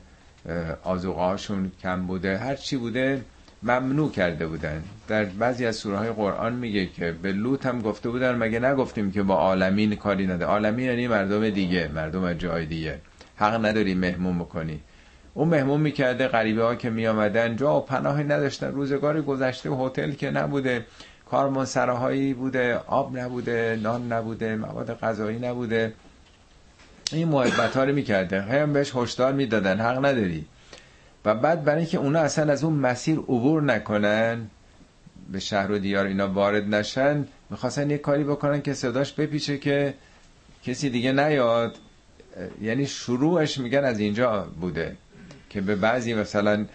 آزوغاشون 0.82 1.72
کم 1.82 2.06
بوده 2.06 2.38
هر 2.38 2.54
چی 2.54 2.76
بوده 2.76 3.22
ممنوع 3.62 4.10
کرده 4.10 4.46
بودن. 4.46 4.82
در 5.08 5.24
بعضی 5.24 5.66
از 5.66 5.76
سوره 5.76 5.96
های 5.96 6.10
قرآن 6.10 6.52
میگه 6.52 6.86
که 6.86 7.12
به 7.22 7.32
لوط 7.32 7.66
هم 7.66 7.82
گفته 7.82 8.08
بودن 8.10 8.34
مگه 8.34 8.60
نگفتیم 8.60 9.12
که 9.12 9.22
با 9.22 9.34
عالمین 9.34 9.94
کاری 9.96 10.26
نده؟ 10.26 10.44
عالمین 10.44 10.86
یعنی 10.86 11.08
مردم 11.08 11.50
دیگه 11.50 11.90
مردم 11.94 12.32
جای 12.32 12.66
دیگه. 12.66 12.98
حق 13.36 13.64
نداری 13.66 13.94
مهمون 13.94 14.38
بکنی. 14.38 14.80
اون 15.34 15.48
مهمون 15.48 15.80
می‌کرده 15.80 16.28
غریبه 16.28 16.62
ها 16.62 16.74
که 16.74 16.90
میامدن 16.90 17.56
جا 17.56 17.76
و 17.76 17.80
پناهی 17.80 18.24
نداشتن. 18.24 18.72
روزگار 18.72 19.22
گذشته 19.22 19.70
هتل 19.70 20.12
که 20.12 20.30
نبوده. 20.30 20.86
کارمون 21.32 21.64
سراهایی 21.64 22.34
بوده 22.34 22.76
آب 22.86 23.18
نبوده 23.18 23.78
نان 23.82 24.12
نبوده 24.12 24.56
مواد 24.56 24.98
غذایی 25.00 25.38
نبوده. 25.38 25.92
این 27.12 27.28
محبت 27.28 27.76
ها 27.76 27.84
رو 27.84 27.94
می‌کرده. 27.94 28.42
هم 28.42 28.72
بهش 28.72 28.92
هشدار 28.94 29.32
می‌دادن. 29.32 29.80
حق 29.80 29.98
نداری. 29.98 30.44
و 31.24 31.34
بعد 31.34 31.64
برای 31.64 31.80
اینکه 31.80 31.98
اونا 31.98 32.18
اصلا 32.18 32.52
از 32.52 32.64
اون 32.64 32.72
مسیر 32.72 33.18
عبور 33.18 33.62
نکنن 33.62 34.46
به 35.32 35.40
شهر 35.40 35.70
و 35.72 35.78
دیار 35.78 36.06
اینا 36.06 36.28
وارد 36.28 36.74
نشن 36.74 37.26
می‌خواستن 37.50 37.90
یه 37.90 37.98
کاری 37.98 38.24
بکنن 38.24 38.62
که 38.62 38.74
صداش 38.74 39.12
بپیچه 39.12 39.58
که 39.58 39.94
کسی 40.64 40.90
دیگه 40.90 41.12
نیاد. 41.12 41.78
یعنی 42.60 42.86
شروعش 42.86 43.58
میگن 43.58 43.84
از 43.84 43.98
اینجا 43.98 44.46
بوده. 44.60 44.96
که 45.50 45.60
به 45.60 45.76
بعضی 45.76 46.14
مثلا 46.14 46.66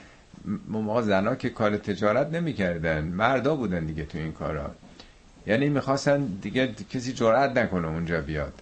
ما 0.68 1.02
زنا 1.02 1.36
که 1.36 1.50
کار 1.50 1.78
تجارت 1.78 2.34
نمی‌کردن 2.34 3.04
مردا 3.04 3.56
بودن 3.56 3.86
دیگه 3.86 4.06
تو 4.06 4.18
این 4.18 4.32
کارا. 4.32 4.72
یعنی 5.48 5.70
می‌خواستن 5.70 6.26
دیگه 6.26 6.74
کسی 6.90 7.14
جرأت 7.14 7.58
نکنه 7.58 7.88
اونجا 7.88 8.22
بیاد. 8.22 8.54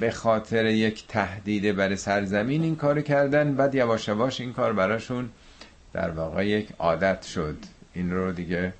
به 0.00 0.10
خاطر 0.10 0.64
یک 0.66 1.06
تهدید 1.08 1.76
برای 1.76 1.96
سرزمین 1.96 2.62
این 2.62 2.76
کار 2.76 3.00
کردن 3.00 3.54
بعد 3.54 3.74
یواش 3.74 4.08
یواش 4.08 4.40
این 4.40 4.52
کار 4.52 4.72
براشون 4.72 5.28
در 5.92 6.10
واقع 6.10 6.46
یک 6.46 6.68
عادت 6.78 7.22
شد. 7.22 7.56
این 7.94 8.12
رو 8.12 8.32
دیگه 8.32 8.72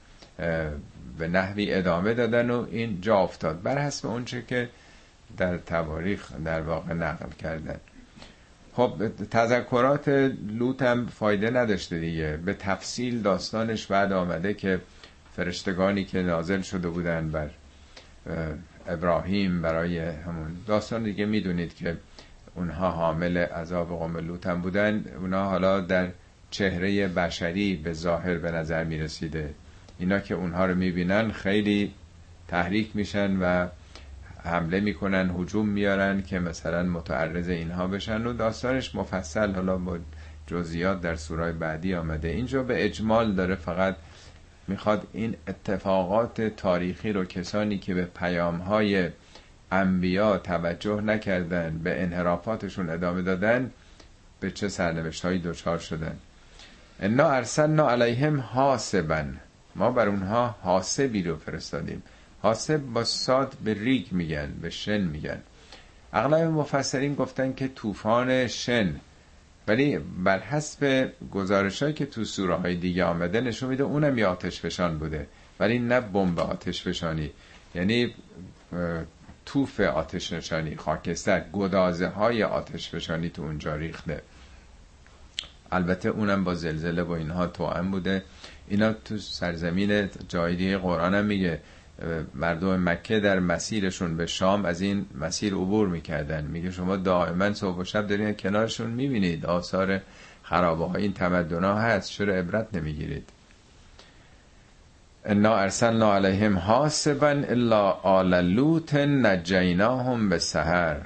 به 1.18 1.28
نحوی 1.28 1.74
ادامه 1.74 2.14
دادن 2.14 2.50
و 2.50 2.66
این 2.70 3.00
جا 3.00 3.16
افتاد. 3.18 3.62
بر 3.62 3.78
حسب 3.78 4.06
اونچه 4.06 4.42
که 4.48 4.68
در 5.36 5.58
تواریخ 5.58 6.32
در 6.44 6.60
واقع 6.60 6.92
نقل 6.92 7.30
کردن. 7.38 7.80
خب 8.80 9.08
تذکرات 9.30 10.08
لوط 10.48 10.82
هم 10.82 11.06
فایده 11.06 11.50
نداشته 11.50 11.98
دیگه. 11.98 12.38
به 12.44 12.54
تفصیل 12.54 13.22
داستانش 13.22 13.86
بعد 13.86 14.12
آمده 14.12 14.54
که 14.54 14.80
فرشتگانی 15.36 16.04
که 16.04 16.22
نازل 16.22 16.60
شده 16.60 16.88
بودن 16.88 17.30
بر 17.30 17.50
ابراهیم 18.88 19.62
برای 19.62 19.98
همون 19.98 20.56
داستان 20.66 21.02
دیگه 21.02 21.26
می‌دونید 21.26 21.74
که 21.74 21.96
اونها 22.54 22.90
حامل 22.90 23.36
عذاب 23.36 23.88
قوم 23.88 24.16
لوط 24.16 24.46
هم 24.46 24.60
بودن. 24.60 25.04
اونها 25.20 25.44
حالا 25.44 25.80
در 25.80 26.08
چهره 26.50 27.08
بشری 27.08 27.76
به 27.76 27.92
ظاهر 27.92 28.38
به 28.38 28.50
نظر 28.50 28.84
می‌رسیده. 28.84 29.54
اینا 29.98 30.20
که 30.20 30.34
اونها 30.34 30.66
رو 30.66 30.74
می‌بینن 30.74 31.30
خیلی 31.30 31.92
تحریک 32.48 32.90
میشن 32.94 33.36
و 33.36 33.66
حمله 34.44 34.80
می‌کنن 34.80 35.30
هجوم 35.38 35.68
میارن 35.68 36.22
که 36.22 36.38
مثلا 36.38 36.82
متعرض 36.82 37.48
اینها 37.48 37.86
بشن 37.86 38.26
و 38.26 38.32
داستانش 38.32 38.94
مفصل 38.94 39.54
حالا 39.54 39.76
با 39.76 39.98
جزئیات 40.46 41.00
در 41.00 41.16
سورای 41.16 41.52
بعدی 41.52 41.94
آمده. 41.94 42.28
اینجا 42.28 42.62
به 42.62 42.84
اجمال 42.84 43.34
داره 43.34 43.54
فقط 43.54 43.96
می‌خواد 44.68 45.06
این 45.12 45.36
اتفاقات 45.48 46.40
تاریخی 46.40 47.12
رو 47.12 47.24
کسانی 47.24 47.78
که 47.78 47.94
به 47.94 48.04
پیام 48.04 48.56
های 48.56 49.10
انبیا 49.72 50.38
توجه 50.38 51.00
نکردن 51.00 51.78
به 51.78 52.02
انحرافاتشون 52.02 52.90
ادامه 52.90 53.22
دادن 53.22 53.70
به 54.40 54.50
چه 54.50 54.68
سرنوشت 54.68 55.24
هایی 55.24 55.38
دچار 55.38 55.78
شدن. 55.78 56.16
انا 57.00 57.30
ارسلنا 57.30 57.90
علیهم 57.90 58.40
حاسبن 58.40 59.36
ما 59.76 59.90
بر 59.90 60.08
اونها 60.08 60.56
حاسبی 60.62 61.22
رو 61.22 61.36
فرستادیم. 61.36 62.02
حاسب 62.42 62.76
با 62.76 63.04
ساد 63.04 63.56
به 63.64 63.74
ریگ 63.74 64.12
میگن 64.12 64.52
به 64.62 64.70
شن 64.70 65.00
میگن. 65.00 65.40
اغلب 66.12 66.50
مفسرین 66.50 67.14
گفتن 67.14 67.52
که 67.52 67.68
طوفان 67.68 68.46
شن. 68.46 69.00
ولی 69.68 69.98
بر 69.98 70.38
حسب 70.38 71.12
گزارش 71.32 71.82
که 71.82 72.06
تو 72.06 72.24
سوره 72.24 72.54
های 72.54 72.76
دیگه 72.76 73.04
آمده 73.04 73.40
نشون 73.40 73.68
میده 73.68 73.82
اونم 73.82 74.18
یه 74.18 74.26
آتش 74.26 74.60
فشان 74.60 74.98
بوده. 74.98 75.26
ولی 75.60 75.78
نه 75.78 76.00
بمب 76.00 76.38
آتش 76.38 76.82
فشانی 76.82 77.30
یعنی 77.74 78.14
توف 79.46 79.80
آتش 79.80 80.32
نشانی 80.32 80.76
خاکستر 80.76 81.44
گدازه 81.52 82.08
های 82.08 82.42
آتش 82.42 82.90
فشانی 82.90 83.28
تو 83.28 83.42
اونجا 83.42 83.76
ریخته. 83.76 84.22
البته 85.72 86.08
اونم 86.08 86.44
با 86.44 86.54
زلزله 86.54 87.02
و 87.02 87.10
اینها 87.10 87.46
توأم 87.46 87.90
بوده. 87.90 88.24
اینا 88.68 88.92
تو 88.92 89.18
سرزمین 89.18 90.08
جای 90.28 90.56
دیگه 90.56 90.78
قرآن 90.78 91.14
هم 91.14 91.24
میگه. 91.24 91.60
مردم 92.34 92.88
مکه 92.88 93.20
در 93.20 93.38
مسیرشون 93.38 94.16
به 94.16 94.26
شام 94.26 94.64
از 94.64 94.80
این 94.80 95.06
مسیر 95.20 95.54
عبور 95.54 95.88
می‌کردن. 95.88 96.44
میگه 96.44 96.70
شما 96.70 96.96
دائما 96.96 97.52
صبح 97.52 97.78
و 97.78 97.84
شب 97.84 98.06
دارین 98.06 98.34
کنارشون 98.34 98.90
می‌بینید. 98.90 99.46
آثار 99.46 100.00
خرابه 100.42 100.86
های 100.86 101.02
این 101.02 101.12
تمدن 101.12 101.64
ها 101.64 101.78
هست. 101.78 102.10
چرا 102.10 102.34
عبرت 102.34 102.66
نمی‌گیرید؟ 102.72 103.30
انا 105.24 105.56
ارسلنا 105.56 106.14
علیهم 106.14 106.58
حاسبا 106.58 107.28
الا 107.28 107.90
آل 107.90 108.34
لوط 108.34 108.94
نجیناهم 108.94 110.28
به 110.28 110.38
سهر 110.38 110.96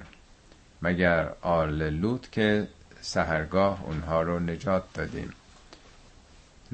مگر 0.82 1.28
آل 1.42 1.82
لوط 1.90 2.30
که 2.30 2.68
سهرگاه 3.00 3.84
اونها 3.86 4.22
رو 4.22 4.40
نجات 4.40 4.82
دادیم؟ 4.94 5.32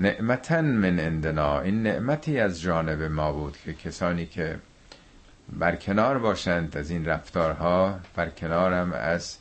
نعمتا 0.00 0.62
من 0.62 0.98
عندنا. 0.98 1.60
این 1.60 1.82
نعمتی 1.82 2.40
از 2.40 2.60
جانب 2.60 3.02
ما 3.02 3.32
بود 3.32 3.58
که 3.64 3.74
کسانی 3.74 4.26
که 4.26 4.58
برکنار 5.52 6.18
باشند 6.18 6.76
از 6.76 6.90
این 6.90 7.04
رفتارها 7.04 8.00
برکنارم 8.16 8.92
از 8.92 9.36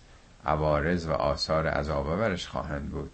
عوارض 0.46 1.06
و 1.06 1.12
آثار 1.12 1.68
عذاب 1.68 2.20
برش 2.20 2.48
خواهند 2.48 2.90
بود. 2.90 3.12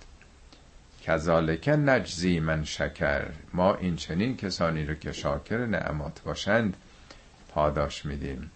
کذالک 1.04 1.70
نجزی 1.70 2.40
من 2.40 2.64
شکر. 2.64 3.26
ما 3.54 3.76
این 3.76 3.96
چنین 3.96 4.38
کسانی 4.38 4.86
رو 4.86 4.94
که 4.94 5.12
شاکر 5.12 5.66
نعمات 5.66 6.22
باشند 6.22 6.78
پاداش 7.50 8.06
میدیم. 8.06 8.52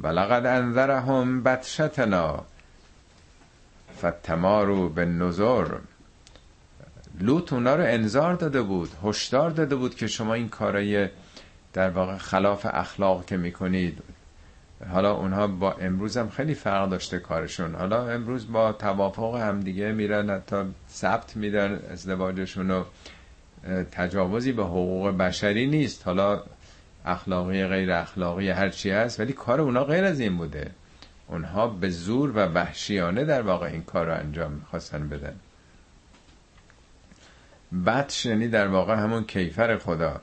ولقد 0.00 0.46
انذرهم 0.46 1.42
بطشتنا 1.42 2.44
فتمارو 3.98 4.88
به 4.88 5.04
نظر 5.04 5.66
لوط 7.20 7.52
اونا 7.52 7.74
رو 7.74 7.84
انذار 7.84 8.34
داده 8.34 8.62
بود 8.62 8.90
هشدار 9.04 9.50
داده 9.50 9.76
بود 9.76 9.94
که 9.94 10.06
شما 10.06 10.34
این 10.34 10.48
کارای 10.48 11.08
در 11.72 11.90
واقع 11.90 12.16
خلاف 12.16 12.66
اخلاق 12.70 13.26
که 13.26 13.36
می‌کنید. 13.36 13.98
حالا 14.92 15.14
اونها 15.14 15.46
با 15.46 15.72
امروز 15.72 16.16
هم 16.16 16.28
خیلی 16.28 16.54
فرق 16.54 16.88
داشته 16.88 17.18
کارشون. 17.18 17.74
حالا 17.74 18.08
امروز 18.08 18.52
با 18.52 18.72
توافق 18.72 19.34
هم 19.34 19.60
دیگه 19.60 19.92
میرن 19.92 20.30
حتی 20.30 20.56
ثبت 20.90 21.36
میدن 21.36 21.80
ازدواجشون 21.90 22.70
و 22.70 22.84
تجاوزی 23.92 24.52
به 24.52 24.64
حقوق 24.64 25.16
بشری 25.16 25.66
نیست. 25.66 26.06
حالا 26.06 26.42
اخلاقی 27.04 27.66
غیر 27.66 27.92
اخلاقی 27.92 28.50
هرچی 28.50 28.90
هست 28.90 29.20
ولی 29.20 29.32
کار 29.32 29.60
اونا 29.60 29.84
غیر 29.84 30.04
از 30.04 30.20
این 30.20 30.36
بوده. 30.36 30.70
اونها 31.28 31.66
به 31.66 31.90
زور 31.90 32.30
و 32.30 32.38
وحشیانه 32.38 33.24
در 33.24 33.42
واقع 33.42 33.66
این 33.66 33.82
کار 33.82 34.06
رو 34.06 34.14
انجام 34.14 34.52
می‌خواستن 34.52 35.08
بدن. 35.08 35.34
بطش 37.86 38.26
یعنی 38.26 38.48
در 38.48 38.66
واقع 38.66 38.94
همون 38.94 39.24
کیفر 39.24 39.78
خدا. 39.78 40.20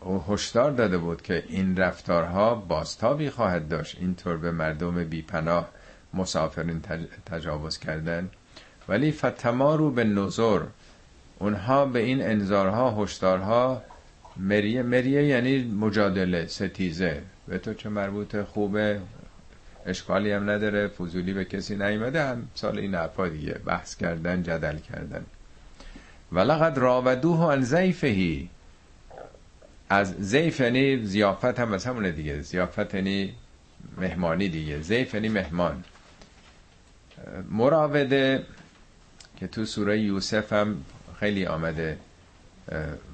او 0.00 0.24
هشدار 0.28 0.70
داده 0.70 0.98
بود 0.98 1.22
که 1.22 1.44
این 1.48 1.76
رفتارها 1.76 2.54
بازتابی 2.54 3.30
خواهد 3.30 3.68
داشت. 3.68 3.96
اینطور 4.00 4.36
به 4.36 4.50
مردم 4.50 5.04
بیپناه 5.04 5.68
مسافرین 6.14 6.80
تجاوز 7.26 7.78
کردن. 7.78 8.30
ولی 8.88 9.12
فتما 9.12 9.74
رو 9.74 9.90
به 9.90 10.04
نظر 10.04 10.60
اونها 11.38 11.86
به 11.86 11.98
این 11.98 12.22
انذارها 12.22 13.04
هشدارها 13.04 13.82
مریه 14.36 14.82
مریه 14.82 15.24
یعنی 15.24 15.62
مجادله 15.64 16.46
ستیزه. 16.46 17.22
به 17.48 17.58
تو 17.58 17.74
چه 17.74 17.88
مربوط 17.88 18.42
خوبه؟ 18.42 19.00
اشکالی 19.86 20.32
هم 20.32 20.50
نداره؟ 20.50 20.88
فضولی 20.88 21.32
به 21.32 21.44
کسی 21.44 21.76
نیومده؟ 21.76 22.24
هم 22.24 22.48
سال 22.54 22.78
این 22.78 22.94
حرفا 22.94 23.28
دیگه. 23.28 23.52
بحث 23.52 23.96
کردن 23.96 24.42
جدل 24.42 24.78
کردن. 24.78 25.26
ولقد 26.32 26.78
راودوه 26.78 27.52
عن 27.52 27.62
زیفهی 27.62 28.50
از 29.90 30.14
زیف 30.18 30.60
یعنی 30.60 31.04
زیافت 31.04 31.60
هم 31.60 31.72
از 31.72 31.86
همونه 31.86 32.12
دیگه. 32.12 32.40
زیافت 32.40 32.94
یعنی 32.94 33.34
مهمانی 33.96 34.48
دیگه. 34.48 34.80
زیف 34.80 35.14
یعنی 35.14 35.28
مهمان. 35.28 35.84
مراوده 37.50 38.46
که 39.36 39.46
تو 39.46 39.64
سوره 39.64 40.00
یوسف 40.00 40.52
هم 40.52 40.84
خیلی 41.20 41.46
آمده 41.46 41.98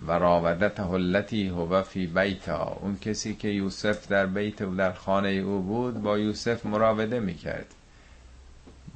و 0.07 0.13
راودت 0.13 0.81
حلتی 0.81 1.49
هو 1.49 1.83
فی 1.83 2.07
بیتا. 2.07 2.79
اون 2.81 2.99
کسی 2.99 3.35
که 3.35 3.49
یوسف 3.49 4.09
در 4.09 4.27
بیت 4.27 4.63
و 4.63 4.75
در 4.75 4.93
خانه 4.93 5.29
او 5.29 5.63
بود 5.63 6.03
با 6.03 6.19
یوسف 6.19 6.67
مراوده 6.67 7.21
می‌کرد. 7.21 7.67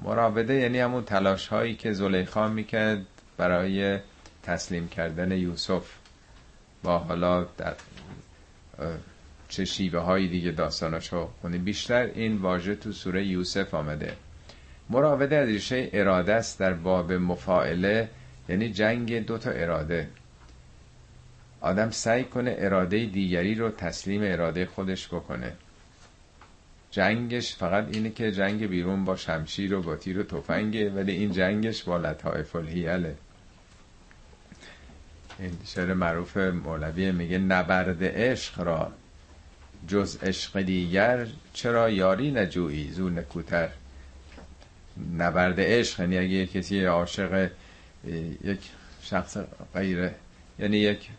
مراوده 0.03 0.55
یعنی 0.55 0.81
همون 0.81 1.05
تلاش 1.05 1.47
هایی 1.49 1.75
که 1.75 1.93
زلیخا 1.93 2.49
می‌کرد 2.49 3.07
برای 3.41 3.99
تسلیم 4.43 4.89
کردن 4.89 5.33
یوسف. 5.33 5.85
با 6.83 6.99
حالا 6.99 7.45
در 7.45 7.75
چه 9.49 9.65
شیوه 9.65 10.01
های 10.01 10.29
دیگه 10.29 10.51
داستاناشو 10.51 11.29
خونی 11.41 11.59
بیشتر 11.59 12.03
این 12.03 12.37
واژه 12.37 12.75
تو 12.75 12.93
سوره 12.93 13.27
یوسف 13.27 13.75
آمده. 13.75 14.17
مراوده 14.91 15.37
از 15.37 15.49
ریشه 15.49 15.91
اراده 15.93 16.35
است 16.35 16.59
در 16.59 16.73
باب 16.73 17.13
مفاعله 17.13 18.09
یعنی 18.49 18.73
جنگ 18.73 19.27
دوتا 19.27 19.51
اراده. 19.51 20.09
آدم 21.61 21.91
سعی 21.91 22.25
کنه 22.25 22.55
اراده 22.59 23.07
دیگری 23.07 23.55
رو 23.55 23.71
تسلیم 23.71 24.21
اراده 24.25 24.67
خودش 24.67 25.09
بکنه. 25.09 25.53
جنگش 26.91 27.57
فقط 27.57 27.89
اینه 27.93 28.11
که 28.11 28.33
جنگ 28.33 28.67
بیرون 28.67 29.05
با 29.05 29.17
شمشیر 29.17 29.75
و 29.75 29.83
با 29.83 29.97
تیر 29.97 30.19
و 30.19 30.23
تفنگه 30.23 30.91
ولی 30.91 31.13
این 31.13 31.33
جنگش 31.33 31.83
با 31.83 31.97
لطائف 31.97 32.57
الهیله 32.57 33.17
این 35.41 35.59
شعر 35.65 35.95
معروف 35.95 36.37
مولوی 36.37 37.13
میگه 37.13 37.39
نبرد 37.39 37.99
عشق 38.05 38.61
را 38.61 38.93
جز 39.89 40.17
عشق 40.23 40.61
دیگر 40.61 41.27
چرا 41.53 41.91
یاری 41.91 42.31
نجویی 42.31 42.91
زو 42.91 43.09
نکوتر؟ 43.09 43.69
نبرد 45.19 45.61
عشق 45.61 46.01
یعنی 46.01 46.19
اگه 46.19 46.47
کسی 46.47 46.85
عاشق 46.85 47.51
یک 48.45 48.61
شخص 49.03 49.37
غیره 49.75 50.15
یعنی 50.59 50.77
یک 50.77 51.11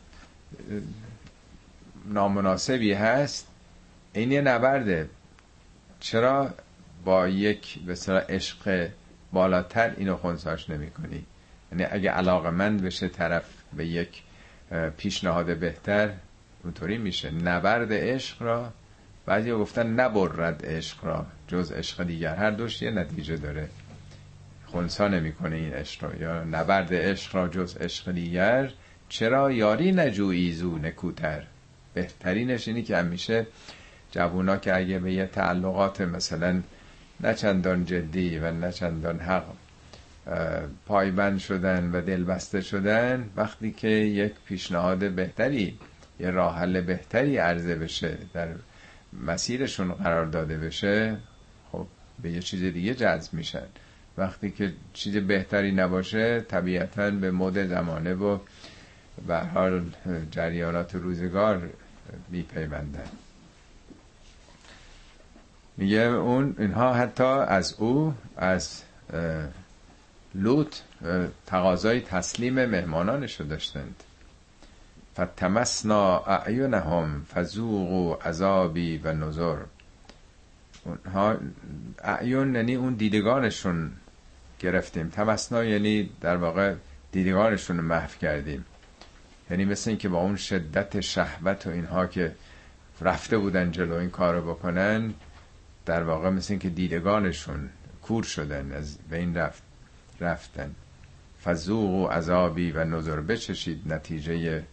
نامناسبی 2.06 2.94
هست 2.94 3.48
این 4.14 4.32
یه 4.32 4.42
نبرده. 4.42 5.10
چرا 6.00 6.54
با 7.06 7.28
یک 7.28 7.80
به 7.80 7.96
عشق 8.30 8.90
بالاتر 9.32 9.94
اینو 9.98 10.18
خونساش 10.18 10.70
نمی 10.70 10.92
کنی 10.92 11.26
یعنی 11.72 11.84
اگه 11.84 12.10
علاقه 12.12 12.50
مند 12.50 12.82
بشه 12.84 13.08
طرف 13.08 13.61
به 13.78 13.86
یک 13.86 14.22
پیشنهاد 14.98 15.58
بهتر 15.58 16.10
اونطوری 16.64 16.98
میشه. 16.98 17.32
نبرد 17.32 17.94
عشق 17.94 18.42
را 18.42 18.74
بعضی 19.26 19.52
گفتن 19.52 19.88
نبرد 19.88 20.66
عشق 20.66 21.06
را 21.06 21.26
جز 21.48 21.72
عشق 21.72 22.04
دیگر. 22.04 22.36
هر 22.36 22.52
دوش 22.52 22.82
یه 22.82 22.92
نتیجه 22.92 23.38
داره. 23.38 23.70
خونسا 24.66 25.08
نمی‌کنه 25.08 25.56
این 25.56 25.74
عشق 25.74 26.04
را 26.04 26.16
یا 26.16 26.44
نبرد 26.44 26.94
عشق 26.94 27.36
را 27.36 27.48
جز 27.48 27.78
عشق 27.78 28.12
دیگر 28.12 28.72
چرا 29.10 29.52
یاری 29.52 29.92
نجویی 29.92 30.54
زو 30.54 30.78
نکوتر؟ 30.78 31.44
بهترینش 31.94 32.68
اینی 32.68 32.84
که 32.84 32.98
همیشه 32.98 33.48
جوونا 34.12 34.58
که 34.58 34.78
اگه 34.78 35.00
به 35.00 35.14
یه 35.14 35.26
تعلقات 35.26 36.02
مثلا 36.02 36.62
نه 37.20 37.34
چندان 37.34 37.86
جدی 37.86 38.38
و 38.38 38.52
نه 38.52 38.72
چندان 38.72 39.20
حق 39.20 39.46
پایبند 40.86 41.40
شدن 41.40 41.92
و 41.94 42.02
دلبسته 42.02 42.62
شدن 42.62 43.30
وقتی 43.36 43.72
که 43.72 43.88
یک 43.88 44.34
پیشنهاد 44.46 45.12
بهتری 45.12 45.78
یه 46.20 46.30
راه 46.30 46.58
حل 46.58 46.82
بهتری 46.82 47.38
عرضه 47.38 47.76
بشه 47.76 48.18
در 48.34 48.48
مسیرشون 49.14 49.94
قرار 49.94 50.26
داده 50.26 50.58
بشه 50.58 51.18
خب 51.72 51.88
به 52.22 52.32
یه 52.32 52.40
چیز 52.40 52.64
دیگه 52.64 52.94
جذب 52.94 53.34
میشن. 53.34 53.66
وقتی 54.18 54.52
که 54.52 54.74
چیز 54.94 55.18
بهتری 55.18 55.72
نباشه 55.72 56.42
طبیعتا 56.42 57.12
به 57.12 57.32
مد 57.32 57.68
زمانه 57.68 58.14
و 58.14 58.38
به 59.28 59.38
حال 59.38 59.84
جریانات 60.32 60.96
روزگار 60.96 61.70
میپیوندن. 62.30 63.10
میگه 65.78 66.00
اون 66.00 66.56
اینها 66.60 66.94
حتی 66.94 67.24
از 67.24 67.74
او 67.74 68.14
از 68.38 68.84
لوط 70.36 70.76
تقاضای 71.46 72.02
تسلیم 72.02 72.66
مهمانانش 72.66 73.40
رو 73.40 73.48
داشتند. 73.48 74.04
فتمسنا 75.20 76.20
اعینهم 76.20 77.26
فذوقوا 77.34 78.16
عذابی 78.16 78.98
و 78.98 79.14
نظر 79.14 79.58
اونها 80.84 81.38
اعیون 82.04 82.56
یعنی 82.56 82.76
اون 82.76 82.94
دیدگانشون 82.94 83.92
گرفتیم. 84.60 85.10
تمسنا 85.10 85.64
یعنی 85.64 86.10
در 86.22 86.38
واقع 86.38 86.76
دیدگانشون 87.12 87.78
رو 87.78 87.84
محو 87.84 88.10
کردیم. 88.22 88.66
یعنی 89.50 89.66
مثل 89.66 89.90
این 89.90 90.00
که 90.00 90.10
با 90.10 90.18
اون 90.22 90.36
شدت 90.36 91.00
شهوت 91.00 91.68
و 91.68 91.70
اینها 91.70 92.08
که 92.08 92.36
رفته 93.02 93.38
بودن 93.38 93.72
جلو 93.72 93.94
این 93.94 94.10
کارو 94.10 94.54
بکنن 94.54 95.14
در 95.86 96.04
واقع 96.04 96.30
مثل 96.30 96.54
این 96.54 96.60
که 96.60 96.70
دیدگانشون 96.70 97.70
کور 98.02 98.24
شدن 98.24 98.72
از 98.72 98.98
بین 99.10 99.38
رفت. 99.38 99.71
رفتن. 100.22 100.76
فزوق 101.44 101.90
و 101.90 102.08
عذابی 102.08 102.72
و 102.72 102.84
نظر 102.84 103.20
بچشید 103.20 103.94
نتیجه 103.94 104.64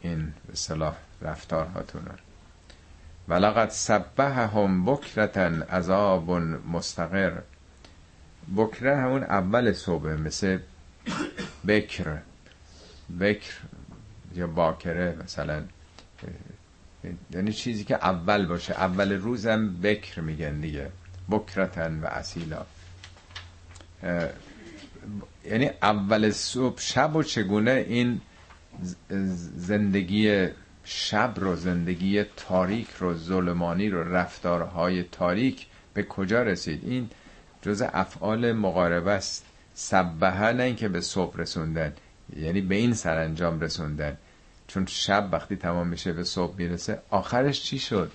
این 0.00 0.32
به 0.48 0.54
صلاح 0.54 0.96
رفتارهاتون. 1.22 2.02
ولقد 3.28 3.68
سبحهم 3.68 4.84
بکرتن 4.84 5.62
عذاب 5.62 6.30
مستقر. 6.72 7.32
بکره 8.56 8.96
همون 8.96 9.22
اول 9.22 9.72
صبح 9.72 10.08
مثل 10.08 10.58
بکر 11.66 12.18
بکر 13.20 13.52
یا 14.34 14.46
باکره 14.46 15.16
مثلا. 15.24 15.62
یعنی 17.30 17.52
چیزی 17.52 17.84
که 17.84 17.94
اول 17.94 18.46
باشه. 18.46 18.74
اول 18.74 19.12
روزم 19.12 19.80
بکر 19.82 20.20
میگن 20.20 20.60
دیگه. 20.60 20.90
بکرتن 21.30 22.00
و 22.00 22.06
اصیلا. 22.06 22.66
یعنی 25.44 25.70
اول 25.82 26.30
صبح 26.30 26.80
شب 26.80 27.16
و 27.16 27.22
چگونه 27.22 27.84
این 27.88 28.20
زندگی 29.56 30.48
شب 30.84 31.34
رو 31.36 31.56
زندگی 31.56 32.24
تاریک 32.36 32.90
رو 32.90 33.14
ظلمانی 33.14 33.88
رو 33.88 34.14
رفتارهای 34.14 35.02
تاریک 35.02 35.66
به 35.94 36.02
کجا 36.02 36.42
رسید؟ 36.42 36.80
این 36.84 37.10
جز 37.62 37.82
افعال 37.92 38.52
مقاربه 38.52 39.10
است. 39.10 39.44
سبهه 39.74 40.52
نه 40.52 40.62
اینکه 40.62 40.88
به 40.88 41.00
صبح 41.00 41.36
رسوندن 41.36 41.92
یعنی 42.36 42.60
به 42.60 42.74
این 42.74 42.94
سرانجام 42.94 43.60
رسوندن. 43.60 44.16
چون 44.68 44.86
شب 44.86 45.28
وقتی 45.32 45.56
تمام 45.56 45.86
میشه 45.86 46.12
به 46.12 46.24
صبح 46.24 46.56
می‌رسه 46.58 46.98
آخرش 47.10 47.62
چی 47.62 47.78
شد؟ 47.78 48.12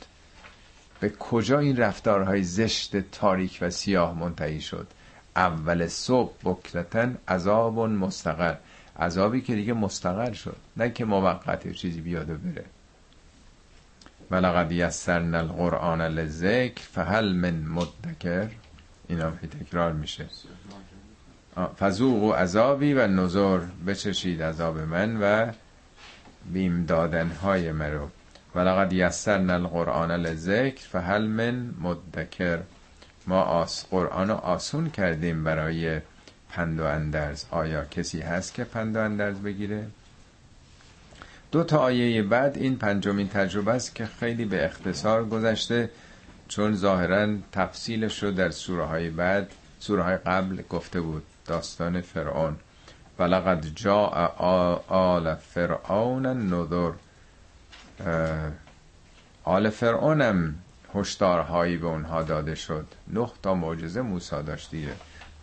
به 1.00 1.10
کجا 1.10 1.60
این 1.60 1.78
رفتارهای 1.78 2.44
زشت 2.44 2.98
تاریک 2.98 3.58
و 3.62 3.70
سیاه 3.70 4.20
منتهی 4.20 4.62
شد؟ 4.62 4.88
اول 5.36 5.88
صبح 5.88 6.34
بکرتن 6.44 7.18
عذاب 7.28 7.80
مستقر. 7.80 8.56
عذابی 9.00 9.42
که 9.42 9.56
دیگه 9.56 9.74
مستقر 9.74 10.34
شد. 10.34 10.56
نه 10.78 10.90
که 10.90 11.06
موقت 11.06 11.72
چیزی 11.72 12.02
بیاد 12.02 12.30
و 12.30 12.38
بره. 12.38 12.66
ولقد 14.32 14.72
یسرنا 14.72 15.38
القرآن 15.38 16.02
للذکر 16.02 16.82
فهل 16.82 17.34
من 17.34 17.66
مدکر. 17.68 18.48
این 19.08 19.22
هم 19.22 19.40
تکرار 19.62 19.94
میشه. 19.94 20.26
فذوقوا 21.80 22.32
عذابی 22.32 22.94
و 22.94 23.08
نذر 23.08 23.60
بچشید 23.88 24.44
عذاب 24.44 24.80
من 24.80 25.18
و 25.22 25.52
بیم 26.54 26.86
دادن 26.86 27.28
های 27.30 27.72
مرو 27.72 28.10
ولقد 28.56 28.94
یسرنا 28.94 29.54
القرآن 29.54 30.12
للذکر 30.12 30.88
فهل 30.88 31.28
من 31.28 31.74
مدکر. 31.82 32.60
ما 33.28 33.42
آس 33.42 33.86
قرآن 33.92 34.28
رو 34.28 34.34
آسون 34.36 34.90
کردیم 34.90 35.44
برای 35.44 36.02
پند 36.50 36.80
و 36.80 36.84
اندرز. 36.84 37.46
آیا 37.52 37.86
کسی 37.86 38.22
هست 38.22 38.54
که 38.54 38.64
پند 38.64 38.96
و 38.96 39.00
اندرز 39.00 39.40
بگیره؟ 39.40 39.88
دو 41.52 41.64
تا 41.64 41.78
آیه 41.78 42.24
بعد 42.24 42.58
این 42.58 42.78
پنجمین 42.78 43.28
تجربه 43.28 43.72
است 43.72 43.96
که 43.96 44.06
خیلی 44.06 44.46
به 44.46 44.66
اختصار 44.66 45.26
گذشته 45.26 45.90
چون 46.48 46.76
ظاهرا 46.76 47.36
تفصیلش 47.52 48.24
رو 48.24 48.32
در 48.32 48.50
سوره 48.50 48.86
های 48.86 49.10
بعد 49.10 49.52
سوره 49.80 50.04
های 50.04 50.18
قبل 50.18 50.62
گفته 50.70 51.02
بود. 51.02 51.24
داستان 51.46 52.02
فرعون. 52.02 52.56
ولقد 53.20 53.66
جاء 53.76 54.10
آل 54.88 55.36
فرعون 55.36 56.26
نذر 56.26 56.92
آل 59.44 59.70
فرعونم 59.70 60.56
هشدارهایی 60.96 61.78
به 61.78 61.88
اونها 61.88 62.24
داده 62.24 62.56
شد. 62.56 62.86
نه 63.08 63.30
تا 63.44 63.54
معجزه 63.54 64.02
موسی 64.02 64.44
داشت 64.44 64.72
دیگه. 64.72 64.94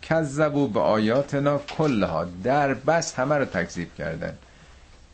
کذبو 0.03 0.69
به 0.69 0.81
آیاتنا 0.81 1.59
کلها. 1.59 2.25
در 2.45 2.75
بس 2.75 3.15
همه 3.15 3.35
رو 3.35 3.45
تکذیب 3.45 3.95
کردن. 3.95 4.39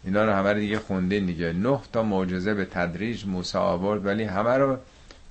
اینا 0.05 0.24
رو 0.24 0.32
همه 0.32 0.52
رو 0.52 0.59
دیگه 0.59 0.78
خوندین 0.78 1.27
دیگه. 1.27 1.52
نه 1.52 1.81
تا 1.93 2.02
معجزه 2.02 2.55
به 2.55 2.65
تدریج 2.65 3.27
موسی 3.27 3.59
آورد 3.59 4.06
ولی 4.06 4.24
همه 4.24 4.56
رو 4.56 4.77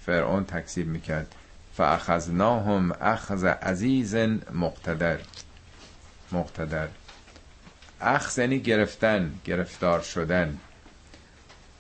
فرعون 0.05 0.45
تکذیب 0.45 0.87
می‌کرد. 0.87 1.35
فاخذناهم 1.75 2.91
اخذ 3.01 3.45
عزیز 3.45 4.15
مقتدر. 4.53 5.17
مقتدر. 6.31 6.87
اخذ 8.01 8.39
یعنی 8.39 8.59
گرفتن 8.59 9.31
گرفتار 9.45 10.01
شدن. 10.01 10.57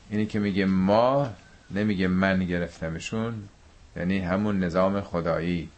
اینی 0.09 0.25
که 0.25 0.39
میگه 0.39 0.65
ما 0.65 1.29
نمیگه 1.71 2.07
من 2.07 2.45
گرفتمشون 2.45 3.49
یعنی 3.95 4.19
همون 4.19 4.63
نظام 4.63 5.01
خدایی. 5.01 5.69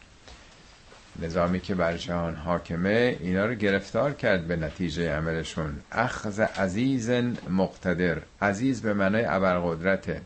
نظامی 1.22 1.60
که 1.60 1.76
بر 1.76 1.98
جهان 1.98 2.36
حاکمه 2.36 3.18
اینا 3.20 3.46
رو 3.46 3.56
گرفتار 3.56 4.14
کرد 4.14 4.48
به 4.48 4.56
نتیجه 4.56 5.12
عملشون. 5.12 5.80
اخذ 5.92 6.40
عزیز 6.40 7.10
مقتدر. 7.50 8.18
عزیز 8.42 8.82
به 8.82 8.94
معنای 8.94 9.26
ابرقدرته 9.26 10.22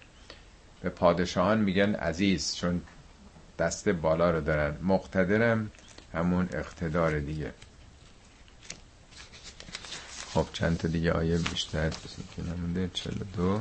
به 0.82 0.90
پادشاهان 0.90 1.58
میگن 1.58 1.96
عزیز 1.96 2.56
چون 2.56 2.82
دست 3.60 3.90
بالا 3.90 4.32
رو 4.32 4.42
دارن. 4.42 4.76
مقتدرم 4.84 5.72
همون 6.14 6.50
اقتدار 6.54 7.20
دیگه. 7.20 7.52
خب 10.34 10.46
چند 10.54 10.78
تا 10.78 10.88
دیگه 10.88 11.12
آیه 11.12 11.38
بیشتر 11.38 11.90
که 12.36 12.42
نمونده. 12.42 12.90
42 12.94 13.60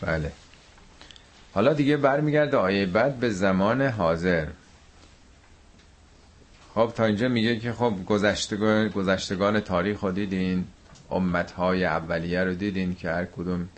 بله. 0.00 0.32
حالا 1.54 1.72
دیگه 1.72 1.96
برمیگرده 1.96 2.56
آیه 2.56 2.86
بعد 2.86 3.16
به 3.16 3.30
زمان 3.30 3.82
حاضر. 3.82 4.46
خب 6.74 6.92
تا 6.96 7.04
اینجا 7.04 7.28
میگه 7.28 7.58
که 7.58 7.72
خب 7.72 7.94
گذشتگان, 8.06 8.88
گذشتگان 8.88 9.60
تاریخ 9.60 10.00
رو 10.00 10.12
دیدین 10.12 10.64
امتهای 11.10 11.84
اولیه 11.84 12.44
رو 12.44 12.54
دیدین 12.54 12.94
که 12.94 13.10
هر 13.10 13.24
کدوم 13.24 13.68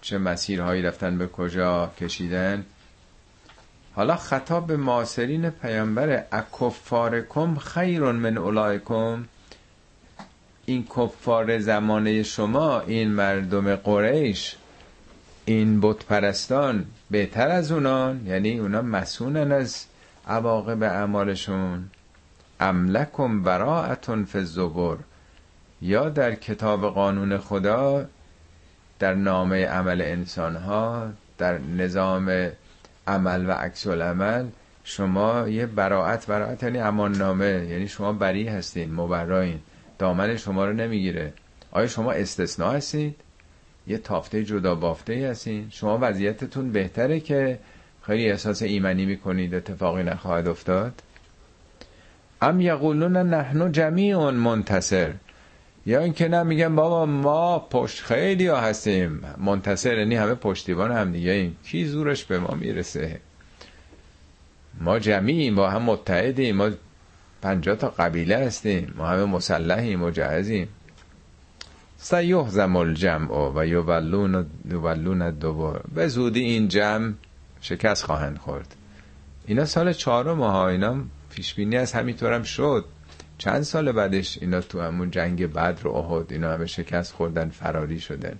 چه 0.00 0.18
مسیرهایی 0.18 0.82
رفتن 0.82 1.18
به 1.18 1.26
کجا 1.26 1.92
کشیدن. 2.00 2.64
حالا 3.94 4.16
خطاب 4.16 4.66
به 4.66 4.76
معاصرین 4.76 5.50
پیامبر 5.50 6.24
اکفارکم 6.32 7.56
خیرون 7.56 8.16
من 8.16 8.38
اولایکم. 8.38 9.24
این 10.66 10.86
کفار 10.96 11.58
زمانه 11.58 12.22
شما 12.22 12.80
این 12.80 13.08
مردم 13.08 13.76
قریش 13.76 14.56
این 15.46 15.80
بت 15.80 16.04
پرستان 16.04 16.86
بهتر 17.10 17.48
از 17.48 17.72
اونان 17.72 18.26
یعنی 18.26 18.58
اونا 18.58 18.82
مسونن 18.82 19.52
از 19.52 19.84
عواقب 20.26 20.82
اعمالشون. 20.82 21.90
املکم 22.60 23.42
براعتون 23.42 24.28
الزبر 24.34 24.96
یا 25.82 26.08
در 26.08 26.34
کتاب 26.34 26.94
قانون 26.94 27.38
خدا 27.38 28.06
در 28.98 29.14
نامه 29.14 29.66
عمل 29.66 30.00
انسان 30.00 30.56
ها 30.56 31.08
در 31.38 31.58
نظام 31.58 32.50
عمل 33.06 33.46
و 33.48 33.52
عکس 33.52 33.86
العمل 33.86 34.46
شما 34.84 35.48
یه 35.48 35.66
براعت 35.66 36.26
براعت 36.26 36.62
یعنی 36.62 36.78
امان 36.78 37.12
نامه 37.12 37.66
یعنی 37.70 37.88
شما 37.88 38.12
بری 38.12 38.48
هستین 38.48 38.94
مبراین 38.94 39.60
دامن 39.98 40.36
شما 40.36 40.64
رو 40.66 40.72
نمی‌گیره. 40.72 41.32
آیا 41.72 41.86
شما 41.86 42.12
استثناء 42.12 42.76
هستید؟ 42.76 43.23
یه 43.86 43.98
تافته 43.98 44.44
جدا 44.44 44.74
بافته 44.74 45.28
هستین. 45.30 45.68
شما 45.70 45.98
وضعیتتون 46.02 46.72
بهتره 46.72 47.20
که 47.20 47.58
خیلی 48.02 48.30
احساس 48.30 48.62
ایمنی 48.62 49.06
می‌کنید 49.06 49.54
اتفاقی 49.54 50.02
نخواهد 50.02 50.48
افتاد؟ 50.48 51.02
ام 52.42 52.60
یقولون 52.60 53.16
نحنو 53.16 53.68
جمیع 53.68 54.30
منتصر. 54.30 55.12
یا 55.86 56.00
اینکه 56.00 56.28
نه 56.28 56.42
میگن 56.42 56.76
بابا 56.76 57.06
ما 57.06 57.58
پشت 57.58 58.02
خیلی 58.02 58.46
ها 58.46 58.60
هستیم. 58.60 59.20
منتصر 59.38 59.98
یعنی 59.98 60.14
همه 60.14 60.34
پشتیبان 60.34 60.92
هم 60.92 61.12
دیگه 61.12 61.30
ایم. 61.30 61.56
کی 61.64 61.84
زورش 61.84 62.24
به 62.24 62.38
ما 62.38 62.54
می‌رسه؟ 62.54 63.20
ما 64.80 64.98
جمعیم 64.98 65.54
با 65.54 65.70
هم 65.70 65.82
متحدیم. 65.82 66.56
ما 66.56 66.70
پنجاه 67.42 67.76
تا 67.76 67.88
قبیله 67.88 68.36
هستیم. 68.36 68.94
ما 68.96 69.06
همه 69.06 69.24
مسلحیم 69.24 70.00
مجهزیم. 70.00 70.68
سیحزم 72.04 72.76
الجمع 72.76 73.52
و 73.54 73.66
یولون 73.66 74.46
یولون 74.70 75.30
دوبار 75.30 75.84
به 75.94 76.08
زودی 76.08 76.40
این 76.40 76.68
جمع 76.68 77.12
شکست 77.60 78.04
خواهند 78.04 78.38
خورد. 78.38 78.74
اینا 79.46 79.64
سال 79.64 79.92
چهارم 79.92 80.40
ها 80.40 80.68
اینا 80.68 80.96
پیشبینی 81.30 81.76
از 81.76 81.92
همینطورم 81.92 82.42
شد. 82.42 82.84
چند 83.38 83.62
سال 83.62 83.92
بعدش 83.92 84.38
اینا 84.40 84.60
تو 84.60 84.80
همون 84.80 85.10
جنگ 85.10 85.52
بدر 85.52 85.88
و 85.88 85.94
احد 85.94 86.32
اینا 86.32 86.52
همه 86.52 86.66
شکست 86.66 87.12
خوردن 87.12 87.48
فراری 87.48 88.00
شدن. 88.00 88.38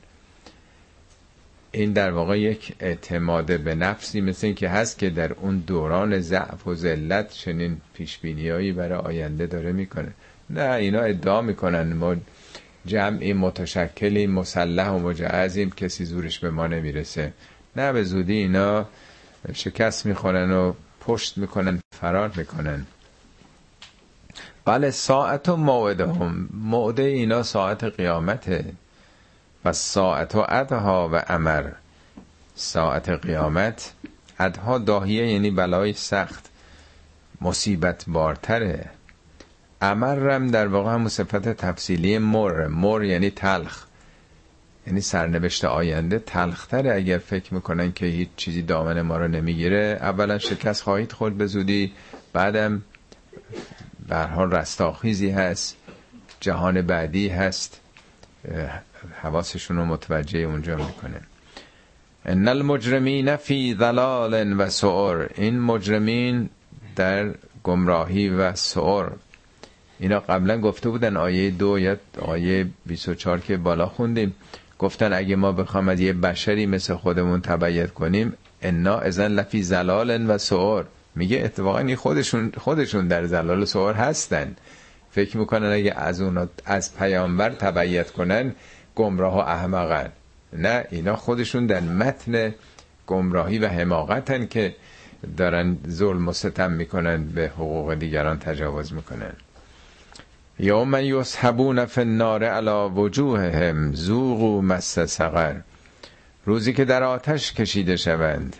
این 1.73 1.93
در 1.93 2.11
واقع 2.11 2.41
یک 2.41 2.75
اعتماد 2.81 3.61
به 3.61 3.75
نفسی 3.75 4.21
مثل 4.21 4.47
این 4.47 4.57
که 4.57 4.69
هست 4.69 4.99
که 4.99 5.11
در 5.11 5.33
اون 5.33 5.59
دوران 5.59 6.21
ضعف 6.21 6.67
و 6.67 6.75
ذلت 6.75 7.31
چنین 7.31 7.81
پیشبینیهایی 7.95 8.73
برای 8.73 8.99
آینده 8.99 9.47
داره 9.47 9.73
می‌کنه. 9.73 10.13
نه 10.51 10.71
اینا 10.71 11.01
ادعا 11.01 11.41
می‌کنن 11.41 11.93
ما 11.93 12.17
جمعی 12.87 13.33
متشکلی 13.33 14.27
مسلح 14.27 14.89
و 14.89 14.99
مجعزیم 14.99 15.71
کسی 15.71 16.05
زورش 16.05 16.39
به 16.39 16.51
ما 16.51 16.67
نمی‌رسه. 16.67 17.33
نه 17.77 17.93
به 17.93 18.05
زودی 18.05 18.33
اینا 18.33 18.87
شکست 19.55 20.07
می‌خورن 20.07 20.51
و 20.51 20.73
پشت 21.01 21.39
می‌کنن 21.39 21.81
فرار 22.01 22.33
می‌کنن. 22.37 22.87
بله 24.65 24.91
ساعت 24.91 25.49
و 25.49 25.57
موعده 25.57 26.07
هم 26.07 26.49
موعده 26.53 27.03
اینا 27.03 27.43
ساعت 27.43 27.85
قیامته. 27.85 28.65
و 29.65 29.73
ساعت 29.73 30.35
و 30.35 30.47
ادها 30.49 31.11
و 31.13 31.23
امر. 31.29 31.71
ساعت 32.55 33.09
قیامت. 33.09 33.93
ادها 34.39 34.79
داهیه 34.79 35.33
یعنی 35.33 35.51
بلای 35.51 35.93
سخت. 35.93 36.51
مصیبت 37.41 38.05
بارتره. 38.09 38.91
امرم 39.85 40.47
در 40.47 40.67
واقع 40.67 40.95
هم 40.95 41.09
صفت 41.09 41.49
تفصیلی 41.49 42.19
مر. 42.19 42.67
مر 42.67 43.05
یعنی 43.05 43.31
تلخ. 43.31 43.85
یعنی 44.87 45.01
سرنوشت 45.01 45.65
آینده 45.65 46.19
تلختره. 46.19 46.95
اگر 46.95 47.19
فکر 47.19 47.55
می‌کنن 47.55 47.93
که 47.93 48.07
هیچ 48.07 48.29
چیزی 48.37 48.63
دامن 48.63 49.03
ما 49.03 49.17
رو 49.17 49.29
نمی‌گیره 49.29 49.99
اولا 50.01 50.39
شکست 50.39 50.83
خواهید 50.83 51.13
خورد 51.13 51.35
به 51.35 51.47
زودی. 51.47 51.93
بعدم 52.33 52.83
حال 54.11 54.51
رستاخیزی 54.53 55.31
هست. 55.31 55.77
جهان 56.41 56.83
بعدی 56.83 57.29
هست. 57.29 57.81
حواسشون 59.23 59.77
رو 59.77 59.85
متوجه 59.85 60.39
اونجا 60.39 60.77
می‌کنه. 60.77 61.21
ان 62.27 62.49
المجرمین 62.49 63.37
فی 63.37 63.77
ضلال 63.79 64.61
و 64.61 64.71
سعر. 64.71 65.27
این 65.35 65.61
مجرمین 65.61 66.49
در 66.97 67.35
گمراهی 67.63 68.29
و 68.29 68.55
سعر. 68.55 69.09
اینا 69.99 70.21
قبلا 70.21 70.61
گفته 70.61 70.89
بودن 70.89 71.17
آیه 71.17 71.51
دو 71.51 71.79
یا 71.79 71.97
آیه 72.19 72.67
24 72.87 73.39
که 73.41 73.57
بالا 73.57 73.87
خوندیم. 73.87 74.35
گفتن 74.79 75.13
اگه 75.13 75.37
ما 75.37 75.53
بخوام 75.53 75.89
از 75.89 76.01
یه 76.01 76.13
بشری 76.13 76.67
مثل 76.67 76.95
خودمون 76.95 77.41
تبعیت 77.41 77.91
کنیم 77.91 78.33
انا 78.63 78.99
ازن 78.99 79.29
لفی 79.29 79.63
زلال 79.63 80.31
و 80.31 80.39
سعر 80.39 80.85
میگه 81.15 81.43
اتفاقا 81.45 81.79
این 81.79 81.97
خودشون 81.97 82.53
خودشون 82.57 83.09
در 83.09 83.27
زلال 83.27 83.63
و 83.63 83.67
سعر 83.67 83.95
هستن. 83.95 84.57
فکر 85.11 85.37
می‌کنن 85.37 85.73
اگه 85.73 85.95
از 85.97 86.21
اونا 86.21 86.49
از 86.65 86.97
پیامبر 86.97 87.51
تبعیت 87.51 88.11
کنن 88.11 88.55
گمراه 88.97 89.35
و 89.35 89.39
احمقن. 89.39 90.13
نه 90.53 90.85
اینا 90.91 91.17
خودشون 91.17 91.67
در 91.67 91.81
متن 91.81 92.55
گمراهی 93.07 93.59
و 93.59 93.69
حماقتن 93.69 94.47
که 94.47 94.75
دارن 95.37 95.77
ظلم 95.89 96.29
و 96.29 96.33
ستم 96.33 96.73
می‌کنن 96.73 97.25
به 97.25 97.49
حقوق 97.49 97.95
دیگران 97.95 98.39
تجاوز 98.39 98.93
می‌کنن. 98.93 99.33
یوم 100.59 100.95
یسحبون 100.95 101.85
فی 101.85 102.01
النار 102.01 102.45
علی 102.45 102.95
وجوههم 102.95 103.95
ذوقوا 103.95 104.61
مس 104.61 104.99
سقر 104.99 105.55
روزی 106.47 106.73
که 106.73 106.85
در 106.85 107.03
آتش 107.03 107.53
کشیده 107.53 107.97
شوند. 107.97 108.57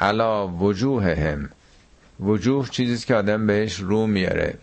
علا 0.00 0.48
وجوههم. 0.48 1.50
وجوه 2.20 2.68
چیزی 2.68 3.06
که 3.06 3.14
آدم 3.14 3.46
بهش 3.46 3.80
رو 3.80 4.06
میاره. 4.06 4.54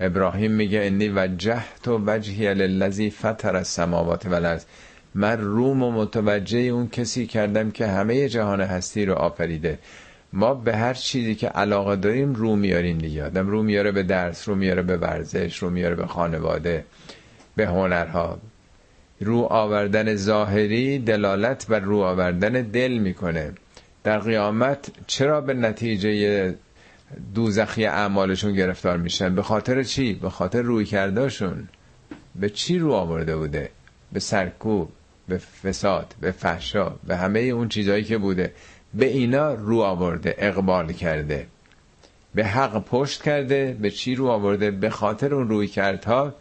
ابراهیم 0.00 0.52
میگه 0.52 0.80
انی 0.80 1.08
وجهت 1.08 1.88
و 1.88 2.02
وجهی 2.06 2.54
للذی 2.54 3.10
فطر 3.10 3.56
السماوات 3.56 4.26
والارض. 4.26 4.64
من 5.14 5.40
روم 5.40 5.82
و 5.82 5.92
متوجه 5.92 6.58
اون 6.58 6.88
کسی 6.88 7.26
کردم 7.26 7.70
که 7.70 7.86
همه 7.86 8.28
جهان 8.28 8.60
هستی 8.60 9.04
رو 9.06 9.14
آفریده. 9.14 9.78
ما 10.32 10.54
به 10.54 10.76
هر 10.76 10.94
چیزی 10.94 11.34
که 11.34 11.48
علاقه 11.48 11.96
داریم 11.96 12.34
رو 12.34 12.56
میاریم 12.56 12.98
دیگه. 12.98 13.24
آدم 13.24 13.48
رو 13.48 13.62
میاره 13.62 13.92
به 13.92 14.02
درس 14.02 14.48
رو 14.48 14.54
میاره 14.54 14.82
به 14.82 14.96
ورزش 14.96 15.58
رو 15.58 15.70
میاره 15.70 15.94
به 15.94 16.06
خانواده 16.06 16.84
به 17.56 17.66
هنرها. 17.66 18.38
رو 19.20 19.38
آوردن 19.40 20.14
ظاهری 20.14 20.98
دلالت 20.98 21.66
بر 21.66 21.80
رو 21.80 21.98
آوردن 21.98 22.52
دل 22.52 22.92
می‌کنه. 22.92 23.52
در 24.04 24.18
قیامت 24.18 24.90
چرا 25.06 25.40
به 25.40 25.54
نتیجه 25.54 26.54
دوزخی 27.34 27.86
اعمالشون 27.86 28.52
گرفتار 28.52 28.96
میشن؟ 28.96 29.34
به 29.34 29.42
خاطر 29.42 29.82
چی؟ 29.82 30.14
به 30.14 30.30
خاطر 30.30 30.62
روی 30.62 30.84
کرداشون. 30.84 31.68
به 32.34 32.50
چی 32.50 32.78
رو 32.78 32.92
آورده 32.92 33.36
بوده؟ 33.36 33.70
به 34.12 34.20
سرکوب 34.20 34.92
به 35.28 35.38
فساد 35.38 36.14
به 36.20 36.30
فحشا 36.30 36.92
به 37.06 37.16
همه 37.16 37.40
اون 37.40 37.68
چیزهایی 37.68 38.04
که 38.04 38.18
بوده. 38.18 38.52
به 38.94 39.06
اینا 39.06 39.54
رو 39.54 39.80
آورده 39.80 40.34
اقبال 40.38 40.92
کرده. 40.92 41.46
به 42.34 42.44
حق 42.44 42.84
پشت 42.84 43.22
کرده 43.22 43.76
به 43.80 43.90
چی 43.90 44.14
رو 44.14 44.26
آورده؟ 44.26 44.70
به 44.70 44.90
خاطر 44.90 45.34
اون 45.34 45.48
روی 45.48 45.66
کردها. 45.66 46.34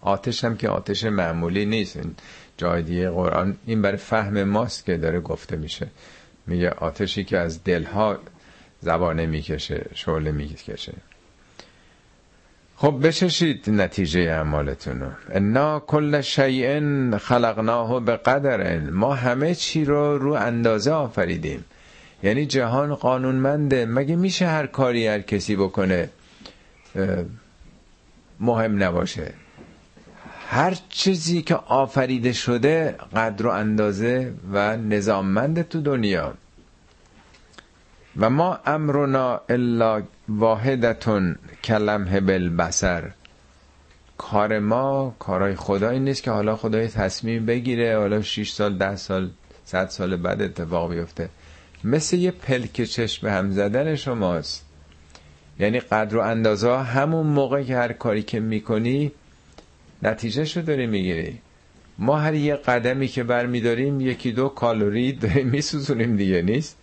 آتش 0.00 0.44
هم 0.44 0.56
که 0.56 0.68
آتش 0.68 1.04
معمولی 1.04 1.66
نیست. 1.66 1.96
این 1.96 2.14
جای 2.56 2.82
دیگه 2.82 3.10
قرآن 3.10 3.56
این 3.66 3.82
برای 3.82 3.96
فهم 3.96 4.42
ماست 4.42 4.84
که 4.84 4.96
داره 4.96 5.20
گفته 5.20 5.56
میشه. 5.56 5.86
میگه 6.46 6.70
آتشی 6.70 7.24
که 7.24 7.38
از 7.38 7.64
دلها 7.64 8.18
زبانه 8.80 9.26
می‌کشه 9.26 9.86
شعله 9.94 10.32
می‌کشه. 10.32 10.92
خب 12.76 13.06
بششید 13.06 13.70
نتیجه 13.70 14.20
اعمالتون 14.20 15.00
رو 15.00 15.08
انا 15.32 15.80
کل 15.80 16.20
شیء 16.20 16.80
خلقناه 17.18 18.00
به 18.00 18.16
قدر 18.16 18.80
ما 18.80 19.14
همه 19.14 19.54
چی 19.54 19.84
رو 19.84 20.18
رو 20.18 20.32
اندازه 20.32 20.90
آفریدیم. 20.92 21.64
یعنی 22.22 22.46
جهان 22.46 22.94
قانونمنده. 22.94 23.86
مگه 23.86 24.16
میشه 24.16 24.46
هر 24.46 24.66
کاری 24.66 25.06
هر 25.06 25.20
کسی 25.20 25.56
بکنه 25.56 26.10
مهم 28.40 28.82
نباشه؟ 28.82 29.32
هر 30.48 30.76
چیزی 30.88 31.42
که 31.42 31.54
آفریده 31.54 32.32
شده 32.32 32.96
قدر 33.16 33.46
و 33.46 33.50
اندازه 33.50 34.32
و 34.52 34.76
نظاممند 34.76 35.68
تو 35.68 35.80
دنیا. 35.80 36.34
و 38.16 38.30
ما 38.30 38.58
امرنا 38.66 39.40
الا 39.48 40.02
واحدتون 40.28 41.36
کلمه 41.64 42.20
بالبصر. 42.20 43.10
کار 44.18 44.58
ما 44.58 45.16
کارای 45.18 45.54
خدایی 45.54 46.00
نیست 46.00 46.22
که 46.22 46.30
حالا 46.30 46.56
خدای 46.56 46.88
تصمیم 46.88 47.46
بگیره 47.46 47.98
حالا 47.98 48.22
6 48.22 48.50
سال 48.50 48.78
ده 48.78 48.96
سال 48.96 49.30
صد 49.64 49.88
سال 49.88 50.16
بعد 50.16 50.42
اتفاق 50.42 50.94
بیفته. 50.94 51.28
مثل 51.84 52.16
یه 52.16 52.30
پلک 52.30 52.82
چشم 52.82 53.28
هم 53.28 53.50
زدن 53.50 53.94
شماست. 53.94 54.64
یعنی 55.60 55.80
قدر 55.80 56.16
و 56.16 56.20
اندازه 56.20 56.76
همون 56.76 57.26
موقع 57.26 57.62
که 57.62 57.76
هر 57.76 57.92
کاری 57.92 58.22
که 58.22 58.40
می‌کنی 58.40 59.12
نتیجه 60.02 60.44
شو 60.44 60.60
داری 60.60 60.86
می‌گیری. 60.86 61.38
ما 61.98 62.18
هر 62.18 62.34
یه 62.34 62.56
قدمی 62.56 63.08
که 63.08 63.24
برمیداریم 63.24 64.00
یکی 64.00 64.32
دو 64.32 64.48
کالوری 64.48 65.12
داریم 65.12 65.48
میسوزونیم 65.48 66.16
دیگه 66.16 66.42
نیست؟ 66.42 66.76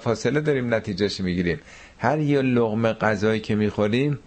فاصله 0.00 0.40
داریم 0.40 0.74
نتیجهش 0.74 1.20
می‌گیریم. 1.20 1.60
هر 2.02 2.18
یه 2.18 2.42
لغمه 2.42 2.92
غذایی 2.92 3.40
که 3.40 3.54
می‌خوریم 3.54 4.18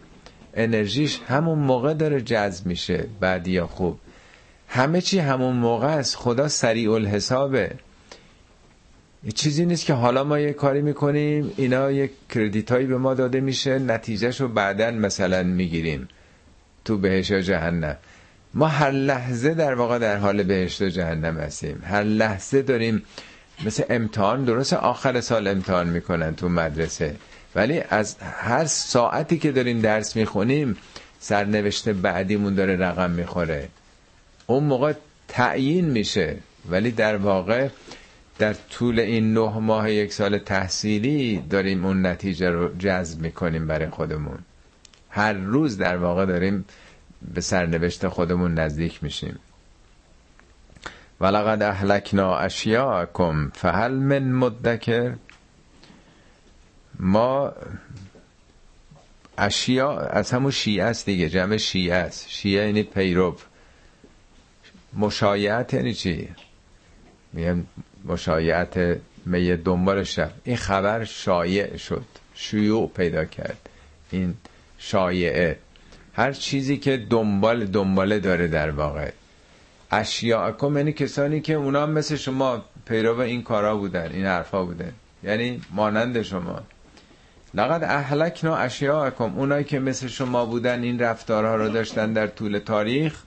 انرژیش 0.54 1.20
همون 1.28 1.60
موقع 1.60 1.94
داره 1.94 2.22
جذب 2.22 2.66
میشه 2.66 3.06
بعد 3.20 3.48
یا 3.48 3.68
خوب. 3.68 4.00
همه 4.68 5.02
چی 5.02 5.20
همون 5.20 5.56
موقع 5.56 5.88
است. 5.88 6.16
خدا 6.16 6.48
سریع 6.48 6.92
الحسابه. 6.92 7.72
چیزی 9.36 9.66
نیست 9.66 9.86
که 9.86 9.94
حالا 9.94 10.24
ما 10.24 10.40
یه 10.40 10.54
کاری 10.54 10.82
می‌کنیم 10.82 11.52
اینا 11.58 11.92
یک 11.92 12.12
کردیت 12.30 12.72
هایی 12.72 12.86
به 12.86 12.98
ما 12.98 13.14
داده 13.14 13.42
میشه 13.42 13.80
نتیجهش 13.80 14.42
رو 14.42 14.48
بعدا 14.48 14.92
مثلا 14.92 15.44
می‌گیریم 15.44 16.08
تو 16.86 16.98
بهش 16.98 17.30
یا 17.30 17.42
جهنم. 17.42 17.98
ما 18.54 18.68
هر 18.68 18.92
لحظه 18.92 19.54
در 19.54 19.74
واقع 19.74 20.00
در 20.00 20.18
حال 20.18 20.44
بهشت 20.44 20.82
و 20.82 20.90
جهنم 20.90 21.38
هستیم. 21.38 21.84
هر 21.86 22.04
لحظه 22.04 22.62
داریم 22.62 23.04
مثل 23.66 23.84
امتحان 23.90 24.46
درست 24.46 24.74
آخر 24.74 25.22
سال 25.22 25.48
امتحان 25.48 25.88
می‌کنن 25.88 26.36
تو 26.36 26.50
مدرسه. 26.50 27.16
ولی 27.56 27.82
از 27.90 28.18
هر 28.20 28.66
ساعتی 28.66 29.38
که 29.38 29.52
داریم 29.52 29.82
درس 29.82 30.16
می‌خونیم 30.16 30.78
سرنوشت 31.20 31.90
بعدیمون 31.90 32.56
داره 32.56 32.76
رقم 32.76 33.12
می‌خوره. 33.12 33.70
اون 34.48 34.64
موقع 34.64 34.94
تعیین 35.28 35.86
میشه. 35.86 36.38
ولی 36.70 36.92
در 36.92 37.18
واقع 37.18 37.68
در 38.40 38.56
طول 38.70 39.00
این 39.00 39.34
نه 39.34 39.60
ماه 39.60 39.92
یک 39.92 40.14
سال 40.14 40.38
تحصیلی 40.38 41.44
داریم 41.50 41.86
اون 41.86 42.06
نتیجه 42.06 42.50
رو 42.50 42.78
جذب 42.78 43.22
می‌کنیم 43.22 43.68
برای 43.68 43.90
خودمون. 43.90 44.38
هر 45.10 45.34
روز 45.34 45.78
در 45.78 45.98
واقع 45.98 46.26
داریم 46.26 46.66
به 47.34 47.42
سرنوشت 47.42 48.08
خودمون 48.08 48.54
نزدیک 48.54 49.04
میشیم. 49.04 49.40
ولقد 51.22 51.64
اهلکنا 51.64 52.38
اشیاءکم 52.38 53.50
فهل 53.54 53.92
من 53.92 54.32
مدکر؟ 54.32 55.14
ما 57.00 57.54
اشیا 59.38 59.98
از 60.00 60.32
همون 60.32 60.52
شیعه 60.52 60.84
است 60.84 61.06
دیگه 61.06 61.30
جمع 61.30 61.58
شیعه 61.58 61.96
است. 61.96 62.30
شیعه 62.30 62.66
یعنی 62.66 62.84
پیرو. 62.84 63.38
مشایعت 64.94 65.74
یعنی 65.74 65.94
چی؟ 65.94 66.30
میگن 67.34 67.66
مشایعت 68.06 69.00
می 69.26 69.56
دنبال 69.56 70.04
شب. 70.04 70.32
این 70.44 70.58
خبر 70.58 71.04
شایع 71.04 71.78
شد. 71.78 72.06
شیوع 72.34 72.90
پیدا 72.90 73.26
کرد. 73.26 73.70
این 74.12 74.34
شایعه. 74.78 75.58
هر 76.14 76.34
چیزی 76.34 76.78
که 76.78 76.98
دنبال 76.98 77.66
دنباله 77.66 78.20
داره 78.20 78.48
در 78.48 78.70
واقع. 78.70 79.12
اشیاءکم 79.92 80.78
یعنی 80.78 80.94
کسانی 80.94 81.42
که 81.42 81.54
اونا 81.54 81.86
مثل 81.86 82.16
شما 82.16 82.66
پیرو 82.86 83.20
این 83.20 83.44
کارا 83.44 83.76
بودن 83.76 84.12
این 84.12 84.26
حرفا 84.26 84.66
بودن. 84.66 84.94
یعنی 85.24 85.62
مانند 85.72 86.22
شما. 86.22 86.62
لقد 87.56 87.84
اهلکنا 87.84 88.56
اشیاءکم. 88.56 89.40
اونایی 89.40 89.64
که 89.64 89.80
مثل 89.80 90.08
شما 90.08 90.46
بودن 90.46 90.84
این 90.84 91.00
رفتارها 91.00 91.56
رو 91.56 91.70
داشتن 91.70 92.14
در 92.14 92.28
طول 92.28 92.60
تاریخ 92.60 93.24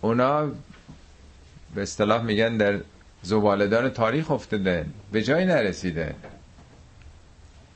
اونا 0.00 0.46
به 1.74 1.82
اصطلاح 1.82 2.22
میگن 2.22 2.56
در 2.56 2.80
زبالدان 3.22 3.90
تاریخ 3.90 4.30
افتاده 4.30 4.86
به 5.12 5.22
جایی 5.22 5.46
نرسیده. 5.46 6.14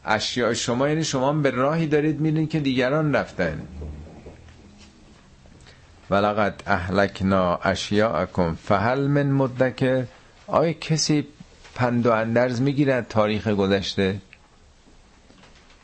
اشیاء 0.04 0.52
شما 0.52 0.88
یعنی 0.88 1.04
شما 1.04 1.32
به 1.32 1.50
راهی 1.50 1.86
دارید 1.86 2.20
میرین 2.20 2.48
که 2.48 2.60
دیگران 2.60 3.14
رفتن. 3.14 3.62
ولقد 6.10 6.62
اهلکنا 6.66 7.56
اشیاعکم. 7.56 8.54
فهل 8.54 9.00
من 9.06 9.30
مدکر. 9.30 10.04
آیا 10.46 10.72
کسی 10.72 11.26
پند 11.74 12.06
و 12.06 12.12
اندرز 12.12 12.60
می‌گیرد 12.60 13.08
تاریخ 13.08 13.48
گذشته؟ 13.48 14.16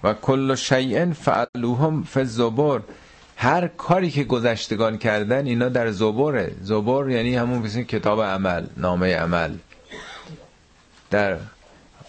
و 0.05 0.14
کل 0.14 0.55
شیء 0.55 1.12
فعلوه 1.12 2.03
فی 2.02 2.20
الزبر 2.20 2.81
هر 3.36 3.68
کاری 3.68 4.10
که 4.10 4.24
گذشتگان 4.24 4.98
کردن 4.98 5.47
اینا 5.47 5.68
در 5.68 5.90
زبره 5.90 6.52
زبر 6.62 7.10
یعنی 7.10 7.36
همون 7.36 7.62
بسید 7.62 7.86
کتاب 7.86 8.23
عمل 8.23 8.66
نامه 8.77 9.16
عمل. 9.16 9.55
در 11.10 11.36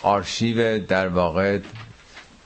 آرشیو 0.01 0.79
در 0.79 1.07
واقع 1.07 1.59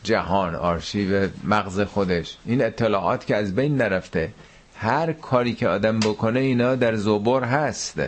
جهان 0.04 0.56
آرشیو 0.56 1.30
مغز 1.44 1.80
خودش. 1.80 2.38
این 2.46 2.64
اطلاعات 2.64 3.26
که 3.26 3.36
از 3.36 3.56
بین 3.56 3.78
نرفته. 3.78 4.34
هر 4.76 5.14
کاری 5.14 5.54
که 5.54 5.68
آدم 5.68 6.00
بکنه 6.00 6.40
اینا 6.40 6.76
در 6.76 6.96
زبر 6.96 7.44
هست. 7.44 8.02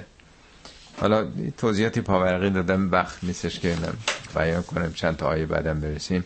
حالا 1.02 1.28
توضیحاتی 1.58 2.02
پاورقی 2.02 2.50
دادم 2.50 2.92
وقت 2.92 3.24
نیستش 3.24 3.60
که 3.60 3.76
بیان 4.36 4.64
کنم. 4.64 4.94
چند 4.94 5.18
تا 5.18 5.28
آیه 5.28 5.46
بعدم 5.46 5.80
برسیم. 5.80 6.24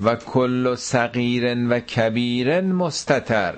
و 0.00 0.16
کل 0.16 0.74
صغیر 0.74 1.68
و 1.70 1.80
کبیر 1.80 2.60
مستتر. 2.60 3.54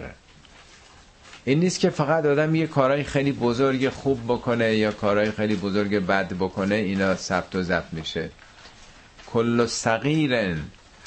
این 1.45 1.61
نیست 1.61 1.81
که 1.81 1.91
فقط 1.91 2.27
آدم 2.27 2.55
یه 2.55 2.67
کارهای 2.67 3.05
خیلی 3.05 3.33
بزرگ 3.33 3.89
خوب 3.89 4.25
بکنه 4.25 4.75
یا 4.75 4.93
کارهای 4.93 5.31
خیلی 5.31 5.57
بزرگ 5.57 5.97
بد 6.07 6.33
بکنه 6.33 6.75
اینا 6.75 7.15
ثبت 7.15 7.55
و 7.55 7.63
ضبط 7.63 7.93
میشه. 7.93 8.31
کل 9.33 9.67
صغیر 9.67 10.57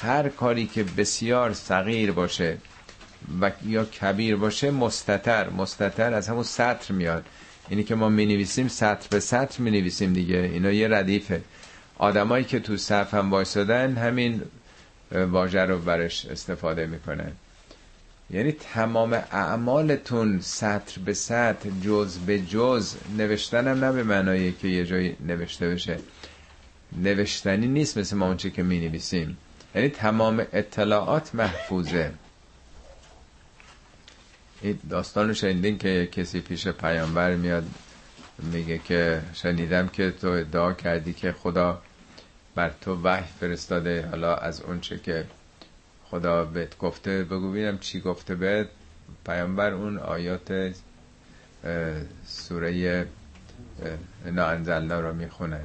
هر 0.00 0.28
کاری 0.28 0.66
که 0.66 0.84
بسیار 0.84 1.52
صغیر 1.52 2.12
باشه 2.12 2.58
و 3.40 3.50
یا 3.66 3.84
کبیر 3.84 4.36
باشه 4.36 4.70
مستتر. 4.70 5.50
مستتر 5.50 6.14
از 6.14 6.28
همون 6.28 6.42
سطر 6.42 6.94
میاد. 6.94 7.24
اینی 7.68 7.84
که 7.84 7.94
ما 7.94 8.08
می 8.08 8.26
نویسیم 8.26 8.68
سطر 8.68 9.06
به 9.10 9.20
سطر 9.20 9.62
می 9.62 9.70
نویسیم 9.70 10.12
دیگه. 10.12 10.36
اینا 10.38 10.72
یه 10.72 10.88
ردیفه. 10.88 11.40
آدمایی 11.98 12.44
که 12.44 12.60
تو 12.60 12.76
صف 12.76 13.14
هم 13.14 13.30
وایسادن 13.30 13.96
همین 13.96 14.42
واژه 15.12 15.60
رو 15.60 15.78
برش 15.78 16.26
استفاده 16.26 16.86
می‌کنن. 16.86 17.32
یعنی 18.30 18.52
تمام 18.52 19.12
اعمالتون 19.12 20.40
سطر 20.40 21.00
به 21.04 21.14
سطر 21.14 21.70
جز 21.82 22.18
به 22.18 22.38
جز 22.38 22.94
نوشتنم 23.18 23.84
نه 23.84 23.92
به 23.92 24.02
معنایی 24.02 24.52
که 24.52 24.68
یه 24.68 24.86
جایی 24.86 25.16
نوشته 25.26 25.68
بشه. 25.68 25.98
نوشتنی 26.96 27.66
نیست 27.66 27.98
مثل 27.98 28.16
ما 28.16 28.26
اونچه 28.26 28.50
که 28.50 28.62
می 28.62 28.80
نویسیم 28.88 29.36
یعنی 29.74 29.88
تمام 29.88 30.46
اطلاعات 30.52 31.34
محفوظه. 31.34 32.12
این 34.62 34.78
داستان 34.90 35.32
شنیدین 35.32 35.78
که 35.78 36.08
کسی 36.12 36.40
پیش 36.40 36.68
پیامبر 36.68 37.34
میاد 37.34 37.66
میگه 38.38 38.78
که 38.78 39.22
شنیدم 39.34 39.88
که 39.88 40.10
تو 40.10 40.28
ادعا 40.28 40.72
کردی 40.72 41.12
که 41.12 41.32
خدا 41.32 41.82
بر 42.58 42.70
تو 42.80 43.00
وحی 43.02 43.24
فرستاده 43.40 44.06
حالا 44.06 44.34
از 44.36 44.60
اونچه 44.60 44.98
که 44.98 45.26
خدا 46.04 46.44
بهت 46.44 46.78
گفته 46.78 47.24
بگو 47.24 47.50
ببینم 47.50 47.78
چی 47.78 48.00
گفته 48.00 48.34
بهت. 48.34 48.68
پیامبر 49.26 49.72
اون 49.72 49.98
آیات 49.98 50.74
سوره 52.26 53.06
نانزلنا 54.24 55.00
رو 55.00 55.14
می‌خونه. 55.14 55.60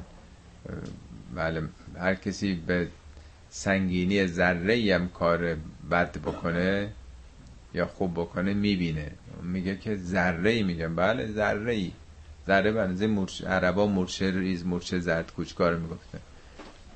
بله 1.34 1.62
هر 1.98 2.14
کسی 2.14 2.54
به 2.54 2.88
سنگینی 3.50 4.26
ذره 4.26 4.94
هم 4.94 5.08
کار 5.08 5.56
بد 5.90 6.18
بکنه 6.18 6.92
یا 7.74 7.86
خوب 7.86 8.12
بکنه 8.14 8.54
می‌بینه. 8.54 9.10
میگه 9.42 9.76
که 9.76 9.96
ذره 9.96 10.50
ای 10.50 10.62
میگم. 10.62 10.96
بله 10.96 11.26
ذره 11.26 11.72
ای. 11.72 11.92
ذره 12.46 12.72
بنزه 12.72 13.06
مرچ... 13.06 13.42
عربا 13.44 13.86
مرچه 13.86 14.30
ریز 14.30 14.66
مرچه 14.66 14.98
زرد 14.98 15.32
کوچکار 15.32 15.76
می‌گفته. 15.76 16.18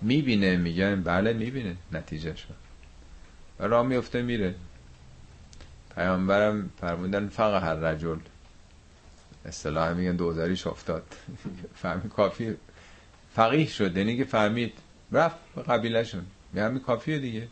می‌بینه 0.02 0.56
میگن 0.56 1.02
بله 1.02 1.32
می‌بینه 1.32 1.76
نتیجه 1.92 2.34
شد. 2.36 2.54
راه 3.58 3.86
میفته 3.86 4.22
میره. 4.22 4.54
پیامبرم 5.94 6.70
فرمودن 6.80 7.28
فقه 7.28 7.60
هر 7.60 7.74
رجل. 7.74 8.18
اصطلاح 9.44 9.92
میگن 9.92 10.16
دوزاریش 10.16 10.66
افتاد. 10.66 11.02
فهمی 11.82 12.10
کافی. 12.10 12.54
فقیه 13.34 13.66
شد 13.66 13.96
یعنی 13.96 14.16
که 14.16 14.24
فهمید. 14.24 14.72
رفت 15.12 15.36
به 15.56 15.62
قبیله 15.62 16.04
شون 16.04 16.26
همین 16.56 16.80
کافیه 16.80 17.18
دیگه. 17.18 17.48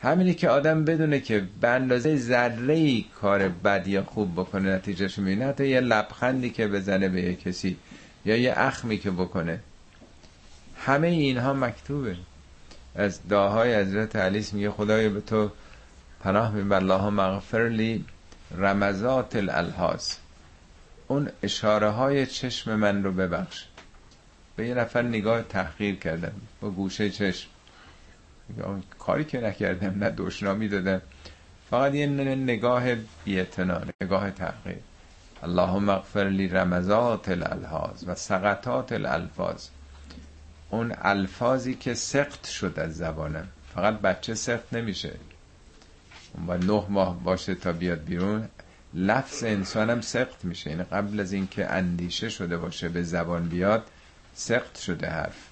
همینی 0.00 0.34
که 0.34 0.48
آدم 0.48 0.84
بدونه 0.84 1.20
که 1.20 1.44
به 1.60 1.68
اندازه 1.68 2.16
ذره 2.16 3.02
کار 3.02 3.48
بد 3.48 3.88
یا 3.88 4.04
خوب 4.04 4.32
بکنه 4.32 4.74
نتیجهش 4.74 5.18
می‌بینه. 5.18 5.46
حتی 5.46 5.68
یه 5.68 5.80
لبخندی 5.80 6.50
که 6.50 6.68
بزنه 6.68 7.08
به 7.08 7.22
یه 7.22 7.34
کسی 7.34 7.76
یا 8.24 8.36
یه 8.36 8.54
اخمی 8.56 8.98
که 8.98 9.10
بکنه. 9.10 9.60
همه 10.86 11.06
اینها 11.06 11.52
مکتوبه. 11.52 12.16
از 12.94 13.28
دعاهای 13.28 13.74
حضرت 13.74 14.16
علی 14.16 14.46
میگه 14.52 14.70
خدای 14.70 15.08
به 15.08 15.20
تو 15.20 15.50
پناه 16.20 16.52
می 16.52 16.74
الله 16.74 17.10
مغفر 17.10 17.68
لی 17.68 18.04
رمزات 18.58 19.36
الالحاظ. 19.36 20.14
اون 21.08 21.28
اشاره 21.42 21.90
های 21.90 22.26
چشم 22.26 22.74
من 22.74 23.04
رو 23.04 23.12
ببخش. 23.12 23.64
به 24.56 24.68
یه 24.68 24.74
نفر 24.74 25.02
نگاه 25.02 25.42
تحقیر 25.42 25.96
کردم 25.96 26.32
با 26.60 26.70
گوشه 26.70 27.10
چشم. 27.10 27.48
کاری 28.98 29.24
که 29.24 29.40
نکردم 29.40 30.04
نه 30.04 30.10
دشنامی 30.10 30.68
دادم. 30.68 31.02
فقط 31.70 31.94
یه 31.94 32.06
نگاه 32.06 32.84
بیعتنا 33.24 33.80
نگاه 34.00 34.30
تحقیر. 34.30 34.78
اللهم 35.42 35.88
اغفر 35.88 36.24
لی 36.24 36.48
رمزات 36.48 37.28
الالحاظ 37.28 38.04
و 38.06 38.14
سقطات 38.14 38.92
الالفاظ. 38.92 39.68
اون 40.72 40.92
الفاظی 41.02 41.74
که 41.74 41.94
سخت 41.94 42.46
شد 42.46 42.78
از 42.78 42.96
زبانم. 42.96 43.48
فقط 43.74 43.98
بچه 43.98 44.34
سخت 44.34 44.72
نمیشه. 44.72 45.12
اون 46.34 46.46
با 46.46 46.56
نه 46.56 46.86
ماه 46.88 47.20
باشه 47.24 47.54
تا 47.54 47.72
بیاد 47.72 48.04
بیرون. 48.04 48.48
لفظ 48.94 49.44
انسانم 49.44 50.00
سخت 50.00 50.44
میشه. 50.44 50.70
یعنی 50.70 50.82
قبل 50.82 51.20
از 51.20 51.32
اینکه 51.32 51.70
اندیشه 51.70 52.28
شده 52.28 52.56
باشه 52.56 52.88
به 52.88 53.02
زبان 53.02 53.48
بیاد 53.48 53.86
سخت 54.34 54.78
شده 54.78 55.06
حرف. 55.06 55.48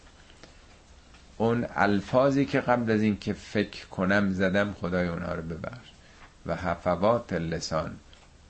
اون 1.37 1.67
الفاظی 1.75 2.45
که 2.45 2.61
قبل 2.61 2.93
از 2.93 3.03
اینکه 3.03 3.33
فکر 3.33 3.87
کنم 3.87 4.33
زدم 4.33 4.73
خدای 4.73 5.09
اونها 5.09 5.35
رو 5.35 5.43
ببخش. 5.43 5.89
و 6.47 6.57
حفوات 6.57 7.33
لسان 7.33 7.97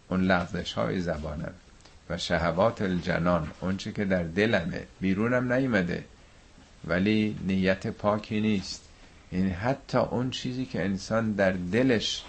اون 0.09 0.21
لغزش 0.21 0.73
های 0.73 1.01
زبانم. 1.01 1.53
و 2.11 2.19
شهوات 2.19 2.83
الجنان 2.83 3.51
اون 3.61 3.77
چی 3.77 3.93
که 3.93 4.05
در 4.05 4.23
دلمه 4.23 4.87
بیرونم 5.01 5.53
نیمده 5.53 6.05
ولی 6.85 7.37
نیت 7.47 7.87
پاکی 7.87 8.41
نیست. 8.41 8.85
این 9.31 9.41
یعنی 9.41 9.53
حتی 9.53 9.99
اون 9.99 10.31
چیزی 10.31 10.65
که 10.67 10.85
انسان 10.85 11.33
در 11.33 11.51
دلش 11.51 12.25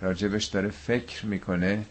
راجبش 0.00 0.44
داره 0.44 0.70
فکر 0.70 1.26
می‌کنه 1.26 1.84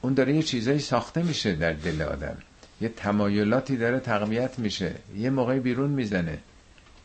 اون 0.00 0.14
داره 0.14 0.34
یه 0.34 0.42
چیزایی 0.42 0.78
ساخته 0.78 1.22
میشه 1.22 1.54
در 1.54 1.72
دل 1.72 2.02
آدم. 2.02 2.36
یه 2.80 2.88
تمایلاتی 2.88 3.76
داره 3.76 4.00
تقویت 4.00 4.58
میشه. 4.58 4.94
یه 5.16 5.30
موقعی 5.30 5.60
بیرون 5.60 5.90
می‌زنه. 5.90 6.38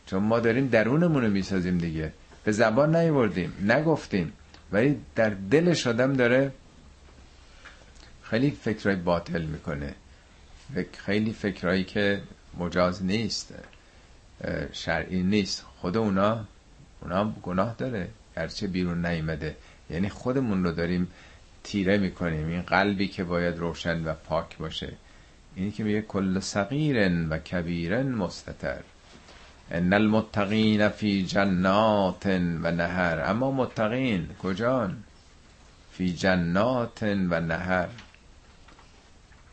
چون 0.06 0.22
ما 0.22 0.40
داریم 0.40 0.68
درونمون 0.68 1.22
رو 1.22 1.30
می‌سازیم 1.30 1.78
دیگه. 1.78 2.12
به 2.44 2.52
زبان 2.52 2.96
نیوردیم 2.96 3.52
نگفتیم. 3.68 4.32
ولی 4.72 4.96
در 5.14 5.30
دلش 5.30 5.86
آدم 5.86 6.12
داره 6.12 6.52
خیلی 8.22 8.50
فکرهای 8.50 8.96
باطل 8.96 9.42
می‌کنه. 9.42 9.94
خیلی 10.92 11.32
فکرهایی 11.32 11.84
که 11.84 12.20
مجاز 12.58 13.04
نیست. 13.04 13.54
شرعی 14.72 15.22
نیست. 15.22 15.64
خود 15.80 15.96
اونا 15.96 16.44
اونا 17.00 17.32
گناه 17.42 17.74
داره. 17.78 18.08
گرچه 18.36 18.66
بیرون 18.66 19.06
نیمده 19.06 19.56
یعنی 19.90 20.08
خودمون 20.08 20.64
رو 20.64 20.72
داریم 20.72 21.08
تیره 21.64 21.98
می‌کنیم. 21.98 22.46
این 22.46 22.62
قلبی 22.62 23.08
که 23.08 23.24
باید 23.24 23.58
روشن 23.58 24.04
و 24.04 24.14
پاک 24.14 24.58
باشه. 24.58 24.92
اینی 25.54 25.70
که 25.70 25.84
میگه 25.84 26.02
کل 26.02 26.40
صغیر 26.40 27.26
و 27.30 27.38
کبیر 27.38 28.02
مستتر. 28.02 28.80
ان 29.70 29.92
المتقین 29.92 30.88
فی 30.88 31.26
جنات 31.26 32.26
و 32.26 32.70
نهر. 32.70 33.20
اما 33.24 33.50
متقین 33.50 34.28
کجان؟ 34.42 35.02
فی 35.92 36.12
جنات 36.12 37.02
و 37.02 37.40
نهر. 37.40 37.88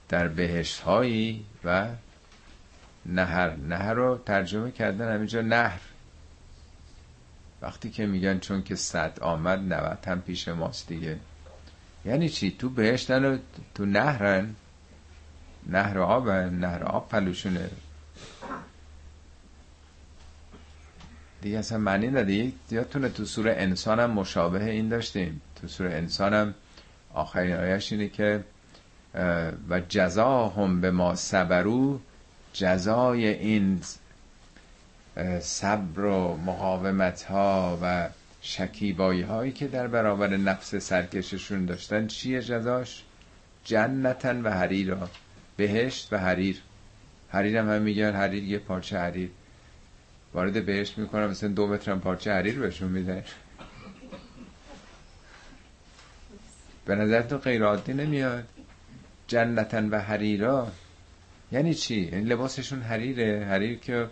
در 0.10 0.28
بهشت 0.28 0.80
هایی 0.80 1.46
و 1.64 1.88
نهر. 3.08 3.56
نهر 3.56 3.94
رو 3.94 4.18
ترجمه 4.26 4.72
کردن 4.72 5.14
همینجا 5.14 5.42
نهر. 5.42 5.80
وقتی 7.62 7.90
که 7.90 8.06
میگن 8.06 8.40
چون 8.40 8.64
که 8.64 8.76
صد 8.76 9.20
آمد 9.20 9.74
نوت 9.74 10.08
هم 10.08 10.22
پیش 10.22 10.48
ماست 10.48 10.88
دیگه. 10.88 11.20
یعنی 12.06 12.30
چی؟ 12.30 12.52
تو 12.52 12.70
بهشتن 12.70 13.26
و 13.26 13.38
تو 13.76 13.86
نهرن. 13.86 14.56
نهر 15.70 16.00
آب 16.00 16.30
نهر 16.30 16.84
آب 16.84 17.10
پلوشونه. 17.10 17.70
دیگه 21.42 21.58
اصلا 21.60 21.78
معنی 21.78 22.08
نده 22.08 22.52
یادتونه 22.72 23.10
تو 23.10 23.26
سور 23.26 23.50
انسان 23.50 24.00
هم 24.00 24.12
مشابه 24.12 24.64
این 24.64 24.90
داشتیم. 24.90 25.42
تو 25.62 25.68
سور 25.68 25.88
انسان 25.88 26.34
هم 26.34 26.54
آخرین 27.14 27.56
آیش 27.56 27.92
اینه 27.92 28.10
که 28.10 28.44
و 29.70 29.80
جزا 29.90 30.48
هم 30.48 30.82
به 30.82 30.92
ما 30.92 31.16
صبرو 31.16 32.00
جزای 32.58 33.28
این 33.28 33.82
صبر 35.40 36.06
و 36.06 36.38
مقاومت 36.46 37.24
ها 37.24 37.80
و 37.82 38.10
شکیبایی 38.42 39.22
هایی 39.22 39.52
که 39.52 39.68
در 39.68 39.88
برابر 39.88 40.38
نفس 40.38 40.76
سرکششون 40.76 41.66
داشتن 41.66 42.08
چیه 42.08 42.42
جزاش؟ 42.42 43.04
جنتن 43.64 44.42
و 44.42 44.50
حریرا 44.50 45.10
بهشت 45.58 46.14
و 46.14 46.18
حریر. 46.18 46.62
حریر 47.30 47.58
هم, 47.58 47.70
هم 47.70 47.82
میگن 47.82 48.12
حریر 48.12 48.44
یه 48.44 48.60
پارچه 48.60 49.00
حریر. 49.00 49.30
وارد 50.34 50.66
بهشت 50.66 50.98
می‌کنم 50.98 51.30
مثلا 51.30 51.50
دو 51.50 51.68
مترم 51.68 52.00
پارچه 52.00 52.34
حریر 52.34 52.60
بهشون 52.60 52.92
میده 52.92 53.24
به 56.86 56.96
نظر 56.96 57.22
تو 57.22 57.38
غیر 57.38 57.64
عادی 57.64 57.94
نمیاد؟ 57.94 58.44
جنتن 59.28 59.90
و 59.90 60.00
حریرا 60.00 60.68
یعنی 61.52 61.74
چی؟ 61.74 62.02
یعنی 62.02 62.24
لباسشون 62.24 62.82
حریره 62.82 63.46
حریر 63.50 63.80
که 63.80 64.08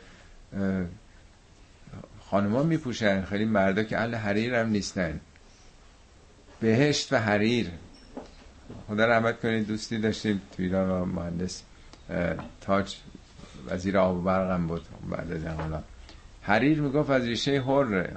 خانما 2.30 2.64
میپوشن. 2.64 3.26
خیلی 3.26 3.46
مردا 3.46 3.84
که 3.84 4.00
اهل 4.00 4.16
حریر 4.16 4.56
هم 4.56 4.70
نیستن. 4.70 5.20
بهشت 6.60 7.14
و 7.14 7.16
حریر. 7.20 7.72
خدا 8.88 9.06
رحمت 9.06 9.40
کنید 9.40 9.68
دوستی 9.68 9.98
داشتیم 9.98 10.42
تو 10.58 10.64
ایران 10.64 10.90
و 10.90 11.06
مهندس 11.06 11.62
تاج 12.62 12.96
وزیر 13.68 13.98
آب 13.98 14.18
و 14.18 14.22
برقم 14.22 14.68
بود. 14.68 14.86
بعد 15.12 15.32
از 15.32 15.46
حالا. 15.46 15.84
حریر 16.42 16.82
می‌گفت 16.82 17.10
از 17.10 17.24
ریشه 17.24 17.62
حره 17.62 18.16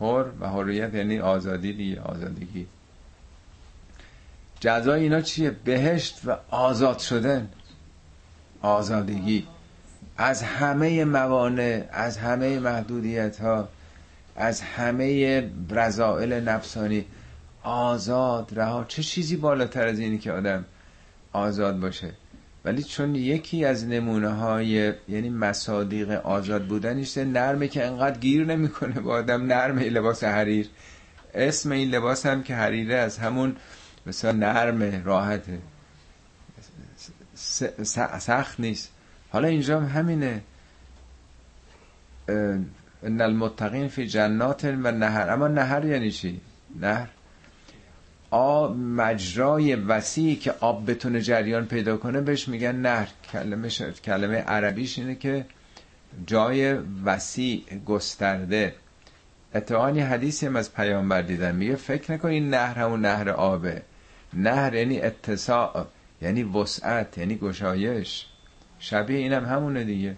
حر 0.00 0.24
و 0.40 0.48
حریت 0.48 0.94
یعنی 0.94 1.18
آزادی 1.18 1.72
دیگه 1.72 2.00
آزادگی. 2.00 2.66
جزای 4.60 5.02
اینا 5.02 5.20
چیه؟ 5.20 5.50
بهشت 5.50 6.20
و 6.24 6.36
آزاد 6.50 6.98
شدن. 6.98 7.48
آزادگی. 8.64 9.46
از 10.16 10.42
همه 10.42 11.04
موانع 11.04 11.84
از 11.90 12.16
همه 12.16 12.58
محدودیت 12.58 13.40
ها 13.40 13.68
از 14.36 14.60
همه 14.60 15.42
رضائل 15.70 16.40
نفسانی 16.40 17.04
آزاد 17.62 18.52
رها. 18.56 18.84
چه 18.84 19.02
چیزی 19.02 19.36
بالاتر 19.36 19.86
از 19.86 19.98
اینی 19.98 20.18
که 20.18 20.32
آدم 20.32 20.64
آزاد 21.32 21.80
باشه؟ 21.80 22.10
ولی 22.64 22.82
چون 22.82 23.14
یکی 23.14 23.64
از 23.64 23.86
نمونه 23.86 24.28
های 24.28 24.92
یعنی 25.08 25.30
مصادیق 25.30 26.10
آزاد 26.10 26.66
بودنش 26.66 27.18
نرمه 27.18 27.68
که 27.68 27.86
انقدر 27.86 28.18
گیر 28.18 28.44
نمی‌کنه 28.46 29.00
با 29.00 29.14
آدم 29.14 29.46
نرمه 29.46 29.88
لباس 29.88 30.24
حریر. 30.24 30.68
اسم 31.34 31.70
این 31.70 31.90
لباس 31.90 32.26
هم 32.26 32.42
که 32.42 32.54
حریره 32.54 32.94
از 32.94 33.18
همون 33.18 33.56
مثلا 34.06 34.32
نرمه 34.32 35.02
راحته. 35.04 35.58
سخت 38.18 38.60
نیست. 38.60 38.90
حالا 39.32 39.48
اینجا 39.48 39.80
همینه. 39.80 40.42
ان 43.02 43.20
المتقین 43.20 43.88
فی 43.88 44.06
جنات 44.06 44.64
و 44.64 44.92
نهر. 44.92 45.30
اما 45.30 45.48
نهر 45.48 45.84
یعنی 45.84 46.10
چی؟ 46.10 46.40
نهر. 46.80 47.08
آب 48.30 48.76
مجرای 48.76 49.74
وسیعی 49.74 50.36
که 50.36 50.54
آب 50.60 50.90
بتونه 50.90 51.20
جریان 51.20 51.66
پیدا 51.66 51.96
کنه 51.96 52.20
بهش 52.20 52.48
میگن 52.48 52.76
نهر. 52.76 53.08
کلمه, 53.32 53.68
کلمه 54.04 54.36
عربیش 54.36 54.98
اینه 54.98 55.14
که 55.14 55.46
جای 56.26 56.72
وسیع 57.04 57.64
گسترده. 57.86 58.74
اتعانی 59.54 60.00
حدیثی 60.00 60.46
هم 60.46 60.56
از 60.56 60.74
پیامبر 60.74 61.22
دیدن 61.22 61.54
میگه 61.54 61.76
فکر 61.76 62.12
نکن 62.12 62.28
این 62.28 62.50
نهر 62.50 62.78
همون 62.78 63.00
نهر 63.00 63.30
آبه. 63.30 63.82
نهر 64.32 64.74
یعنی 64.74 65.00
اتساع. 65.00 65.86
یعنی 66.22 66.42
وسعت 66.42 67.18
یعنی 67.18 67.36
گشایش. 67.36 68.26
شبیه 68.78 69.18
اینم 69.18 69.44
همونه 69.44 69.84
دیگه. 69.84 70.16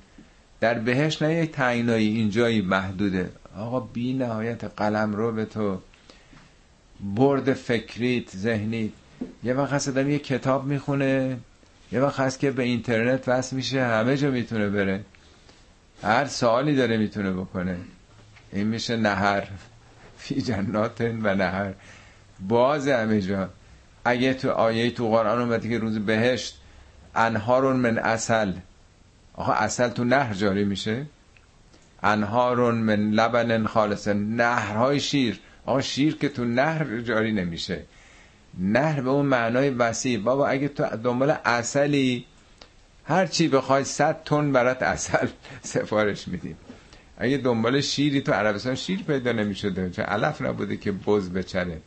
در 0.61 0.79
بهش 0.79 1.23
نه 1.23 1.35
یک 1.35 1.53
تعینایی 1.53 2.09
اینجایی 2.09 2.61
محدوده. 2.61 3.31
آقا 3.57 3.81
بی 3.81 4.15
نهایت 4.15 4.65
قلم 4.65 5.13
رو 5.13 5.33
به 5.33 5.45
تو. 5.45 5.81
برد 7.01 7.53
فکریت 7.53 8.37
ذهنی 8.37 8.93
یه 9.45 9.55
وقت 9.55 9.73
هست 9.73 9.89
آدم 9.89 10.11
یه 10.11 10.19
کتاب 10.19 10.65
می‌خونه. 10.65 11.37
یه 11.93 12.01
وقت 12.01 12.21
هست 12.21 12.39
که 12.39 12.51
به 12.51 12.63
اینترنت 12.63 13.29
وصل 13.29 13.57
میشه 13.57 13.85
همه 13.85 14.17
جا 14.17 14.31
می‌تونه 14.31 14.69
بره. 14.69 15.05
هر 16.03 16.27
سوالی 16.27 16.77
داره 16.77 16.97
می‌تونه 16.97 17.33
بکنه. 17.33 17.77
این 18.53 18.67
میشه 18.67 18.97
نهر. 18.97 19.49
فی 20.19 20.43
جنات 20.43 21.01
و 21.01 21.35
نهر. 21.35 21.75
باز 22.49 22.89
همه 22.89 23.21
جا. 23.21 23.49
اگه 24.07 24.35
تو 24.35 24.51
آیه 24.51 24.91
تو 24.91 25.11
قرآن 25.11 25.41
اومده 25.41 25.69
که 25.69 25.79
روز 25.79 25.99
بهشت 25.99 26.61
انهارون 27.15 27.77
من 27.77 27.99
اصل 27.99 28.53
آقا 29.35 29.53
اصل 29.53 29.89
تو 29.89 30.05
نهر 30.05 30.35
جاری 30.35 30.65
میشه؟ 30.65 31.07
انهارون 32.03 32.75
من 32.75 33.11
لبن 33.11 33.67
خالص 33.67 34.09
نهرهای 34.09 35.01
شیر. 35.01 35.41
آقا 35.67 35.81
شیر 35.81 36.17
که 36.17 36.29
تو 36.29 36.45
نهر 36.45 37.01
جاری 37.01 37.33
نمیشه. 37.33 37.83
نهر 38.59 39.01
به 39.01 39.11
اون 39.11 39.27
معنای 39.27 39.71
وسیع. 39.71 40.19
بابا 40.19 40.49
اگه 40.49 40.69
تو 40.69 40.97
دنبال 40.97 41.35
اصلی 41.45 42.25
هر 43.05 43.27
چی 43.27 43.49
بخوای 43.49 43.85
صد 43.85 44.23
تن 44.25 44.53
برات 44.53 44.83
اصل 44.83 45.27
سفارش 45.63 46.29
میدیم 46.29 46.57
اگه 47.19 47.37
دنبال 47.37 47.81
شیری 47.81 48.21
تو 48.21 48.33
عربستان 48.33 48.75
شیر 48.75 49.03
پیدا 49.03 49.33
نمی‌شده. 49.33 49.91
چه 49.91 50.03
علف 50.03 50.43
نبوده 50.43 50.77
که 50.77 50.93
بز 50.93 51.31
بچره. 51.31 51.81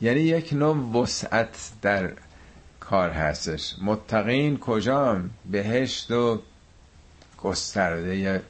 یعنی 0.00 0.20
یک 0.20 0.52
نوع 0.52 1.02
وسعت 1.02 1.70
در 1.82 2.12
کار 2.80 3.10
هستش. 3.10 3.74
متقین 3.82 4.58
کجام؟ 4.58 5.30
بهشت 5.50 6.10
و 6.10 6.42
گسترده 7.42 8.42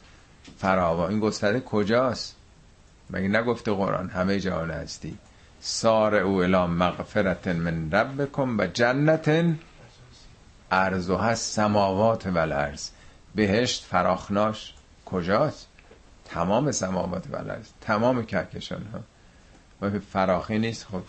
فراوان 0.58 1.10
این 1.10 1.20
گسترده 1.20 1.60
کجاست؟ 1.60 2.36
مگه 3.10 3.28
نگفته 3.28 3.72
قرآن 3.72 4.08
همه 4.10 4.40
جهان 4.40 4.70
هستی. 4.70 5.18
سار 5.60 6.14
او 6.14 6.42
الان 6.42 6.70
مغفرت 6.70 7.48
من 7.48 7.90
ربکم 7.90 8.58
و 8.58 8.66
جنت 8.66 9.56
ارزو 10.70 11.16
هست 11.16 11.52
سماوات 11.52 12.26
و 12.26 12.38
الارض. 12.38 12.88
بهشت 13.34 13.84
فراخناش 13.84 14.74
کجاست؟ 15.04 15.68
تمام 16.24 16.72
سماوات 16.72 17.24
و 17.32 17.36
الارض. 17.36 17.68
تمام 17.80 18.26
کهکشان 18.26 18.86
ها 18.92 19.90
فراخی 20.12 20.58
نیست. 20.58 20.86
خب 20.86 21.02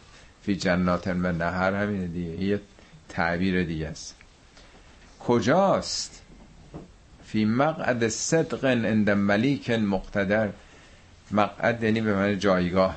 فی 0.48 0.56
جنات 0.56 1.08
و 1.08 1.32
نهر 1.32 1.74
همینه 1.74 2.08
دیگه. 2.08 2.44
یه 2.44 2.62
تعبیر 3.10 3.64
دیگه 3.64 3.88
است. 3.88 4.16
کجاست؟ 5.20 6.22
فی 7.26 7.46
مقعد 7.46 8.08
صدق 8.08 8.66
عند 8.66 9.10
ملیک 9.10 9.70
مقتدر 9.70 10.50
مقعد 11.32 11.84
یعنی 11.84 12.02
به 12.02 12.14
من 12.14 12.40
جایگاه. 12.40 12.96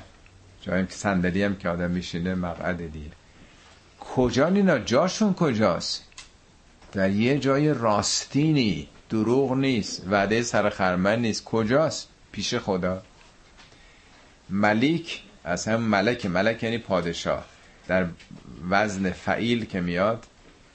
جایی 0.62 0.86
که 0.86 0.92
صندلی 0.92 1.42
هم 1.42 1.56
که 1.56 1.68
آدم 1.68 1.90
میشینه 1.90 2.34
مقعد 2.34 2.92
دیگه. 2.92 3.10
کجا 4.00 4.46
اینا 4.46 4.78
جاشون 4.78 5.34
کجاست؟ 5.34 6.04
در 6.92 7.10
یه 7.10 7.38
جای 7.38 7.74
راستینی 7.74 8.88
دروغ 9.08 9.52
نیست. 9.52 10.02
وعده 10.10 10.42
سر 10.42 10.70
خرمن 10.70 11.18
نیست. 11.18 11.44
کجاست؟ 11.44 12.08
پیش 12.32 12.54
خدا. 12.54 13.02
ملیک 14.50 15.22
از 15.44 15.68
هم 15.68 15.80
ملک 15.80 16.26
ملک 16.26 16.62
یعنی 16.62 16.78
پادشاه. 16.78 17.44
در 17.88 18.06
وزن 18.70 19.10
فعیل 19.10 19.64
که 19.64 19.80
میاد 19.80 20.26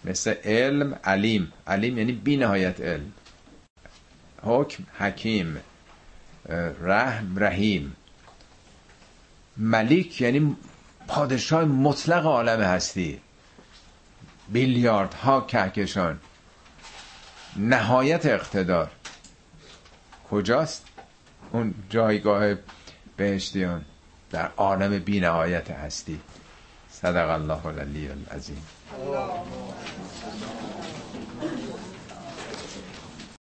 مثل 0.06 0.34
علم 0.44 1.00
علیم. 1.04 1.54
علیم 1.68 1.98
یعنی 1.98 2.12
بی 2.12 2.38
نهایت 2.38 2.82
علم. 2.82 3.14
حکم 4.42 4.84
حکیم. 4.98 5.58
رحم 6.82 7.40
رحیم. 7.40 7.96
ملیک 9.58 10.22
یعنی 10.22 10.56
پادشاه 11.08 11.66
مطلق 11.66 12.26
عالم 12.26 12.62
هستی. 12.62 13.22
بیلیارد 14.50 15.14
ها 15.14 15.42
کهکشان. 15.42 16.20
نهایت 17.56 18.26
اقتدار. 18.26 18.92
کجاست؟ 20.30 20.86
اون 21.52 21.74
جایگاه 21.90 22.56
بهشتیان. 23.18 23.86
در 24.36 24.50
عالم 24.58 25.00
بی 25.00 25.20
نهایت 25.20 25.72
هستی. 25.72 26.20
صدق 26.92 27.30
الله 27.30 27.66
العلی 27.66 28.10
العظیم. 28.10 28.64